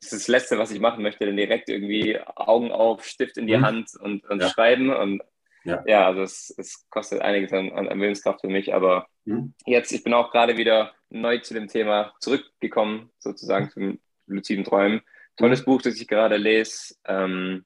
das 0.00 0.12
ist 0.12 0.22
das 0.22 0.28
Letzte, 0.28 0.58
was 0.58 0.70
ich 0.70 0.80
machen 0.80 1.02
möchte, 1.02 1.24
denn 1.24 1.38
direkt 1.38 1.70
irgendwie 1.70 2.20
Augen 2.36 2.70
auf, 2.70 3.06
Stift 3.06 3.38
in 3.38 3.46
die 3.46 3.56
mhm. 3.56 3.64
Hand 3.64 3.90
und, 3.98 4.28
und 4.28 4.42
ja. 4.42 4.48
schreiben. 4.50 4.90
Und 4.90 5.22
ja, 5.64 5.82
ja 5.86 6.06
also 6.06 6.20
es, 6.20 6.54
es, 6.58 6.86
kostet 6.90 7.22
einiges 7.22 7.54
an, 7.54 7.70
an 7.70 7.98
Willenskraft 7.98 8.42
für 8.42 8.48
mich, 8.48 8.74
aber 8.74 9.06
mhm. 9.24 9.54
jetzt, 9.64 9.90
ich 9.92 10.04
bin 10.04 10.12
auch 10.12 10.30
gerade 10.30 10.58
wieder 10.58 10.92
neu 11.08 11.38
zu 11.38 11.54
dem 11.54 11.68
Thema 11.68 12.12
zurückgekommen, 12.20 13.10
sozusagen 13.18 13.70
zum 13.70 14.00
luziden 14.26 14.64
Träumen. 14.64 15.00
Tolles 15.38 15.60
mhm. 15.60 15.64
Buch, 15.64 15.80
das 15.80 15.98
ich 15.98 16.08
gerade 16.08 16.36
lese. 16.36 16.94
Ähm, 17.06 17.64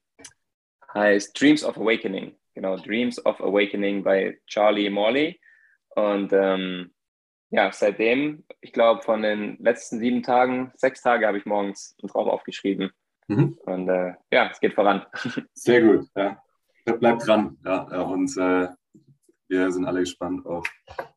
heißt 0.94 1.40
Dreams 1.40 1.64
of 1.64 1.76
Awakening. 1.76 2.36
Genau, 2.54 2.76
Dreams 2.76 3.24
of 3.24 3.40
Awakening 3.40 4.02
bei 4.02 4.40
Charlie 4.46 4.90
Morley. 4.90 5.40
Und 5.90 6.32
ähm, 6.32 6.92
ja, 7.50 7.72
seitdem, 7.72 8.44
ich 8.60 8.72
glaube, 8.72 9.02
von 9.02 9.22
den 9.22 9.56
letzten 9.58 9.98
sieben 10.00 10.22
Tagen, 10.22 10.72
sechs 10.76 11.00
Tage 11.02 11.26
habe 11.26 11.38
ich 11.38 11.46
morgens 11.46 11.96
einen 12.02 12.10
Traum 12.10 12.28
aufgeschrieben. 12.28 12.90
Mhm. 13.28 13.58
Und 13.62 13.88
äh, 13.88 14.14
ja, 14.32 14.50
es 14.50 14.60
geht 14.60 14.74
voran. 14.74 15.06
Sehr 15.54 15.82
gut, 15.82 16.06
ja. 16.16 16.42
Bleib 16.98 17.18
dran. 17.18 17.58
Ja, 17.64 17.82
und 18.02 18.34
äh, 18.38 18.68
wir 19.48 19.70
sind 19.70 19.84
alle 19.84 20.00
gespannt 20.00 20.44
auf 20.46 20.66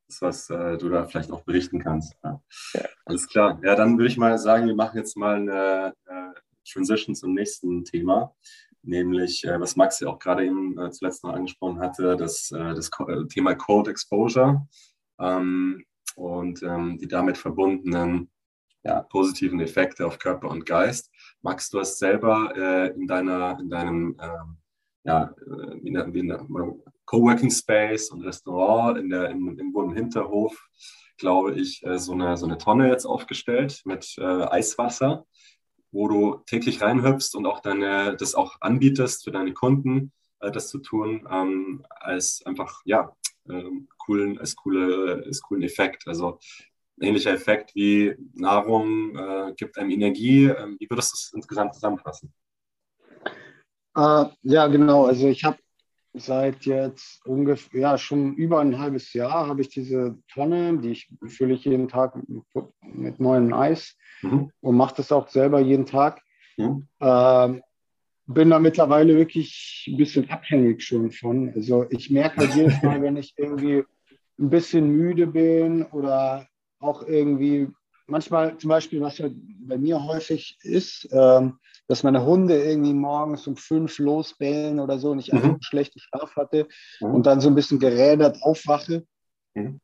das, 0.07 0.21
was 0.21 0.49
äh, 0.49 0.77
du 0.77 0.89
da 0.89 1.05
vielleicht 1.05 1.31
auch 1.31 1.43
berichten 1.43 1.79
kannst. 1.79 2.15
Ja. 2.23 2.41
Ja. 2.73 2.85
Alles 3.05 3.27
klar. 3.27 3.59
Ja, 3.63 3.75
dann 3.75 3.97
würde 3.97 4.09
ich 4.09 4.17
mal 4.17 4.37
sagen, 4.37 4.67
wir 4.67 4.75
machen 4.75 4.97
jetzt 4.97 5.15
mal 5.15 5.35
eine, 5.35 5.93
eine 6.05 6.33
Transition 6.69 7.15
zum 7.15 7.33
nächsten 7.33 7.85
Thema 7.85 8.35
nämlich, 8.83 9.43
äh, 9.45 9.59
was 9.59 9.75
Max 9.75 9.99
ja 9.99 10.09
auch 10.09 10.19
gerade 10.19 10.45
eben 10.45 10.77
äh, 10.79 10.91
zuletzt 10.91 11.23
noch 11.23 11.33
angesprochen 11.33 11.79
hatte, 11.79 12.15
das, 12.15 12.51
äh, 12.51 12.73
das 12.73 12.89
Thema 13.29 13.55
Cold 13.55 13.87
Exposure 13.87 14.67
ähm, 15.19 15.83
und 16.15 16.61
ähm, 16.63 16.97
die 16.99 17.07
damit 17.07 17.37
verbundenen 17.37 18.29
ja, 18.83 19.01
positiven 19.03 19.59
Effekte 19.59 20.05
auf 20.05 20.17
Körper 20.17 20.49
und 20.49 20.65
Geist. 20.65 21.11
Max, 21.41 21.69
du 21.69 21.79
hast 21.79 21.99
selber 21.99 22.51
äh, 22.55 22.87
in, 22.95 23.07
deiner, 23.07 23.59
in 23.59 23.69
deinem 23.69 24.17
ähm, 24.19 24.57
ja, 25.03 25.33
in 25.81 25.93
der, 25.93 26.05
in 26.13 26.27
der 26.27 26.45
Coworking 27.05 27.49
Space 27.49 28.11
und 28.11 28.21
Restaurant 28.21 28.99
in 28.99 29.09
der, 29.09 29.31
im, 29.31 29.57
im 29.57 29.73
Wohn- 29.73 29.95
Hinterhof, 29.95 30.55
glaube 31.17 31.53
ich, 31.55 31.83
so 31.95 32.13
eine, 32.13 32.37
so 32.37 32.45
eine 32.45 32.59
Tonne 32.59 32.87
jetzt 32.89 33.05
aufgestellt 33.05 33.81
mit 33.85 34.15
äh, 34.19 34.23
Eiswasser 34.23 35.25
wo 35.91 36.07
du 36.07 36.41
täglich 36.45 36.81
reinhüpfst 36.81 37.35
und 37.35 37.45
auch 37.45 37.59
deine, 37.59 38.15
das 38.15 38.35
auch 38.35 38.57
anbietest 38.61 39.23
für 39.23 39.31
deine 39.31 39.53
Kunden, 39.53 40.11
äh, 40.39 40.51
das 40.51 40.69
zu 40.69 40.79
tun, 40.79 41.27
ähm, 41.29 41.85
als 41.89 42.41
einfach, 42.45 42.81
ja, 42.85 43.15
äh, 43.49 43.63
coolen, 43.97 44.39
als, 44.39 44.55
coole, 44.55 45.23
als 45.25 45.41
coolen 45.41 45.63
Effekt. 45.63 46.07
Also 46.07 46.39
ähnlicher 46.99 47.33
Effekt 47.33 47.75
wie 47.75 48.15
Nahrung 48.33 49.15
äh, 49.15 49.53
gibt 49.55 49.77
einem 49.77 49.91
Energie. 49.91 50.45
Ähm, 50.45 50.77
wie 50.79 50.89
würdest 50.89 51.11
du 51.11 51.15
das 51.15 51.31
insgesamt 51.33 51.73
zusammenfassen? 51.73 52.33
Uh, 53.97 54.27
ja, 54.43 54.67
genau. 54.67 55.05
Also 55.05 55.27
ich 55.27 55.43
habe 55.43 55.57
seit 56.13 56.65
jetzt 56.65 57.25
ungefähr, 57.25 57.79
ja, 57.79 57.97
schon 57.97 58.33
über 58.33 58.59
ein 58.59 58.79
halbes 58.79 59.13
Jahr 59.13 59.47
habe 59.47 59.61
ich 59.61 59.69
diese 59.69 60.17
Tonne, 60.27 60.77
die 60.79 60.91
ich 60.91 61.09
fülle 61.27 61.53
ich 61.53 61.65
jeden 61.65 61.87
Tag 61.87 62.15
mit, 62.81 63.19
neuem 63.19 63.53
Eis 63.53 63.97
mhm. 64.21 64.51
und 64.61 64.75
mache 64.75 64.95
das 64.97 65.11
auch 65.11 65.29
selber 65.29 65.59
jeden 65.59 65.85
Tag. 65.85 66.21
Mhm. 66.57 66.87
Ähm, 66.99 67.61
bin 68.27 68.49
da 68.49 68.59
mittlerweile 68.59 69.15
wirklich 69.17 69.85
ein 69.87 69.97
bisschen 69.97 70.29
abhängig 70.29 70.83
schon 70.83 71.11
von. 71.11 71.51
Also 71.55 71.85
ich 71.89 72.09
merke 72.09 72.37
halt 72.37 72.55
jedes 72.55 72.81
Mal, 72.81 73.01
wenn 73.01 73.17
ich 73.17 73.33
irgendwie 73.37 73.83
ein 74.39 74.49
bisschen 74.49 74.89
müde 74.89 75.27
bin 75.27 75.83
oder 75.83 76.47
auch 76.79 77.07
irgendwie 77.07 77.69
manchmal 78.07 78.57
zum 78.57 78.69
Beispiel, 78.69 79.01
was 79.01 79.17
ja 79.17 79.29
bei 79.65 79.77
mir 79.77 80.03
häufig 80.03 80.57
ist, 80.63 81.07
ähm, 81.11 81.59
dass 81.87 82.03
meine 82.03 82.25
Hunde 82.25 82.61
irgendwie 82.61 82.93
morgens 82.93 83.47
um 83.47 83.55
fünf 83.55 83.99
losbellen 83.99 84.79
oder 84.79 84.97
so 84.99 85.11
und 85.11 85.19
ich 85.19 85.33
einfach 85.33 85.47
mhm. 85.47 85.53
einen 85.55 85.63
schlechten 85.63 85.99
Schlaf 85.99 86.35
hatte 86.35 86.67
mhm. 86.99 87.15
und 87.15 87.25
dann 87.25 87.41
so 87.41 87.49
ein 87.49 87.55
bisschen 87.55 87.79
gerädert 87.79 88.37
aufwache. 88.41 89.05
Mhm. 89.53 89.81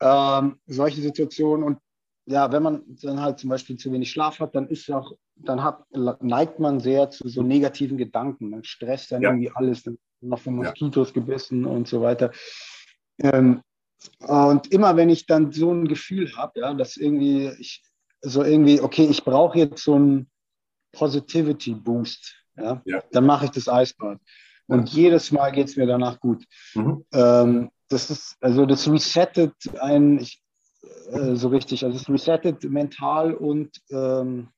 Ähm, 0.00 0.60
solche 0.66 1.00
Situationen 1.00 1.64
und 1.64 1.78
ja, 2.26 2.50
wenn 2.50 2.62
man 2.62 2.82
dann 3.02 3.20
halt 3.20 3.38
zum 3.38 3.50
Beispiel 3.50 3.76
zu 3.76 3.92
wenig 3.92 4.10
Schlaf 4.10 4.40
hat, 4.40 4.54
dann 4.56 4.66
ist 4.66 4.90
auch, 4.90 5.12
dann 5.36 5.62
hat, 5.62 5.84
neigt 6.20 6.58
man 6.58 6.80
sehr 6.80 7.08
zu 7.10 7.28
so 7.28 7.42
negativen 7.42 7.96
Gedanken. 7.96 8.50
Man 8.50 8.64
stresst 8.64 9.12
dann 9.12 9.22
ja. 9.22 9.30
irgendwie 9.30 9.52
alles, 9.54 9.84
dann 9.84 9.96
noch 10.20 10.40
von 10.40 10.56
Moskitos 10.56 11.08
ja. 11.08 11.14
gebissen 11.14 11.64
und 11.64 11.86
so 11.86 12.02
weiter. 12.02 12.32
Ähm, 13.20 13.62
und 14.20 14.72
immer 14.72 14.96
wenn 14.96 15.10
ich 15.10 15.26
dann 15.26 15.52
so 15.52 15.72
ein 15.72 15.88
Gefühl 15.88 16.36
habe, 16.36 16.60
ja, 16.60 16.74
dass 16.74 16.96
irgendwie 16.96 17.50
ich 17.58 17.82
so 18.20 18.42
irgendwie, 18.42 18.80
okay, 18.80 19.06
ich 19.06 19.24
brauche 19.24 19.58
jetzt 19.58 19.82
so 19.82 19.94
einen 19.94 20.30
Positivity 20.92 21.74
Boost, 21.74 22.34
ja, 22.56 22.82
ja. 22.84 23.02
dann 23.12 23.26
mache 23.26 23.46
ich 23.46 23.50
das 23.50 23.68
Eisbad. 23.68 24.18
Und 24.68 24.92
ja. 24.92 25.02
jedes 25.02 25.30
Mal 25.30 25.52
geht 25.52 25.68
es 25.68 25.76
mir 25.76 25.86
danach 25.86 26.18
gut. 26.18 26.44
Mhm. 26.74 27.04
Ähm, 27.12 27.70
das 27.88 28.10
ist, 28.10 28.36
also 28.40 28.66
das 28.66 28.90
resettet 28.90 29.54
ein, 29.80 30.18
ich, 30.18 30.42
äh, 31.12 31.36
so 31.36 31.48
richtig, 31.48 31.84
also 31.84 31.96
es 31.96 32.08
resettet 32.08 32.64
mental 32.64 33.34
und 33.34 33.80
ähm, 33.90 34.48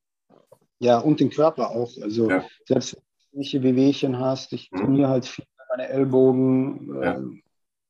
ja, 0.79 0.99
und 0.99 1.21
den 1.21 1.31
Körper 1.31 1.71
auch. 1.71 1.91
Also 2.01 2.31
ja. 2.31 2.45
selbst 2.67 2.97
wenn 3.33 3.43
du 3.43 3.63
Wehwehchen 3.63 4.19
hast, 4.19 4.53
ich 4.53 4.71
mhm. 4.71 4.79
trainiere 4.79 5.09
halt 5.09 5.27
viel 5.27 5.45
meine 5.71 5.89
Ellbogen, 5.89 7.03
äh, 7.03 7.21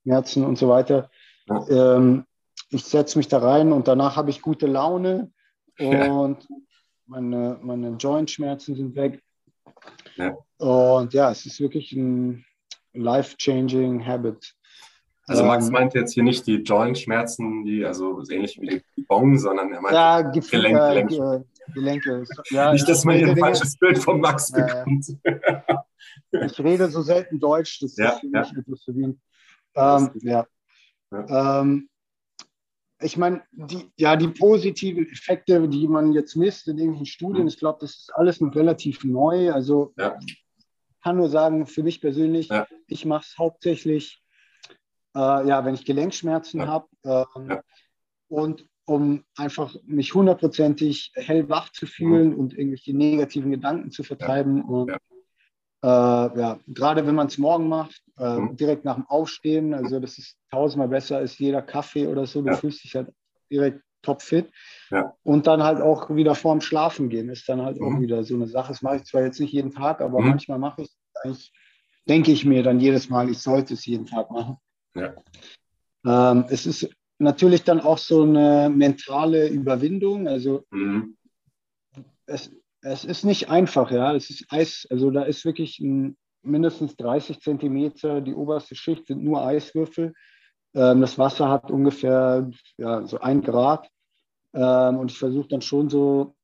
Schmerzen 0.02 0.44
und 0.44 0.58
so 0.58 0.68
weiter. 0.68 1.10
Ähm, 1.70 2.24
ich 2.70 2.84
setze 2.84 3.18
mich 3.18 3.28
da 3.28 3.38
rein 3.38 3.72
und 3.72 3.88
danach 3.88 4.16
habe 4.16 4.30
ich 4.30 4.42
gute 4.42 4.66
Laune 4.66 5.30
und 5.78 6.48
meine, 7.06 7.58
meine 7.62 7.90
Joint-Schmerzen 7.90 8.74
sind 8.74 8.94
weg. 8.94 9.22
Ja. 10.16 10.36
Und 10.58 11.14
ja, 11.14 11.30
es 11.30 11.46
ist 11.46 11.60
wirklich 11.60 11.92
ein 11.92 12.44
life-changing 12.92 14.04
Habit. 14.04 14.54
Also 15.26 15.44
Max 15.44 15.66
ähm, 15.66 15.72
meint 15.72 15.94
jetzt 15.94 16.14
hier 16.14 16.22
nicht 16.22 16.46
die 16.46 16.56
Joint-Schmerzen, 16.56 17.64
die 17.64 17.84
also 17.84 18.22
ähnlich 18.30 18.58
wie 18.60 18.82
die 18.96 19.02
Bong, 19.02 19.38
sondern 19.38 19.72
er 19.72 19.80
meint 19.80 19.94
ja, 19.94 20.22
Gelenk, 20.22 20.76
äh, 20.76 21.04
Gelenk. 21.04 21.44
Gelenke. 21.74 22.24
Ja, 22.50 22.72
nicht, 22.72 22.88
dass 22.88 23.04
man 23.04 23.16
hier 23.16 23.28
ein 23.28 23.36
falsches 23.36 23.76
Bild 23.76 23.98
von 23.98 24.20
Max 24.20 24.50
bekommt. 24.50 25.06
ich 26.32 26.60
rede 26.60 26.88
so 26.88 27.02
selten 27.02 27.38
Deutsch, 27.38 27.80
das 27.80 27.96
ja, 27.96 28.10
ist 28.10 28.20
für 28.20 28.26
mich 28.28 28.56
etwas 28.56 28.84
verwirrend. 28.84 29.20
Ähm, 29.76 30.10
ja. 30.22 30.46
Ja. 31.10 31.60
Ähm, 31.60 31.88
ich 33.00 33.16
meine, 33.16 33.42
die, 33.52 33.90
ja, 33.96 34.16
die 34.16 34.28
positiven 34.28 35.08
Effekte, 35.08 35.68
die 35.68 35.86
man 35.86 36.12
jetzt 36.12 36.34
misst 36.34 36.66
in 36.66 36.78
irgendwelchen 36.78 37.06
Studien, 37.06 37.42
mhm. 37.42 37.48
ich 37.48 37.58
glaube, 37.58 37.78
das 37.80 37.90
ist 37.90 38.14
alles 38.14 38.40
noch 38.40 38.54
relativ 38.54 39.04
neu. 39.04 39.52
Also 39.52 39.92
ja. 39.96 40.18
ich 40.26 40.44
kann 41.02 41.16
nur 41.16 41.28
sagen, 41.28 41.66
für 41.66 41.82
mich 41.82 42.00
persönlich, 42.00 42.48
ja. 42.48 42.66
ich 42.88 43.04
mache 43.04 43.24
es 43.24 43.38
hauptsächlich, 43.38 44.20
äh, 45.14 45.20
ja, 45.48 45.64
wenn 45.64 45.74
ich 45.74 45.84
Gelenkschmerzen 45.84 46.60
ja. 46.60 46.66
habe 46.66 46.88
ähm, 47.04 47.58
und 48.28 48.68
um 48.84 49.22
einfach 49.36 49.76
mich 49.84 50.14
hundertprozentig 50.14 51.12
hellwach 51.14 51.70
zu 51.70 51.86
fühlen 51.86 52.30
mhm. 52.30 52.38
und 52.38 52.58
irgendwelche 52.58 52.96
negativen 52.96 53.50
Gedanken 53.50 53.90
zu 53.90 54.02
vertreiben. 54.02 54.62
Und 54.64 54.90
äh, 55.82 55.86
ja, 55.86 56.58
gerade 56.66 57.06
wenn 57.06 57.14
man 57.14 57.28
es 57.28 57.38
morgen 57.38 57.68
macht, 57.68 58.02
äh, 58.18 58.38
mhm. 58.38 58.56
direkt 58.56 58.84
nach 58.84 58.96
dem 58.96 59.06
Aufstehen, 59.06 59.74
also 59.74 60.00
das 60.00 60.18
ist 60.18 60.36
tausendmal 60.50 60.88
besser 60.88 61.18
als 61.18 61.38
jeder 61.38 61.62
Kaffee 61.62 62.06
oder 62.06 62.26
so, 62.26 62.42
du 62.42 62.48
ja. 62.48 62.56
fühlst 62.56 62.82
dich 62.82 62.96
halt 62.96 63.12
direkt 63.50 63.82
topfit. 64.02 64.50
Ja. 64.90 65.14
Und 65.22 65.46
dann 65.46 65.62
halt 65.62 65.80
auch 65.80 66.14
wieder 66.14 66.34
vorm 66.34 66.60
Schlafen 66.60 67.08
gehen, 67.08 67.28
ist 67.28 67.48
dann 67.48 67.62
halt 67.62 67.80
mhm. 67.80 67.96
auch 67.96 68.00
wieder 68.00 68.24
so 68.24 68.34
eine 68.34 68.46
Sache. 68.46 68.72
Das 68.72 68.82
mache 68.82 68.96
ich 68.96 69.04
zwar 69.04 69.22
jetzt 69.22 69.40
nicht 69.40 69.52
jeden 69.52 69.72
Tag, 69.72 70.00
aber 70.00 70.20
mhm. 70.20 70.28
manchmal 70.28 70.58
mache 70.58 70.82
ich 70.82 70.88
es 70.88 70.98
eigentlich, 71.22 71.52
denke 72.08 72.32
ich 72.32 72.44
mir 72.44 72.62
dann 72.62 72.80
jedes 72.80 73.08
Mal, 73.08 73.28
ich 73.28 73.38
sollte 73.38 73.74
es 73.74 73.86
jeden 73.86 74.06
Tag 74.06 74.30
machen. 74.30 74.56
Ja. 74.94 75.14
Ähm, 76.04 76.44
es 76.48 76.66
ist 76.66 76.88
natürlich 77.18 77.64
dann 77.64 77.80
auch 77.80 77.98
so 77.98 78.22
eine 78.22 78.70
mentale 78.70 79.48
Überwindung. 79.48 80.28
Also 80.28 80.64
mhm. 80.70 81.16
es, 82.26 82.50
es 82.82 83.04
ist 83.04 83.24
nicht 83.24 83.50
einfach, 83.50 83.90
ja. 83.90 84.14
Es 84.14 84.30
ist 84.30 84.46
Eis, 84.50 84.86
also 84.90 85.10
da 85.10 85.22
ist 85.22 85.44
wirklich 85.44 85.78
ein, 85.80 86.16
mindestens 86.42 86.96
30 86.96 87.40
Zentimeter, 87.40 88.20
die 88.20 88.34
oberste 88.34 88.74
Schicht 88.74 89.06
sind 89.06 89.22
nur 89.22 89.44
Eiswürfel. 89.44 90.14
Ähm, 90.74 91.00
das 91.00 91.18
Wasser 91.18 91.48
hat 91.48 91.70
ungefähr 91.70 92.50
ja, 92.76 93.06
so 93.06 93.18
ein 93.20 93.42
Grad. 93.42 93.88
Ähm, 94.54 94.98
und 94.98 95.10
ich 95.10 95.18
versuche 95.18 95.48
dann 95.48 95.62
schon 95.62 95.90
so 95.90 96.34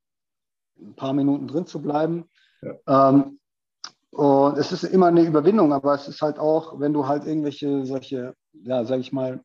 ein 0.79 0.95
paar 0.95 1.13
Minuten 1.13 1.47
drin 1.47 1.65
zu 1.65 1.81
bleiben. 1.81 2.25
Ja. 2.61 3.09
Ähm, 3.09 3.39
und 4.11 4.57
es 4.57 4.71
ist 4.71 4.83
immer 4.83 5.07
eine 5.07 5.23
Überwindung, 5.23 5.73
aber 5.73 5.93
es 5.93 6.07
ist 6.07 6.21
halt 6.21 6.39
auch, 6.39 6.79
wenn 6.79 6.93
du 6.93 7.07
halt 7.07 7.25
irgendwelche 7.25 7.85
solche, 7.85 8.33
ja, 8.53 8.85
sag 8.85 8.99
ich 8.99 9.11
mal, 9.11 9.43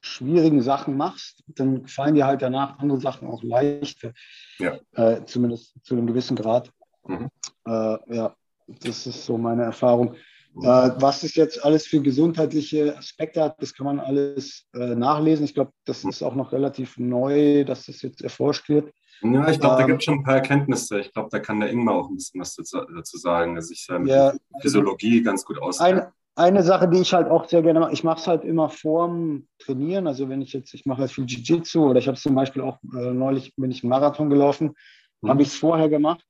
schwierigen 0.00 0.62
Sachen 0.62 0.96
machst, 0.96 1.42
dann 1.46 1.86
fallen 1.86 2.14
dir 2.14 2.26
halt 2.26 2.42
danach 2.42 2.78
andere 2.78 3.00
Sachen 3.00 3.28
auch 3.28 3.42
leichter. 3.42 4.12
Ja. 4.58 4.78
Äh, 4.92 5.24
zumindest 5.24 5.74
zu 5.82 5.94
einem 5.94 6.06
gewissen 6.06 6.36
Grad. 6.36 6.70
Mhm. 7.06 7.28
Äh, 7.66 8.14
ja, 8.14 8.34
das 8.66 9.06
ist 9.06 9.24
so 9.24 9.38
meine 9.38 9.64
Erfahrung. 9.64 10.16
Mhm. 10.54 10.64
Äh, 10.64 11.00
was 11.00 11.22
es 11.22 11.34
jetzt 11.34 11.64
alles 11.64 11.86
für 11.86 12.00
gesundheitliche 12.00 12.96
Aspekte 12.96 13.42
hat, 13.42 13.60
das 13.60 13.74
kann 13.74 13.86
man 13.86 14.00
alles 14.00 14.66
äh, 14.74 14.94
nachlesen. 14.94 15.44
Ich 15.44 15.54
glaube, 15.54 15.72
das 15.84 16.04
ist 16.04 16.22
auch 16.22 16.34
noch 16.34 16.52
relativ 16.52 16.96
neu, 16.98 17.64
dass 17.64 17.86
das 17.86 18.02
jetzt 18.02 18.22
erforscht 18.22 18.68
wird. 18.68 18.92
Ja, 19.22 19.48
ich 19.48 19.58
glaube, 19.58 19.76
ähm, 19.76 19.80
da 19.80 19.86
gibt 19.86 20.00
es 20.00 20.04
schon 20.04 20.18
ein 20.18 20.22
paar 20.22 20.36
Erkenntnisse. 20.36 21.00
Ich 21.00 21.12
glaube, 21.12 21.28
da 21.30 21.38
kann 21.38 21.60
der 21.60 21.70
Ingmar 21.70 21.94
auch 21.94 22.08
ein 22.08 22.16
bisschen 22.16 22.40
was 22.40 22.54
dazu, 22.54 23.18
sagen, 23.18 23.54
dass 23.54 23.70
ich 23.70 23.86
mit 23.98 24.08
ja, 24.08 24.34
Physiologie 24.60 25.22
ganz 25.22 25.44
gut 25.44 25.60
auskenne 25.60 26.12
eine 26.36 26.62
Sache, 26.62 26.88
die 26.88 27.00
ich 27.00 27.14
halt 27.14 27.28
auch 27.28 27.48
sehr 27.48 27.62
gerne 27.62 27.80
mache, 27.80 27.92
ich 27.92 28.04
mache 28.04 28.20
es 28.20 28.26
halt 28.26 28.44
immer 28.44 28.68
vorm 28.68 29.46
Trainieren. 29.58 30.06
Also 30.06 30.28
wenn 30.28 30.42
ich 30.42 30.52
jetzt, 30.52 30.74
ich 30.74 30.84
mache 30.84 31.00
halt 31.00 31.10
viel 31.10 31.24
Jiu-Jitsu 31.24 31.90
oder 31.90 31.98
ich 31.98 32.08
habe 32.08 32.18
zum 32.18 32.34
Beispiel 32.34 32.62
auch 32.62 32.78
äh, 32.94 33.12
neulich 33.12 33.54
bin 33.56 33.70
ich 33.70 33.82
einen 33.82 33.90
Marathon 33.90 34.30
gelaufen, 34.30 34.74
mhm. 35.20 35.28
habe 35.28 35.42
ich 35.42 35.48
es 35.48 35.56
vorher 35.56 35.88
gemacht. 35.88 36.24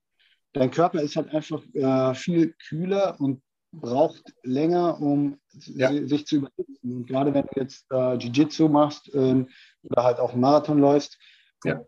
Dein 0.52 0.70
Körper 0.70 1.00
ist 1.00 1.16
halt 1.16 1.34
einfach 1.34 1.62
äh, 1.74 2.14
viel 2.14 2.54
kühler 2.68 3.16
und 3.18 3.42
braucht 3.72 4.22
länger, 4.44 5.00
um 5.00 5.38
ja. 5.52 5.90
sich 6.06 6.26
zu 6.26 6.36
überhitzen. 6.36 6.92
Und 6.98 7.06
gerade 7.06 7.34
wenn 7.34 7.44
du 7.44 7.60
jetzt 7.60 7.86
äh, 7.90 8.16
Jiu-Jitsu 8.16 8.68
machst 8.68 9.10
ähm, 9.14 9.48
oder 9.82 10.04
halt 10.04 10.20
auch 10.20 10.32
einen 10.32 10.42
Marathon 10.42 10.78
läufst, 10.78 11.18
ja. 11.64 11.80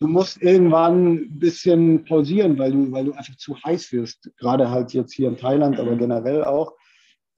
du 0.00 0.08
musst 0.08 0.42
irgendwann 0.42 1.14
ein 1.14 1.38
bisschen 1.38 2.04
pausieren, 2.04 2.58
weil 2.58 2.72
du, 2.72 2.90
weil 2.90 3.04
du 3.04 3.12
einfach 3.12 3.36
zu 3.36 3.56
heiß 3.62 3.92
wirst. 3.92 4.30
Gerade 4.38 4.70
halt 4.70 4.92
jetzt 4.94 5.12
hier 5.12 5.28
in 5.28 5.36
Thailand, 5.36 5.78
aber 5.78 5.94
generell 5.96 6.44
auch. 6.44 6.74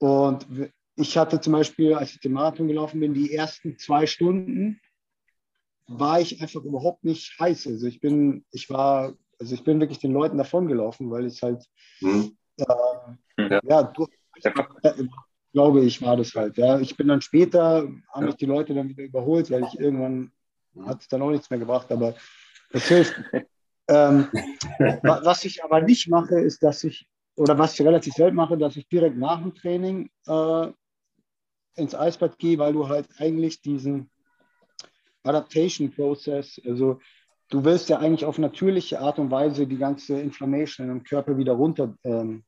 Und 0.01 0.47
ich 0.95 1.15
hatte 1.15 1.39
zum 1.39 1.53
Beispiel, 1.53 1.93
als 1.93 2.13
ich 2.13 2.19
den 2.19 2.33
Marathon 2.33 2.67
gelaufen 2.67 2.99
bin, 2.99 3.13
die 3.13 3.33
ersten 3.33 3.77
zwei 3.77 4.07
Stunden 4.07 4.81
war 5.87 6.19
ich 6.19 6.41
einfach 6.41 6.63
überhaupt 6.63 7.03
nicht 7.03 7.39
heiß. 7.39 7.67
Also 7.67 7.85
ich 7.85 8.01
bin, 8.01 8.43
ich 8.51 8.67
war, 8.71 9.13
also 9.39 9.53
ich 9.53 9.63
bin 9.63 9.79
wirklich 9.79 9.99
den 9.99 10.13
Leuten 10.13 10.39
davon 10.39 10.67
gelaufen, 10.67 11.11
weil 11.11 11.27
ich 11.27 11.43
halt, 11.43 11.63
mhm. 11.99 12.35
äh, 12.57 12.65
ja, 13.37 13.59
ja 13.63 13.83
durch, 13.83 14.09
glaube 15.53 15.81
ich, 15.81 16.01
war 16.01 16.17
das 16.17 16.33
halt. 16.33 16.57
Ja. 16.57 16.79
Ich 16.79 16.97
bin 16.97 17.07
dann 17.07 17.21
später, 17.21 17.87
haben 18.11 18.25
mich 18.25 18.37
die 18.37 18.47
Leute 18.47 18.73
dann 18.73 18.89
wieder 18.89 19.03
überholt, 19.03 19.51
weil 19.51 19.63
ich 19.65 19.79
irgendwann 19.79 20.31
hat 20.83 21.01
es 21.01 21.09
dann 21.09 21.21
auch 21.21 21.29
nichts 21.29 21.51
mehr 21.51 21.59
gebracht, 21.59 21.91
aber 21.91 22.15
das 22.71 22.87
hilft. 22.87 23.13
ähm, 23.87 24.29
was 25.03 25.45
ich 25.45 25.63
aber 25.63 25.81
nicht 25.81 26.07
mache, 26.07 26.39
ist, 26.39 26.63
dass 26.63 26.83
ich 26.83 27.07
oder 27.35 27.57
was 27.57 27.79
ich 27.79 27.85
relativ 27.85 28.13
selten 28.13 28.35
mache, 28.35 28.57
dass 28.57 28.75
ich 28.75 28.87
direkt 28.87 29.17
nach 29.17 29.41
dem 29.41 29.55
Training 29.55 30.09
äh, 30.27 30.67
ins 31.75 31.95
Eisbad 31.95 32.37
gehe, 32.37 32.57
weil 32.57 32.73
du 32.73 32.87
halt 32.87 33.07
eigentlich 33.17 33.61
diesen 33.61 34.09
Adaptation 35.23 35.91
Process, 35.91 36.59
also 36.65 36.99
du 37.49 37.63
willst 37.63 37.89
ja 37.89 37.99
eigentlich 37.99 38.25
auf 38.25 38.37
natürliche 38.37 38.99
Art 38.99 39.19
und 39.19 39.31
Weise 39.31 39.67
die 39.67 39.77
ganze 39.77 40.19
Inflammation 40.19 40.89
im 40.89 41.03
Körper 41.03 41.37
wieder 41.37 41.53
runter, 41.53 41.95
ähm, 42.03 42.43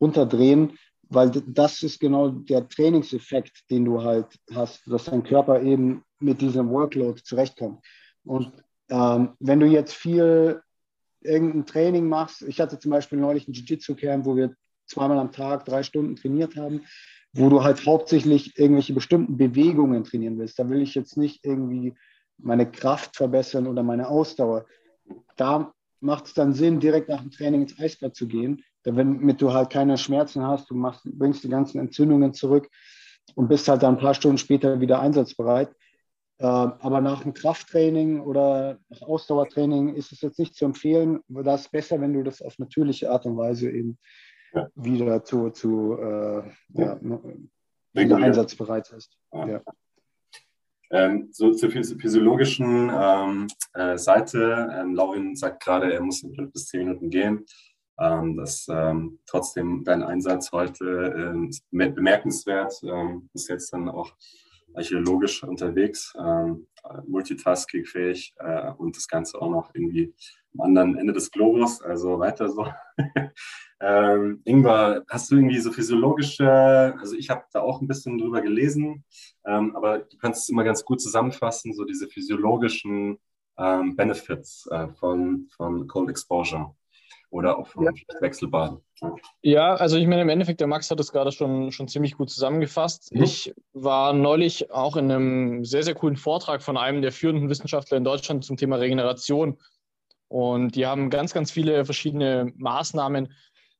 runterdrehen, 0.00 0.78
weil 1.08 1.30
das 1.30 1.82
ist 1.82 1.98
genau 1.98 2.28
der 2.28 2.68
Trainingseffekt, 2.68 3.70
den 3.70 3.84
du 3.84 4.02
halt 4.02 4.26
hast, 4.52 4.82
dass 4.86 5.04
dein 5.04 5.24
Körper 5.24 5.60
eben 5.62 6.04
mit 6.20 6.40
diesem 6.40 6.70
Workload 6.70 7.20
zurechtkommt. 7.22 7.84
Und 8.24 8.52
ähm, 8.90 9.30
wenn 9.40 9.60
du 9.60 9.66
jetzt 9.66 9.94
viel 9.94 10.62
irgendein 11.22 11.66
Training 11.66 12.08
machst. 12.08 12.42
Ich 12.42 12.60
hatte 12.60 12.78
zum 12.78 12.90
Beispiel 12.90 13.18
neulich 13.18 13.48
ein 13.48 13.52
Jiu-Jitsu-Camp, 13.52 14.24
wo 14.24 14.36
wir 14.36 14.54
zweimal 14.86 15.18
am 15.18 15.32
Tag 15.32 15.64
drei 15.64 15.82
Stunden 15.82 16.16
trainiert 16.16 16.56
haben, 16.56 16.82
wo 17.32 17.48
du 17.48 17.62
halt 17.62 17.86
hauptsächlich 17.86 18.58
irgendwelche 18.58 18.92
bestimmten 18.92 19.36
Bewegungen 19.36 20.04
trainieren 20.04 20.38
willst. 20.38 20.58
Da 20.58 20.68
will 20.68 20.82
ich 20.82 20.94
jetzt 20.94 21.16
nicht 21.16 21.44
irgendwie 21.44 21.94
meine 22.38 22.70
Kraft 22.70 23.16
verbessern 23.16 23.66
oder 23.66 23.82
meine 23.82 24.08
Ausdauer. 24.08 24.66
Da 25.36 25.72
macht 26.00 26.26
es 26.26 26.34
dann 26.34 26.54
Sinn, 26.54 26.80
direkt 26.80 27.08
nach 27.08 27.20
dem 27.20 27.30
Training 27.30 27.62
ins 27.62 27.78
Eisbad 27.78 28.16
zu 28.16 28.26
gehen, 28.26 28.64
damit 28.82 29.40
du 29.40 29.52
halt 29.52 29.70
keine 29.70 29.98
Schmerzen 29.98 30.42
hast, 30.42 30.70
du 30.70 30.74
machst, 30.74 31.02
bringst 31.04 31.44
die 31.44 31.48
ganzen 31.48 31.78
Entzündungen 31.78 32.32
zurück 32.32 32.68
und 33.34 33.48
bist 33.48 33.68
halt 33.68 33.82
dann 33.82 33.94
ein 33.96 34.00
paar 34.00 34.14
Stunden 34.14 34.38
später 34.38 34.80
wieder 34.80 35.00
einsatzbereit. 35.00 35.70
Äh, 36.40 36.46
aber 36.46 37.02
nach 37.02 37.22
dem 37.22 37.34
Krafttraining 37.34 38.20
oder 38.20 38.78
nach 38.88 39.02
Ausdauertraining 39.02 39.94
ist 39.94 40.10
es 40.10 40.22
jetzt 40.22 40.38
nicht 40.38 40.54
zu 40.54 40.64
empfehlen. 40.64 41.20
Das 41.28 41.62
ist 41.62 41.70
besser, 41.70 42.00
wenn 42.00 42.14
du 42.14 42.22
das 42.22 42.40
auf 42.40 42.58
natürliche 42.58 43.10
Art 43.10 43.26
und 43.26 43.36
Weise 43.36 43.70
eben 43.70 43.98
ja. 44.54 44.66
wieder 44.74 45.22
zu, 45.22 45.50
zu 45.50 45.98
äh, 45.98 46.42
ja. 46.70 46.98
wieder 47.92 48.16
einsatzbereit 48.16 48.90
hast. 48.90 49.18
Ja. 49.34 49.60
Ähm, 50.92 51.28
so 51.30 51.52
zur 51.52 51.70
physiologischen 51.70 52.90
ähm, 52.90 53.46
äh, 53.74 53.98
Seite. 53.98 54.70
Ähm, 54.72 54.94
Laurin 54.94 55.36
sagt 55.36 55.62
gerade, 55.62 55.92
er 55.92 56.00
muss 56.00 56.22
in 56.22 56.34
fünf 56.34 56.52
bis 56.54 56.68
zehn 56.68 56.86
Minuten 56.86 57.10
gehen. 57.10 57.44
Ähm, 57.98 58.38
das 58.38 58.66
ähm, 58.70 59.18
trotzdem 59.26 59.84
dein 59.84 60.02
Einsatz 60.02 60.52
heute 60.52 60.86
ähm, 61.16 61.50
bemerkenswert. 61.70 62.80
Ähm, 62.82 63.28
ist 63.34 63.50
jetzt 63.50 63.74
dann 63.74 63.90
auch 63.90 64.10
archäologisch 64.74 65.42
unterwegs, 65.42 66.14
ähm, 66.18 66.66
multitaskingfähig 67.06 68.34
äh, 68.38 68.70
und 68.72 68.96
das 68.96 69.08
Ganze 69.08 69.40
auch 69.40 69.50
noch 69.50 69.74
irgendwie 69.74 70.14
am 70.54 70.60
anderen 70.62 70.96
Ende 70.96 71.12
des 71.12 71.30
Globus, 71.30 71.80
also 71.82 72.18
weiter 72.18 72.48
so. 72.48 72.66
ähm, 73.80 74.40
Ingvar, 74.44 75.02
hast 75.08 75.30
du 75.30 75.36
irgendwie 75.36 75.58
so 75.58 75.72
physiologische, 75.72 76.50
also 76.98 77.14
ich 77.14 77.30
habe 77.30 77.44
da 77.52 77.60
auch 77.60 77.80
ein 77.80 77.88
bisschen 77.88 78.18
drüber 78.18 78.40
gelesen, 78.40 79.04
ähm, 79.44 79.74
aber 79.76 80.00
du 80.00 80.16
kannst 80.18 80.42
es 80.42 80.48
immer 80.48 80.64
ganz 80.64 80.84
gut 80.84 81.00
zusammenfassen, 81.00 81.72
so 81.74 81.84
diese 81.84 82.08
physiologischen 82.08 83.18
ähm, 83.58 83.96
Benefits 83.96 84.66
äh, 84.70 84.88
von, 84.88 85.48
von 85.56 85.86
Cold 85.86 86.10
Exposure 86.10 86.74
oder 87.30 87.58
auch 87.58 87.68
vom 87.68 87.84
ja. 87.84 87.92
Wechselbad. 88.20 88.78
Ja, 89.40 89.74
also 89.74 89.96
ich 89.96 90.06
meine, 90.06 90.22
im 90.22 90.28
Endeffekt, 90.28 90.60
der 90.60 90.66
Max 90.66 90.90
hat 90.90 91.00
es 91.00 91.12
gerade 91.12 91.32
schon, 91.32 91.72
schon 91.72 91.88
ziemlich 91.88 92.16
gut 92.16 92.28
zusammengefasst. 92.30 93.14
Mhm. 93.14 93.22
Ich 93.22 93.54
war 93.72 94.12
neulich 94.12 94.70
auch 94.70 94.96
in 94.96 95.10
einem 95.10 95.64
sehr, 95.64 95.82
sehr 95.82 95.94
coolen 95.94 96.16
Vortrag 96.16 96.62
von 96.62 96.76
einem 96.76 97.02
der 97.02 97.12
führenden 97.12 97.48
Wissenschaftler 97.48 97.96
in 97.96 98.04
Deutschland 98.04 98.44
zum 98.44 98.56
Thema 98.56 98.76
Regeneration. 98.76 99.58
Und 100.28 100.76
die 100.76 100.86
haben 100.86 101.10
ganz, 101.10 101.32
ganz 101.32 101.50
viele 101.50 101.84
verschiedene 101.84 102.52
Maßnahmen 102.56 103.32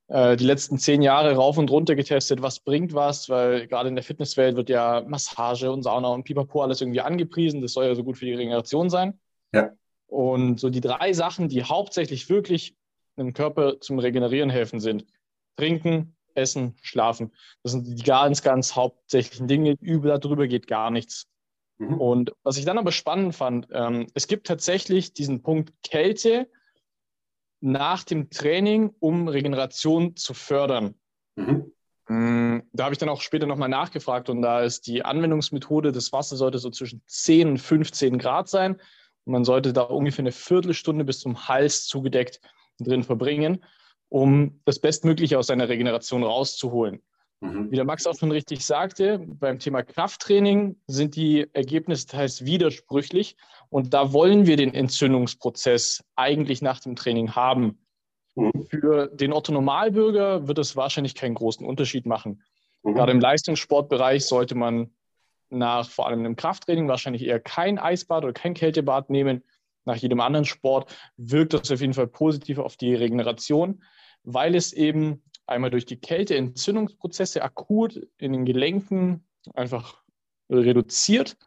äh, 0.07 0.35
die 0.35 0.45
letzten 0.45 0.77
zehn 0.77 1.01
Jahre 1.01 1.35
rauf 1.35 1.57
und 1.57 1.71
runter 1.71 1.95
getestet, 1.95 2.41
was 2.41 2.59
bringt 2.59 2.93
was, 2.93 3.29
weil 3.29 3.67
gerade 3.67 3.89
in 3.89 3.95
der 3.95 4.03
Fitnesswelt 4.03 4.55
wird 4.55 4.69
ja 4.69 5.03
Massage 5.07 5.71
und 5.71 5.83
Sauna 5.83 6.09
und 6.09 6.23
Pipapo 6.23 6.61
alles 6.61 6.81
irgendwie 6.81 7.01
angepriesen. 7.01 7.61
Das 7.61 7.73
soll 7.73 7.85
ja 7.85 7.95
so 7.95 8.03
gut 8.03 8.17
für 8.17 8.25
die 8.25 8.33
Regeneration 8.33 8.89
sein. 8.89 9.19
Ja. 9.53 9.71
Und 10.07 10.59
so 10.59 10.69
die 10.69 10.81
drei 10.81 11.13
Sachen, 11.13 11.47
die 11.47 11.63
hauptsächlich 11.63 12.29
wirklich 12.29 12.75
dem 13.21 13.33
Körper 13.33 13.79
zum 13.79 13.99
Regenerieren 13.99 14.49
helfen, 14.49 14.79
sind 14.79 15.05
Trinken, 15.57 16.15
Essen, 16.35 16.75
Schlafen. 16.81 17.31
Das 17.63 17.73
sind 17.73 17.87
die 17.87 18.03
ganz, 18.03 18.41
ganz 18.41 18.75
hauptsächlichen 18.75 19.47
Dinge. 19.47 19.75
Über 19.81 20.17
darüber 20.17 20.47
geht 20.47 20.67
gar 20.67 20.91
nichts. 20.91 21.27
Mhm. 21.77 21.99
Und 21.99 22.33
was 22.43 22.57
ich 22.57 22.65
dann 22.65 22.77
aber 22.77 22.91
spannend 22.91 23.35
fand, 23.35 23.67
ähm, 23.71 24.07
es 24.13 24.27
gibt 24.27 24.47
tatsächlich 24.47 25.13
diesen 25.13 25.41
Punkt 25.41 25.73
Kälte 25.83 26.47
nach 27.59 28.03
dem 28.03 28.29
Training, 28.29 28.91
um 28.99 29.27
Regeneration 29.27 30.15
zu 30.15 30.33
fördern. 30.33 30.95
Mhm. 31.35 31.71
Mm, 32.07 32.59
da 32.73 32.85
habe 32.85 32.93
ich 32.93 32.99
dann 32.99 33.09
auch 33.09 33.21
später 33.21 33.45
nochmal 33.45 33.69
nachgefragt 33.69 34.29
und 34.29 34.41
da 34.41 34.61
ist 34.61 34.87
die 34.87 35.05
Anwendungsmethode, 35.05 35.91
das 35.91 36.11
Wasser 36.11 36.35
sollte 36.35 36.57
so 36.57 36.69
zwischen 36.69 37.01
10 37.05 37.49
und 37.49 37.57
15 37.59 38.17
Grad 38.17 38.49
sein. 38.49 38.73
Und 39.23 39.33
man 39.33 39.45
sollte 39.45 39.71
da 39.73 39.81
ungefähr 39.81 40.23
eine 40.23 40.31
Viertelstunde 40.31 41.05
bis 41.05 41.19
zum 41.19 41.47
Hals 41.47 41.85
zugedeckt 41.85 42.41
drin 42.83 43.03
verbringen, 43.03 43.63
um 44.09 44.59
das 44.65 44.79
Bestmögliche 44.79 45.39
aus 45.39 45.47
seiner 45.47 45.69
Regeneration 45.69 46.23
rauszuholen. 46.23 47.01
Mhm. 47.41 47.71
Wie 47.71 47.75
der 47.75 47.85
Max 47.85 48.05
auch 48.05 48.15
schon 48.15 48.31
richtig 48.31 48.65
sagte, 48.65 49.19
beim 49.19 49.59
Thema 49.59 49.81
Krafttraining 49.81 50.75
sind 50.87 51.15
die 51.15 51.47
Ergebnisse 51.53 52.07
teils 52.07 52.45
widersprüchlich 52.45 53.35
und 53.69 53.93
da 53.93 54.13
wollen 54.13 54.45
wir 54.45 54.57
den 54.57 54.73
Entzündungsprozess 54.73 56.03
eigentlich 56.15 56.61
nach 56.61 56.79
dem 56.79 56.95
Training 56.95 57.35
haben. 57.35 57.79
Mhm. 58.35 58.65
Für 58.69 59.07
den 59.07 59.33
Otto 59.33 59.51
Normalbürger 59.51 60.47
wird 60.47 60.59
es 60.59 60.75
wahrscheinlich 60.75 61.15
keinen 61.15 61.33
großen 61.33 61.65
Unterschied 61.65 62.05
machen. 62.05 62.43
Mhm. 62.83 62.93
Gerade 62.93 63.11
im 63.11 63.19
Leistungssportbereich 63.19 64.25
sollte 64.25 64.55
man 64.55 64.91
nach 65.49 65.89
vor 65.89 66.07
allem 66.07 66.19
einem 66.19 66.35
Krafttraining 66.35 66.87
wahrscheinlich 66.87 67.25
eher 67.25 67.39
kein 67.39 67.79
Eisbad 67.79 68.23
oder 68.23 68.33
kein 68.33 68.53
Kältebad 68.53 69.09
nehmen, 69.09 69.43
nach 69.85 69.95
jedem 69.95 70.21
anderen 70.21 70.45
Sport 70.45 70.95
wirkt 71.17 71.53
das 71.53 71.71
auf 71.71 71.81
jeden 71.81 71.93
Fall 71.93 72.07
positiv 72.07 72.59
auf 72.59 72.77
die 72.77 72.95
Regeneration, 72.95 73.83
weil 74.23 74.55
es 74.55 74.73
eben 74.73 75.23
einmal 75.47 75.69
durch 75.69 75.85
die 75.85 75.99
Kälte 75.99 76.35
Entzündungsprozesse 76.35 77.41
akut 77.41 77.99
in 78.17 78.33
den 78.33 78.45
Gelenken 78.45 79.25
einfach 79.53 80.01
reduziert. 80.49 81.37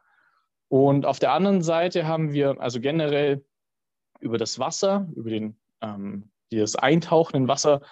Und 0.69 1.07
auf 1.07 1.19
der 1.19 1.33
anderen 1.33 1.63
Seite 1.63 2.07
haben 2.07 2.33
wir 2.33 2.61
also 2.61 2.81
generell 2.81 3.45
über 4.21 4.39
das 4.39 4.59
Wasser, 4.59 5.09
über 5.15 5.31
den, 5.31 5.57
ähm, 5.81 6.31
das 6.51 6.77
Eintauchen 6.77 7.37
in 7.37 7.49
Wasser, 7.49 7.83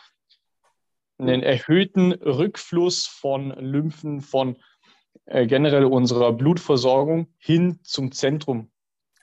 einen 1.18 1.42
erhöhten 1.42 2.12
Rückfluss 2.12 3.06
von 3.06 3.50
Lymphen, 3.50 4.20
von 4.20 4.56
äh, 5.26 5.46
generell 5.46 5.84
unserer 5.84 6.32
Blutversorgung 6.32 7.32
hin 7.38 7.78
zum 7.84 8.12
Zentrum. 8.12 8.70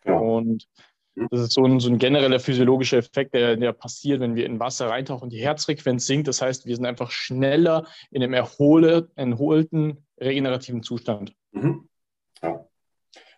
Ja. 0.06 0.18
Und 0.18 0.68
das 1.16 1.42
ist 1.42 1.54
so 1.54 1.66
ein, 1.66 1.80
so 1.80 1.90
ein 1.90 1.98
genereller 1.98 2.40
physiologischer 2.40 2.98
Effekt, 2.98 3.34
der, 3.34 3.58
der, 3.58 3.74
passiert, 3.74 4.20
wenn 4.22 4.36
wir 4.36 4.46
in 4.46 4.60
Wasser 4.60 4.90
reintauchen. 4.90 5.30
Die 5.30 5.42
Herzfrequenz 5.42 6.06
sinkt. 6.06 6.28
Das 6.28 6.42
heißt, 6.42 6.66
wir 6.66 6.76
sind 6.76 6.86
einfach 6.86 7.12
schneller 7.12 7.88
in 8.12 8.24
einem 8.24 8.34
erhole, 8.34 9.10
erholten, 9.16 10.06
regenerativen 10.20 10.84
Zustand. 10.84 11.36
Mhm. 11.52 11.90
Ja. 12.42 12.66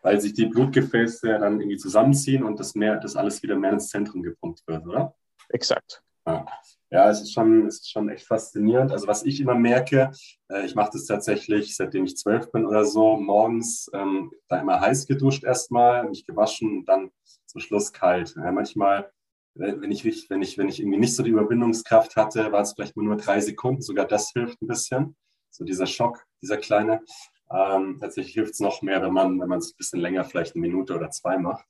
Weil 0.03 0.19
sich 0.19 0.33
die 0.33 0.45
Blutgefäße 0.45 1.27
dann 1.39 1.59
irgendwie 1.59 1.77
zusammenziehen 1.77 2.43
und 2.43 2.59
das, 2.59 2.75
mehr, 2.75 2.97
das 2.97 3.15
alles 3.15 3.41
wieder 3.43 3.55
mehr 3.55 3.73
ins 3.73 3.89
Zentrum 3.89 4.21
gepumpt 4.21 4.61
wird, 4.67 4.85
oder? 4.85 5.15
Exakt. 5.49 6.03
Ja. 6.25 6.45
Ja, 6.93 7.09
es 7.09 7.21
ist 7.21 7.31
schon, 7.31 7.67
es 7.67 7.75
ist 7.75 7.89
schon 7.89 8.09
echt 8.09 8.27
faszinierend. 8.27 8.91
Also 8.91 9.07
was 9.07 9.23
ich 9.23 9.39
immer 9.39 9.55
merke, 9.55 10.11
äh, 10.49 10.65
ich 10.65 10.75
mache 10.75 10.91
das 10.91 11.05
tatsächlich, 11.05 11.73
seitdem 11.77 12.03
ich 12.03 12.17
zwölf 12.17 12.51
bin 12.51 12.65
oder 12.65 12.83
so, 12.83 13.15
morgens 13.15 13.89
ähm, 13.93 14.29
da 14.49 14.59
immer 14.59 14.81
heiß 14.81 15.07
geduscht 15.07 15.45
erstmal, 15.45 16.03
mich 16.09 16.25
gewaschen 16.25 16.79
und 16.79 16.85
dann 16.89 17.09
zum 17.51 17.61
Schluss 17.61 17.91
kalt. 17.91 18.35
Ja, 18.35 18.51
manchmal, 18.51 19.11
wenn 19.53 19.91
ich, 19.91 20.03
wenn, 20.29 20.41
ich, 20.41 20.57
wenn 20.57 20.69
ich 20.69 20.79
irgendwie 20.79 20.99
nicht 20.99 21.15
so 21.15 21.23
die 21.23 21.31
Überwindungskraft 21.31 22.15
hatte, 22.15 22.51
war 22.51 22.61
es 22.61 22.73
vielleicht 22.73 22.95
nur 22.95 23.17
drei 23.17 23.41
Sekunden, 23.41 23.81
sogar 23.81 24.05
das 24.05 24.31
hilft 24.31 24.61
ein 24.61 24.67
bisschen. 24.67 25.15
So 25.49 25.65
dieser 25.65 25.85
Schock, 25.85 26.25
dieser 26.41 26.57
kleine. 26.57 27.03
Ähm, 27.51 27.97
tatsächlich 27.99 28.33
hilft 28.33 28.53
es 28.53 28.59
noch 28.61 28.81
mehr, 28.81 29.01
wenn 29.01 29.11
man 29.11 29.39
wenn 29.39 29.51
es 29.59 29.73
ein 29.73 29.77
bisschen 29.77 29.99
länger, 29.99 30.23
vielleicht 30.23 30.55
eine 30.55 30.61
Minute 30.61 30.95
oder 30.95 31.09
zwei 31.09 31.37
macht. 31.37 31.65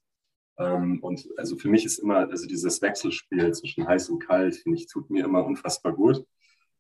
Ähm, 0.60 1.00
und 1.02 1.28
also 1.38 1.58
für 1.58 1.70
mich 1.70 1.86
ist 1.86 1.98
immer, 1.98 2.30
also 2.30 2.48
dieses 2.48 2.82
Wechselspiel 2.84 3.52
zwischen 3.54 3.88
heiß 3.88 4.10
und 4.10 4.20
kalt, 4.20 4.58
finde 4.58 4.78
ich, 4.78 4.88
tut 4.88 5.10
mir 5.10 5.26
immer 5.26 5.44
unfassbar 5.44 5.94
gut. 5.94 6.24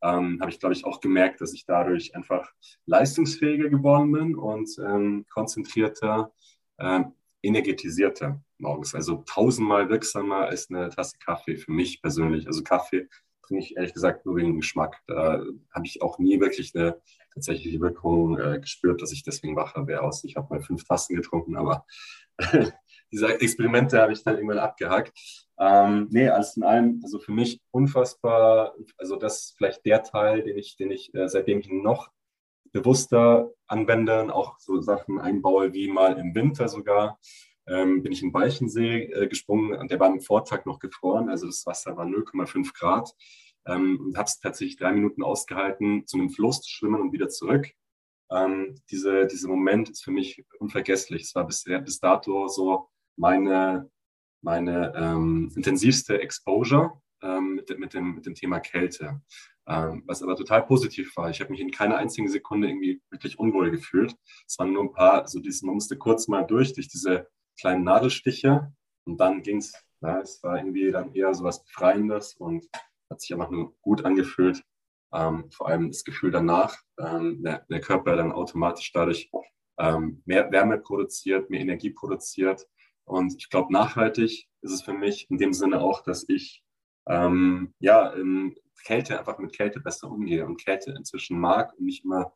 Ähm, 0.03 0.40
Habe 0.40 0.52
ich, 0.52 0.60
glaube 0.60 0.73
ich, 0.73 0.86
auch 0.86 0.99
gemerkt, 0.99 1.41
dass 1.41 1.53
ich 1.53 1.65
dadurch 1.65 2.15
einfach 2.15 2.52
leistungsfähiger 2.86 3.69
geworden 3.69 4.11
bin 4.11 4.36
und 4.36 4.69
ähm, 4.80 5.26
konzentrierter, 5.32 6.32
äh, 6.78 7.03
energetisierter 7.41 8.40
morgens. 8.61 8.95
Also 8.95 9.23
tausendmal 9.25 9.89
wirksamer 9.89 10.47
als 10.47 10.69
eine 10.69 10.89
Tasse 10.89 11.17
Kaffee 11.23 11.57
für 11.57 11.71
mich 11.71 12.01
persönlich. 12.01 12.47
Also 12.47 12.63
Kaffee 12.63 13.07
trinke 13.41 13.63
ich 13.63 13.75
ehrlich 13.75 13.93
gesagt 13.93 14.25
nur 14.25 14.38
wegen 14.38 14.57
Geschmack. 14.57 15.01
Da 15.07 15.43
habe 15.71 15.85
ich 15.85 16.01
auch 16.01 16.19
nie 16.19 16.39
wirklich 16.39 16.73
eine 16.75 17.01
tatsächliche 17.33 17.79
Wirkung 17.81 18.38
äh, 18.38 18.59
gespürt, 18.59 19.01
dass 19.01 19.11
ich 19.11 19.23
deswegen 19.23 19.55
wacher 19.55 19.88
wäre 19.88 20.03
aus. 20.03 20.23
Ich 20.23 20.35
habe 20.35 20.47
mal 20.49 20.61
fünf 20.61 20.83
Tassen 20.85 21.15
getrunken, 21.15 21.57
aber 21.57 21.85
diese 23.11 23.39
Experimente 23.41 24.01
habe 24.01 24.13
ich 24.13 24.23
dann 24.23 24.35
irgendwann 24.35 24.59
abgehakt. 24.59 25.13
Ähm, 25.59 26.07
nee, 26.11 26.29
alles 26.29 26.57
in 26.57 26.63
allem, 26.63 27.01
also 27.03 27.19
für 27.19 27.31
mich 27.31 27.61
unfassbar, 27.71 28.73
also 28.97 29.15
das 29.15 29.39
ist 29.39 29.57
vielleicht 29.57 29.85
der 29.85 30.03
Teil, 30.03 30.43
den 30.43 30.57
ich, 30.57 30.75
den 30.75 30.91
ich, 30.91 31.13
äh, 31.13 31.27
seitdem 31.27 31.59
ich 31.59 31.69
noch 31.69 32.09
bewusster 32.71 33.51
anwende 33.67 34.21
und 34.21 34.31
auch 34.31 34.57
so 34.59 34.79
Sachen 34.81 35.19
einbaue, 35.19 35.73
wie 35.73 35.89
mal 35.89 36.17
im 36.17 36.33
Winter 36.33 36.67
sogar, 36.67 37.19
ähm, 37.72 38.03
bin 38.03 38.11
ich 38.11 38.22
in 38.22 38.34
Weichensee 38.34 39.06
äh, 39.06 39.27
gesprungen 39.27 39.88
der 39.88 39.99
war 39.99 40.07
am 40.07 40.22
Vortag 40.22 40.65
noch 40.65 40.80
gefroren, 40.80 41.30
also 41.30 41.48
das 41.48 41.65
Wasser 41.65 41.95
war 41.95 42.06
0,5 42.06 42.73
Grad. 42.73 43.14
Ähm, 43.65 43.99
und 43.99 44.18
habe 44.18 44.26
es 44.26 44.39
tatsächlich 44.39 44.77
drei 44.77 44.91
Minuten 44.91 45.23
ausgehalten, 45.23 46.07
zu 46.07 46.18
einem 46.18 46.31
Fluss 46.31 46.61
zu 46.61 46.69
schwimmen 46.69 46.99
und 46.99 47.14
wieder 47.14 47.30
zurück. 47.30 47.72
Ähm, 48.31 48.76
diese, 48.89 49.27
dieser 49.27 49.49
Moment 49.49 49.89
ist 49.89 50.03
für 50.03 50.11
mich 50.11 50.43
unvergesslich. 50.60 51.23
Es 51.23 51.35
war 51.35 51.45
bisher 51.45 51.80
bis 51.80 51.99
dato 51.99 52.48
so 52.48 52.89
meine, 53.18 53.89
meine 54.41 54.93
ähm, 54.95 55.52
intensivste 55.56 56.19
Exposure 56.19 57.02
ähm, 57.22 57.56
mit, 57.56 57.77
mit, 57.77 57.93
dem, 57.93 58.15
mit 58.15 58.26
dem 58.26 58.34
Thema 58.34 58.60
Kälte. 58.60 59.22
Ähm, 59.68 60.03
was 60.07 60.23
aber 60.23 60.35
total 60.35 60.65
positiv 60.65 61.15
war. 61.15 61.30
Ich 61.30 61.39
habe 61.39 61.52
mich 61.52 61.61
in 61.61 61.69
keiner 61.69 61.98
einzigen 61.98 62.30
Sekunde 62.30 62.68
irgendwie 62.68 62.99
wirklich 63.11 63.38
unwohl 63.38 63.69
gefühlt. 63.69 64.15
Es 64.48 64.57
waren 64.57 64.73
nur 64.73 64.84
ein 64.84 64.91
paar, 64.91 65.27
so 65.27 65.39
dieses, 65.39 65.61
man 65.61 65.76
musste 65.76 65.98
kurz 65.98 66.27
mal 66.27 66.41
durch, 66.41 66.73
durch 66.73 66.88
diese 66.88 67.27
kleinen 67.61 67.83
Nadelstiche 67.83 68.73
und 69.05 69.17
dann 69.19 69.41
ging 69.43 69.57
es. 69.57 69.73
Ja, 70.01 70.19
es 70.19 70.41
war 70.41 70.57
irgendwie 70.57 70.91
dann 70.91 71.13
eher 71.13 71.31
so 71.35 71.43
was 71.43 71.63
Befreiendes 71.63 72.33
und 72.33 72.67
hat 73.09 73.21
sich 73.21 73.31
einfach 73.33 73.51
nur 73.51 73.75
gut 73.81 74.03
angefühlt. 74.03 74.63
Ähm, 75.13 75.51
vor 75.51 75.67
allem 75.67 75.89
das 75.89 76.03
Gefühl 76.03 76.31
danach, 76.31 76.75
ähm, 76.99 77.43
der, 77.43 77.65
der, 77.69 77.81
Körper 77.81 78.15
dann 78.15 78.31
automatisch 78.31 78.91
dadurch 78.93 79.29
ähm, 79.77 80.23
mehr 80.25 80.51
Wärme 80.51 80.79
produziert, 80.79 81.51
mehr 81.51 81.59
Energie 81.59 81.91
produziert. 81.91 82.65
Und 83.03 83.35
ich 83.38 83.49
glaube, 83.49 83.71
nachhaltig 83.73 84.47
ist 84.61 84.71
es 84.71 84.81
für 84.81 84.93
mich 84.93 85.29
in 85.29 85.38
dem 85.38 85.53
Sinne 85.53 85.81
auch, 85.81 86.01
dass 86.01 86.27
ich 86.29 86.63
ähm, 87.07 87.75
ja, 87.79 88.09
in 88.13 88.55
Kälte 88.85 89.19
einfach 89.19 89.38
mit 89.38 89.55
Kälte 89.55 89.81
besser 89.81 90.09
umgehe 90.09 90.45
und 90.45 90.63
Kälte 90.63 90.91
inzwischen 90.97 91.39
mag 91.39 91.73
und 91.77 91.85
nicht 91.85 92.05
immer 92.05 92.33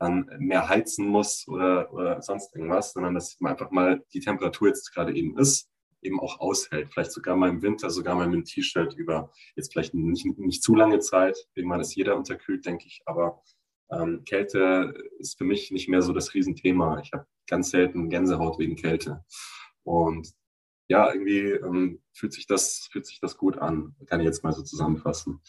dann 0.00 0.28
mehr 0.38 0.68
heizen 0.68 1.06
muss 1.06 1.46
oder, 1.46 1.92
oder 1.92 2.22
sonst 2.22 2.56
irgendwas, 2.56 2.94
sondern 2.94 3.14
dass 3.14 3.38
man 3.38 3.52
einfach 3.52 3.70
mal 3.70 4.02
die 4.14 4.20
Temperatur 4.20 4.68
jetzt 4.68 4.94
gerade 4.94 5.14
eben 5.14 5.38
ist, 5.38 5.70
eben 6.00 6.18
auch 6.18 6.40
aushält. 6.40 6.88
Vielleicht 6.90 7.12
sogar 7.12 7.36
mal 7.36 7.50
im 7.50 7.60
Winter, 7.60 7.90
sogar 7.90 8.14
mal 8.14 8.26
mit 8.26 8.34
einem 8.34 8.44
T-Shirt 8.46 8.94
über 8.94 9.30
jetzt 9.56 9.72
vielleicht 9.72 9.92
nicht, 9.92 10.24
nicht 10.38 10.62
zu 10.62 10.74
lange 10.74 11.00
Zeit. 11.00 11.36
Irgendwann 11.54 11.80
ist 11.80 11.94
jeder 11.94 12.16
unterkühlt, 12.16 12.64
denke 12.64 12.86
ich. 12.86 13.02
Aber 13.04 13.42
ähm, 13.90 14.24
Kälte 14.24 14.94
ist 15.18 15.36
für 15.36 15.44
mich 15.44 15.70
nicht 15.70 15.90
mehr 15.90 16.00
so 16.00 16.14
das 16.14 16.32
Riesenthema. 16.32 17.00
Ich 17.00 17.12
habe 17.12 17.26
ganz 17.46 17.70
selten 17.70 18.08
Gänsehaut 18.08 18.58
wegen 18.58 18.76
Kälte. 18.76 19.22
Und 19.82 20.32
ja, 20.88 21.12
irgendwie 21.12 21.50
ähm, 21.50 22.00
fühlt, 22.14 22.32
sich 22.32 22.46
das, 22.46 22.88
fühlt 22.90 23.04
sich 23.06 23.20
das 23.20 23.36
gut 23.36 23.58
an, 23.58 23.94
kann 24.06 24.20
ich 24.20 24.26
jetzt 24.26 24.44
mal 24.44 24.52
so 24.52 24.62
zusammenfassen. 24.62 25.42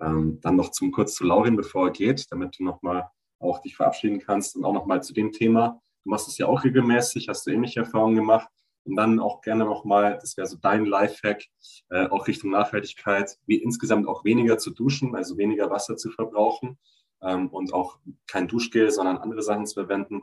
Ähm, 0.00 0.40
dann 0.40 0.56
noch 0.56 0.70
zum, 0.70 0.92
kurz 0.92 1.14
zu 1.14 1.24
Laurin, 1.24 1.56
bevor 1.56 1.88
er 1.88 1.92
geht, 1.92 2.26
damit 2.30 2.58
du 2.58 2.64
nochmal 2.64 3.10
auch 3.38 3.60
dich 3.60 3.76
verabschieden 3.76 4.20
kannst 4.20 4.56
und 4.56 4.64
auch 4.64 4.72
nochmal 4.72 5.02
zu 5.02 5.12
dem 5.12 5.32
Thema. 5.32 5.80
Du 6.04 6.10
machst 6.10 6.28
es 6.28 6.38
ja 6.38 6.46
auch 6.46 6.64
regelmäßig, 6.64 7.28
hast 7.28 7.46
du 7.46 7.50
ähnliche 7.50 7.80
Erfahrungen 7.80 8.16
gemacht. 8.16 8.48
Und 8.84 8.96
dann 8.96 9.20
auch 9.20 9.42
gerne 9.42 9.66
nochmal, 9.66 10.18
das 10.18 10.36
wäre 10.38 10.46
so 10.46 10.56
dein 10.56 10.86
Lifehack, 10.86 11.44
äh, 11.90 12.06
auch 12.06 12.26
Richtung 12.26 12.50
Nachhaltigkeit, 12.50 13.38
wie 13.44 13.56
insgesamt 13.56 14.08
auch 14.08 14.24
weniger 14.24 14.56
zu 14.56 14.70
duschen, 14.70 15.14
also 15.14 15.36
weniger 15.36 15.68
Wasser 15.70 15.96
zu 15.96 16.10
verbrauchen 16.10 16.78
ähm, 17.20 17.48
und 17.48 17.74
auch 17.74 17.98
kein 18.26 18.48
Duschgel, 18.48 18.90
sondern 18.90 19.18
andere 19.18 19.42
Sachen 19.42 19.66
zu 19.66 19.74
verwenden. 19.74 20.22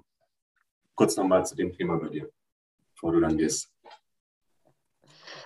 Kurz 0.95 1.15
nochmal 1.15 1.45
zu 1.45 1.55
dem 1.55 1.73
Thema 1.73 1.97
bei 1.97 2.09
dir, 2.09 2.31
bevor 2.93 3.11
du 3.11 3.19
dann 3.19 3.37
gehst. 3.37 3.71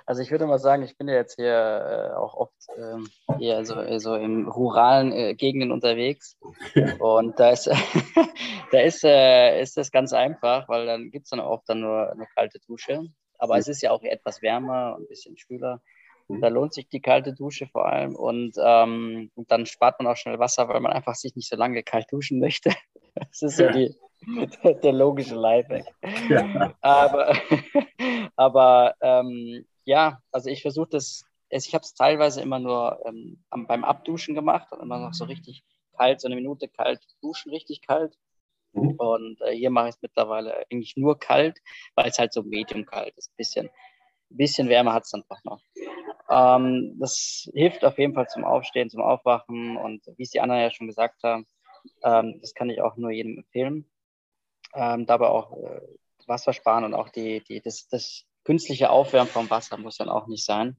Also 0.10 0.24
ich 0.24 0.32
würde 0.32 0.48
mal 0.48 0.58
sagen, 0.58 0.82
ich 0.82 0.98
bin 0.98 1.08
ja 1.08 1.14
jetzt 1.14 1.36
hier 1.36 1.54
äh, 1.54 2.16
auch 2.16 2.34
oft 2.34 2.56
ähm, 2.76 3.08
eher 3.40 3.64
so, 3.64 3.76
so 4.00 4.16
im 4.16 4.48
ruralen 4.48 5.12
äh, 5.12 5.36
Gegenden 5.36 5.72
unterwegs. 5.72 6.36
Und 7.00 7.40
da 7.40 7.52
ist, 7.52 7.68
da 8.72 8.80
ist, 8.80 9.04
äh, 9.04 9.62
ist 9.62 9.78
das 9.78 9.92
ganz 9.92 10.12
einfach, 10.12 10.68
weil 10.68 10.88
dann 10.88 11.12
gibt 11.12 11.26
es 11.26 11.30
dann 11.30 11.40
oft 11.40 11.70
dann 11.70 11.82
nur 11.82 12.12
eine 12.12 12.26
kalte 12.34 12.58
Dusche. 12.68 13.04
Aber 13.38 13.60
es 13.60 13.68
ist 13.68 13.84
ja 13.84 13.92
auch 13.92 14.02
etwas 14.02 14.42
wärmer 14.42 14.96
und 14.96 15.04
ein 15.04 15.08
bisschen 15.10 15.38
schwüler. 15.38 15.80
Da 16.28 16.48
lohnt 16.48 16.74
sich 16.74 16.90
die 16.90 17.02
kalte 17.02 17.36
Dusche 17.36 17.68
vor 17.68 17.86
allem. 17.86 18.16
Und, 18.16 18.54
ähm, 18.60 19.30
und 19.36 19.52
dann 19.52 19.68
spart 19.68 20.00
man 20.00 20.12
auch 20.12 20.18
schnell 20.18 20.40
Wasser, 20.40 20.68
weil 20.70 20.80
man 20.80 20.92
einfach 20.92 21.14
sich 21.14 21.36
nicht 21.36 21.50
so 21.50 21.56
lange 21.56 21.84
kalt 21.84 22.08
duschen 22.12 22.40
möchte. 22.40 22.72
Das 23.14 23.42
ist 23.42 23.60
ja 23.60 23.72
die, 23.72 23.94
der, 24.64 24.76
der 24.76 24.94
logische 24.94 25.36
Lifehack. 25.36 25.86
Ja. 26.30 26.74
Aber, 26.80 27.36
aber 28.38 28.96
ähm, 29.02 29.66
ja, 29.90 30.22
also 30.32 30.50
ich 30.52 30.62
versuche 30.62 30.90
das, 30.92 31.26
ich 31.50 31.74
habe 31.74 31.82
es 31.82 31.96
teilweise 31.96 32.42
immer 32.42 32.60
nur 32.60 33.04
ähm, 33.06 33.44
beim 33.50 33.84
Abduschen 33.84 34.36
gemacht 34.36 34.72
und 34.72 34.82
immer 34.82 35.00
noch 35.00 35.16
so 35.16 35.26
richtig 35.26 35.64
kalt, 35.98 36.22
so 36.22 36.28
eine 36.28 36.36
Minute 36.36 36.68
kalt 36.68 37.02
duschen, 37.22 37.52
richtig 37.52 37.82
kalt. 37.82 38.16
Mhm. 38.74 38.92
Und 38.92 39.42
äh, 39.42 39.56
hier 39.56 39.72
mache 39.72 39.90
ich 39.90 39.96
es 39.96 40.02
mittlerweile 40.04 40.64
eigentlich 40.72 40.96
nur 40.96 41.18
kalt, 41.18 41.58
weil 41.96 42.08
es 42.08 42.20
halt 42.20 42.34
so 42.34 42.44
medium 42.44 42.86
kalt 42.86 43.18
ist. 43.18 43.32
Ein 43.32 43.38
bisschen, 43.38 43.66
ein 43.66 44.38
bisschen 44.38 44.70
Wärme 44.70 44.94
hat 44.94 45.06
es 45.06 45.10
dann 45.10 45.24
doch 45.28 45.44
noch. 45.44 45.64
Ähm, 46.30 46.96
das 47.00 47.50
hilft 47.56 47.84
auf 47.84 47.98
jeden 47.98 48.14
Fall 48.14 48.28
zum 48.28 48.44
Aufstehen, 48.44 48.92
zum 48.92 49.02
Aufwachen 49.02 49.76
und 49.76 50.06
wie 50.18 50.24
es 50.24 50.30
die 50.30 50.40
anderen 50.40 50.62
ja 50.62 50.70
schon 50.70 50.86
gesagt 50.86 51.24
haben, 51.24 51.48
ähm, 52.04 52.38
das 52.42 52.54
kann 52.54 52.70
ich 52.70 52.80
auch 52.80 52.96
nur 52.96 53.10
jedem 53.10 53.40
empfehlen. 53.40 53.90
Ähm, 54.76 55.08
dabei 55.08 55.30
auch 55.30 55.52
äh, 55.58 55.82
Wasser 56.28 56.54
sparen 56.54 56.84
und 56.84 56.94
auch 56.94 57.10
die, 57.10 57.44
die, 57.44 57.60
das, 57.60 57.88
das 57.88 58.29
künstliche 58.44 58.90
Aufwärmen 58.90 59.30
vom 59.30 59.50
Wasser 59.50 59.78
muss 59.78 59.98
dann 59.98 60.10
auch 60.10 60.28
nicht 60.28 60.46
sein. 60.46 60.78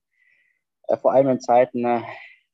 Äh, 0.88 0.96
vor 0.96 1.12
allem 1.12 1.28
in 1.28 1.40
Zeiten 1.40 1.84
äh, 1.84 2.02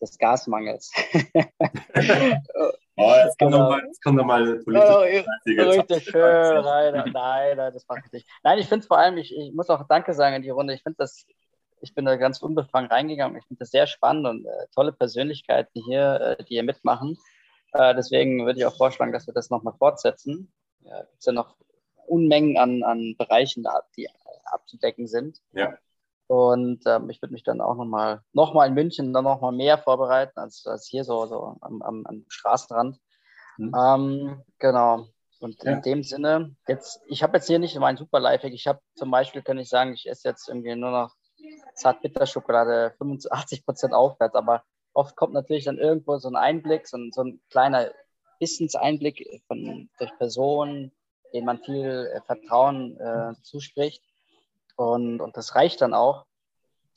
des 0.01 0.19
Gasmangels. 0.19 0.93
oh, 1.15 3.13
jetzt 3.25 3.39
kommt 3.39 3.53
genau. 3.53 3.77
nochmal 4.05 4.59
politisch. 4.59 4.91
Oh, 4.91 5.01
richtig 5.01 6.05
schön, 6.05 6.63
nein, 6.63 7.13
nein, 7.13 7.73
das 7.73 7.87
mache 7.89 8.03
ich 8.05 8.13
nicht. 8.13 8.29
Nein, 8.43 8.59
ich 8.59 8.69
finde 8.69 8.83
es 8.83 8.87
vor 8.87 8.99
allem, 8.99 9.17
ich, 9.17 9.35
ich, 9.35 9.53
muss 9.55 9.71
auch 9.71 9.87
Danke 9.89 10.13
sagen 10.15 10.37
in 10.37 10.43
die 10.43 10.51
Runde. 10.51 10.75
Ich 10.75 10.83
finde 10.83 10.99
das, 10.99 11.27
ich 11.81 11.95
bin 11.95 12.05
da 12.05 12.17
ganz 12.17 12.43
unbefangen 12.43 12.91
reingegangen. 12.91 13.39
Ich 13.39 13.47
finde 13.47 13.61
das 13.61 13.71
sehr 13.71 13.87
spannend 13.87 14.27
und 14.27 14.47
äh, 14.47 14.67
tolle 14.75 14.93
Persönlichkeiten 14.93 15.83
hier, 15.83 16.37
äh, 16.39 16.45
die 16.45 16.55
hier 16.55 16.63
mitmachen. 16.63 17.17
Äh, 17.73 17.95
deswegen 17.95 18.45
würde 18.45 18.59
ich 18.59 18.67
auch 18.67 18.77
vorschlagen, 18.77 19.13
dass 19.13 19.27
wir 19.27 19.35
das 19.35 19.51
nochmal 19.51 19.75
fortsetzen. 19.79 20.53
Ja, 20.81 21.03
gibt 21.03 21.21
es 21.21 21.27
ja 21.27 21.33
noch 21.33 21.57
Unmengen 22.07 22.57
an, 22.57 22.83
an 22.85 23.17
Bereichen, 23.19 23.65
die 23.97 24.09
abzudecken 24.53 25.07
sind. 25.07 25.41
Ja. 25.53 25.77
Und 26.29 26.83
ähm, 26.87 27.09
ich 27.09 27.23
würde 27.23 27.33
mich 27.33 27.45
dann 27.45 27.61
auch 27.61 27.77
nochmal 27.77 28.23
noch 28.33 28.53
mal 28.53 28.67
in 28.67 28.75
München 28.75 29.13
dann 29.13 29.25
nochmal 29.25 29.53
mehr 29.53 29.79
vorbereiten 29.79 30.39
als, 30.39 30.67
als 30.67 30.87
hier 30.87 31.05
so, 31.05 31.27
so 31.27 31.57
am, 31.61 31.83
am, 31.83 32.05
am 32.05 32.25
Straßenrand. 32.29 32.99
Mhm. 33.59 33.75
Ähm, 33.75 34.43
genau. 34.59 35.07
Und 35.39 35.63
ja. 35.63 35.73
in 35.73 35.83
dem 35.83 36.03
Sinne, 36.03 36.57
jetzt, 36.67 37.01
ich 37.07 37.23
habe 37.23 37.37
jetzt 37.37 37.47
hier 37.47 37.59
nicht 37.59 37.79
meinen 37.79 37.97
super 37.97 38.21
Lifehack. 38.21 38.53
Ich 38.53 38.67
habe 38.67 38.81
zum 38.95 39.11
Beispiel, 39.11 39.43
kann 39.43 39.59
ich 39.59 39.69
sagen, 39.69 39.93
ich 39.93 40.09
esse 40.09 40.29
jetzt 40.29 40.49
irgendwie 40.49 40.75
nur 40.75 40.91
noch 40.91 41.15
Zartbitterschokolade 41.75 42.95
85 42.99 43.65
Prozent 43.65 43.93
aufwärts, 43.93 44.35
aber 44.35 44.65
oft 44.95 45.15
kommt 45.15 45.35
natürlich 45.35 45.65
dann 45.65 45.79
irgendwo 45.79 46.19
so 46.19 46.29
ein 46.29 46.37
Einblick, 46.37 46.89
so 46.89 46.97
ein, 46.97 47.13
so 47.13 47.23
ein 47.23 47.41
kleiner 47.51 47.93
Wissenseinblick 48.41 49.43
von, 49.47 49.89
durch 49.99 50.17
Personen, 50.19 50.93
denen 51.33 51.47
man 51.47 51.63
viel 51.63 52.11
äh, 52.15 52.21
Vertrauen 52.23 52.99
äh, 52.99 53.35
zuspricht. 53.43 54.03
Und, 54.77 55.21
und 55.21 55.37
das 55.37 55.55
reicht 55.55 55.81
dann 55.81 55.95
auch, 55.95 56.27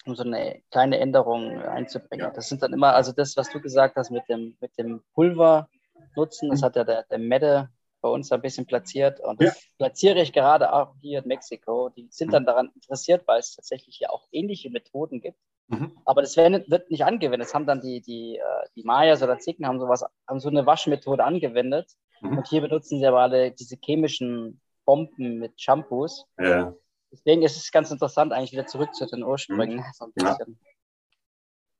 um 0.05 0.15
so 0.15 0.23
eine 0.23 0.61
kleine 0.71 0.99
Änderung 0.99 1.59
einzubringen. 1.61 2.31
Das 2.33 2.49
sind 2.49 2.63
dann 2.63 2.73
immer, 2.73 2.93
also 2.93 3.11
das, 3.11 3.35
was 3.37 3.49
du 3.49 3.59
gesagt 3.59 3.95
hast 3.95 4.11
mit 4.11 4.27
dem, 4.29 4.57
mit 4.59 4.77
dem 4.77 5.01
Pulver 5.13 5.69
nutzen, 6.15 6.49
das 6.49 6.61
hat 6.63 6.75
ja 6.75 6.83
der, 6.83 7.03
der 7.03 7.19
Mette 7.19 7.69
bei 8.01 8.09
uns 8.09 8.31
ein 8.31 8.41
bisschen 8.41 8.65
platziert 8.65 9.19
und 9.19 9.41
das 9.41 9.55
ja. 9.55 9.61
platziere 9.77 10.21
ich 10.21 10.31
gerade 10.31 10.71
auch 10.71 10.95
hier 11.01 11.19
in 11.19 11.27
Mexiko. 11.27 11.89
Die 11.89 12.07
sind 12.11 12.31
dann 12.31 12.45
daran 12.45 12.71
interessiert, 12.73 13.27
weil 13.27 13.39
es 13.39 13.55
tatsächlich 13.55 13.99
ja 13.99 14.09
auch 14.09 14.27
ähnliche 14.31 14.69
Methoden 14.69 15.19
gibt. 15.19 15.37
Mhm. 15.67 15.91
Aber 16.05 16.21
das 16.21 16.35
wird 16.37 16.89
nicht 16.89 17.05
angewendet. 17.05 17.47
Das 17.47 17.53
haben 17.53 17.67
dann 17.67 17.81
die, 17.81 18.01
die, 18.01 18.37
äh, 18.37 18.67
die 18.75 18.83
Mayas 18.83 19.21
oder 19.21 19.37
Zicken 19.37 19.67
haben 19.67 19.79
sowas, 19.79 20.03
haben 20.27 20.39
so 20.39 20.49
eine 20.49 20.65
Waschmethode 20.65 21.23
angewendet. 21.23 21.91
Mhm. 22.21 22.37
Und 22.37 22.47
hier 22.47 22.61
benutzen 22.61 22.99
sie 22.99 23.05
aber 23.05 23.19
alle 23.21 23.51
diese 23.51 23.77
chemischen 23.83 24.61
Bomben 24.85 25.37
mit 25.37 25.61
Shampoos. 25.61 26.25
Ja. 26.39 26.73
Deswegen 27.11 27.41
ist 27.41 27.57
es 27.57 27.71
ganz 27.71 27.91
interessant, 27.91 28.33
eigentlich 28.33 28.51
wieder 28.51 28.67
zurück 28.67 28.93
zu 28.93 29.05
den 29.05 29.23
Ursprüngen. 29.23 29.77
Mhm. 29.77 29.83
So 29.93 30.11
ja. 30.21 30.37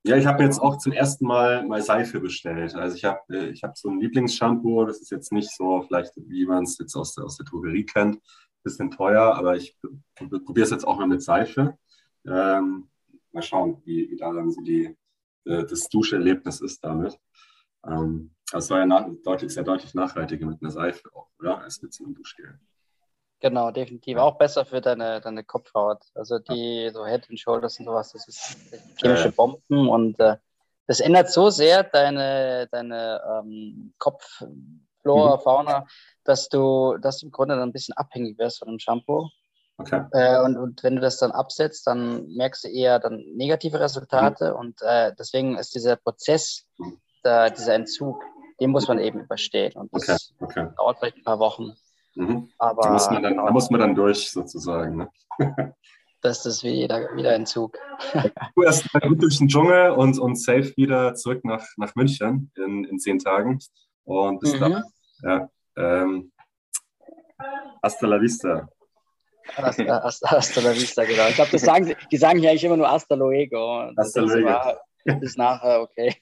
ja. 0.03 0.17
ich 0.17 0.25
habe 0.25 0.43
jetzt 0.43 0.59
auch 0.59 0.77
zum 0.77 0.91
ersten 0.91 1.25
Mal 1.25 1.65
mal 1.65 1.81
Seife 1.81 2.19
bestellt. 2.19 2.75
Also 2.75 2.95
ich 2.95 3.05
habe 3.05 3.21
äh, 3.29 3.49
ich 3.49 3.63
hab 3.63 3.77
so 3.77 3.89
ein 3.89 3.99
Lieblingsshampoo, 3.99 4.85
das 4.85 5.01
ist 5.01 5.11
jetzt 5.11 5.31
nicht 5.31 5.51
so 5.55 5.83
vielleicht, 5.83 6.13
wie 6.15 6.45
man 6.45 6.63
es 6.63 6.77
jetzt 6.79 6.95
aus 6.95 7.13
der, 7.13 7.25
aus 7.25 7.37
der 7.37 7.45
Drogerie 7.45 7.85
kennt. 7.85 8.19
Bisschen 8.63 8.91
teuer, 8.91 9.35
aber 9.35 9.55
ich 9.55 9.77
probiere 10.15 10.65
es 10.65 10.71
jetzt 10.71 10.85
auch 10.85 10.97
mal 10.97 11.07
mit 11.07 11.21
Seife. 11.21 11.77
Ähm, 12.25 12.89
mal 13.31 13.41
schauen, 13.41 13.81
wie, 13.85 14.09
wie 14.09 14.17
da 14.17 14.33
dann 14.33 14.51
so 14.51 14.61
die, 14.61 14.97
äh, 15.45 15.65
das 15.65 15.87
Duscherlebnis 15.87 16.59
ist 16.61 16.83
damit. 16.83 17.17
Ähm, 17.85 18.31
das 18.51 18.69
war 18.69 18.79
ja 18.79 18.85
nach, 18.85 19.07
deutlich, 19.23 19.53
sehr 19.53 19.63
deutlich 19.63 19.93
nachhaltiger 19.93 20.45
mit 20.45 20.61
einer 20.61 20.71
Seife 20.71 21.03
auch, 21.13 21.29
oder? 21.39 21.59
Als 21.59 21.81
mit 21.81 21.93
so 21.93 22.03
einem 22.03 22.15
Duschgel. 22.15 22.59
Genau, 23.41 23.71
definitiv. 23.71 24.17
Auch 24.17 24.37
besser 24.37 24.65
für 24.65 24.81
deine, 24.81 25.21
deine 25.21 25.43
Kopfhaut. 25.43 25.99
Also 26.13 26.39
die 26.39 26.89
so 26.93 27.05
Head 27.05 27.29
and 27.29 27.39
Shoulders 27.39 27.79
und 27.79 27.85
sowas, 27.85 28.11
das 28.11 28.27
ist 28.27 28.57
chemische 28.97 29.31
Bomben 29.31 29.87
und 29.87 30.19
äh, 30.19 30.35
das 30.87 30.99
ändert 30.99 31.31
so 31.31 31.49
sehr 31.49 31.83
deine, 31.83 32.67
deine 32.71 33.21
ähm, 33.23 33.93
Kopfflora, 33.99 35.37
mhm. 35.37 35.41
Fauna, 35.41 35.87
dass 36.23 36.49
du, 36.49 36.97
dass 36.97 37.19
du 37.19 37.27
im 37.27 37.31
Grunde 37.31 37.55
dann 37.55 37.69
ein 37.69 37.73
bisschen 37.73 37.95
abhängig 37.95 38.37
wirst 38.39 38.59
von 38.59 38.69
dem 38.69 38.79
Shampoo. 38.79 39.29
Okay. 39.77 40.03
Äh, 40.11 40.39
und, 40.41 40.57
und 40.57 40.83
wenn 40.83 40.95
du 40.95 41.01
das 41.01 41.17
dann 41.17 41.31
absetzt, 41.31 41.87
dann 41.87 42.27
merkst 42.29 42.65
du 42.65 42.67
eher 42.69 42.99
dann 42.99 43.23
negative 43.35 43.79
Resultate 43.79 44.51
mhm. 44.51 44.59
und 44.59 44.81
äh, 44.81 45.13
deswegen 45.17 45.57
ist 45.57 45.73
dieser 45.75 45.95
Prozess, 45.95 46.65
mhm. 46.77 46.99
der, 47.23 47.51
dieser 47.51 47.75
Entzug, 47.75 48.21
den 48.59 48.71
muss 48.71 48.89
man 48.89 48.99
eben 48.99 49.21
überstehen 49.21 49.73
und 49.73 49.93
das 49.93 50.33
okay. 50.39 50.63
Okay. 50.63 50.73
dauert 50.75 50.99
vielleicht 50.99 51.17
ein 51.17 51.23
paar 51.23 51.39
Wochen. 51.39 51.77
Mhm. 52.19 52.49
Aber 52.57 52.81
da 52.81 52.91
muss, 52.91 53.09
man 53.09 53.23
dann, 53.23 53.37
da 53.37 53.51
muss 53.51 53.69
man 53.69 53.79
dann 53.79 53.95
durch, 53.95 54.29
sozusagen. 54.29 54.97
Ne? 54.97 55.09
das 56.21 56.45
ist 56.45 56.63
wieder, 56.63 57.15
wieder 57.15 57.31
ein 57.31 57.45
Zug. 57.45 57.77
du 58.55 58.63
erst 58.63 58.91
gut 58.91 59.23
durch 59.23 59.37
den 59.37 59.47
Dschungel 59.47 59.91
und, 59.91 60.19
und 60.19 60.35
safe 60.35 60.73
wieder 60.75 61.13
zurück 61.15 61.45
nach, 61.45 61.65
nach 61.77 61.95
München 61.95 62.51
in, 62.57 62.83
in 62.83 62.99
zehn 62.99 63.19
Tagen. 63.19 63.59
Und 64.03 64.41
bis 64.41 64.53
mhm. 64.53 64.59
dann. 64.59 64.83
Ja, 65.21 65.49
ähm, 65.77 66.31
hasta 67.81 68.07
la 68.07 68.19
vista. 68.19 68.67
Hasta, 69.55 69.83
hasta, 70.03 70.29
hasta 70.29 70.61
la 70.61 70.73
vista, 70.73 71.05
genau. 71.05 71.25
Ich 71.29 71.35
glaube, 71.35 71.57
sagen 71.57 71.85
sie, 71.85 71.95
die 72.11 72.17
sagen 72.17 72.39
hier 72.39 72.49
eigentlich 72.49 72.65
immer 72.65 72.77
nur 72.77 72.91
hasta 72.91 73.15
luego. 73.15 73.89
Hasta 73.95 74.21
luego. 74.21 74.77
Bis 75.21 75.37
nachher, 75.37 75.81
okay. 75.81 76.15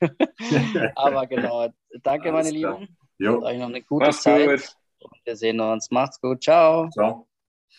Aber 0.96 1.26
genau. 1.26 1.70
Danke, 2.04 2.32
meine 2.32 2.52
Lieben. 2.52 2.96
Jo. 3.18 3.38
Und 3.38 3.44
euch 3.46 3.58
noch 3.58 3.68
eine 3.70 3.82
gute 3.82 4.06
Mach's 4.06 4.22
Zeit. 4.22 4.48
Gut. 4.48 4.78
Und 5.02 5.20
wir 5.24 5.36
sehen 5.36 5.60
uns. 5.60 5.92
Macht's 5.92 6.20
gut. 6.20 6.44
Ciao. 6.44 6.90
Ciao. 6.90 7.28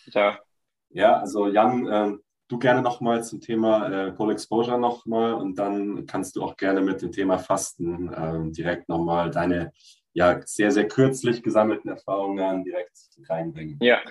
Ciao. 0.09 0.33
Ja, 0.89 1.19
also 1.19 1.47
Jan, 1.47 1.87
äh, 1.87 2.17
du 2.47 2.59
gerne 2.59 2.81
nochmal 2.81 3.23
zum 3.23 3.41
Thema 3.41 4.07
äh, 4.07 4.11
Cold 4.11 4.31
Exposure 4.31 4.79
nochmal 4.79 5.33
und 5.33 5.57
dann 5.59 6.05
kannst 6.05 6.35
du 6.35 6.43
auch 6.43 6.57
gerne 6.57 6.81
mit 6.81 7.01
dem 7.01 7.11
Thema 7.11 7.37
Fasten 7.37 8.11
äh, 8.11 8.51
direkt 8.51 8.89
nochmal 8.89 9.29
deine 9.29 9.71
ja 10.13 10.41
sehr, 10.45 10.71
sehr 10.71 10.87
kürzlich 10.87 11.43
gesammelten 11.43 11.89
Erfahrungen 11.89 12.63
direkt 12.63 12.97
reinbringen. 13.27 13.77
Ja. 13.81 14.01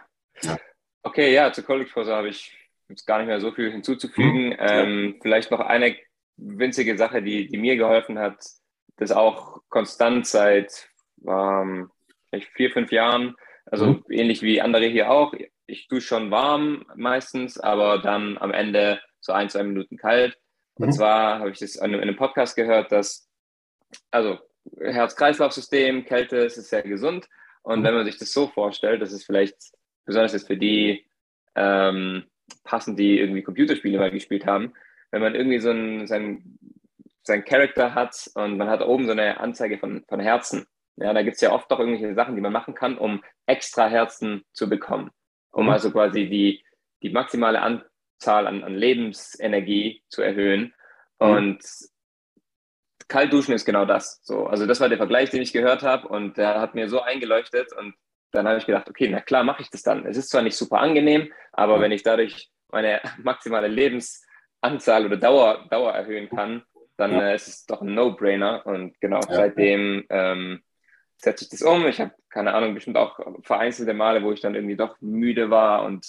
ja. 0.43 0.57
Okay, 1.03 1.35
ja, 1.35 1.53
zu 1.53 1.63
Cold 1.63 1.83
Exposure 1.83 2.17
habe 2.17 2.29
ich 2.29 2.57
jetzt 2.89 3.07
gar 3.07 3.19
nicht 3.19 3.27
mehr 3.27 3.41
so 3.41 3.53
viel 3.53 3.71
hinzuzufügen. 3.71 4.53
Hm. 4.53 4.57
Ähm, 4.59 5.13
ja. 5.15 5.21
Vielleicht 5.23 5.51
noch 5.51 5.61
eine 5.61 5.97
winzige 6.37 6.97
Sache, 6.97 7.23
die, 7.23 7.49
die 7.49 7.59
mir 7.59 7.77
geholfen 7.77 8.19
hat, 8.19 8.45
das 8.97 9.11
auch 9.13 9.61
konstant 9.69 10.27
seit 10.27 10.89
ähm, 11.27 11.91
vier, 12.55 12.71
fünf 12.71 12.93
Jahren, 12.93 13.35
also 13.67 13.87
mhm. 13.87 14.05
ähnlich 14.11 14.43
wie 14.43 14.61
andere 14.61 14.87
hier 14.87 15.11
auch. 15.11 15.35
Ich 15.67 15.89
dusche 15.89 16.09
schon 16.09 16.31
warm 16.31 16.87
meistens, 16.97 17.59
aber 17.59 17.99
dann 17.99 18.39
am 18.39 18.53
Ende 18.53 19.01
so 19.21 19.33
ein, 19.33 19.51
zwei 19.51 19.63
Minuten 19.63 19.97
kalt. 19.97 20.39
Mhm. 20.79 20.87
Und 20.87 20.93
zwar 20.93 21.41
habe 21.41 21.51
ich 21.51 21.59
das 21.59 21.77
in 21.77 21.95
einem 21.95 22.17
Podcast 22.17 22.57
gehört, 22.57 22.93
dass, 22.93 23.29
also 24.11 24.39
Herz-Kreislauf-System, 24.81 26.05
Kälte, 26.05 26.45
es 26.45 26.57
ist 26.57 26.71
sehr 26.71 26.83
gesund. 26.83 27.29
Und 27.63 27.81
mhm. 27.81 27.85
wenn 27.85 27.95
man 27.95 28.05
sich 28.05 28.19
das 28.19 28.33
so 28.33 28.49
vorstellt, 28.49 29.03
das 29.03 29.13
ist 29.13 29.25
vielleicht 29.25 29.57
besonders 30.05 30.33
jetzt 30.33 30.47
für 30.47 30.57
die 30.57 31.07
ähm, 31.55 32.25
passend, 32.65 32.99
die 32.99 33.19
irgendwie 33.19 33.43
Computerspiele 33.43 33.99
mal 33.99 34.11
gespielt 34.11 34.47
haben, 34.47 34.73
wenn 35.11 35.23
man 35.23 35.35
irgendwie 35.35 35.59
so 35.59 35.71
ein, 35.71 36.07
sein, 36.07 36.59
sein 37.23 37.45
Charakter 37.45 37.95
hat 37.95 38.31
und 38.35 38.57
man 38.57 38.69
hat 38.69 38.83
oben 38.83 39.07
so 39.07 39.13
eine 39.13 39.41
Anzeige 39.41 39.79
von, 39.79 40.05
von 40.09 40.21
Herzen. 40.21 40.67
Ja, 41.01 41.13
da 41.13 41.23
gibt 41.23 41.37
es 41.37 41.41
ja 41.41 41.53
oft 41.53 41.71
doch 41.71 41.79
irgendwelche 41.79 42.15
Sachen, 42.15 42.35
die 42.35 42.41
man 42.41 42.53
machen 42.53 42.75
kann, 42.75 42.99
um 42.99 43.23
extra 43.47 43.89
Herzen 43.89 44.45
zu 44.53 44.69
bekommen. 44.69 45.11
Um 45.51 45.67
mhm. 45.67 45.71
also 45.71 45.91
quasi 45.91 46.29
die, 46.29 46.65
die 47.03 47.11
maximale 47.11 47.61
Anzahl 47.61 48.47
an, 48.47 48.65
an 48.65 48.75
Lebensenergie 48.75 50.03
zu 50.09 50.23
erhöhen. 50.23 50.75
Mhm. 51.21 51.29
Und 51.29 51.65
kalt 53.09 53.33
duschen 53.33 53.55
ist 53.55 53.65
genau 53.65 53.85
das. 53.85 54.21
So, 54.23 54.47
also 54.47 54.67
das 54.67 54.81
war 54.81 54.89
der 54.89 54.99
Vergleich, 54.99 55.31
den 55.31 55.43
ich 55.43 55.53
gehört 55.53 55.83
habe 55.83 56.09
und 56.09 56.37
der 56.37 56.61
hat 56.61 56.75
mir 56.75 56.89
so 56.89 57.01
eingeleuchtet 57.01 57.73
und 57.73 57.95
dann 58.31 58.47
habe 58.47 58.59
ich 58.59 58.67
gedacht, 58.67 58.89
okay, 58.89 59.09
na 59.11 59.21
klar, 59.21 59.43
mache 59.43 59.63
ich 59.63 59.71
das 59.71 59.83
dann. 59.83 60.05
Es 60.05 60.17
ist 60.17 60.29
zwar 60.29 60.43
nicht 60.43 60.57
super 60.57 60.81
angenehm, 60.81 61.33
aber 61.53 61.81
wenn 61.81 61.93
ich 61.93 62.03
dadurch 62.03 62.51
meine 62.71 63.01
maximale 63.23 63.69
Lebens 63.69 64.25
Anzahl 64.61 65.07
oder 65.07 65.17
Dauer, 65.17 65.67
Dauer 65.71 65.93
erhöhen 65.93 66.29
kann, 66.29 66.63
dann 66.97 67.13
ja. 67.13 67.29
äh, 67.29 67.35
ist 67.35 67.49
es 67.49 67.67
doch 67.67 67.81
ein 67.81 67.95
No-Brainer. 67.95 68.67
Und 68.67 69.01
genau, 69.01 69.21
ja. 69.21 69.35
seitdem 69.35 70.05
ähm, 70.11 70.63
setze 71.19 71.45
ich 71.45 71.51
das 71.51 71.63
um. 71.63 71.87
Ich 71.87 72.01
habe, 72.01 72.13
keine 72.31 72.55
Ahnung, 72.55 72.75
bestimmt 72.75 72.97
auch 72.97 73.19
vereinzelte 73.43 73.95
Male, 73.95 74.23
wo 74.23 74.33
ich 74.33 74.41
dann 74.41 74.55
irgendwie 74.55 74.77
doch 74.77 74.97
müde 75.01 75.51
war 75.51 75.85
und 75.85 76.07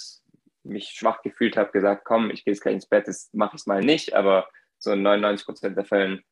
mich 0.62 0.90
schwach 0.90 1.22
gefühlt 1.22 1.56
habe, 1.56 1.72
gesagt, 1.72 2.04
komm, 2.04 2.30
ich 2.30 2.44
gehe 2.44 2.52
jetzt 2.52 2.62
gleich 2.62 2.74
ins 2.74 2.86
Bett, 2.86 3.08
das 3.08 3.30
mache 3.32 3.56
ich 3.56 3.62
es 3.62 3.66
mal 3.66 3.80
nicht, 3.80 4.14
aber 4.14 4.46
so 4.78 4.92
in 4.92 5.02
99 5.02 5.46
Prozent 5.46 5.76
der 5.76 5.84
Fällen 5.84 6.22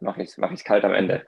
mache 0.00 0.22
ich 0.22 0.30
es 0.30 0.38
mach 0.38 0.52
kalt 0.64 0.84
am 0.84 0.94
Ende. 0.94 1.26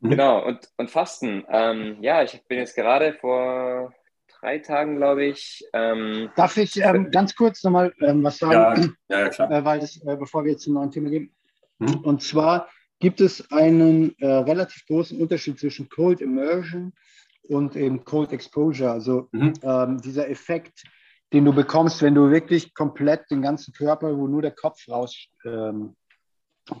Mhm. 0.00 0.10
Genau, 0.10 0.44
und, 0.44 0.68
und 0.76 0.90
Fasten. 0.90 1.44
Ähm, 1.48 1.98
ja, 2.00 2.22
ich 2.22 2.42
bin 2.48 2.58
jetzt 2.58 2.74
gerade 2.74 3.14
vor 3.14 3.92
drei 4.40 4.58
Tagen, 4.58 4.96
glaube 4.96 5.24
ich. 5.24 5.64
Ähm, 5.72 6.30
Darf 6.36 6.56
ich 6.56 6.76
ähm, 6.76 7.10
ganz 7.10 7.34
kurz 7.36 7.62
nochmal 7.62 7.92
ähm, 8.00 8.24
was 8.24 8.38
sagen? 8.38 8.96
Ja, 9.08 9.20
ja, 9.20 9.28
klar. 9.28 9.50
Äh, 9.50 9.64
weil 9.64 9.80
das, 9.80 9.96
äh, 10.04 10.16
bevor 10.16 10.44
wir 10.44 10.52
jetzt 10.52 10.64
zum 10.64 10.74
neuen 10.74 10.90
Thema 10.90 11.10
gehen. 11.10 11.32
Hm? 11.78 12.00
Und 12.00 12.22
zwar 12.22 12.68
gibt 13.02 13.20
es 13.20 13.50
einen 13.50 14.16
äh, 14.20 14.26
relativ 14.28 14.86
großen 14.86 15.20
Unterschied 15.20 15.58
zwischen 15.58 15.88
Cold 15.88 16.20
Immersion 16.20 16.92
und 17.48 17.74
eben 17.74 18.04
Cold 18.04 18.32
Exposure. 18.32 18.92
Also 18.92 19.28
mhm. 19.32 19.54
Ähm, 19.60 20.00
dieser 20.00 20.30
Effekt, 20.30 20.84
den 21.32 21.44
du 21.44 21.52
bekommst, 21.52 22.00
wenn 22.00 22.14
du 22.14 22.30
wirklich 22.30 22.74
komplett 22.74 23.28
den 23.28 23.42
ganzen 23.42 23.74
Körper, 23.74 24.16
wo 24.16 24.28
nur 24.28 24.40
der 24.40 24.52
Kopf 24.52 24.88
raus 24.88 25.16
ähm, 25.44 25.96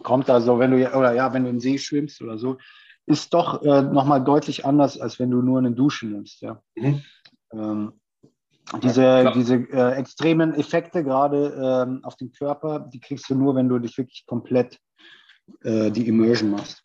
kommt, 0.04 0.30
also 0.30 0.60
wenn 0.60 0.70
du 0.70 0.96
oder 0.96 1.12
ja, 1.12 1.32
wenn 1.34 1.42
du 1.42 1.50
im 1.50 1.58
See 1.58 1.76
schwimmst 1.76 2.22
oder 2.22 2.38
so, 2.38 2.56
ist 3.04 3.34
doch 3.34 3.60
äh, 3.62 3.82
nochmal 3.82 4.22
deutlich 4.22 4.64
anders, 4.64 5.00
als 5.00 5.18
wenn 5.18 5.32
du 5.32 5.42
nur 5.42 5.58
eine 5.58 5.72
Dusche 5.72 6.06
nimmst. 6.06 6.40
Ja. 6.40 6.62
Mhm. 6.76 7.02
Ähm, 7.52 7.92
diese 8.80 9.02
ja, 9.02 9.32
diese 9.32 9.56
äh, 9.56 9.94
extremen 9.96 10.54
Effekte 10.54 11.02
gerade 11.02 11.84
ähm, 11.84 12.04
auf 12.04 12.14
den 12.14 12.30
Körper, 12.30 12.78
die 12.78 13.00
kriegst 13.00 13.28
du 13.28 13.34
nur, 13.34 13.56
wenn 13.56 13.68
du 13.68 13.80
dich 13.80 13.98
wirklich 13.98 14.24
komplett 14.24 14.78
äh, 15.62 15.90
die 15.90 16.08
Immersion 16.08 16.50
machst. 16.50 16.82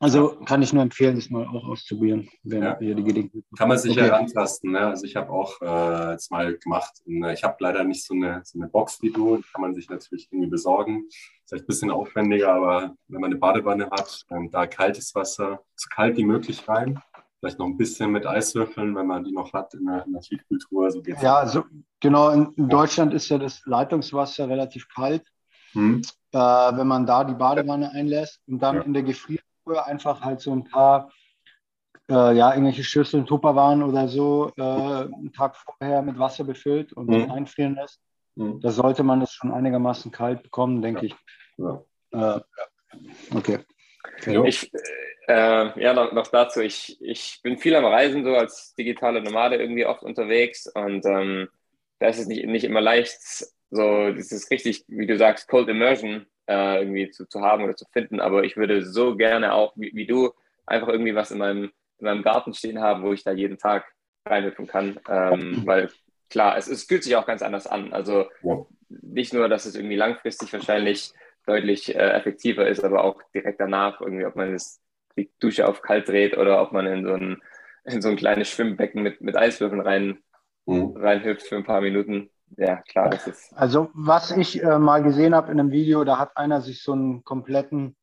Also 0.00 0.36
kann 0.44 0.60
ich 0.60 0.72
nur 0.72 0.82
empfehlen, 0.82 1.16
das 1.16 1.30
mal 1.30 1.46
auch 1.46 1.64
auszuprobieren, 1.64 2.28
wenn 2.42 2.62
ja. 2.62 2.78
ihr 2.78 2.94
die 2.94 3.04
Gelegenheit 3.04 3.44
Kann 3.56 3.68
man 3.68 3.78
sich 3.78 3.92
okay. 3.92 4.02
herantasten. 4.02 4.72
Ne? 4.72 4.80
Also 4.80 5.06
ich 5.06 5.16
habe 5.16 5.30
auch 5.30 5.62
äh, 5.62 6.12
jetzt 6.12 6.30
mal 6.30 6.58
gemacht. 6.58 6.92
Und, 7.06 7.24
ich 7.30 7.42
habe 7.42 7.56
leider 7.60 7.84
nicht 7.84 8.04
so 8.04 8.12
eine, 8.12 8.42
so 8.44 8.58
eine 8.58 8.68
Box 8.68 9.00
wie 9.00 9.10
du. 9.10 9.40
Kann 9.52 9.62
man 9.62 9.74
sich 9.74 9.88
natürlich 9.88 10.28
irgendwie 10.30 10.50
besorgen. 10.50 11.06
Ist 11.08 11.48
vielleicht 11.48 11.64
ein 11.64 11.68
bisschen 11.68 11.90
aufwendiger, 11.90 12.52
aber 12.52 12.94
wenn 13.08 13.20
man 13.20 13.30
eine 13.30 13.40
Badewanne 13.40 13.88
hat, 13.90 14.26
da 14.50 14.66
kaltes 14.66 15.14
Wasser, 15.14 15.60
so 15.74 15.88
kalt 15.94 16.18
wie 16.18 16.24
möglich 16.24 16.68
rein 16.68 17.00
vielleicht 17.44 17.58
noch 17.58 17.66
ein 17.66 17.76
bisschen 17.76 18.10
mit 18.10 18.26
Eiswürfeln, 18.26 18.96
wenn 18.96 19.06
man 19.06 19.22
die 19.22 19.32
noch 19.32 19.52
hat 19.52 19.74
in 19.74 19.84
der, 19.84 20.06
in 20.06 20.12
der 20.12 20.22
Tiefkultur. 20.22 20.90
So 20.90 21.02
geht's 21.02 21.20
ja, 21.20 21.46
so, 21.46 21.64
genau. 22.00 22.30
In, 22.30 22.50
in, 22.56 22.70
Deutschland 22.70 23.12
ist 23.12 23.28
ja 23.28 23.36
das 23.36 23.60
Leitungswasser 23.66 24.48
relativ 24.48 24.88
kalt. 24.88 25.22
Hm. 25.74 26.02
Äh, 26.32 26.38
wenn 26.38 26.86
man 26.86 27.06
da 27.06 27.24
die 27.24 27.34
Badewanne 27.34 27.90
einlässt 27.92 28.40
und 28.46 28.60
dann 28.60 28.76
ja. 28.76 28.82
in 28.82 28.94
der 28.94 29.02
Gefriertruhe 29.02 29.84
einfach 29.84 30.20
halt 30.22 30.40
so 30.40 30.52
ein 30.52 30.64
paar, 30.64 31.10
äh, 32.08 32.36
ja, 32.36 32.52
irgendwelche 32.52 32.84
Schüsseln, 32.84 33.26
Tupperwaren 33.26 33.82
oder 33.82 34.08
so, 34.08 34.52
äh, 34.56 34.62
einen 34.62 35.32
Tag 35.32 35.56
vorher 35.56 36.02
mit 36.02 36.18
Wasser 36.18 36.44
befüllt 36.44 36.92
und 36.92 37.08
hm. 37.08 37.30
einfrieren 37.30 37.74
lässt, 37.74 38.00
hm. 38.36 38.60
da 38.60 38.70
sollte 38.70 39.02
man 39.02 39.22
es 39.22 39.32
schon 39.32 39.52
einigermaßen 39.52 40.10
kalt 40.10 40.42
bekommen, 40.42 40.82
denke 40.82 41.06
ja. 41.06 41.12
ich. 41.12 41.16
Ja. 41.56 42.36
Äh, 42.36 42.40
okay. 43.34 43.58
okay. 44.18 44.48
Ich, 44.48 44.72
äh, 45.28 45.80
ja, 45.80 45.94
noch, 45.94 46.12
noch, 46.12 46.26
dazu. 46.28 46.60
Ich, 46.60 46.98
ich 47.00 47.40
bin 47.42 47.58
viel 47.58 47.74
am 47.74 47.84
Reisen, 47.84 48.24
so 48.24 48.34
als 48.34 48.74
digitale 48.74 49.22
Nomade 49.22 49.56
irgendwie 49.56 49.86
oft 49.86 50.02
unterwegs 50.02 50.66
und 50.66 51.06
ähm, 51.06 51.48
da 51.98 52.08
ist 52.08 52.18
es 52.18 52.26
nicht, 52.26 52.44
nicht 52.46 52.64
immer 52.64 52.80
leicht, 52.80 53.18
so 53.74 54.12
dieses 54.12 54.50
richtig, 54.50 54.84
wie 54.88 55.06
du 55.06 55.18
sagst, 55.18 55.48
Cold 55.48 55.68
Immersion 55.68 56.26
äh, 56.46 56.80
irgendwie 56.80 57.10
zu, 57.10 57.26
zu 57.26 57.40
haben 57.40 57.64
oder 57.64 57.76
zu 57.76 57.86
finden. 57.92 58.20
Aber 58.20 58.44
ich 58.44 58.56
würde 58.56 58.84
so 58.84 59.16
gerne 59.16 59.52
auch, 59.52 59.72
wie, 59.76 59.92
wie 59.94 60.06
du, 60.06 60.32
einfach 60.66 60.88
irgendwie 60.88 61.14
was 61.14 61.30
in 61.30 61.38
meinem, 61.38 61.64
in 61.98 62.04
meinem 62.04 62.22
Garten 62.22 62.54
stehen 62.54 62.80
haben, 62.80 63.02
wo 63.02 63.12
ich 63.12 63.24
da 63.24 63.32
jeden 63.32 63.58
Tag 63.58 63.84
reinhüpfen 64.26 64.66
kann. 64.66 64.98
Ähm, 65.08 65.62
weil 65.64 65.90
klar, 66.30 66.56
es, 66.56 66.68
es 66.68 66.84
fühlt 66.84 67.02
sich 67.02 67.16
auch 67.16 67.26
ganz 67.26 67.42
anders 67.42 67.66
an. 67.66 67.92
Also 67.92 68.26
nicht 68.88 69.34
nur, 69.34 69.48
dass 69.48 69.66
es 69.66 69.74
irgendwie 69.74 69.96
langfristig 69.96 70.52
wahrscheinlich 70.52 71.12
deutlich 71.46 71.94
äh, 71.94 72.10
effektiver 72.10 72.66
ist, 72.66 72.84
aber 72.84 73.04
auch 73.04 73.20
direkt 73.34 73.60
danach 73.60 74.00
irgendwie, 74.00 74.24
ob 74.24 74.36
man 74.36 74.54
es 74.54 74.80
die 75.16 75.30
Dusche 75.40 75.68
auf 75.68 75.82
kalt 75.82 76.08
dreht 76.08 76.36
oder 76.36 76.62
ob 76.62 76.72
man 76.72 76.86
in 76.86 77.04
so 77.04 77.12
ein, 77.12 77.42
in 77.84 78.02
so 78.02 78.08
ein 78.08 78.16
kleines 78.16 78.48
Schwimmbecken 78.48 79.02
mit, 79.02 79.20
mit 79.20 79.36
Eiswürfeln 79.36 79.80
rein, 79.80 80.18
mhm. 80.66 80.96
reinhüpft 80.96 81.46
für 81.46 81.56
ein 81.56 81.64
paar 81.64 81.80
Minuten. 81.80 82.30
Ja, 82.56 82.76
klar, 82.76 83.10
das 83.10 83.26
ist. 83.26 83.52
Also, 83.54 83.90
was 83.94 84.30
ich 84.30 84.62
äh, 84.62 84.78
mal 84.78 85.02
gesehen 85.02 85.34
habe 85.34 85.50
in 85.50 85.60
einem 85.60 85.70
Video, 85.70 86.04
da 86.04 86.18
hat 86.18 86.36
einer 86.36 86.60
sich 86.60 86.82
so 86.82 86.92
einen 86.92 87.24
kompletten 87.24 87.96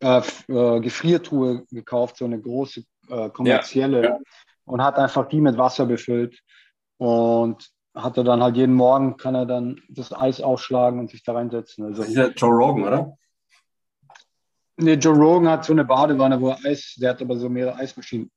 äh, 0.00 0.22
äh, 0.48 0.80
Gefriertruhe 0.80 1.64
gekauft, 1.70 2.16
so 2.16 2.24
eine 2.24 2.40
große 2.40 2.84
äh, 3.08 3.30
kommerzielle, 3.30 4.02
ja, 4.02 4.10
ja. 4.10 4.18
und 4.64 4.82
hat 4.82 4.96
einfach 4.96 5.28
die 5.28 5.40
mit 5.40 5.56
Wasser 5.58 5.86
befüllt. 5.86 6.40
Und 6.98 7.70
hatte 7.94 8.24
dann 8.24 8.42
halt 8.42 8.56
jeden 8.56 8.74
Morgen, 8.74 9.16
kann 9.16 9.34
er 9.34 9.46
dann 9.46 9.80
das 9.88 10.12
Eis 10.12 10.40
aufschlagen 10.40 11.00
und 11.00 11.10
sich 11.10 11.22
da 11.22 11.32
reinsetzen. 11.32 11.84
Also, 11.84 12.02
das 12.02 12.10
ist 12.10 12.16
ja 12.16 12.28
Joe 12.28 12.50
Rogan, 12.50 12.84
oder? 12.84 13.16
Nee, 14.76 14.94
Joe 14.94 15.16
Rogan 15.16 15.48
hat 15.48 15.64
so 15.64 15.72
eine 15.72 15.84
Badewanne, 15.84 16.40
wo 16.40 16.48
er 16.48 16.58
Eis, 16.64 16.94
der 16.96 17.10
hat 17.10 17.22
aber 17.22 17.36
so 17.36 17.48
mehrere 17.48 17.76
Eismaschinen. 17.76 18.30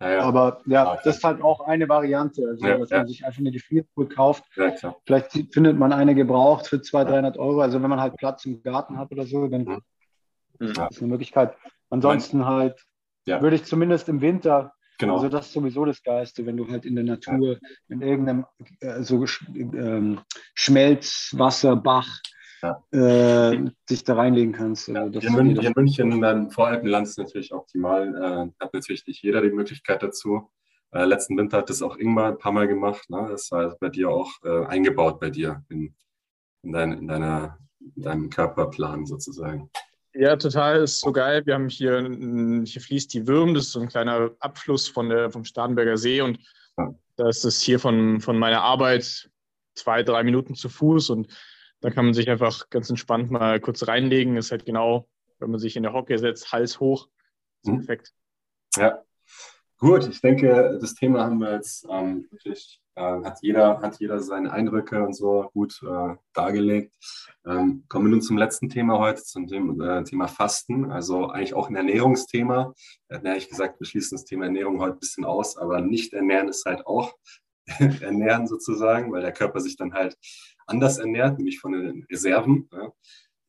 Ja, 0.00 0.12
ja. 0.12 0.20
Aber 0.20 0.60
ja, 0.66 0.92
okay. 0.92 1.00
das 1.04 1.16
ist 1.16 1.24
halt 1.24 1.42
auch 1.42 1.60
eine 1.60 1.88
Variante, 1.88 2.46
also 2.48 2.66
ja, 2.66 2.78
dass 2.78 2.90
man 2.90 3.06
sich 3.06 3.24
einfach 3.24 3.38
eine 3.38 3.52
Gefriertruhe 3.52 4.06
kauft. 4.06 4.44
Vielleicht 5.06 5.32
findet 5.52 5.78
man 5.78 5.92
eine 5.92 6.14
gebraucht 6.14 6.66
für 6.66 6.82
200, 6.82 7.14
300 7.14 7.38
Euro. 7.38 7.60
Also 7.60 7.82
wenn 7.82 7.90
man 7.90 8.00
halt 8.00 8.16
Platz 8.16 8.44
im 8.44 8.62
Garten 8.62 8.98
hat 8.98 9.12
oder 9.12 9.24
so, 9.24 9.46
dann 9.46 9.62
mhm. 9.62 9.82
ist 10.58 10.76
das 10.76 10.98
eine 10.98 11.08
Möglichkeit. 11.08 11.56
Ansonsten 11.90 12.44
halt 12.44 12.84
würde 13.26 13.56
ich 13.56 13.64
zumindest 13.64 14.08
im 14.08 14.20
Winter 14.20 14.72
Genau. 14.98 15.16
Also 15.16 15.28
das 15.28 15.46
ist 15.46 15.52
sowieso 15.52 15.84
das 15.84 16.02
Geiste, 16.02 16.46
wenn 16.46 16.56
du 16.56 16.68
halt 16.68 16.84
in 16.86 16.94
der 16.94 17.04
Natur, 17.04 17.58
in 17.88 18.00
irgendeinem 18.00 18.46
äh, 18.80 19.02
so 19.02 19.24
ähm, 19.54 20.20
Schmelzwasserbach 20.54 22.20
ja. 22.64 23.50
äh, 23.52 23.70
dich 23.90 24.04
da 24.04 24.14
reinlegen 24.14 24.52
kannst. 24.52 24.88
Ja, 24.88 25.06
hier, 25.08 25.38
in, 25.38 25.58
hier 25.58 25.68
in 25.68 25.72
München, 25.76 26.20
beim 26.20 26.50
Voralpenland 26.50 27.06
ist 27.06 27.18
natürlich 27.18 27.52
optimal. 27.52 28.08
Äh, 28.14 28.64
hat 28.64 28.74
natürlich 28.74 29.06
nicht 29.06 29.22
jeder 29.22 29.42
die 29.42 29.50
Möglichkeit 29.50 30.02
dazu. 30.02 30.50
Äh, 30.92 31.04
letzten 31.04 31.36
Winter 31.36 31.58
hat 31.58 31.70
das 31.70 31.82
auch 31.82 31.96
Ingmar 31.96 32.28
ein 32.28 32.38
paar 32.38 32.52
Mal 32.52 32.68
gemacht. 32.68 33.08
Ne? 33.10 33.26
Das 33.30 33.50
war 33.50 33.76
bei 33.80 33.88
dir 33.88 34.10
auch 34.10 34.30
äh, 34.44 34.66
eingebaut 34.66 35.20
bei 35.20 35.30
dir 35.30 35.64
in, 35.68 35.94
in, 36.62 36.72
dein, 36.72 36.92
in, 36.92 37.08
deiner, 37.08 37.58
in 37.96 38.02
deinem 38.02 38.30
Körperplan 38.30 39.06
sozusagen. 39.06 39.70
Ja, 40.14 40.36
total, 40.36 40.82
ist 40.82 41.00
so 41.00 41.10
geil. 41.10 41.44
Wir 41.44 41.54
haben 41.54 41.68
hier, 41.68 42.00
hier 42.64 42.80
fließt 42.80 43.12
die 43.12 43.26
Würm, 43.26 43.52
das 43.52 43.64
ist 43.64 43.72
so 43.72 43.80
ein 43.80 43.88
kleiner 43.88 44.30
Abfluss 44.38 44.86
von 44.86 45.08
der, 45.08 45.32
vom 45.32 45.44
Starnberger 45.44 45.96
See 45.96 46.20
und 46.20 46.38
das 47.16 47.44
ist 47.44 47.62
hier 47.62 47.80
von, 47.80 48.20
von 48.20 48.38
meiner 48.38 48.62
Arbeit 48.62 49.28
zwei, 49.74 50.04
drei 50.04 50.22
Minuten 50.22 50.54
zu 50.54 50.68
Fuß 50.68 51.10
und 51.10 51.28
da 51.80 51.90
kann 51.90 52.06
man 52.06 52.14
sich 52.14 52.30
einfach 52.30 52.70
ganz 52.70 52.88
entspannt 52.90 53.30
mal 53.30 53.60
kurz 53.60 53.86
reinlegen. 53.86 54.36
Ist 54.36 54.50
halt 54.50 54.64
genau, 54.64 55.08
wenn 55.38 55.50
man 55.50 55.60
sich 55.60 55.76
in 55.76 55.82
der 55.82 55.92
Hocke 55.92 56.18
setzt, 56.18 56.52
Hals 56.52 56.80
hoch. 56.80 57.08
Mhm. 57.64 57.78
Perfekt. 57.78 58.12
Ja, 58.76 59.02
gut. 59.78 60.08
Ich 60.08 60.20
denke, 60.20 60.78
das 60.80 60.94
Thema 60.94 61.24
haben 61.24 61.38
wir 61.38 61.52
jetzt 61.52 61.86
ähm, 61.90 62.26
wirklich, 62.30 62.80
äh, 62.94 63.02
hat, 63.02 63.38
jeder, 63.42 63.80
hat 63.80 64.00
jeder 64.00 64.20
seine 64.20 64.52
Eindrücke 64.52 65.02
und 65.02 65.14
so 65.14 65.50
gut 65.52 65.80
äh, 65.82 66.16
dargelegt. 66.32 66.92
Ähm, 67.46 67.84
kommen 67.88 68.06
wir 68.06 68.10
nun 68.10 68.22
zum 68.22 68.38
letzten 68.38 68.68
Thema 68.68 68.98
heute, 68.98 69.22
zum 69.22 69.46
Thema, 69.46 69.98
äh, 69.98 70.04
Thema 70.04 70.28
Fasten. 70.28 70.90
Also 70.90 71.28
eigentlich 71.28 71.54
auch 71.54 71.68
ein 71.68 71.76
Ernährungsthema. 71.76 72.74
Wir 73.08 73.16
hatten 73.16 73.26
ehrlich 73.26 73.48
gesagt, 73.48 73.78
wir 73.80 73.86
schließen 73.86 74.16
das 74.16 74.24
Thema 74.24 74.46
Ernährung 74.46 74.80
heute 74.80 74.96
ein 74.96 75.00
bisschen 75.00 75.24
aus, 75.24 75.56
aber 75.56 75.80
nicht 75.80 76.12
ernähren 76.12 76.48
ist 76.48 76.64
halt 76.64 76.86
auch 76.86 77.14
ernähren 78.00 78.46
sozusagen, 78.46 79.12
weil 79.12 79.22
der 79.22 79.32
Körper 79.32 79.60
sich 79.60 79.76
dann 79.76 79.94
halt 79.94 80.16
anders 80.66 80.98
ernährt, 80.98 81.38
nämlich 81.38 81.60
von 81.60 81.72
den 81.72 82.06
Reserven. 82.10 82.68
Ja. 82.72 82.92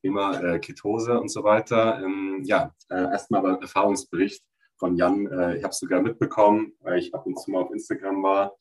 Thema 0.02 0.40
äh, 0.40 0.58
Ketose 0.60 1.18
und 1.18 1.30
so 1.30 1.42
weiter. 1.42 2.00
Ähm, 2.02 2.42
ja, 2.44 2.72
äh, 2.90 2.94
erstmal 2.94 3.40
aber 3.40 3.60
Erfahrungsbericht 3.60 4.44
von 4.76 4.96
Jan. 4.96 5.26
Äh, 5.26 5.56
ich 5.56 5.64
habe 5.64 5.72
es 5.72 5.78
sogar 5.78 6.00
mitbekommen, 6.00 6.72
weil 6.80 6.98
ich 6.98 7.14
ab 7.14 7.26
und 7.26 7.38
zu 7.40 7.50
mal 7.50 7.62
auf 7.62 7.72
Instagram 7.72 8.22
war. 8.22 8.54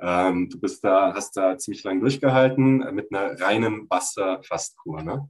Ähm, 0.00 0.48
du 0.48 0.60
bist 0.60 0.84
da, 0.84 1.14
hast 1.14 1.36
da 1.36 1.56
ziemlich 1.58 1.82
lange 1.84 2.00
durchgehalten 2.00 2.82
äh, 2.82 2.92
mit 2.92 3.12
einer 3.12 3.40
reinen 3.40 3.88
Wasserfastkur, 3.88 5.02
ne? 5.02 5.28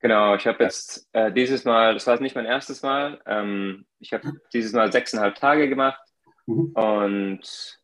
Genau, 0.00 0.34
ich 0.34 0.46
habe 0.46 0.62
jetzt 0.62 1.08
äh, 1.12 1.32
dieses 1.32 1.64
Mal, 1.64 1.94
das 1.94 2.06
war 2.06 2.20
nicht 2.20 2.36
mein 2.36 2.44
erstes 2.44 2.82
Mal, 2.82 3.20
ähm, 3.26 3.86
ich 3.98 4.12
habe 4.12 4.30
dieses 4.52 4.72
Mal 4.72 4.92
sechseinhalb 4.92 5.36
Tage 5.36 5.68
gemacht 5.68 6.00
mhm. 6.44 6.72
und 6.74 7.80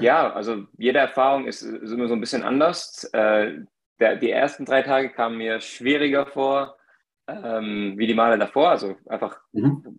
ja, 0.00 0.32
also 0.32 0.64
jede 0.76 0.98
Erfahrung 0.98 1.46
ist, 1.46 1.62
ist 1.62 1.92
immer 1.92 2.08
so 2.08 2.14
ein 2.14 2.20
bisschen 2.20 2.42
anders. 2.42 3.04
Äh, 3.12 3.60
der, 4.00 4.16
die 4.16 4.30
ersten 4.30 4.64
drei 4.64 4.82
Tage 4.82 5.10
kamen 5.10 5.38
mir 5.38 5.60
schwieriger 5.60 6.26
vor 6.26 6.78
ähm, 7.28 7.94
wie 7.96 8.06
die 8.06 8.14
Male 8.14 8.38
davor. 8.38 8.70
Also 8.70 8.96
einfach 9.06 9.40
mhm. 9.52 9.98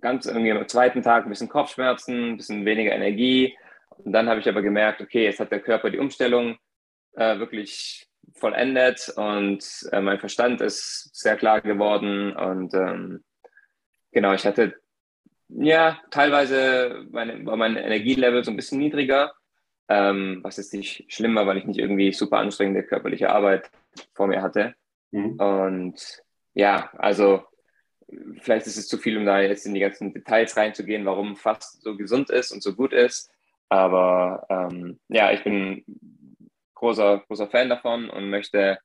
ganz 0.00 0.26
irgendwie 0.26 0.52
am 0.52 0.68
zweiten 0.68 1.02
Tag 1.02 1.24
ein 1.24 1.30
bisschen 1.30 1.48
Kopfschmerzen, 1.48 2.32
ein 2.32 2.36
bisschen 2.36 2.64
weniger 2.64 2.92
Energie. 2.92 3.56
Und 3.98 4.12
dann 4.12 4.28
habe 4.28 4.40
ich 4.40 4.48
aber 4.48 4.62
gemerkt, 4.62 5.00
okay, 5.00 5.24
jetzt 5.24 5.40
hat 5.40 5.52
der 5.52 5.60
Körper 5.60 5.90
die 5.90 5.98
Umstellung 5.98 6.58
äh, 7.14 7.38
wirklich 7.38 8.06
vollendet 8.34 9.12
und 9.16 9.64
äh, 9.90 10.00
mein 10.00 10.20
Verstand 10.20 10.60
ist 10.60 11.10
sehr 11.14 11.36
klar 11.36 11.60
geworden. 11.60 12.34
Und 12.34 12.74
ähm, 12.74 13.24
genau, 14.12 14.32
ich 14.32 14.46
hatte 14.46 14.74
ja 15.56 15.98
teilweise 16.10 17.06
meine, 17.10 17.44
war 17.46 17.56
mein 17.56 17.76
Energielevel 17.76 18.44
so 18.44 18.50
ein 18.50 18.56
bisschen 18.56 18.78
niedriger 18.78 19.32
ähm, 19.90 20.38
was 20.44 20.56
jetzt 20.56 20.72
nicht 20.72 21.12
schlimm 21.12 21.34
war, 21.34 21.48
weil 21.48 21.58
ich 21.58 21.64
nicht 21.64 21.80
irgendwie 21.80 22.12
super 22.12 22.38
anstrengende 22.38 22.84
körperliche 22.84 23.30
Arbeit 23.30 23.72
vor 24.14 24.28
mir 24.28 24.40
hatte. 24.40 24.74
Mhm. 25.10 25.32
Und 25.32 26.22
ja, 26.54 26.90
also 26.96 27.42
vielleicht 28.40 28.68
ist 28.68 28.76
es 28.76 28.86
zu 28.86 28.98
viel, 28.98 29.18
um 29.18 29.26
da 29.26 29.40
jetzt 29.40 29.66
in 29.66 29.74
die 29.74 29.80
ganzen 29.80 30.14
Details 30.14 30.56
reinzugehen, 30.56 31.04
warum 31.04 31.34
Fast 31.34 31.82
so 31.82 31.96
gesund 31.96 32.30
ist 32.30 32.52
und 32.52 32.62
so 32.62 32.76
gut 32.76 32.92
ist. 32.92 33.32
Aber 33.68 34.46
ähm, 34.48 35.00
ja, 35.08 35.32
ich 35.32 35.42
bin 35.42 35.84
großer, 36.74 37.24
großer 37.26 37.48
Fan 37.48 37.68
davon 37.68 38.10
und 38.10 38.30
möchte 38.30 38.78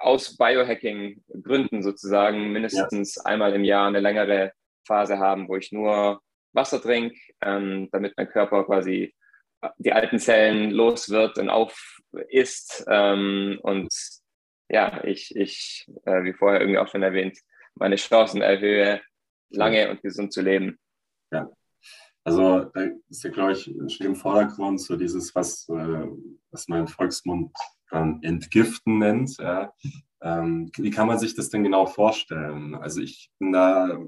aus 0.00 0.36
Biohacking 0.36 1.22
Gründen 1.44 1.80
sozusagen 1.84 2.50
mindestens 2.50 3.14
ja. 3.14 3.22
einmal 3.24 3.54
im 3.54 3.62
Jahr 3.62 3.86
eine 3.86 4.00
längere 4.00 4.52
Phase 4.88 5.18
haben, 5.18 5.48
wo 5.48 5.56
ich 5.56 5.70
nur 5.70 6.20
Wasser 6.52 6.80
trinke, 6.80 7.16
ähm, 7.42 7.88
damit 7.92 8.14
mein 8.16 8.28
Körper 8.28 8.64
quasi 8.64 9.14
die 9.78 9.92
alten 9.92 10.18
Zellen 10.18 10.70
los 10.70 11.10
wird 11.10 11.38
und 11.38 11.50
auf 11.50 12.00
ist. 12.28 12.84
Ähm, 12.88 13.58
und 13.62 13.92
ja, 14.68 15.04
ich, 15.04 15.34
ich 15.36 15.86
äh, 16.04 16.24
wie 16.24 16.32
vorher 16.32 16.60
irgendwie 16.60 16.78
auch 16.78 16.88
schon 16.88 17.02
erwähnt, 17.02 17.38
meine 17.74 17.96
Chancen 17.96 18.42
erhöhe, 18.42 19.00
lange 19.50 19.90
und 19.90 20.02
gesund 20.02 20.32
zu 20.32 20.42
leben. 20.42 20.78
Ja. 21.30 21.50
Also 22.24 22.64
da 22.74 22.88
ist 23.08 23.24
ja, 23.24 23.30
glaube 23.30 23.52
ich, 23.52 23.62
steht 23.62 24.06
im 24.06 24.16
Vordergrund 24.16 24.80
so 24.80 24.96
dieses, 24.96 25.34
was, 25.34 25.68
äh, 25.68 26.06
was 26.50 26.68
im 26.68 26.86
Volksmund 26.86 27.52
dann 27.90 28.22
Entgiften 28.22 28.98
nennt. 28.98 29.36
Ja. 29.38 29.72
Ähm, 30.20 30.70
wie 30.76 30.90
kann 30.90 31.06
man 31.06 31.18
sich 31.18 31.34
das 31.34 31.48
denn 31.48 31.62
genau 31.62 31.86
vorstellen? 31.86 32.74
Also 32.74 33.00
ich 33.00 33.30
bin 33.38 33.52
da, 33.52 33.98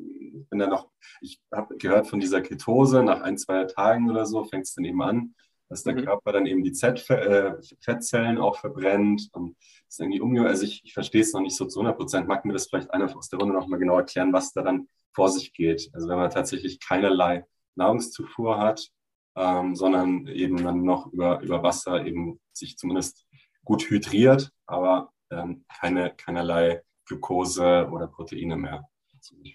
bin 0.51 0.59
da 0.59 0.66
noch, 0.66 0.90
ich 1.20 1.40
habe 1.52 1.77
gehört 1.77 2.09
von 2.09 2.20
dieser 2.20 2.40
Ketose, 2.40 3.02
nach 3.02 3.20
ein, 3.23 3.39
zwei 3.39 3.65
Tagen 3.65 4.11
oder 4.11 4.27
so 4.27 4.44
fängt 4.44 4.65
es 4.65 4.74
dann 4.74 4.85
eben 4.85 5.01
an, 5.02 5.35
dass 5.69 5.85
der 5.85 5.94
mhm. 5.94 6.05
Körper 6.05 6.32
dann 6.32 6.47
eben 6.47 6.65
die 6.65 6.73
Z 6.73 7.09
äh, 7.11 7.55
Fettzellen 7.81 8.39
auch 8.39 8.59
verbrennt 8.59 9.28
und 9.32 9.57
ist 9.89 10.01
irgendwie 10.01 10.20
umge 10.20 10.47
also 10.47 10.65
ich, 10.65 10.82
ich 10.85 10.93
verstehe 10.93 11.23
es 11.23 11.32
noch 11.32 11.40
nicht 11.40 11.57
so 11.57 11.65
zu 11.66 11.78
100 11.78 11.97
Prozent. 11.97 12.28
Mag 12.28 12.44
mir 12.44 12.52
das 12.52 12.66
vielleicht 12.66 12.90
einer 12.93 13.16
aus 13.16 13.28
der 13.28 13.39
Runde 13.39 13.55
noch 13.55 13.69
mal 13.69 13.78
genau 13.78 13.97
erklären, 13.97 14.32
was 14.32 14.52
da 14.52 14.62
dann 14.62 14.89
vor 15.15 15.28
sich 15.28 15.52
geht? 15.52 15.90
Also 15.93 16.09
wenn 16.09 16.16
man 16.16 16.31
tatsächlich 16.31 16.81
keinerlei 16.81 17.44
Nahrungszufuhr 17.77 18.59
hat, 18.59 18.90
ähm, 19.36 19.77
sondern 19.77 20.27
eben 20.27 20.57
dann 20.62 20.82
noch 20.82 21.07
über, 21.12 21.40
über 21.40 21.62
Wasser 21.62 22.05
eben 22.05 22.40
sich 22.52 22.77
zumindest 22.77 23.27
gut 23.65 23.89
hydriert, 23.91 24.51
aber 24.66 25.12
ähm, 25.31 25.65
keine, 25.81 26.15
keinerlei 26.15 26.82
Glucose 27.07 27.89
oder 27.91 28.07
Proteine 28.07 28.57
mehr 28.57 28.89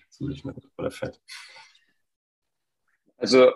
zu 0.10 0.28
sich 0.28 0.46
mit 0.46 0.58
oder 0.78 0.92
Fett. 0.92 1.20
Also 3.18 3.54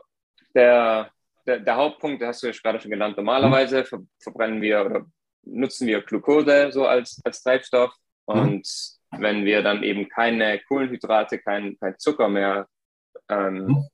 der, 0.56 1.12
der, 1.46 1.60
der 1.60 1.76
Hauptpunkt, 1.76 2.24
hast 2.24 2.44
du 2.44 2.48
ja 2.48 2.54
gerade 2.54 2.80
schon 2.80 2.92
genannt, 2.92 3.18
normalerweise 3.18 3.86
ver 3.86 4.00
verbrennen 4.20 4.62
wir 4.62 4.86
oder 4.86 5.06
nutzen 5.44 5.88
wir 5.88 6.02
Glucose 6.02 6.72
so 6.72 6.86
als, 6.86 7.20
als 7.24 7.44
Treibstoff 7.44 7.94
mhm. 8.28 8.40
und 8.40 9.00
mhm. 9.12 9.22
wenn 9.22 9.46
wir 9.46 9.62
dann 9.62 9.84
eben 9.84 10.10
keine 10.10 10.60
Kohlenhydrate, 10.60 11.40
kein, 11.40 11.78
kein 11.80 11.98
Zucker 12.00 12.30
mehr 12.30 12.68
ähm, 13.30 13.68
mhm. 13.68 13.88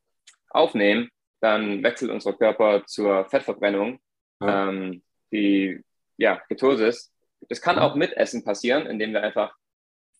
aufnehmen, 0.50 1.10
dann 1.42 1.84
wechselt 1.84 2.12
unser 2.12 2.34
Körper 2.34 2.86
zur 2.86 3.26
Fettverbrennung, 3.26 4.00
mhm. 4.40 4.48
ähm, 4.48 5.04
die 5.32 5.84
ja, 6.18 6.42
Ketosis. 6.48 7.12
Das 7.50 7.62
kann 7.62 7.78
auch 7.78 7.96
mit 7.96 8.14
Essen 8.14 8.44
passieren, 8.44 8.86
indem 8.88 9.14
wir 9.14 9.22
einfach 9.22 9.56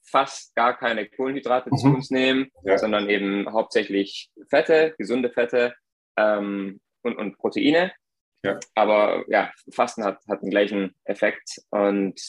fast 0.04 0.56
gar 0.56 0.78
keine 0.78 1.08
Kohlenhydrate 1.08 1.70
mhm. 1.72 1.78
zu 1.78 1.88
uns 1.88 2.12
nehmen, 2.12 2.52
ja. 2.64 2.78
sondern 2.78 3.10
eben 3.10 3.52
hauptsächlich 3.52 4.30
Fette, 4.50 4.94
gesunde 4.98 5.32
Fette 5.32 5.76
ähm, 6.18 6.80
und, 7.02 7.18
und 7.18 7.38
Proteine. 7.38 7.92
Ja. 8.44 8.60
Aber 8.76 9.26
ja, 9.28 9.52
Fasten 9.72 10.04
hat, 10.04 10.20
hat 10.28 10.42
den 10.44 10.52
gleichen 10.52 10.96
Effekt. 11.06 11.62
Und 11.72 12.22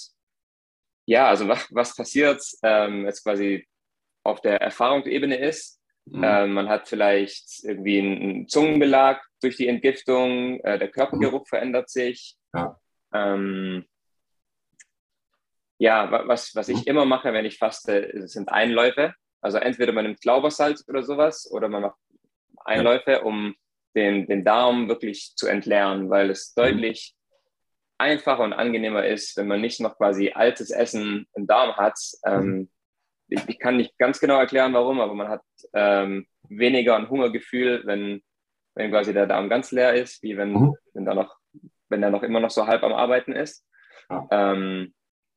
ja, 1.05 1.29
also 1.29 1.47
was, 1.47 1.69
was 1.71 1.95
passiert 1.95 2.43
ähm, 2.63 3.05
jetzt 3.05 3.23
quasi 3.23 3.67
auf 4.25 4.41
der 4.41 4.61
Erfahrungsebene 4.61 5.37
ist, 5.37 5.79
mhm. 6.07 6.25
äh, 6.25 6.47
man 6.47 6.69
hat 6.69 6.89
vielleicht 6.89 7.63
irgendwie 7.63 8.01
einen 8.01 8.49
Zungenbelag 8.49 9.23
durch 9.43 9.57
die 9.57 9.69
Entgiftung, 9.69 10.61
äh, 10.61 10.79
der 10.79 10.89
Körpergeruch 10.89 11.43
mhm. 11.43 11.49
verändert 11.49 11.91
sich. 11.91 12.37
Ja. 12.55 12.81
Ähm, 13.13 13.85
ja, 15.79 16.11
was, 16.27 16.55
was 16.55 16.69
ich 16.69 16.79
mhm. 16.79 16.85
immer 16.87 17.05
mache, 17.05 17.33
wenn 17.33 17.45
ich 17.45 17.59
faste, 17.59 18.27
sind 18.27 18.51
Einläufe. 18.51 19.15
Also 19.41 19.59
entweder 19.59 19.93
man 19.93 20.05
nimmt 20.05 20.21
Glaubersalz 20.21 20.85
oder 20.89 21.03
sowas 21.03 21.49
oder 21.51 21.69
man 21.69 21.83
macht 21.83 21.99
Einläufe, 22.65 23.23
um 23.23 23.55
den, 23.95 24.27
den 24.27 24.45
Darm 24.45 24.89
wirklich 24.89 25.35
zu 25.37 25.47
entleeren, 25.47 26.11
weil 26.11 26.31
es 26.31 26.55
mhm. 26.57 26.63
deutlich 26.63 27.15
einfacher 27.99 28.43
und 28.43 28.53
angenehmer 28.53 29.07
ist, 29.07 29.37
wenn 29.37 29.49
man 29.49 29.61
nicht 29.61 29.81
noch 29.81 29.97
quasi 29.97 30.33
altes 30.35 30.71
Essen 30.71 31.27
im 31.35 31.47
Darm 31.47 31.77
hat. 31.77 31.99
Ähm, 32.25 32.47
mhm. 32.47 32.69
ich, 33.29 33.49
ich, 33.49 33.59
kann 33.59 33.77
nicht 33.77 33.97
ganz 33.99 34.21
genau 34.21 34.39
erklären, 34.39 34.75
warum, 34.75 35.01
aber 35.01 35.15
man 35.15 35.29
hat 35.29 35.43
ähm, 35.73 36.27
weniger 36.49 36.97
ein 36.97 37.09
Hungergefühl, 37.09 37.83
wenn, 37.87 38.23
wenn 38.75 38.91
quasi 38.91 39.15
der 39.15 39.27
Darm 39.27 39.49
ganz 39.49 39.73
leer 39.73 39.95
ist, 39.95 40.23
wie 40.23 40.37
wenn, 40.37 40.75
wenn, 40.93 41.05
da 41.07 41.15
noch, 41.15 41.37
wenn 41.89 42.01
der 42.01 42.11
noch 42.11 42.23
immer 42.23 42.41
noch 42.41 42.51
so 42.51 42.67
halb 42.67 42.83
am 42.83 42.93
Arbeiten 42.93 43.33
ist. 43.33 43.65
Ja, 44.11 44.29
ähm, 44.31 44.95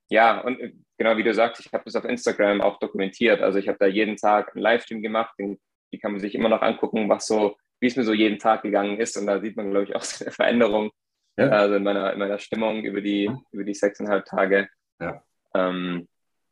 ja 0.09 0.39
und 0.41 0.59
äh, 0.59 0.73
genau 0.97 1.17
wie 1.17 1.23
du 1.23 1.33
sagst, 1.33 1.65
ich 1.65 1.71
habe 1.73 1.83
das 1.85 1.95
auf 1.95 2.05
Instagram 2.05 2.61
auch 2.61 2.79
dokumentiert. 2.79 3.41
Also 3.41 3.59
ich 3.59 3.67
habe 3.67 3.79
da 3.79 3.87
jeden 3.87 4.17
Tag 4.17 4.55
einen 4.55 4.63
Livestream 4.63 5.01
gemacht, 5.01 5.33
den, 5.39 5.59
die 5.91 5.99
kann 5.99 6.11
man 6.11 6.21
sich 6.21 6.35
immer 6.35 6.49
noch 6.49 6.61
angucken, 6.61 7.09
was 7.09 7.27
so 7.27 7.57
wie 7.81 7.87
es 7.87 7.95
mir 7.95 8.03
so 8.03 8.13
jeden 8.13 8.39
Tag 8.39 8.63
gegangen 8.63 8.99
ist. 8.99 9.15
Und 9.17 9.27
da 9.27 9.39
sieht 9.39 9.55
man, 9.55 9.71
glaube 9.71 9.85
ich, 9.85 9.95
auch 9.95 10.01
so 10.03 10.25
eine 10.25 10.33
Veränderung 10.33 10.91
ja. 11.39 11.49
also 11.49 11.75
in, 11.75 11.83
meiner, 11.83 12.13
in 12.13 12.19
meiner 12.19 12.39
Stimmung 12.39 12.83
über 12.83 13.01
die, 13.01 13.31
über 13.51 13.63
die 13.63 13.73
sechseinhalb 13.73 14.25
Tage. 14.25 14.69
Ja. 14.99 15.23
Ähm, 15.53 16.07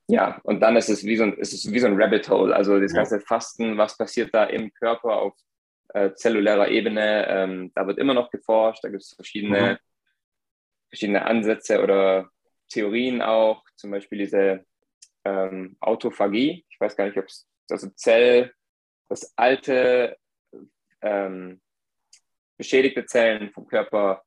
ja, 0.08 0.40
und 0.44 0.62
dann 0.62 0.78
ist 0.78 0.90
es 0.90 1.04
wie 1.04 1.18
so 1.18 1.24
ein, 1.24 1.34
ist 1.34 1.54
es 1.54 1.72
wie 1.72 1.80
so 1.80 1.88
ein 1.88 2.02
Rabbit 2.02 2.30
Hole. 2.30 2.56
Also 2.56 2.80
das 2.80 2.94
ganze 2.94 3.20
Fasten, 3.20 3.78
was 3.78 3.98
passiert 3.98 4.34
da 4.34 4.46
im 4.46 4.72
Körper 4.74 5.18
auf 5.18 5.34
äh, 5.94 6.14
zellulärer 6.14 6.70
Ebene, 6.70 7.28
ähm, 7.28 7.72
da 7.76 7.88
wird 7.88 7.98
immer 7.98 8.14
noch 8.14 8.30
geforscht. 8.30 8.84
Da 8.84 8.90
gibt 8.90 9.04
es 9.04 9.14
verschiedene, 9.14 9.74
mhm. 9.74 9.78
verschiedene 10.90 11.26
Ansätze 11.26 11.82
oder 11.82 12.30
Theorien 12.70 13.22
auch. 13.22 13.64
Zum 13.76 13.92
Beispiel 13.92 14.20
diese 14.20 14.66
ähm, 15.24 15.78
Autophagie. 15.80 16.66
Ich 16.70 16.80
weiß 16.80 16.96
gar 16.96 17.06
nicht, 17.06 17.18
ob 17.18 17.26
es 17.26 17.48
also 17.70 17.90
Zell, 17.90 18.54
das 19.10 19.34
alte 19.38 20.18
ähm, 21.02 21.62
beschädigte 22.58 23.06
Zellen 23.06 23.52
vom 23.52 23.68
Körper 23.68 24.24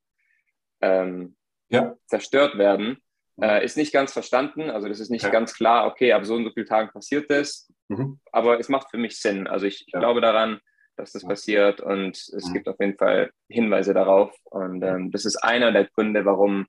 ähm, 0.80 1.36
ja. 1.68 1.96
zerstört 2.06 2.58
werden, 2.58 2.98
mhm. 3.36 3.42
äh, 3.42 3.64
ist 3.64 3.76
nicht 3.76 3.92
ganz 3.92 4.12
verstanden. 4.12 4.70
Also 4.70 4.88
das 4.88 5.00
ist 5.00 5.10
nicht 5.10 5.24
ja. 5.24 5.30
ganz 5.30 5.54
klar, 5.54 5.86
okay, 5.86 6.12
ab 6.12 6.24
so 6.24 6.34
und 6.34 6.44
so 6.44 6.50
vielen 6.52 6.66
Tagen 6.66 6.90
passiert 6.90 7.30
das. 7.30 7.72
Mhm. 7.88 8.20
Aber 8.32 8.58
es 8.58 8.68
macht 8.68 8.90
für 8.90 8.98
mich 8.98 9.18
Sinn. 9.18 9.46
Also 9.46 9.66
ich 9.66 9.84
ja. 9.88 9.98
glaube 9.98 10.20
daran, 10.20 10.60
dass 11.00 11.12
das 11.12 11.24
passiert 11.24 11.80
und 11.80 12.16
es 12.16 12.52
gibt 12.52 12.68
auf 12.68 12.78
jeden 12.78 12.96
Fall 12.96 13.30
Hinweise 13.48 13.94
darauf. 13.94 14.36
Und 14.44 14.82
ähm, 14.82 15.10
das 15.10 15.24
ist 15.24 15.36
einer 15.36 15.72
der 15.72 15.86
Gründe, 15.86 16.24
warum 16.24 16.66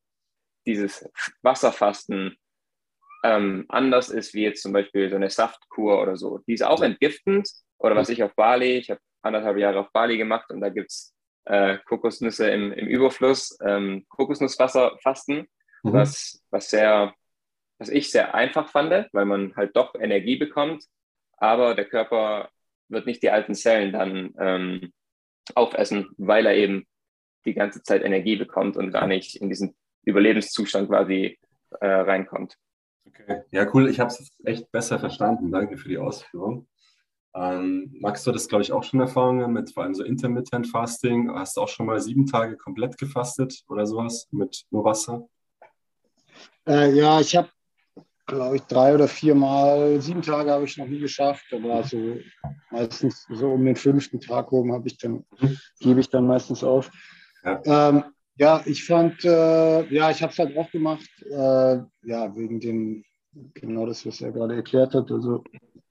dieses 0.65 1.09
Wasserfasten 1.41 2.37
ähm, 3.23 3.65
anders 3.67 4.09
ist 4.09 4.33
wie 4.33 4.43
jetzt 4.43 4.63
zum 4.63 4.73
Beispiel 4.73 5.09
so 5.09 5.15
eine 5.15 5.29
Saftkur 5.29 6.01
oder 6.01 6.15
so. 6.15 6.39
Die 6.47 6.53
ist 6.53 6.63
auch 6.63 6.81
entgiftend. 6.81 7.49
Oder 7.77 7.95
was 7.95 8.09
ich 8.09 8.23
auf 8.23 8.35
Bali, 8.35 8.77
ich 8.77 8.89
habe 8.89 9.01
anderthalb 9.21 9.57
Jahre 9.57 9.79
auf 9.79 9.91
Bali 9.91 10.17
gemacht 10.17 10.49
und 10.49 10.61
da 10.61 10.69
gibt 10.69 10.91
es 10.91 11.13
äh, 11.45 11.77
Kokosnüsse 11.85 12.49
im, 12.49 12.71
im 12.71 12.87
Überfluss, 12.87 13.57
ähm, 13.63 14.05
Kokosnusswasser 14.09 14.97
fasten, 15.01 15.47
mhm. 15.83 15.93
was, 15.93 16.43
was 16.51 16.69
sehr, 16.69 17.13
was 17.79 17.89
ich 17.89 18.11
sehr 18.11 18.33
einfach 18.35 18.69
fand, 18.69 19.09
weil 19.13 19.25
man 19.25 19.55
halt 19.55 19.75
doch 19.75 19.95
Energie 19.95 20.37
bekommt, 20.37 20.85
aber 21.37 21.73
der 21.75 21.85
Körper 21.85 22.49
wird 22.91 23.05
nicht 23.05 23.23
die 23.23 23.31
alten 23.31 23.55
Zellen 23.55 23.91
dann 23.91 24.33
ähm, 24.37 24.93
aufessen, 25.55 26.09
weil 26.17 26.45
er 26.45 26.55
eben 26.55 26.85
die 27.45 27.53
ganze 27.53 27.81
Zeit 27.83 28.03
Energie 28.03 28.35
bekommt 28.35 28.77
und 28.77 28.91
gar 28.91 29.07
nicht 29.07 29.35
in 29.35 29.49
diesen 29.49 29.75
Überlebenszustand 30.05 30.89
quasi 30.89 31.39
äh, 31.79 31.87
reinkommt. 31.87 32.55
Okay. 33.05 33.41
Ja, 33.51 33.67
cool. 33.73 33.89
Ich 33.89 33.99
habe 33.99 34.09
es 34.09 34.31
echt 34.45 34.71
besser 34.71 34.99
verstanden. 34.99 35.51
Danke 35.51 35.77
für 35.77 35.89
die 35.89 35.97
Ausführung. 35.97 36.67
Ähm, 37.33 37.95
Max, 37.99 38.23
du 38.23 38.31
hattest, 38.31 38.49
glaube 38.49 38.63
ich, 38.63 38.71
auch 38.73 38.83
schon 38.83 38.99
Erfahrungen 38.99 39.53
mit 39.53 39.73
vor 39.73 39.83
allem 39.83 39.95
so 39.95 40.03
Intermittent 40.03 40.67
Fasting. 40.67 41.31
Hast 41.33 41.55
du 41.55 41.61
auch 41.61 41.69
schon 41.69 41.85
mal 41.85 41.99
sieben 42.01 42.25
Tage 42.25 42.57
komplett 42.57 42.97
gefastet 42.97 43.63
oder 43.69 43.85
sowas 43.85 44.27
mit 44.31 44.65
nur 44.69 44.83
Wasser? 44.83 45.27
Äh, 46.67 46.91
ja, 46.91 47.19
ich 47.21 47.35
habe, 47.35 47.49
glaube 48.35 48.55
ich, 48.55 48.61
drei 48.63 48.93
oder 48.93 49.07
vier 49.07 49.35
Mal, 49.35 50.01
sieben 50.01 50.21
Tage 50.21 50.51
habe 50.51 50.65
ich 50.65 50.77
noch 50.77 50.87
nie 50.87 50.99
geschafft. 50.99 51.45
Aber 51.51 51.83
so 51.83 52.17
meistens 52.71 53.25
so 53.29 53.51
um 53.51 53.65
den 53.65 53.75
fünften 53.75 54.19
Tag 54.19 54.51
oben 54.51 54.73
habe 54.73 54.87
ich 54.87 54.97
dann, 54.97 55.25
gebe 55.79 55.99
ich 55.99 56.09
dann 56.09 56.27
meistens 56.27 56.63
auf. 56.63 56.89
Ja, 57.43 57.61
ähm, 57.65 58.03
ja 58.37 58.61
ich 58.65 58.83
fand, 58.85 59.23
äh, 59.25 59.85
ja, 59.93 60.09
ich 60.11 60.21
habe 60.21 60.31
es 60.31 60.39
halt 60.39 60.57
auch 60.57 60.71
gemacht, 60.71 61.09
äh, 61.29 61.77
ja, 62.03 62.35
wegen 62.35 62.59
dem, 62.59 63.03
genau 63.53 63.85
das, 63.85 64.05
was 64.05 64.21
er 64.21 64.31
gerade 64.31 64.55
erklärt 64.55 64.93
hat. 64.93 65.11
Also 65.11 65.43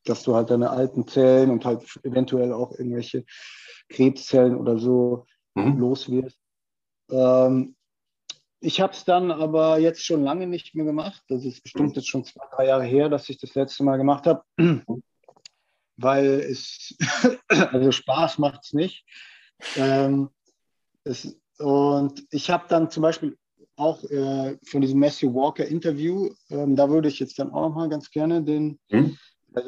dass 0.05 0.23
du 0.23 0.35
halt 0.35 0.51
deine 0.51 0.71
alten 0.71 1.07
Zellen 1.07 1.51
und 1.51 1.65
halt 1.65 1.83
eventuell 2.03 2.53
auch 2.53 2.73
irgendwelche 2.73 3.25
Krebszellen 3.89 4.57
oder 4.57 4.79
so 4.79 5.27
mhm. 5.55 5.79
los 5.79 6.11
wirst. 6.11 6.39
Ähm, 7.11 7.77
ich 8.61 8.81
habe 8.81 8.93
es 8.93 9.05
dann 9.05 9.31
aber 9.31 9.79
jetzt 9.79 10.05
schon 10.05 10.23
lange 10.23 10.47
nicht 10.47 10.75
mehr 10.75 10.85
gemacht. 10.85 11.23
Das 11.29 11.45
ist 11.45 11.63
bestimmt 11.63 11.97
jetzt 11.97 12.09
schon 12.09 12.25
zwei, 12.25 12.45
drei 12.55 12.67
Jahre 12.67 12.85
her, 12.85 13.09
dass 13.09 13.29
ich 13.29 13.39
das 13.39 13.55
letzte 13.55 13.85
Mal 13.85 13.97
gemacht 13.97 14.27
habe, 14.27 14.45
weil 15.97 16.27
es, 16.27 16.97
also 17.49 17.91
Spaß 17.91 18.39
macht 18.39 18.65
es 18.65 18.73
nicht. 18.73 19.05
Ähm, 19.77 20.29
es, 21.05 21.37
und 21.59 22.25
ich 22.31 22.51
habe 22.51 22.65
dann 22.69 22.91
zum 22.91 23.03
Beispiel 23.03 23.37
auch 23.77 24.05
äh, 24.05 24.59
von 24.65 24.83
diesem 24.83 25.01
Matthew 25.01 25.35
Walker 25.35 25.65
Interview, 25.65 26.31
ähm, 26.51 26.77
da 26.77 26.91
würde 26.91 27.09
ich 27.09 27.19
jetzt 27.19 27.39
dann 27.39 27.53
auch 27.53 27.75
mal 27.75 27.89
ganz 27.89 28.11
gerne 28.11 28.43
den, 28.43 28.79
mhm 28.91 29.17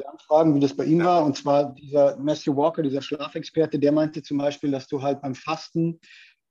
anfragen, 0.07 0.55
wie 0.55 0.59
das 0.59 0.75
bei 0.75 0.85
ihm 0.85 1.03
war. 1.03 1.25
Und 1.25 1.37
zwar 1.37 1.73
dieser 1.73 2.17
Matthew 2.17 2.55
Walker, 2.55 2.83
dieser 2.83 3.01
Schlafexperte, 3.01 3.79
der 3.79 3.91
meinte 3.91 4.23
zum 4.23 4.37
Beispiel, 4.37 4.71
dass 4.71 4.87
du 4.87 5.01
halt 5.01 5.21
beim 5.21 5.35
Fasten 5.35 5.99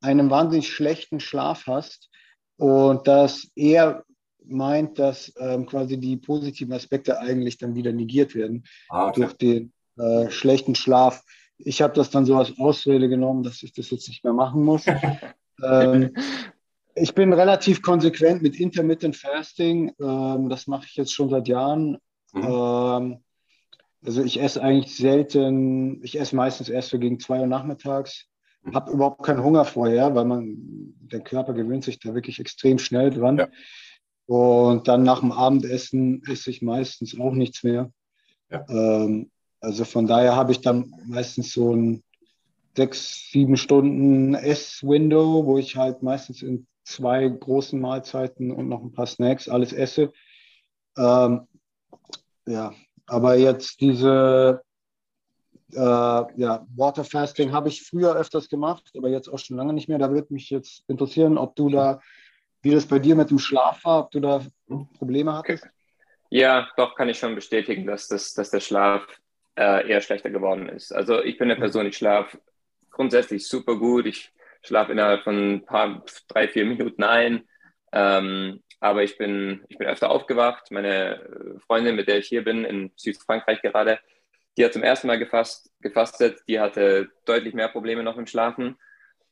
einen 0.01 0.31
wahnsinnig 0.31 0.69
schlechten 0.69 1.21
Schlaf 1.21 1.67
hast 1.67 2.11
und 2.57 3.07
dass 3.07 3.49
er 3.55 4.05
meint, 4.45 4.99
dass 4.99 5.33
ähm, 5.39 5.67
quasi 5.67 5.99
die 5.99 6.17
positiven 6.17 6.73
Aspekte 6.73 7.19
eigentlich 7.19 7.59
dann 7.59 7.75
wieder 7.75 7.93
negiert 7.93 8.35
werden 8.35 8.65
ah, 8.89 9.09
okay. 9.09 9.21
durch 9.21 9.33
den 9.35 9.73
äh, 9.97 10.31
schlechten 10.31 10.75
Schlaf. 10.75 11.23
Ich 11.59 11.83
habe 11.83 11.95
das 11.95 12.11
dann 12.11 12.27
so 12.27 12.37
als 12.37 12.59
Ausrede 12.59 13.09
genommen, 13.09 13.43
dass 13.43 13.63
ich 13.63 13.73
das 13.73 13.91
jetzt 13.91 14.09
nicht 14.09 14.25
mehr 14.25 14.33
machen 14.33 14.65
muss. 14.65 14.85
ähm, 15.63 16.13
ich 16.95 17.15
bin 17.15 17.33
relativ 17.33 17.83
konsequent 17.83 18.43
mit 18.43 18.59
Intermittent 18.59 19.17
Fasting. 19.17 19.93
Ähm, 20.01 20.49
das 20.49 20.67
mache 20.67 20.87
ich 20.87 20.97
jetzt 20.97 21.13
schon 21.13 21.31
seit 21.31 21.49
Jahren. 21.49 21.99
Mhm. 22.33 22.45
Ähm, 22.45 23.25
also 24.05 24.23
ich 24.23 24.41
esse 24.41 24.63
eigentlich 24.63 24.97
selten, 24.97 26.03
ich 26.03 26.19
esse 26.19 26.35
meistens 26.35 26.69
erst 26.69 26.91
so 26.91 26.99
gegen 26.99 27.21
zwei 27.21 27.41
Uhr 27.41 27.47
nachmittags. 27.47 28.27
Habe 28.73 28.93
überhaupt 28.93 29.23
keinen 29.23 29.43
Hunger 29.43 29.65
vorher, 29.65 30.15
weil 30.15 30.25
man, 30.25 30.57
der 31.01 31.21
Körper 31.21 31.53
gewöhnt 31.53 31.85
sich 31.85 31.99
da 31.99 32.15
wirklich 32.15 32.39
extrem 32.39 32.79
schnell 32.79 33.11
dran. 33.11 33.39
Ja. 33.39 33.49
Und 34.27 34.89
dann 34.89 35.03
nach 35.03 35.21
dem 35.21 35.33
Abendessen 35.33 36.23
esse 36.29 36.51
ich 36.51 36.63
meistens 36.63 37.19
auch 37.19 37.33
nichts 37.33 37.65
mehr. 37.65 37.91
Ja. 38.51 38.65
Ähm, 38.69 39.31
also 39.61 39.85
von 39.85 40.07
daher 40.07 40.37
habe 40.37 40.53
ich 40.53 40.61
dann 40.61 40.93
meistens 41.07 41.53
so 41.53 41.75
ein 41.75 42.03
sechs, 42.77 43.31
sieben 43.31 43.57
Stunden 43.57 44.35
Ess-Window, 44.35 45.45
wo 45.45 45.59
ich 45.59 45.77
halt 45.77 46.03
meistens 46.03 46.43
in 46.43 46.67
zwei 46.85 47.29
großen 47.29 47.81
Mahlzeiten 47.81 48.51
und 48.51 48.69
noch 48.69 48.83
ein 48.83 48.93
paar 48.93 49.07
Snacks 49.07 49.49
alles 49.49 49.73
esse. 49.73 50.13
Ähm, 50.97 51.47
ja, 52.47 52.73
aber 53.07 53.37
jetzt 53.37 53.81
diese 53.81 54.63
äh, 55.73 55.79
ja, 55.79 56.67
Water 56.77 57.05
Fasting 57.05 57.53
habe 57.53 57.69
ich 57.69 57.83
früher 57.83 58.15
öfters 58.15 58.49
gemacht, 58.49 58.91
aber 58.97 59.09
jetzt 59.09 59.29
auch 59.29 59.39
schon 59.39 59.57
lange 59.57 59.73
nicht 59.73 59.89
mehr. 59.89 59.99
Da 59.99 60.11
würde 60.11 60.33
mich 60.33 60.51
jetzt 60.51 60.85
interessieren, 60.89 61.39
ob 61.39 61.57
du 61.57 61.69
da, 61.69 62.01
wie 62.63 62.71
das 62.71 62.87
bei 62.87 62.99
dir 62.99 63.17
mit 63.17 63.31
dem 63.31 63.39
Schlaf 63.39 63.85
war, 63.85 64.01
ob 64.01 64.11
du 64.11 64.21
da 64.21 64.43
Probleme 64.99 65.35
hattest. 65.35 65.67
Ja, 66.31 66.69
doch 66.77 66.95
kann 66.95 67.09
ich 67.09 67.19
schon 67.19 67.35
bestätigen, 67.35 67.87
dass, 67.87 68.09
das, 68.09 68.33
dass 68.35 68.51
der 68.51 68.61
Schlaf 68.61 69.07
äh, 69.59 69.89
eher 69.89 70.01
schlechter 70.01 70.31
geworden 70.31 70.69
ist. 70.69 70.93
Also 70.93 71.23
ich 71.23 71.37
bin 71.37 71.51
eine 71.51 71.61
Person, 71.61 71.87
ich 71.87 71.97
schlafe 71.97 72.39
grundsätzlich 72.91 73.47
super 73.47 73.77
gut. 73.77 74.07
Ich 74.07 74.33
schlafe 74.63 74.93
innerhalb 74.93 75.25
von 75.25 75.55
ein 75.55 75.65
paar, 75.65 76.05
drei, 76.29 76.49
vier 76.49 76.65
Minuten 76.65 77.03
ein. 77.03 77.49
Ähm, 77.93 78.63
aber 78.81 79.03
ich 79.03 79.19
bin, 79.19 79.65
ich 79.69 79.79
bin 79.79 79.87
öfter 79.87 80.11
aufgewacht. 80.11 80.71
Meine 80.71 81.59
Freundin, 81.67 81.97
mit 81.97 82.09
der 82.09 82.19
ich 82.19 82.29
hier 82.29 82.45
bin, 82.45 82.65
in 82.65 82.93
Südfrankreich 82.97 83.63
gerade, 83.63 83.99
die 84.57 84.65
hat 84.65 84.73
zum 84.73 84.83
ersten 84.83 85.07
Mal 85.07 85.19
gefasst, 85.19 85.71
gefastet. 85.81 86.41
Die 86.49 86.61
hatte 86.61 87.11
deutlich 87.25 87.55
mehr 87.55 87.69
Probleme 87.69 88.03
noch 88.03 88.19
im 88.19 88.27
Schlafen. 88.27 88.77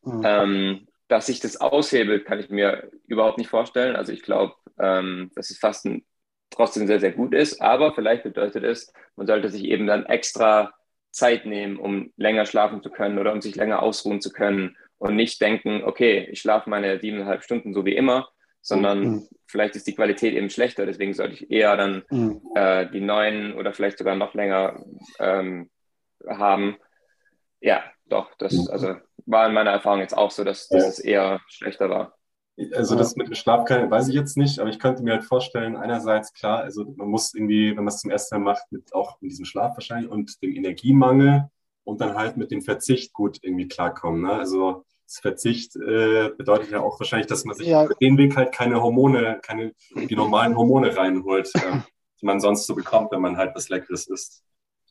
Mhm. 0.02 0.22
Ähm, 0.24 0.88
dass 1.09 1.26
sich 1.26 1.40
das 1.40 1.60
aushebelt, 1.60 2.24
kann 2.24 2.38
ich 2.38 2.51
mir 2.51 2.90
überhaupt 3.06 3.38
nicht 3.38 3.51
vorstellen. 3.51 3.97
Also 3.97 4.12
ich 4.12 4.22
glaube, 4.22 4.55
ähm, 4.78 5.30
dass 5.34 5.48
das 5.48 5.59
Fasten 5.59 6.06
trotzdem 6.51 6.86
sehr, 6.86 7.01
sehr 7.01 7.12
gut 7.12 7.34
ist. 7.34 7.60
Aber 7.60 7.94
vielleicht 7.94 8.22
bedeutet 8.22 8.64
es, 8.64 8.92
man 9.16 9.26
sollte 9.26 9.48
sich 9.48 9.64
eben 9.64 9.86
dann 9.86 10.06
extra 10.06 10.72
Zeit 11.10 11.47
nehmen, 11.47 11.76
um 11.76 12.12
länger 12.16 12.47
schlafen 12.47 12.82
zu 12.82 12.90
können 12.90 13.18
oder 13.18 13.32
um 13.32 13.40
sich 13.40 13.56
länger 13.56 13.82
ausruhen 13.82 14.20
zu 14.20 14.30
können 14.32 14.76
und 14.98 15.16
nicht 15.16 15.40
denken, 15.40 15.82
okay, 15.84 16.28
ich 16.30 16.40
schlafe 16.40 16.70
meine 16.70 17.01
siebeneinhalb 17.01 17.42
Stunden 17.42 17.74
so 17.74 17.84
wie 17.84 17.97
immer, 17.97 18.28
sondern 18.62 19.01
mhm. 19.01 19.28
vielleicht 19.47 19.77
ist 19.77 19.87
die 19.87 19.95
Qualität 19.95 20.35
eben 20.35 20.51
schlechter. 20.51 20.87
Deswegen 20.87 21.15
sollte 21.15 21.35
ich 21.35 21.51
eher 21.51 21.77
dann 21.77 22.03
mhm. 22.11 22.41
äh, 22.55 22.91
die 22.91 23.01
neuen 23.01 23.55
oder 23.55 23.73
vielleicht 23.73 23.99
sogar 23.99 24.16
noch 24.16 24.35
länger 24.35 24.85
ähm, 25.19 25.70
haben. 26.28 26.77
Ja, 27.61 27.82
doch, 28.07 28.35
das 28.39 28.53
mhm. 28.53 28.69
also 28.70 28.95
war 29.27 29.47
in 29.47 29.55
meiner 29.55 29.70
Erfahrung 29.70 30.01
jetzt 30.01 30.16
auch 30.16 30.31
so, 30.31 30.45
dass, 30.45 30.69
dass 30.69 30.87
es 30.87 30.99
eher 30.99 31.41
schlechter 31.47 31.89
war. 31.89 32.16
Also 32.74 32.95
das 32.95 33.16
mit 33.16 33.28
dem 33.28 33.35
Schlaf 33.35 33.65
kann, 33.65 33.91
weiß 33.91 34.09
ich 34.09 34.15
jetzt 34.15 34.37
nicht, 34.37 34.59
aber 34.59 34.69
ich 34.69 34.78
könnte 34.78 35.03
mir 35.03 35.12
halt 35.12 35.24
vorstellen, 35.24 35.77
einerseits 35.77 36.32
klar, 36.35 36.59
also 36.59 36.85
man 36.97 37.09
muss 37.09 37.32
irgendwie, 37.32 37.70
wenn 37.70 37.85
man 37.85 37.89
es 37.89 38.01
zum 38.01 38.11
ersten 38.11 38.37
Mal 38.37 38.53
macht, 38.53 38.70
mit 38.70 38.93
auch 38.93 39.19
mit 39.20 39.31
diesem 39.31 39.47
Schlaf 39.47 39.77
wahrscheinlich 39.77 40.11
und 40.11 40.43
dem 40.43 40.55
Energiemangel 40.55 41.49
und 41.85 42.03
dann 42.03 42.16
halt 42.16 42.37
mit 42.37 42.51
dem 42.51 42.61
Verzicht 42.61 43.15
gut 43.15 43.39
irgendwie 43.41 43.69
klarkommen. 43.69 44.23
Ne? 44.23 44.32
Also 44.32 44.85
Verzicht 45.19 45.77
äh, 45.77 46.31
bedeutet 46.37 46.70
ja 46.70 46.81
auch 46.81 46.99
wahrscheinlich, 47.01 47.27
dass 47.27 47.45
man 47.45 47.57
sich 47.57 47.69
ja. 47.69 47.85
über 47.85 47.95
den 47.95 48.16
Weg 48.19 48.37
halt 48.37 48.53
keine 48.53 48.82
Hormone, 48.82 49.41
keine 49.43 49.73
die 49.95 50.15
normalen 50.15 50.57
Hormone 50.57 50.97
reinholt, 50.97 51.51
äh, 51.55 51.81
die 52.20 52.27
man 52.27 52.41
sonst 52.41 52.66
so 52.66 52.74
bekommt, 52.74 53.12
wenn 53.12 53.20
man 53.20 53.37
halt 53.37 53.55
was 53.55 53.69
Leckeres 53.69 54.07
isst. 54.07 54.43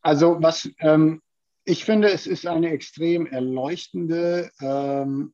Also 0.02 0.38
was 0.40 0.70
ähm, 0.80 1.22
ich 1.70 1.86
finde, 1.86 2.10
es 2.10 2.26
ist 2.26 2.48
eine 2.48 2.72
extrem 2.72 3.28
erleuchtende 3.28 4.50
ähm, 4.60 5.34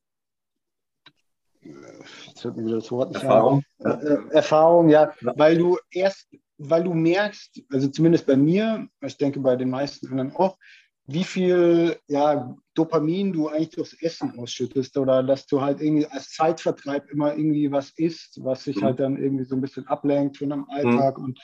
Erfahrung. 3.14 3.62
Äh, 3.78 3.88
äh, 3.88 4.18
Erfahrung, 4.30 4.88
ja, 4.88 5.12
weil 5.20 5.58
du 5.58 5.78
erst, 5.90 6.28
weil 6.58 6.84
du 6.84 6.92
merkst, 6.94 7.62
also 7.72 7.88
zumindest 7.88 8.26
bei 8.26 8.36
mir, 8.36 8.86
ich 9.00 9.16
denke 9.16 9.40
bei 9.40 9.56
den 9.56 9.70
meisten 9.70 10.08
anderen 10.08 10.36
auch, 10.36 10.58
wie 11.06 11.24
viel 11.24 11.96
ja, 12.08 12.56
Dopamin 12.74 13.32
du 13.32 13.48
eigentlich 13.48 13.70
durchs 13.70 13.94
Essen 14.02 14.38
ausschüttest 14.38 14.96
oder 14.98 15.22
dass 15.22 15.46
du 15.46 15.60
halt 15.60 15.80
irgendwie 15.80 16.06
als 16.06 16.30
Zeitvertreib 16.30 17.08
immer 17.10 17.36
irgendwie 17.36 17.70
was 17.70 17.90
isst, 17.90 18.42
was 18.42 18.64
sich 18.64 18.76
mhm. 18.76 18.84
halt 18.84 19.00
dann 19.00 19.16
irgendwie 19.16 19.44
so 19.44 19.54
ein 19.54 19.60
bisschen 19.60 19.86
ablenkt 19.86 20.38
von 20.38 20.50
deinem 20.50 20.68
Alltag. 20.68 21.18
Mhm. 21.18 21.24
Und 21.24 21.40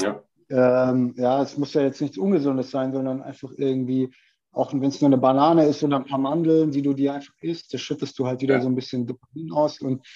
ja. 0.00 0.22
ähm, 0.50 1.14
ja, 1.16 1.42
es 1.42 1.58
muss 1.58 1.74
ja 1.74 1.82
jetzt 1.82 2.00
nichts 2.00 2.18
Ungesundes 2.18 2.70
sein, 2.70 2.92
sondern 2.92 3.20
einfach 3.20 3.50
irgendwie, 3.56 4.10
auch 4.52 4.72
wenn 4.72 4.82
es 4.84 5.00
nur 5.00 5.08
eine 5.08 5.18
Banane 5.18 5.66
ist 5.66 5.82
oder 5.82 5.96
ein 5.96 6.06
paar 6.06 6.18
Mandeln, 6.18 6.70
die 6.70 6.82
du 6.82 6.94
dir 6.94 7.14
einfach 7.14 7.34
isst, 7.40 7.74
da 7.74 7.78
schüttest 7.78 8.18
du 8.18 8.26
halt 8.26 8.40
wieder 8.42 8.56
ja. 8.56 8.62
so 8.62 8.68
ein 8.68 8.76
bisschen 8.76 9.06
Dopamin 9.06 9.52
aus 9.52 9.80
und 9.80 10.06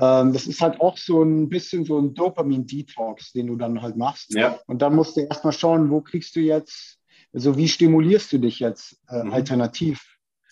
ähm, 0.00 0.32
das 0.32 0.46
ist 0.46 0.60
halt 0.60 0.80
auch 0.80 0.96
so 0.96 1.22
ein 1.22 1.48
bisschen 1.48 1.84
so 1.84 1.98
ein 1.98 2.14
Dopamin-Detox, 2.14 3.32
den 3.32 3.48
du 3.48 3.56
dann 3.56 3.82
halt 3.82 3.96
machst. 3.96 4.32
Ja. 4.34 4.58
Und 4.66 4.80
dann 4.80 4.94
musst 4.94 5.16
du 5.16 5.22
erstmal 5.22 5.52
schauen, 5.52 5.90
wo 5.90 6.00
kriegst 6.00 6.36
du 6.36 6.40
jetzt, 6.40 6.98
also 7.32 7.56
wie 7.56 7.68
stimulierst 7.68 8.32
du 8.32 8.38
dich 8.38 8.60
jetzt 8.60 9.00
äh, 9.08 9.22
mhm. 9.22 9.32
alternativ? 9.32 10.04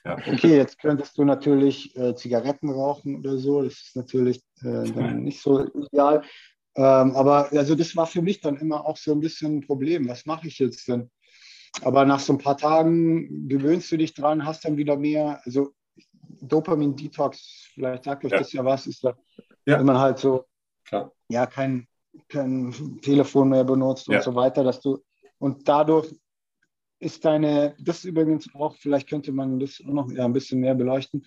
Ja. 0.04 0.16
Okay, 0.18 0.56
jetzt 0.56 0.78
könntest 0.78 1.18
du 1.18 1.24
natürlich 1.24 1.96
äh, 1.96 2.14
Zigaretten 2.14 2.70
rauchen 2.70 3.16
oder 3.16 3.38
so, 3.38 3.62
das 3.62 3.72
ist 3.72 3.96
natürlich 3.96 4.40
äh, 4.62 4.90
dann 4.92 5.24
nicht 5.24 5.42
so 5.42 5.66
ideal. 5.66 6.22
Ähm, 6.76 7.16
aber 7.16 7.50
also 7.52 7.74
das 7.74 7.96
war 7.96 8.06
für 8.06 8.22
mich 8.22 8.40
dann 8.40 8.56
immer 8.56 8.86
auch 8.86 8.96
so 8.96 9.12
ein 9.12 9.20
bisschen 9.20 9.56
ein 9.56 9.66
Problem. 9.66 10.08
Was 10.08 10.26
mache 10.26 10.46
ich 10.46 10.58
jetzt 10.58 10.86
denn? 10.86 11.10
Aber 11.82 12.04
nach 12.04 12.20
so 12.20 12.34
ein 12.34 12.38
paar 12.38 12.56
Tagen 12.56 13.48
gewöhnst 13.48 13.90
du 13.90 13.96
dich 13.96 14.14
dran, 14.14 14.44
hast 14.44 14.64
dann 14.64 14.76
wieder 14.76 14.96
mehr, 14.96 15.40
also 15.44 15.72
Dopamin-Detox, 16.40 17.70
vielleicht 17.74 18.04
sagt 18.04 18.24
euch 18.24 18.32
ja. 18.32 18.38
das 18.38 18.52
ja 18.52 18.64
was, 18.64 18.86
ist 18.86 19.04
da, 19.04 19.16
ja. 19.66 19.78
wenn 19.78 19.86
man 19.86 19.98
halt 19.98 20.18
so, 20.18 20.44
Klar. 20.84 21.12
ja, 21.28 21.46
kein, 21.46 21.86
kein 22.28 23.00
Telefon 23.02 23.48
mehr 23.48 23.64
benutzt 23.64 24.08
und 24.08 24.22
so 24.22 24.34
weiter, 24.34 24.62
dass 24.64 24.80
du, 24.80 24.98
und 25.38 25.66
dadurch 25.68 26.14
ist 27.06 27.24
deine, 27.24 27.74
das 27.78 28.04
übrigens 28.04 28.54
auch, 28.54 28.76
vielleicht 28.76 29.08
könnte 29.08 29.32
man 29.32 29.58
das 29.58 29.80
auch 29.80 29.92
noch 29.92 30.10
ja, 30.10 30.24
ein 30.24 30.32
bisschen 30.32 30.60
mehr 30.60 30.74
beleuchten, 30.74 31.24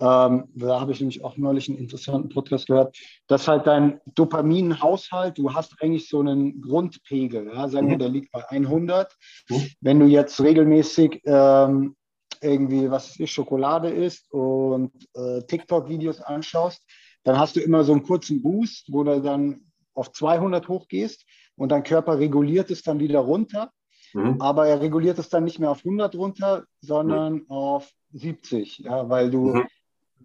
ähm, 0.00 0.44
da 0.54 0.80
habe 0.80 0.92
ich 0.92 1.00
nämlich 1.00 1.24
auch 1.24 1.36
neulich 1.36 1.68
einen 1.68 1.78
interessanten 1.78 2.28
Podcast 2.28 2.68
gehört, 2.68 2.96
dass 3.26 3.48
halt 3.48 3.66
dein 3.66 4.00
Dopaminhaushalt, 4.14 5.36
du 5.38 5.52
hast 5.54 5.74
eigentlich 5.82 6.08
so 6.08 6.20
einen 6.20 6.60
Grundpegel, 6.60 7.48
ja, 7.48 7.68
sagen 7.68 7.88
wir, 7.88 7.96
mhm. 7.96 8.00
der 8.00 8.08
liegt 8.08 8.30
bei 8.30 8.48
100. 8.48 9.12
Mhm. 9.48 9.70
Wenn 9.80 9.98
du 9.98 10.06
jetzt 10.06 10.40
regelmäßig 10.40 11.22
ähm, 11.24 11.96
irgendwie, 12.40 12.88
was 12.90 13.18
ist, 13.18 13.30
Schokolade 13.30 13.90
isst 13.90 14.30
und 14.32 14.92
äh, 15.14 15.42
TikTok-Videos 15.42 16.20
anschaust, 16.20 16.80
dann 17.24 17.36
hast 17.36 17.56
du 17.56 17.60
immer 17.60 17.82
so 17.82 17.92
einen 17.92 18.04
kurzen 18.04 18.40
Boost, 18.40 18.92
wo 18.92 19.02
du 19.02 19.20
dann 19.20 19.62
auf 19.94 20.12
200 20.12 20.68
hochgehst 20.68 21.24
und 21.56 21.72
dein 21.72 21.82
Körper 21.82 22.20
reguliert 22.20 22.70
es 22.70 22.82
dann 22.82 23.00
wieder 23.00 23.18
runter. 23.18 23.72
Mhm. 24.14 24.40
Aber 24.40 24.66
er 24.66 24.80
reguliert 24.80 25.18
es 25.18 25.28
dann 25.28 25.44
nicht 25.44 25.58
mehr 25.58 25.70
auf 25.70 25.78
100 25.78 26.14
runter, 26.14 26.64
sondern 26.80 27.34
mhm. 27.34 27.50
auf 27.50 27.90
70, 28.12 28.78
ja, 28.78 29.08
weil 29.08 29.30
du 29.30 29.54
mhm 29.54 29.66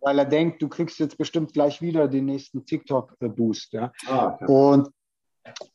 weil 0.03 0.19
er 0.19 0.25
denkt, 0.25 0.61
du 0.61 0.67
kriegst 0.67 0.99
jetzt 0.99 1.17
bestimmt 1.17 1.53
gleich 1.53 1.81
wieder 1.81 2.07
den 2.07 2.25
nächsten 2.25 2.65
TikTok-Boost. 2.65 3.73
Ja? 3.73 3.91
Ah, 4.05 4.33
okay. 4.33 4.45
und, 4.45 4.89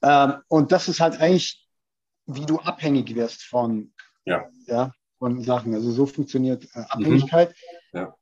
ähm, 0.02 0.35
und 0.48 0.70
das 0.70 0.89
ist 0.89 1.01
halt 1.01 1.18
eigentlich, 1.20 1.66
wie 2.26 2.44
du 2.44 2.59
abhängig 2.59 3.14
wirst 3.14 3.43
von, 3.43 3.93
ja. 4.26 4.47
Ja, 4.66 4.93
von 5.18 5.43
Sachen. 5.43 5.74
Also 5.74 5.90
so 5.90 6.05
funktioniert 6.05 6.64
äh, 6.74 6.80
Abhängigkeit. 6.90 7.55
Mhm. 7.93 7.98
Ja. 7.98 8.14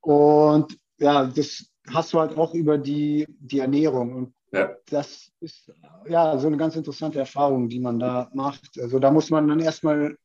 Und 0.00 0.76
ja, 0.98 1.24
das 1.26 1.64
hast 1.88 2.12
du 2.12 2.18
halt 2.18 2.36
auch 2.36 2.54
über 2.54 2.76
die, 2.76 3.26
die 3.28 3.60
Ernährung. 3.60 4.14
Und 4.14 4.34
ja. 4.52 4.76
das 4.86 5.32
ist 5.40 5.72
ja 6.08 6.38
so 6.38 6.46
eine 6.46 6.56
ganz 6.56 6.76
interessante 6.76 7.18
Erfahrung, 7.18 7.68
die 7.68 7.80
man 7.80 7.98
da 7.98 8.30
macht. 8.34 8.78
Also 8.78 8.98
da 8.98 9.10
muss 9.10 9.30
man 9.30 9.48
dann 9.48 9.60
erstmal 9.60 10.16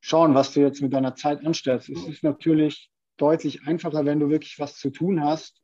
schauen, 0.00 0.34
was 0.34 0.52
du 0.52 0.60
jetzt 0.60 0.82
mit 0.82 0.92
deiner 0.92 1.14
Zeit 1.14 1.44
anstellst. 1.44 1.88
Es 1.88 2.06
ist 2.06 2.22
natürlich 2.22 2.90
deutlich 3.16 3.66
einfacher, 3.66 4.04
wenn 4.04 4.20
du 4.20 4.28
wirklich 4.28 4.58
was 4.58 4.76
zu 4.76 4.90
tun 4.90 5.22
hast, 5.22 5.60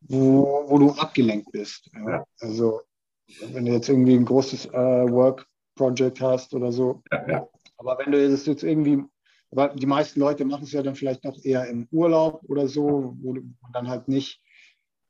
wo, 0.00 0.64
wo 0.68 0.78
du 0.78 0.90
abgelenkt 0.92 1.50
bist. 1.52 1.90
Ja. 1.94 2.24
Also 2.40 2.82
wenn 3.52 3.66
du 3.66 3.72
jetzt 3.72 3.88
irgendwie 3.88 4.14
ein 4.14 4.24
großes 4.24 4.66
äh, 4.66 4.72
Work-Project 4.72 6.20
hast 6.20 6.54
oder 6.54 6.72
so. 6.72 7.02
Ja. 7.10 7.46
Aber 7.76 7.98
wenn 7.98 8.12
du 8.12 8.18
es 8.18 8.46
jetzt 8.46 8.62
irgendwie, 8.62 9.04
die 9.74 9.86
meisten 9.86 10.20
Leute 10.20 10.44
machen 10.44 10.64
es 10.64 10.72
ja 10.72 10.82
dann 10.82 10.94
vielleicht 10.94 11.24
noch 11.24 11.38
eher 11.44 11.66
im 11.68 11.88
Urlaub 11.90 12.42
oder 12.48 12.68
so, 12.68 13.14
wo 13.20 13.34
du 13.34 13.42
dann 13.72 13.88
halt 13.88 14.08
nicht 14.08 14.40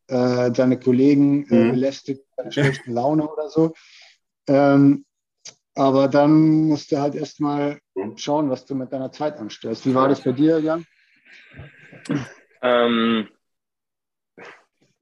äh, 0.09 0.51
deine 0.51 0.79
Kollegen 0.79 1.47
äh, 1.49 1.55
mhm. 1.55 1.71
belästigt 1.73 2.25
bei 2.37 2.51
schlechten 2.51 2.93
Laune 2.93 3.29
oder 3.29 3.49
so. 3.49 3.75
Ähm, 4.49 5.05
aber 5.75 6.09
dann 6.09 6.67
musst 6.67 6.91
du 6.91 6.99
halt 6.99 7.15
erstmal 7.15 7.79
mhm. 7.95 8.17
schauen, 8.17 8.51
was 8.51 8.65
du 8.67 8.75
mit 8.75 8.93
deiner 8.93 9.13
Zeit 9.13 9.37
anstellst. 9.37 9.87
Wie 9.87 9.95
war 9.95 10.09
das 10.09 10.23
bei 10.23 10.33
dir, 10.33 10.59
Jan? 10.59 10.85
Ähm, 12.63 13.29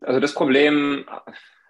also 0.01 0.21
das 0.21 0.35
Problem 0.35 1.07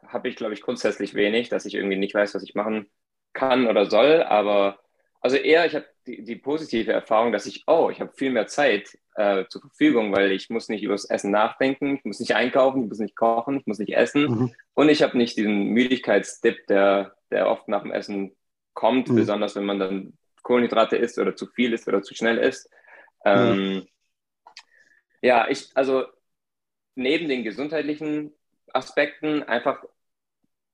habe 0.07 0.29
ich, 0.29 0.37
glaube 0.37 0.55
ich, 0.55 0.63
grundsätzlich 0.63 1.15
wenig, 1.15 1.49
dass 1.49 1.67
ich 1.67 1.75
irgendwie 1.75 1.97
nicht 1.97 2.15
weiß, 2.15 2.35
was 2.35 2.43
ich 2.43 2.55
machen 2.55 2.91
kann 3.33 3.67
oder 3.67 3.87
soll. 3.87 4.23
Aber 4.23 4.81
also 5.20 5.36
eher, 5.36 5.66
ich 5.66 5.74
habe 5.74 5.86
die, 6.06 6.22
die, 6.22 6.36
positive 6.36 6.93
Erfahrung, 6.93 7.32
dass 7.32 7.47
ich, 7.47 7.64
oh, 7.66 7.90
ich 7.90 8.01
habe 8.01 8.12
viel 8.14 8.30
mehr 8.30 8.47
Zeit 8.47 8.97
äh, 9.16 9.44
zur 9.48 9.60
Verfügung, 9.60 10.14
weil 10.14 10.32
ich 10.32 10.51
muss 10.51 10.68
nicht 10.68 10.82
über 10.82 10.94
das 10.94 11.05
Essen 11.05 11.30
nachdenken, 11.30 11.97
ich 11.97 12.05
muss 12.05 12.20
nicht 12.20 12.34
einkaufen, 12.34 12.82
ich 12.82 12.88
muss 12.88 12.98
nicht 12.98 13.16
kochen, 13.16 13.59
ich 13.59 13.66
muss 13.66 13.78
nicht 13.78 13.97
essen 13.97 14.22
mhm. 14.22 14.55
und 14.74 14.88
ich 14.88 15.02
habe 15.02 15.18
nicht 15.18 15.36
diesen 15.36 15.68
Müdigkeitsdip, 15.68 16.66
der, 16.68 17.16
der 17.30 17.48
oft 17.48 17.68
nach 17.68 17.82
dem 17.82 17.93
Essen 17.93 18.36
kommt, 18.74 19.09
mhm. 19.09 19.16
besonders 19.16 19.56
wenn 19.56 19.64
man 19.64 19.78
dann 19.78 20.12
Kohlenhydrate 20.43 20.97
isst 20.97 21.18
oder 21.18 21.34
zu 21.34 21.47
viel 21.47 21.72
isst 21.72 21.88
oder 21.88 22.02
zu 22.02 22.14
schnell 22.14 22.38
isst. 22.38 22.70
Ähm, 23.24 23.59
mhm. 23.59 23.86
Ja, 25.22 25.48
ich, 25.48 25.70
also 25.74 26.05
neben 26.94 27.28
den 27.28 27.43
gesundheitlichen 27.43 28.32
Aspekten 28.72 29.43
einfach 29.43 29.84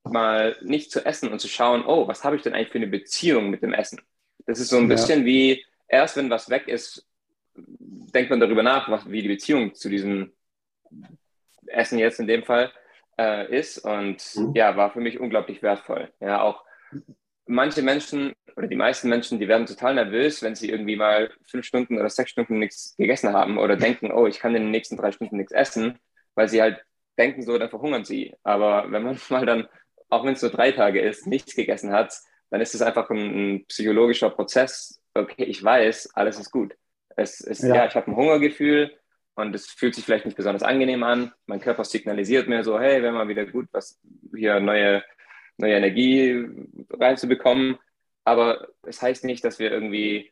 mal 0.05 0.57
nicht 0.63 0.91
zu 0.91 1.05
essen 1.07 1.31
und 1.31 1.41
zu 1.41 1.49
schauen, 1.49 1.85
oh, 1.87 2.09
was 2.09 2.25
habe 2.25 2.37
ich 2.37 2.43
denn 2.43 2.55
eigentlich 2.55 2.71
für 2.71 2.79
eine 2.79 2.87
Beziehung 2.87 3.51
mit 3.51 3.63
dem 3.63 3.73
Essen? 3.73 4.01
Das 4.47 4.61
ist 4.61 4.69
so 4.69 4.77
ein 4.77 4.83
ja. 4.83 4.89
bisschen 4.89 5.25
wie, 5.25 5.65
erst 5.89 6.17
wenn 6.17 6.31
was 6.31 6.51
weg 6.51 6.69
ist, 6.69 7.07
denkt 7.55 8.31
man 8.31 8.41
darüber 8.41 8.63
nach, 8.63 8.91
was, 8.91 9.11
wie 9.11 9.23
die 9.23 9.29
Beziehung 9.29 9.75
zu 9.75 9.89
diesem 9.89 10.33
Essen 11.67 11.99
jetzt 11.99 12.21
in 12.21 12.27
dem 12.27 12.45
Fall 12.45 12.73
äh, 13.19 13.55
ist. 13.57 13.79
Und 13.79 14.23
mhm. 14.37 14.53
ja, 14.55 14.77
war 14.77 14.93
für 14.93 15.01
mich 15.01 15.21
unglaublich 15.21 15.63
wertvoll. 15.63 16.11
Ja, 16.21 16.43
auch 16.43 16.65
manche 17.47 17.83
Menschen 17.83 18.33
oder 18.57 18.67
die 18.67 18.77
meisten 18.77 19.09
Menschen, 19.09 19.39
die 19.39 19.49
werden 19.49 19.67
total 19.67 19.95
nervös, 19.95 20.43
wenn 20.43 20.55
sie 20.55 20.69
irgendwie 20.69 20.97
mal 20.97 21.31
fünf 21.47 21.65
Stunden 21.65 21.99
oder 21.99 22.11
sechs 22.11 22.31
Stunden 22.31 22.59
nichts 22.59 22.95
gegessen 22.97 23.33
haben 23.33 23.59
oder 23.59 23.77
denken, 23.77 24.13
oh, 24.13 24.27
ich 24.27 24.39
kann 24.39 24.55
in 24.55 24.63
den 24.63 24.71
nächsten 24.71 24.97
drei 24.97 25.13
Stunden 25.13 25.37
nichts 25.37 25.53
essen, 25.53 25.99
weil 26.35 26.49
sie 26.49 26.61
halt 26.61 26.85
denken 27.19 27.43
so, 27.43 27.57
dann 27.59 27.71
verhungern 27.71 28.05
sie. 28.05 28.35
Aber 28.43 28.91
wenn 28.91 29.03
man 29.03 29.19
mal 29.31 29.47
dann, 29.47 29.69
auch 30.09 30.25
wenn 30.25 30.35
es 30.35 30.43
nur 30.43 30.51
drei 30.51 30.73
Tage 30.73 31.01
ist, 31.01 31.27
nichts 31.27 31.55
gegessen 31.55 31.93
hat, 31.93 32.15
dann 32.53 32.61
ist 32.61 32.75
es 32.75 32.83
einfach 32.83 33.09
ein, 33.11 33.17
ein 33.19 33.65
psychologischer 33.67 34.29
Prozess. 34.29 35.01
Okay, 35.15 35.45
ich 35.45 35.65
weiß, 35.65 36.11
alles 36.15 36.39
ist 36.39 36.51
gut. 36.51 36.77
Es 37.17 37.41
ist, 37.41 37.63
ja, 37.63 37.75
ja 37.75 37.87
ich 37.87 37.95
habe 37.97 38.11
ein 38.11 38.17
Hungergefühl 38.17 38.93
und 39.35 39.55
es 39.55 39.67
fühlt 39.67 39.95
sich 39.95 40.05
vielleicht 40.05 40.27
nicht 40.27 40.37
besonders 40.37 40.63
angenehm 40.63 41.03
an. 41.03 41.33
Mein 41.47 41.61
Körper 41.61 41.85
signalisiert 41.85 42.49
mir 42.49 42.63
so, 42.63 42.79
hey, 42.79 43.03
wäre 43.03 43.15
mal 43.15 43.29
wieder 43.29 43.47
gut, 43.47 43.69
was 43.73 43.99
hier 44.35 44.61
neue 44.61 45.03
neue 45.57 45.77
Energie 45.77 46.47
reinzubekommen. 46.91 47.79
Aber 48.25 48.69
es 48.83 49.01
heißt 49.01 49.25
nicht, 49.25 49.45
dass 49.45 49.59
wir 49.59 49.71
irgendwie 49.71 50.31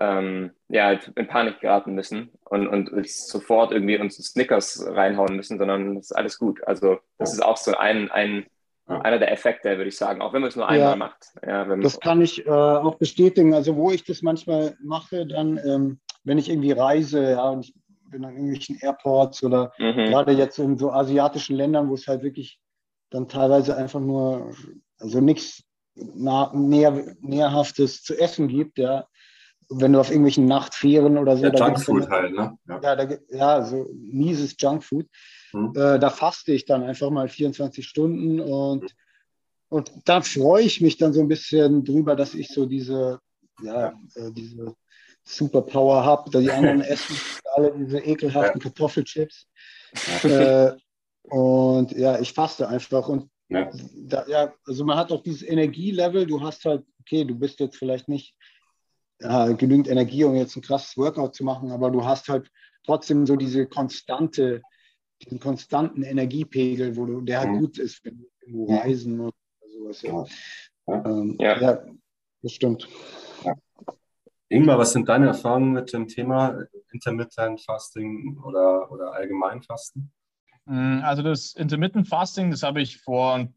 ähm, 0.00 0.50
ja, 0.68 0.90
in 0.90 1.28
Panik 1.28 1.60
geraten 1.60 1.94
müssen 1.94 2.30
und, 2.44 2.66
und 2.66 3.08
sofort 3.08 3.72
irgendwie 3.72 3.98
uns 3.98 4.16
Snickers 4.16 4.84
reinhauen 4.88 5.36
müssen, 5.36 5.58
sondern 5.58 5.96
es 5.98 6.10
ist 6.10 6.16
alles 6.16 6.38
gut. 6.38 6.66
Also 6.66 6.98
das 7.18 7.32
ist 7.32 7.42
auch 7.42 7.56
so 7.56 7.76
ein, 7.76 8.10
ein 8.10 8.46
einer 8.86 9.18
der 9.18 9.32
Effekte, 9.32 9.76
würde 9.76 9.88
ich 9.88 9.96
sagen, 9.96 10.20
auch 10.20 10.32
wenn 10.32 10.42
man 10.42 10.48
es 10.48 10.56
nur 10.56 10.68
einmal 10.68 10.90
ja, 10.90 10.96
macht. 10.96 11.26
Ja, 11.46 11.64
das 11.76 11.98
kann 12.00 12.20
ich 12.20 12.46
äh, 12.46 12.50
auch 12.50 12.96
bestätigen. 12.96 13.54
Also 13.54 13.76
wo 13.76 13.90
ich 13.90 14.04
das 14.04 14.22
manchmal 14.22 14.76
mache, 14.82 15.26
dann, 15.26 15.58
ähm, 15.64 16.00
wenn 16.24 16.38
ich 16.38 16.50
irgendwie 16.50 16.72
reise, 16.72 17.30
ja, 17.30 17.48
und 17.48 17.64
ich 17.64 17.74
bin 18.10 18.24
an 18.24 18.34
irgendwelchen 18.34 18.78
Airports 18.80 19.42
oder 19.42 19.72
mhm. 19.78 20.10
gerade 20.10 20.32
jetzt 20.32 20.58
in 20.58 20.76
so 20.76 20.92
asiatischen 20.92 21.56
Ländern, 21.56 21.88
wo 21.88 21.94
es 21.94 22.06
halt 22.06 22.22
wirklich 22.22 22.60
dann 23.10 23.28
teilweise 23.28 23.76
einfach 23.76 24.00
nur, 24.00 24.54
also 24.98 25.20
nichts 25.20 25.64
näher, 25.94 27.14
näherhaftes 27.20 28.02
zu 28.02 28.18
essen 28.18 28.48
gibt, 28.48 28.78
ja. 28.78 29.06
Wenn 29.70 29.94
du 29.94 30.00
auf 30.00 30.10
irgendwelchen 30.10 30.44
Nachtfähren 30.44 31.16
oder 31.16 31.38
so. 31.38 31.46
Ja, 31.46 31.68
Junkfood 31.68 32.10
halt, 32.10 32.34
ne? 32.34 32.58
Ja, 32.68 32.80
ja, 32.82 32.96
da, 32.96 33.16
ja, 33.30 33.62
so 33.64 33.88
mieses 33.94 34.54
Junkfood. 34.58 35.06
Hm. 35.54 35.72
Äh, 35.76 35.98
da 35.98 36.10
faste 36.10 36.52
ich 36.52 36.66
dann 36.66 36.82
einfach 36.82 37.10
mal 37.10 37.28
24 37.28 37.86
Stunden 37.86 38.40
und, 38.40 38.82
hm. 38.82 38.88
und 39.68 39.92
da 40.04 40.20
freue 40.20 40.64
ich 40.64 40.80
mich 40.80 40.98
dann 40.98 41.12
so 41.12 41.20
ein 41.20 41.28
bisschen 41.28 41.84
drüber, 41.84 42.16
dass 42.16 42.34
ich 42.34 42.48
so 42.48 42.66
diese, 42.66 43.20
ja, 43.62 43.94
äh, 44.16 44.32
diese 44.32 44.74
Superpower 45.22 46.04
habe. 46.04 46.30
Die 46.38 46.50
anderen 46.50 46.80
essen 46.82 47.16
alle 47.54 47.72
diese 47.72 47.98
ekelhaften 47.98 48.60
ja. 48.60 48.62
Kartoffelchips. 48.62 49.46
Äh, 50.24 50.72
und 51.22 51.92
ja, 51.92 52.18
ich 52.18 52.32
faste 52.32 52.68
einfach. 52.68 53.08
Und 53.08 53.30
ja. 53.48 53.70
Da, 53.94 54.26
ja, 54.26 54.52
also 54.66 54.84
man 54.84 54.98
hat 54.98 55.12
auch 55.12 55.22
dieses 55.22 55.42
Energielevel. 55.42 56.26
Du 56.26 56.42
hast 56.42 56.64
halt, 56.64 56.84
okay, 57.00 57.24
du 57.24 57.34
bist 57.34 57.60
jetzt 57.60 57.76
vielleicht 57.76 58.08
nicht 58.08 58.34
ja, 59.20 59.52
genügend 59.52 59.88
Energie, 59.88 60.24
um 60.24 60.34
jetzt 60.34 60.56
ein 60.56 60.62
krasses 60.62 60.96
Workout 60.96 61.34
zu 61.34 61.44
machen, 61.44 61.70
aber 61.70 61.90
du 61.90 62.04
hast 62.04 62.28
halt 62.28 62.50
trotzdem 62.84 63.26
so 63.26 63.36
diese 63.36 63.66
konstante, 63.66 64.60
diesen 65.24 65.40
konstanten 65.40 66.02
Energiepegel, 66.02 66.96
wo 66.96 67.06
du, 67.06 67.20
der 67.20 67.40
halt 67.40 67.50
mhm. 67.50 67.60
gut 67.60 67.78
ist, 67.78 68.04
wenn 68.04 68.26
du 68.46 68.66
reisen 68.66 69.20
oder 69.20 69.32
sowas. 69.68 70.02
Ja. 70.02 70.24
Ja. 70.86 71.04
Ähm, 71.04 71.36
ja. 71.38 71.84
das 72.42 72.52
stimmt. 72.52 72.88
Ja. 73.44 73.54
Ingmar, 74.48 74.78
was 74.78 74.92
sind 74.92 75.08
deine 75.08 75.28
Erfahrungen 75.28 75.72
mit 75.72 75.92
dem 75.92 76.06
Thema 76.06 76.58
Intermittent 76.92 77.60
Fasting 77.62 78.38
oder, 78.44 78.90
oder 78.92 79.12
allgemein 79.12 79.62
Fasten? 79.62 80.12
Mm, 80.66 81.00
also 81.02 81.22
das 81.22 81.54
Intermittent 81.54 82.08
Fasting, 82.08 82.50
das 82.50 82.62
habe 82.62 82.80
ich 82.80 82.98
vor 82.98 83.48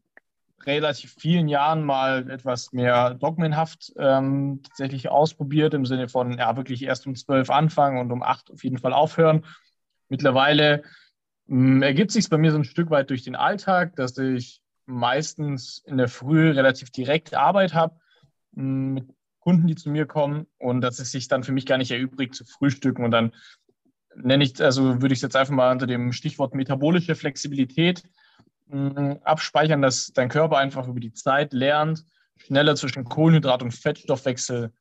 relativ 0.66 1.14
vielen 1.18 1.48
Jahren 1.48 1.84
mal 1.84 2.30
etwas 2.30 2.72
mehr 2.72 3.14
dogmenhaft 3.14 3.92
ähm, 3.98 4.60
tatsächlich 4.64 5.08
ausprobiert, 5.08 5.72
im 5.74 5.86
Sinne 5.86 6.08
von, 6.08 6.36
ja, 6.36 6.56
wirklich 6.56 6.82
erst 6.82 7.06
um 7.06 7.14
zwölf 7.14 7.50
anfangen 7.50 7.98
und 7.98 8.10
um 8.10 8.22
acht 8.22 8.50
auf 8.50 8.64
jeden 8.64 8.78
Fall 8.78 8.92
aufhören. 8.92 9.44
Mittlerweile 10.08 10.82
ergibt 11.48 12.10
sich 12.10 12.28
bei 12.28 12.38
mir 12.38 12.50
so 12.50 12.58
ein 12.58 12.64
Stück 12.64 12.90
weit 12.90 13.10
durch 13.10 13.22
den 13.22 13.36
Alltag, 13.36 13.96
dass 13.96 14.16
ich 14.18 14.60
meistens 14.86 15.82
in 15.86 15.98
der 15.98 16.08
Früh 16.08 16.50
relativ 16.50 16.90
direkt 16.90 17.34
Arbeit 17.34 17.74
habe 17.74 17.96
mm, 18.52 18.94
mit 18.94 19.08
Kunden, 19.40 19.66
die 19.66 19.76
zu 19.76 19.90
mir 19.90 20.06
kommen 20.06 20.46
und 20.58 20.80
dass 20.80 20.98
es 20.98 21.10
sich 21.10 21.28
dann 21.28 21.44
für 21.44 21.52
mich 21.52 21.64
gar 21.64 21.78
nicht 21.78 21.90
erübrigt 21.90 22.34
zu 22.34 22.44
frühstücken 22.44 23.04
und 23.04 23.10
dann 23.10 23.32
nenne 24.14 24.44
ich, 24.44 24.62
also 24.62 25.00
würde 25.00 25.12
ich 25.12 25.18
es 25.18 25.22
jetzt 25.22 25.36
einfach 25.36 25.54
mal 25.54 25.72
unter 25.72 25.86
dem 25.86 26.12
Stichwort 26.12 26.54
metabolische 26.54 27.14
Flexibilität 27.14 28.02
mh, 28.66 29.20
abspeichern, 29.22 29.80
dass 29.80 30.12
dein 30.12 30.28
Körper 30.28 30.58
einfach 30.58 30.88
über 30.88 31.00
die 31.00 31.12
Zeit 31.12 31.52
lernt, 31.52 32.04
schneller 32.36 32.76
zwischen 32.76 33.04
Kohlenhydrat- 33.04 33.62
und 33.62 33.72
Fettstoffwechsel 33.72 34.72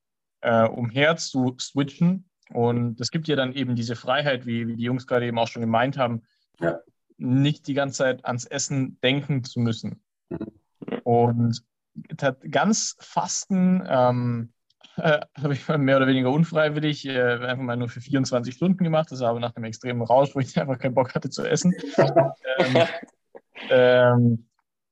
äh, 0.42 0.68
umher 0.68 1.18
zu 1.18 1.56
switchen. 1.60 2.30
Und 2.50 2.96
das 2.98 3.12
gibt 3.12 3.28
dir 3.28 3.36
dann 3.36 3.54
eben 3.54 3.76
diese 3.76 3.96
Freiheit, 3.96 4.46
wie, 4.46 4.68
wie 4.68 4.76
die 4.76 4.84
Jungs 4.84 5.06
gerade 5.06 5.26
eben 5.26 5.38
auch 5.38 5.48
schon 5.48 5.62
gemeint 5.62 5.98
haben, 5.98 6.24
ja. 6.60 6.80
nicht 7.18 7.68
die 7.68 7.74
ganze 7.74 8.00
Zeit 8.00 8.26
ans 8.26 8.46
Essen 8.46 9.00
denken 9.02 9.44
zu 9.44 9.60
müssen. 9.60 10.02
Mhm. 10.30 10.48
Und 11.04 11.64
ganz 12.50 12.96
Fasten 13.00 13.84
ähm, 13.88 14.54
äh, 14.98 15.20
habe 15.42 15.54
ich 15.54 15.68
mehr 15.68 15.98
oder 15.98 16.08
weniger 16.08 16.32
unfreiwillig 16.32 17.06
äh, 17.06 17.38
einfach 17.38 17.64
mal 17.64 17.78
nur 17.78 17.90
für 17.90 18.02
24 18.02 18.54
Stunden 18.54 18.84
gemacht. 18.84 19.12
Das 19.12 19.22
war 19.22 19.30
aber 19.30 19.40
nach 19.40 19.56
einem 19.56 19.66
extremen 19.66 20.02
Rausch, 20.02 20.36
wo 20.36 20.40
ich 20.40 20.58
einfach 20.60 20.80
keinen 20.80 20.96
Bock 20.96 21.16
hatte 21.16 21.30
zu 21.30 21.46
essen. 21.46 21.74
ähm, 21.98 22.88
ähm, 23.70 24.47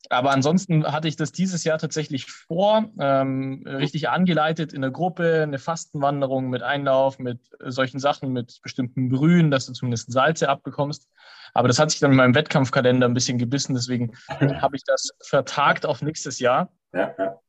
aber 0.10 0.32
ansonsten 0.32 0.86
hatte 0.92 1.08
ich 1.08 1.16
das 1.16 1.32
dieses 1.32 1.64
Jahr 1.64 1.78
tatsächlich 1.78 2.26
vor, 2.26 2.90
ähm, 3.00 3.64
richtig 3.66 4.10
angeleitet 4.10 4.74
in 4.74 4.82
der 4.82 4.92
Gruppe, 4.92 5.44
eine 5.44 5.60
Fastenwanderung 5.60 6.50
mit 6.50 6.64
Einlauf, 6.64 7.20
mit 7.20 7.40
solchen 7.60 8.00
Sachen, 8.00 8.32
mit 8.32 8.60
bestimmten 8.62 9.10
Brühen, 9.10 9.52
dass 9.52 9.66
du 9.66 9.74
zumindest 9.74 10.12
Salze 10.12 10.50
abbekommst. 10.50 11.10
Aber 11.54 11.68
das 11.68 11.80
hat 11.80 11.92
sich 11.92 12.00
dann 12.00 12.12
in 12.12 12.18
meinem 12.18 12.36
Wettkampfkalender 12.36 13.08
ein 13.08 13.14
bisschen 13.14 13.38
gebissen, 13.38 13.74
deswegen 13.76 14.14
habe 14.30 14.76
ich 14.76 14.84
das 14.86 15.12
vertagt 15.22 15.86
auf 15.86 16.02
nächstes 16.02 16.40
Jahr. 16.40 16.72
Ja, 16.94 17.14
ja. 17.18 17.40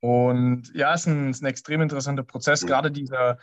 Und 0.00 0.72
ja, 0.74 0.94
es 0.94 1.02
ist 1.02 1.06
ein, 1.06 1.30
ist 1.30 1.42
ein 1.42 1.46
extrem 1.46 1.80
interessanter 1.80 2.24
Prozess, 2.24 2.62
mhm. 2.62 2.66
gerade 2.66 2.90
dieser, 2.90 3.38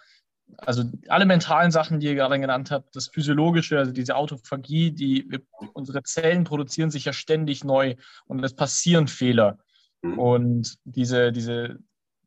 also 0.57 0.83
alle 1.07 1.25
mentalen 1.25 1.71
Sachen, 1.71 1.99
die 1.99 2.07
ihr 2.07 2.15
gerade 2.15 2.39
genannt 2.39 2.71
habt, 2.71 2.95
das 2.95 3.07
Physiologische, 3.07 3.77
also 3.77 3.91
diese 3.91 4.15
Autophagie, 4.15 4.91
die 4.91 5.29
unsere 5.73 6.03
Zellen 6.03 6.43
produzieren 6.43 6.91
sich 6.91 7.05
ja 7.05 7.13
ständig 7.13 7.63
neu 7.63 7.95
und 8.25 8.43
es 8.43 8.55
passieren 8.55 9.07
Fehler. 9.07 9.59
Mhm. 10.01 10.19
Und 10.19 10.77
diese, 10.83 11.31
diese, 11.31 11.79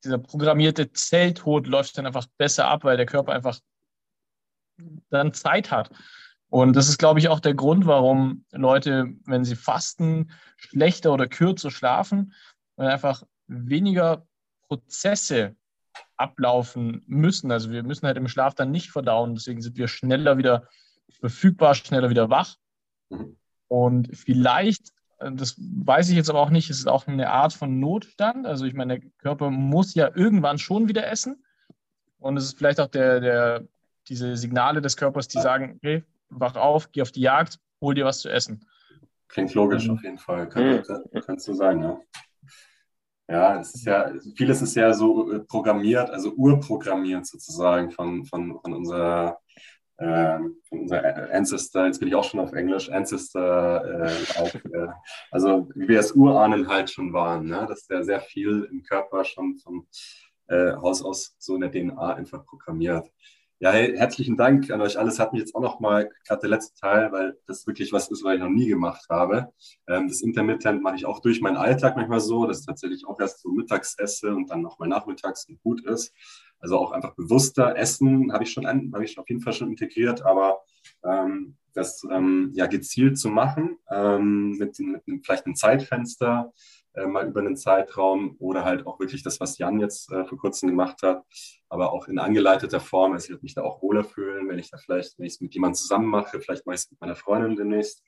dieser 0.05 0.19
programmierte 0.19 0.93
Zelltod 0.93 1.66
läuft 1.66 1.99
dann 1.99 2.07
einfach 2.07 2.27
besser 2.39 2.69
ab, 2.69 2.85
weil 2.85 2.97
der 2.97 3.07
Körper 3.07 3.32
einfach 3.32 3.59
dann 5.11 5.32
Zeit 5.32 5.70
hat. 5.70 5.90
Und 6.49 6.74
das 6.77 6.89
ist, 6.89 6.99
glaube 6.99 7.19
ich, 7.19 7.28
auch 7.28 7.40
der 7.40 7.55
Grund, 7.55 7.86
warum 7.86 8.44
Leute, 8.51 9.15
wenn 9.24 9.44
sie 9.44 9.57
fasten, 9.57 10.31
schlechter 10.57 11.12
oder 11.12 11.27
kürzer 11.27 11.70
schlafen, 11.70 12.35
weil 12.77 12.89
einfach 12.89 13.23
weniger 13.47 14.27
Prozesse 14.69 15.57
ablaufen 16.16 17.02
müssen. 17.06 17.51
Also 17.51 17.70
wir 17.70 17.82
müssen 17.82 18.06
halt 18.06 18.16
im 18.16 18.28
Schlaf 18.28 18.55
dann 18.55 18.70
nicht 18.70 18.90
verdauen. 18.90 19.35
Deswegen 19.35 19.60
sind 19.60 19.77
wir 19.77 19.89
schneller 19.89 20.39
wieder 20.39 20.69
verfügbar, 21.20 21.74
schneller 21.74 22.10
wieder 22.10 22.31
wach. 22.31 22.56
Mhm. 23.10 23.36
Und 23.69 24.16
vielleicht, 24.16 24.93
äh, 25.19 25.32
das 25.32 25.56
weiß 25.59 26.10
ich 26.10 26.16
jetzt 26.16 26.31
aber 26.31 26.40
auch 26.40 26.51
nicht, 26.51 26.70
ist 26.70 26.81
es 26.81 26.86
auch 26.86 27.06
eine 27.06 27.31
Art 27.31 27.52
von 27.52 27.81
Notstand. 27.81 28.47
Also 28.47 28.64
ich 28.64 28.74
meine, 28.74 29.01
der 29.01 29.10
Körper 29.19 29.51
muss 29.51 29.94
ja 29.94 30.10
irgendwann 30.14 30.59
schon 30.59 30.89
wieder 30.89 31.06
essen. 31.06 31.44
Und 32.19 32.36
es 32.36 32.44
ist 32.44 32.59
vielleicht 32.59 32.81
auch 32.81 32.89
der, 32.89 33.20
der, 33.20 33.66
diese 34.09 34.36
Signale 34.36 34.81
des 34.81 34.97
Körpers, 34.97 35.28
die 35.28 35.40
sagen, 35.40 35.78
hey, 35.82 36.05
wach 36.28 36.56
auf, 36.56 36.93
geh 36.93 37.02
auf 37.02 37.12
die 37.12 37.20
Jagd, 37.20 37.59
hol 37.81 37.94
dir 37.94 38.05
was 38.05 38.20
zu 38.20 38.28
essen. 38.28 38.64
Klingt 39.28 39.55
logisch 39.55 39.89
auf 39.89 40.02
jeden 40.02 40.19
Fall. 40.19 40.48
Kann, 40.48 40.77
mhm. 40.77 41.20
kannst 41.24 41.48
du 41.48 41.55
sagen, 41.55 41.82
ja. 41.82 41.98
Ja, 43.28 43.61
es 43.61 43.74
ist 43.74 43.86
ja, 43.86 44.12
vieles 44.36 44.62
ist 44.62 44.74
ja 44.74 44.93
so 44.93 45.32
äh, 45.32 45.40
programmiert, 45.40 46.11
also 46.11 46.32
urprogrammiert 46.35 47.27
sozusagen 47.27 47.90
von, 47.90 48.24
von, 48.24 48.59
von 48.61 48.73
unserer 48.74 49.39
äh, 49.99 50.39
von 50.69 50.81
unserer 50.81 51.31
Ancestor, 51.32 51.86
jetzt 51.86 52.01
bin 52.01 52.09
ich 52.09 52.15
auch 52.15 52.24
schon 52.24 52.40
auf 52.40 52.53
Englisch, 52.53 52.90
Ancestor, 52.90 53.85
äh, 53.85 54.39
auf, 54.39 54.55
äh, 54.55 54.89
also 55.31 55.69
wie 55.74 55.89
wir 55.89 56.01
es 56.01 56.12
Urahnen 56.12 56.69
halt 56.69 56.90
schon 56.90 57.12
waren, 57.12 57.47
ne? 57.47 57.66
dass 57.69 57.86
der 57.86 58.03
sehr 58.03 58.20
viel 58.20 58.69
im 58.70 58.82
Körper 58.82 59.24
schon 59.24 59.59
vom 59.59 59.86
äh, 60.49 60.73
Haus 60.74 61.05
aus 61.05 61.36
so 61.39 61.55
in 61.55 61.61
der 61.61 61.70
DNA 61.70 62.15
einfach 62.15 62.44
programmiert. 62.44 63.09
Ja, 63.63 63.71
hey, 63.71 63.97
herzlichen 63.97 64.37
Dank 64.37 64.73
an 64.73 64.81
euch 64.81 64.99
alles. 64.99 65.21
Hat 65.21 65.33
mich 65.33 65.39
jetzt 65.39 65.55
auch 65.55 65.61
noch 65.61 65.79
mal, 65.79 66.11
gerade 66.27 66.41
der 66.41 66.51
letzte 66.51 66.75
Teil, 66.81 67.13
weil 67.13 67.39
das 67.47 67.65
wirklich 67.65 67.93
was 67.93 68.11
ist, 68.11 68.25
was 68.25 68.35
ich 68.35 68.41
noch 68.41 68.49
nie 68.49 68.67
gemacht 68.67 69.07
habe. 69.09 69.53
Ähm, 69.87 70.09
das 70.09 70.21
Intermittent 70.21 70.83
mache 70.83 70.97
ich 70.97 71.07
auch 71.07 71.21
durch 71.21 71.41
meinen 71.41 71.57
Alltag 71.57 71.95
manchmal 71.95 72.19
so, 72.19 72.45
dass 72.45 72.59
ich 72.59 72.67
tatsächlich 72.67 73.07
auch 73.07 73.21
erst 73.21 73.41
so 73.41 73.53
mittags 73.53 73.97
esse 73.97 74.35
und 74.35 74.51
dann 74.51 74.63
nochmal 74.63 74.89
nachmittags 74.89 75.49
und 75.49 75.63
gut 75.63 75.85
ist. 75.85 76.13
Also 76.59 76.77
auch 76.77 76.91
einfach 76.91 77.15
bewusster 77.15 77.77
essen 77.77 78.33
habe 78.33 78.43
ich 78.43 78.51
schon, 78.51 78.67
habe 78.67 79.05
ich 79.05 79.17
auf 79.17 79.29
jeden 79.29 79.43
Fall 79.43 79.53
schon 79.53 79.71
integriert, 79.71 80.27
aber 80.27 80.59
ähm, 81.05 81.57
das 81.73 82.05
ähm, 82.11 82.51
ja 82.55 82.67
gezielt 82.67 83.17
zu 83.17 83.29
machen 83.29 83.79
ähm, 83.89 84.57
mit, 84.59 84.77
mit 84.81 85.25
vielleicht 85.25 85.47
einem 85.47 85.55
Zeitfenster, 85.55 86.53
äh, 86.94 87.06
mal 87.06 87.27
über 87.27 87.40
einen 87.40 87.56
Zeitraum 87.56 88.36
oder 88.39 88.64
halt 88.64 88.86
auch 88.86 89.01
wirklich 89.01 89.23
das, 89.23 89.40
was 89.40 89.59
Jan 89.59 89.81
jetzt 89.81 90.10
äh, 90.12 90.24
vor 90.24 90.39
kurzem 90.39 90.69
gemacht 90.69 91.02
hat, 91.02 91.24
aber 91.69 91.93
auch 91.93 92.09
in 92.09 92.19
angeleiteter 92.19 92.81
Form. 92.81 93.12
Also 93.12 93.24
ich 93.24 93.31
würde 93.31 93.44
mich 93.44 93.55
da 93.55 93.62
auch 93.62 93.82
wohler 93.82 94.05
fühlen, 94.05 94.48
wenn 94.48 94.59
ich 94.59 94.70
da 94.70 94.78
vielleicht, 94.78 95.19
wenn 95.19 95.27
ich 95.27 95.35
es 95.35 95.40
mit 95.40 95.55
jemandem 95.55 95.77
zusammen 95.77 96.06
mache, 96.06 96.40
vielleicht 96.40 96.66
mache 96.66 96.74
ich 96.74 96.82
es 96.82 96.90
mit 96.90 97.01
meiner 97.01 97.16
Freundin 97.16 97.56
demnächst. 97.56 98.02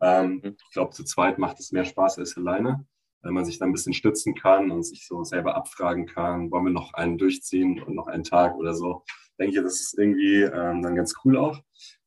Ähm, 0.00 0.40
mhm. 0.42 0.56
Ich 0.68 0.72
glaube, 0.72 0.92
zu 0.92 1.04
zweit 1.04 1.38
macht 1.38 1.60
es 1.60 1.72
mehr 1.72 1.84
Spaß 1.84 2.18
als 2.18 2.36
alleine, 2.36 2.86
wenn 3.22 3.34
man 3.34 3.44
sich 3.44 3.58
da 3.58 3.66
ein 3.66 3.72
bisschen 3.72 3.92
stützen 3.92 4.34
kann 4.34 4.70
und 4.70 4.82
sich 4.82 5.06
so 5.06 5.22
selber 5.24 5.54
abfragen 5.56 6.06
kann, 6.06 6.50
wollen 6.50 6.64
wir 6.64 6.72
noch 6.72 6.94
einen 6.94 7.18
durchziehen 7.18 7.82
und 7.82 7.94
noch 7.94 8.06
einen 8.06 8.24
Tag 8.24 8.56
oder 8.56 8.74
so. 8.74 9.04
Denke 9.38 9.56
ich, 9.56 9.62
das 9.62 9.80
ist 9.80 9.98
irgendwie 9.98 10.42
ähm, 10.42 10.82
dann 10.82 10.94
ganz 10.94 11.14
cool 11.24 11.36
auch 11.36 11.60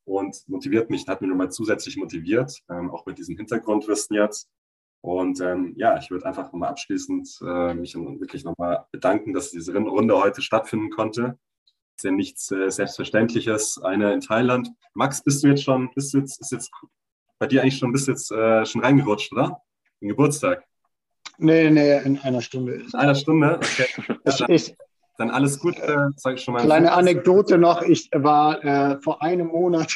und 0.05 0.37
motiviert 0.47 0.89
mich, 0.89 1.07
hat 1.07 1.21
mich 1.21 1.29
nochmal 1.29 1.51
zusätzlich 1.51 1.97
motiviert, 1.97 2.59
ähm, 2.69 2.91
auch 2.91 3.05
mit 3.05 3.17
diesem 3.17 3.37
Hintergrundwissen 3.37 4.15
jetzt. 4.15 4.49
Und 5.03 5.41
ähm, 5.41 5.73
ja, 5.75 5.97
ich 5.97 6.09
würde 6.11 6.25
einfach 6.25 6.45
nochmal 6.45 6.69
abschließend 6.69 7.39
äh, 7.45 7.73
mich 7.73 7.93
wirklich 7.93 8.45
nochmal 8.45 8.85
bedanken, 8.93 9.33
dass 9.33 9.51
diese 9.51 9.75
Runde 9.75 10.17
heute 10.17 10.41
stattfinden 10.41 10.91
konnte. 10.91 11.37
Ist 11.97 12.05
ja 12.05 12.11
nichts 12.11 12.49
äh, 12.51 12.71
Selbstverständliches, 12.71 13.81
eine 13.83 14.13
in 14.13 14.21
Thailand. 14.21 14.69
Max, 14.93 15.21
bist 15.21 15.43
du 15.43 15.49
jetzt 15.49 15.63
schon, 15.63 15.91
bist 15.93 16.13
du 16.13 16.19
jetzt, 16.19 16.39
ist 16.39 16.53
jetzt 16.53 16.71
bei 17.37 17.47
dir 17.47 17.61
eigentlich 17.61 17.79
schon, 17.79 17.91
bist 17.91 18.07
du 18.07 18.13
jetzt 18.13 18.31
äh, 18.31 18.65
schon 18.65 18.79
reingerutscht, 18.81 19.33
oder? 19.33 19.61
Den 19.99 20.07
Geburtstag? 20.07 20.63
Nee, 21.37 21.69
nee, 21.69 21.97
in 22.03 22.17
einer 22.19 22.39
Stunde. 22.39 22.75
In 22.75 22.93
einer 22.93 23.15
Stunde? 23.15 23.57
Okay. 23.57 23.87
Ja, 24.25 24.37
dann, 24.37 24.59
dann, 25.17 25.31
alles 25.31 25.59
gut, 25.59 25.77
äh, 25.79 25.97
sage 26.15 26.37
ich 26.37 26.43
schon 26.43 26.53
mal. 26.53 26.63
Kleine 26.63 26.93
Anekdote 26.93 27.57
noch, 27.57 27.81
ich 27.81 28.09
war 28.13 28.63
äh, 28.63 29.01
vor 29.01 29.21
einem 29.21 29.47
Monat, 29.47 29.93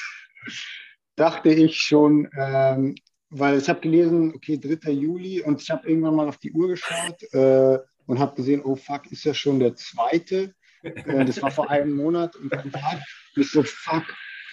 dachte 1.16 1.48
ich 1.48 1.78
schon, 1.78 2.28
ähm, 2.38 2.96
weil 3.30 3.58
ich 3.58 3.70
habe 3.70 3.82
gelesen, 3.82 4.34
okay, 4.36 4.58
3. 4.58 4.91
Juli 4.91 5.41
und 5.41 5.62
ich 5.62 5.70
habe 5.70 5.88
irgendwann 5.88 6.16
mal 6.16 6.28
auf 6.28 6.38
die 6.38 6.52
Uhr 6.52 6.70
geschaut 6.70 7.22
äh, 7.34 7.78
und 8.06 8.20
habe 8.20 8.36
gesehen, 8.36 8.62
oh 8.64 8.76
fuck, 8.76 9.12
ist 9.12 9.26
ja 9.26 9.34
schon 9.34 9.60
der 9.60 9.76
zweite. 9.76 10.54
Äh, 10.84 11.26
das 11.26 11.41
war 11.41 11.52
vor 11.52 11.70
einem 11.70 11.95
Monat 11.95 12.36
und 12.36 12.54
dann 12.54 12.72
Tag. 12.72 13.02
Ich 13.36 13.52
so, 13.52 13.64
fuck. 13.64 14.04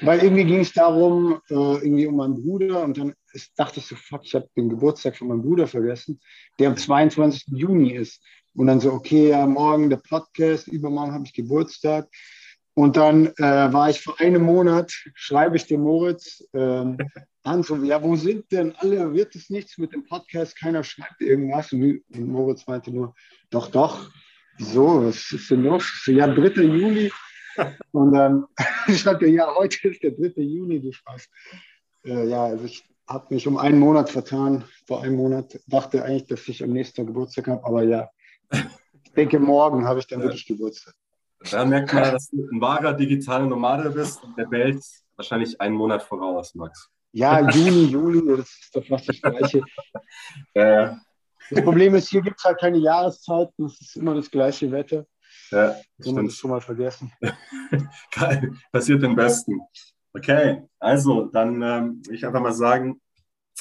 Weil 0.01 0.23
irgendwie 0.25 0.45
ging 0.45 0.61
es 0.61 0.73
darum, 0.73 1.41
äh, 1.49 1.55
irgendwie 1.55 2.07
um 2.07 2.17
meinen 2.17 2.43
Bruder 2.43 2.83
und 2.83 2.99
dann 2.99 3.15
ist, 3.33 3.53
dachte 3.57 3.79
ich 3.79 3.87
so, 3.87 3.95
fuck, 3.95 4.23
ich 4.25 4.35
habe 4.35 4.49
den 4.57 4.69
Geburtstag 4.69 5.17
von 5.17 5.29
meinem 5.29 5.43
Bruder 5.43 5.69
vergessen, 5.69 6.21
der 6.59 6.71
am 6.71 6.77
22. 6.77 7.45
Juni 7.49 7.93
ist. 7.93 8.21
Und 8.55 8.67
dann 8.67 8.81
so, 8.81 8.93
okay, 8.93 9.31
ja, 9.31 9.47
morgen 9.47 9.91
der 9.91 9.97
Podcast, 9.99 10.69
übermorgen 10.69 11.13
habe 11.13 11.25
ich 11.27 11.33
Geburtstag. 11.33 12.09
Und 12.75 12.97
dann 12.97 13.27
äh, 13.37 13.73
war 13.73 13.89
ich 13.89 14.01
vor 14.01 14.21
einem 14.21 14.43
Monat, 14.43 14.93
schreibe 15.15 15.57
ich 15.57 15.67
dem 15.67 15.83
Moritz 15.83 16.45
ähm, 16.55 16.99
an, 17.45 17.63
so, 17.63 17.77
ja, 17.77 18.03
wo 18.03 18.17
sind 18.17 18.51
denn 18.51 18.75
alle? 18.77 19.13
Wird 19.13 19.35
es 19.37 19.49
nichts 19.49 19.79
mit 19.79 19.93
dem 19.93 20.05
Podcast? 20.05 20.59
Keiner 20.59 20.83
schreibt 20.83 21.21
irgendwas. 21.21 21.73
Und, 21.73 22.03
und 22.13 22.29
Moritz 22.29 22.67
meinte 22.67 22.91
nur, 22.91 23.15
doch, 23.51 23.71
doch. 23.71 24.11
Wieso? 24.59 25.05
Was 25.05 25.31
ist 25.33 25.51
denn 25.51 25.63
los? 25.63 25.85
So, 26.05 26.13
ja, 26.13 26.27
3. 26.27 26.63
Juli. 26.63 27.13
Und 27.93 28.13
dann 28.13 28.47
schreibt 28.89 29.23
er, 29.23 29.29
ja, 29.29 29.55
heute 29.55 29.89
ist 29.89 30.03
der 30.03 30.13
3. 30.13 30.41
Juni, 30.41 30.81
du 30.81 30.93
Spaß. 30.93 31.29
Äh, 32.05 32.29
ja, 32.29 32.45
also 32.45 32.65
ich 32.65 32.85
habe 33.09 33.35
mich 33.35 33.47
um 33.47 33.57
einen 33.57 33.79
Monat 33.79 34.11
vertan. 34.11 34.65
Vor 34.87 35.03
einem 35.03 35.17
Monat 35.17 35.61
dachte 35.67 36.05
eigentlich, 36.05 36.27
dass 36.27 36.49
ich 36.49 36.63
am 36.63 36.71
nächsten 36.71 37.07
Geburtstag 37.07 37.49
habe, 37.49 37.65
aber 37.65 37.83
ja, 37.83 38.09
denke, 39.17 39.39
morgen 39.39 39.87
habe 39.87 40.01
ich 40.01 40.07
dann 40.07 40.23
wirklich 40.23 40.47
Geburtstag. 40.47 40.95
Da 41.51 41.65
merkt 41.65 41.93
man, 41.93 42.13
dass 42.13 42.31
du 42.31 42.49
ein 42.51 42.61
wahrer 42.61 42.93
digitaler 42.95 43.47
Nomade 43.47 43.91
bist 43.91 44.23
und 44.23 44.37
der 44.37 44.51
Welt 44.51 44.83
wahrscheinlich 45.17 45.61
einen 45.61 45.75
Monat 45.75 46.03
voraus, 46.03 46.55
Max. 46.55 46.91
Ja, 47.13 47.49
Juni, 47.49 47.85
Juli, 47.85 48.37
das 48.37 48.49
ist 48.49 48.71
doch 48.75 48.85
fast 48.87 49.09
das 49.09 49.21
Gleiche. 49.21 49.63
ja, 50.55 50.99
Das 51.51 51.63
Problem 51.63 51.95
ist, 51.95 52.09
hier 52.09 52.23
gibt 52.23 52.39
es 52.39 52.45
halt 52.45 52.59
keine 52.59 52.79
Jahreszeiten, 52.79 53.67
es 53.67 53.81
ist 53.81 53.97
immer 53.97 54.15
das 54.15 54.31
gleiche 54.31 54.71
Wetter. 54.71 55.07
Ja, 55.51 55.69
das 55.69 55.85
stimmt. 56.01 56.29
Das 56.29 56.35
schon 56.35 56.51
mal 56.51 56.61
vergessen. 56.61 57.13
Passiert 58.73 59.03
den 59.03 59.15
Besten. 59.15 59.61
Okay, 60.13 60.63
also 60.79 61.27
dann 61.27 61.63
ähm, 61.63 62.03
ich 62.11 62.25
einfach 62.25 62.41
mal 62.41 62.53
sagen, 62.53 63.01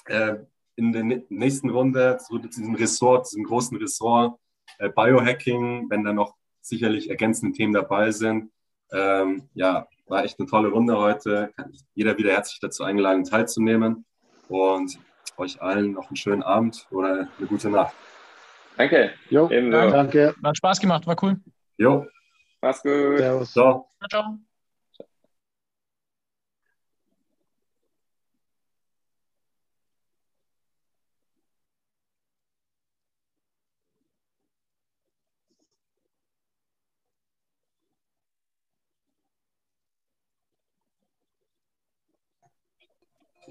äh, 0.05 0.35
in 0.75 0.91
der 0.91 1.03
nächsten 1.29 1.69
Runde 1.69 2.17
zu 2.17 2.39
diesem 2.39 2.75
Ressort, 2.75 3.27
diesem 3.27 3.43
großen 3.43 3.77
Ressort 3.77 4.39
äh, 4.79 4.89
Biohacking, 4.89 5.89
wenn 5.89 6.03
da 6.03 6.13
noch 6.13 6.35
sicherlich 6.63 7.09
ergänzende 7.09 7.55
Themen 7.55 7.73
dabei 7.73 8.11
sind. 8.11 8.51
Ähm, 8.91 9.49
ja, 9.53 9.87
war 10.07 10.23
echt 10.23 10.39
eine 10.39 10.47
tolle 10.47 10.69
Runde 10.69 10.97
heute. 10.97 11.51
Kann 11.55 11.73
jeder 11.93 12.17
wieder 12.17 12.31
herzlich 12.31 12.59
dazu 12.59 12.83
eingeladen, 12.83 13.23
teilzunehmen. 13.23 14.05
Und 14.47 14.99
euch 15.37 15.61
allen 15.61 15.93
noch 15.93 16.07
einen 16.07 16.15
schönen 16.15 16.43
Abend 16.43 16.87
oder 16.91 17.27
eine 17.37 17.47
gute 17.47 17.69
Nacht. 17.69 17.93
Danke. 18.77 19.13
Jo, 19.29 19.47
danke. 19.47 20.35
Hat 20.43 20.57
Spaß 20.57 20.79
gemacht, 20.79 21.05
war 21.07 21.15
cool. 21.23 21.39
Jo. 21.77 22.07
Mach's 22.61 22.81
gut. 22.81 23.17
Servus. 23.17 23.51
Ciao. 23.51 23.89
Ciao. 24.09 24.37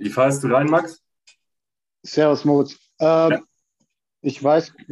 Wie 0.03 0.11
fährst 0.11 0.43
du 0.43 0.49
rein, 0.49 0.67
Max? 0.67 1.01
Servus, 2.03 2.45
Moritz. 2.45 2.77
Ähm, 2.99 3.31
ja. 3.31 3.41
Ich 4.21 4.43
weiß, 4.43 4.73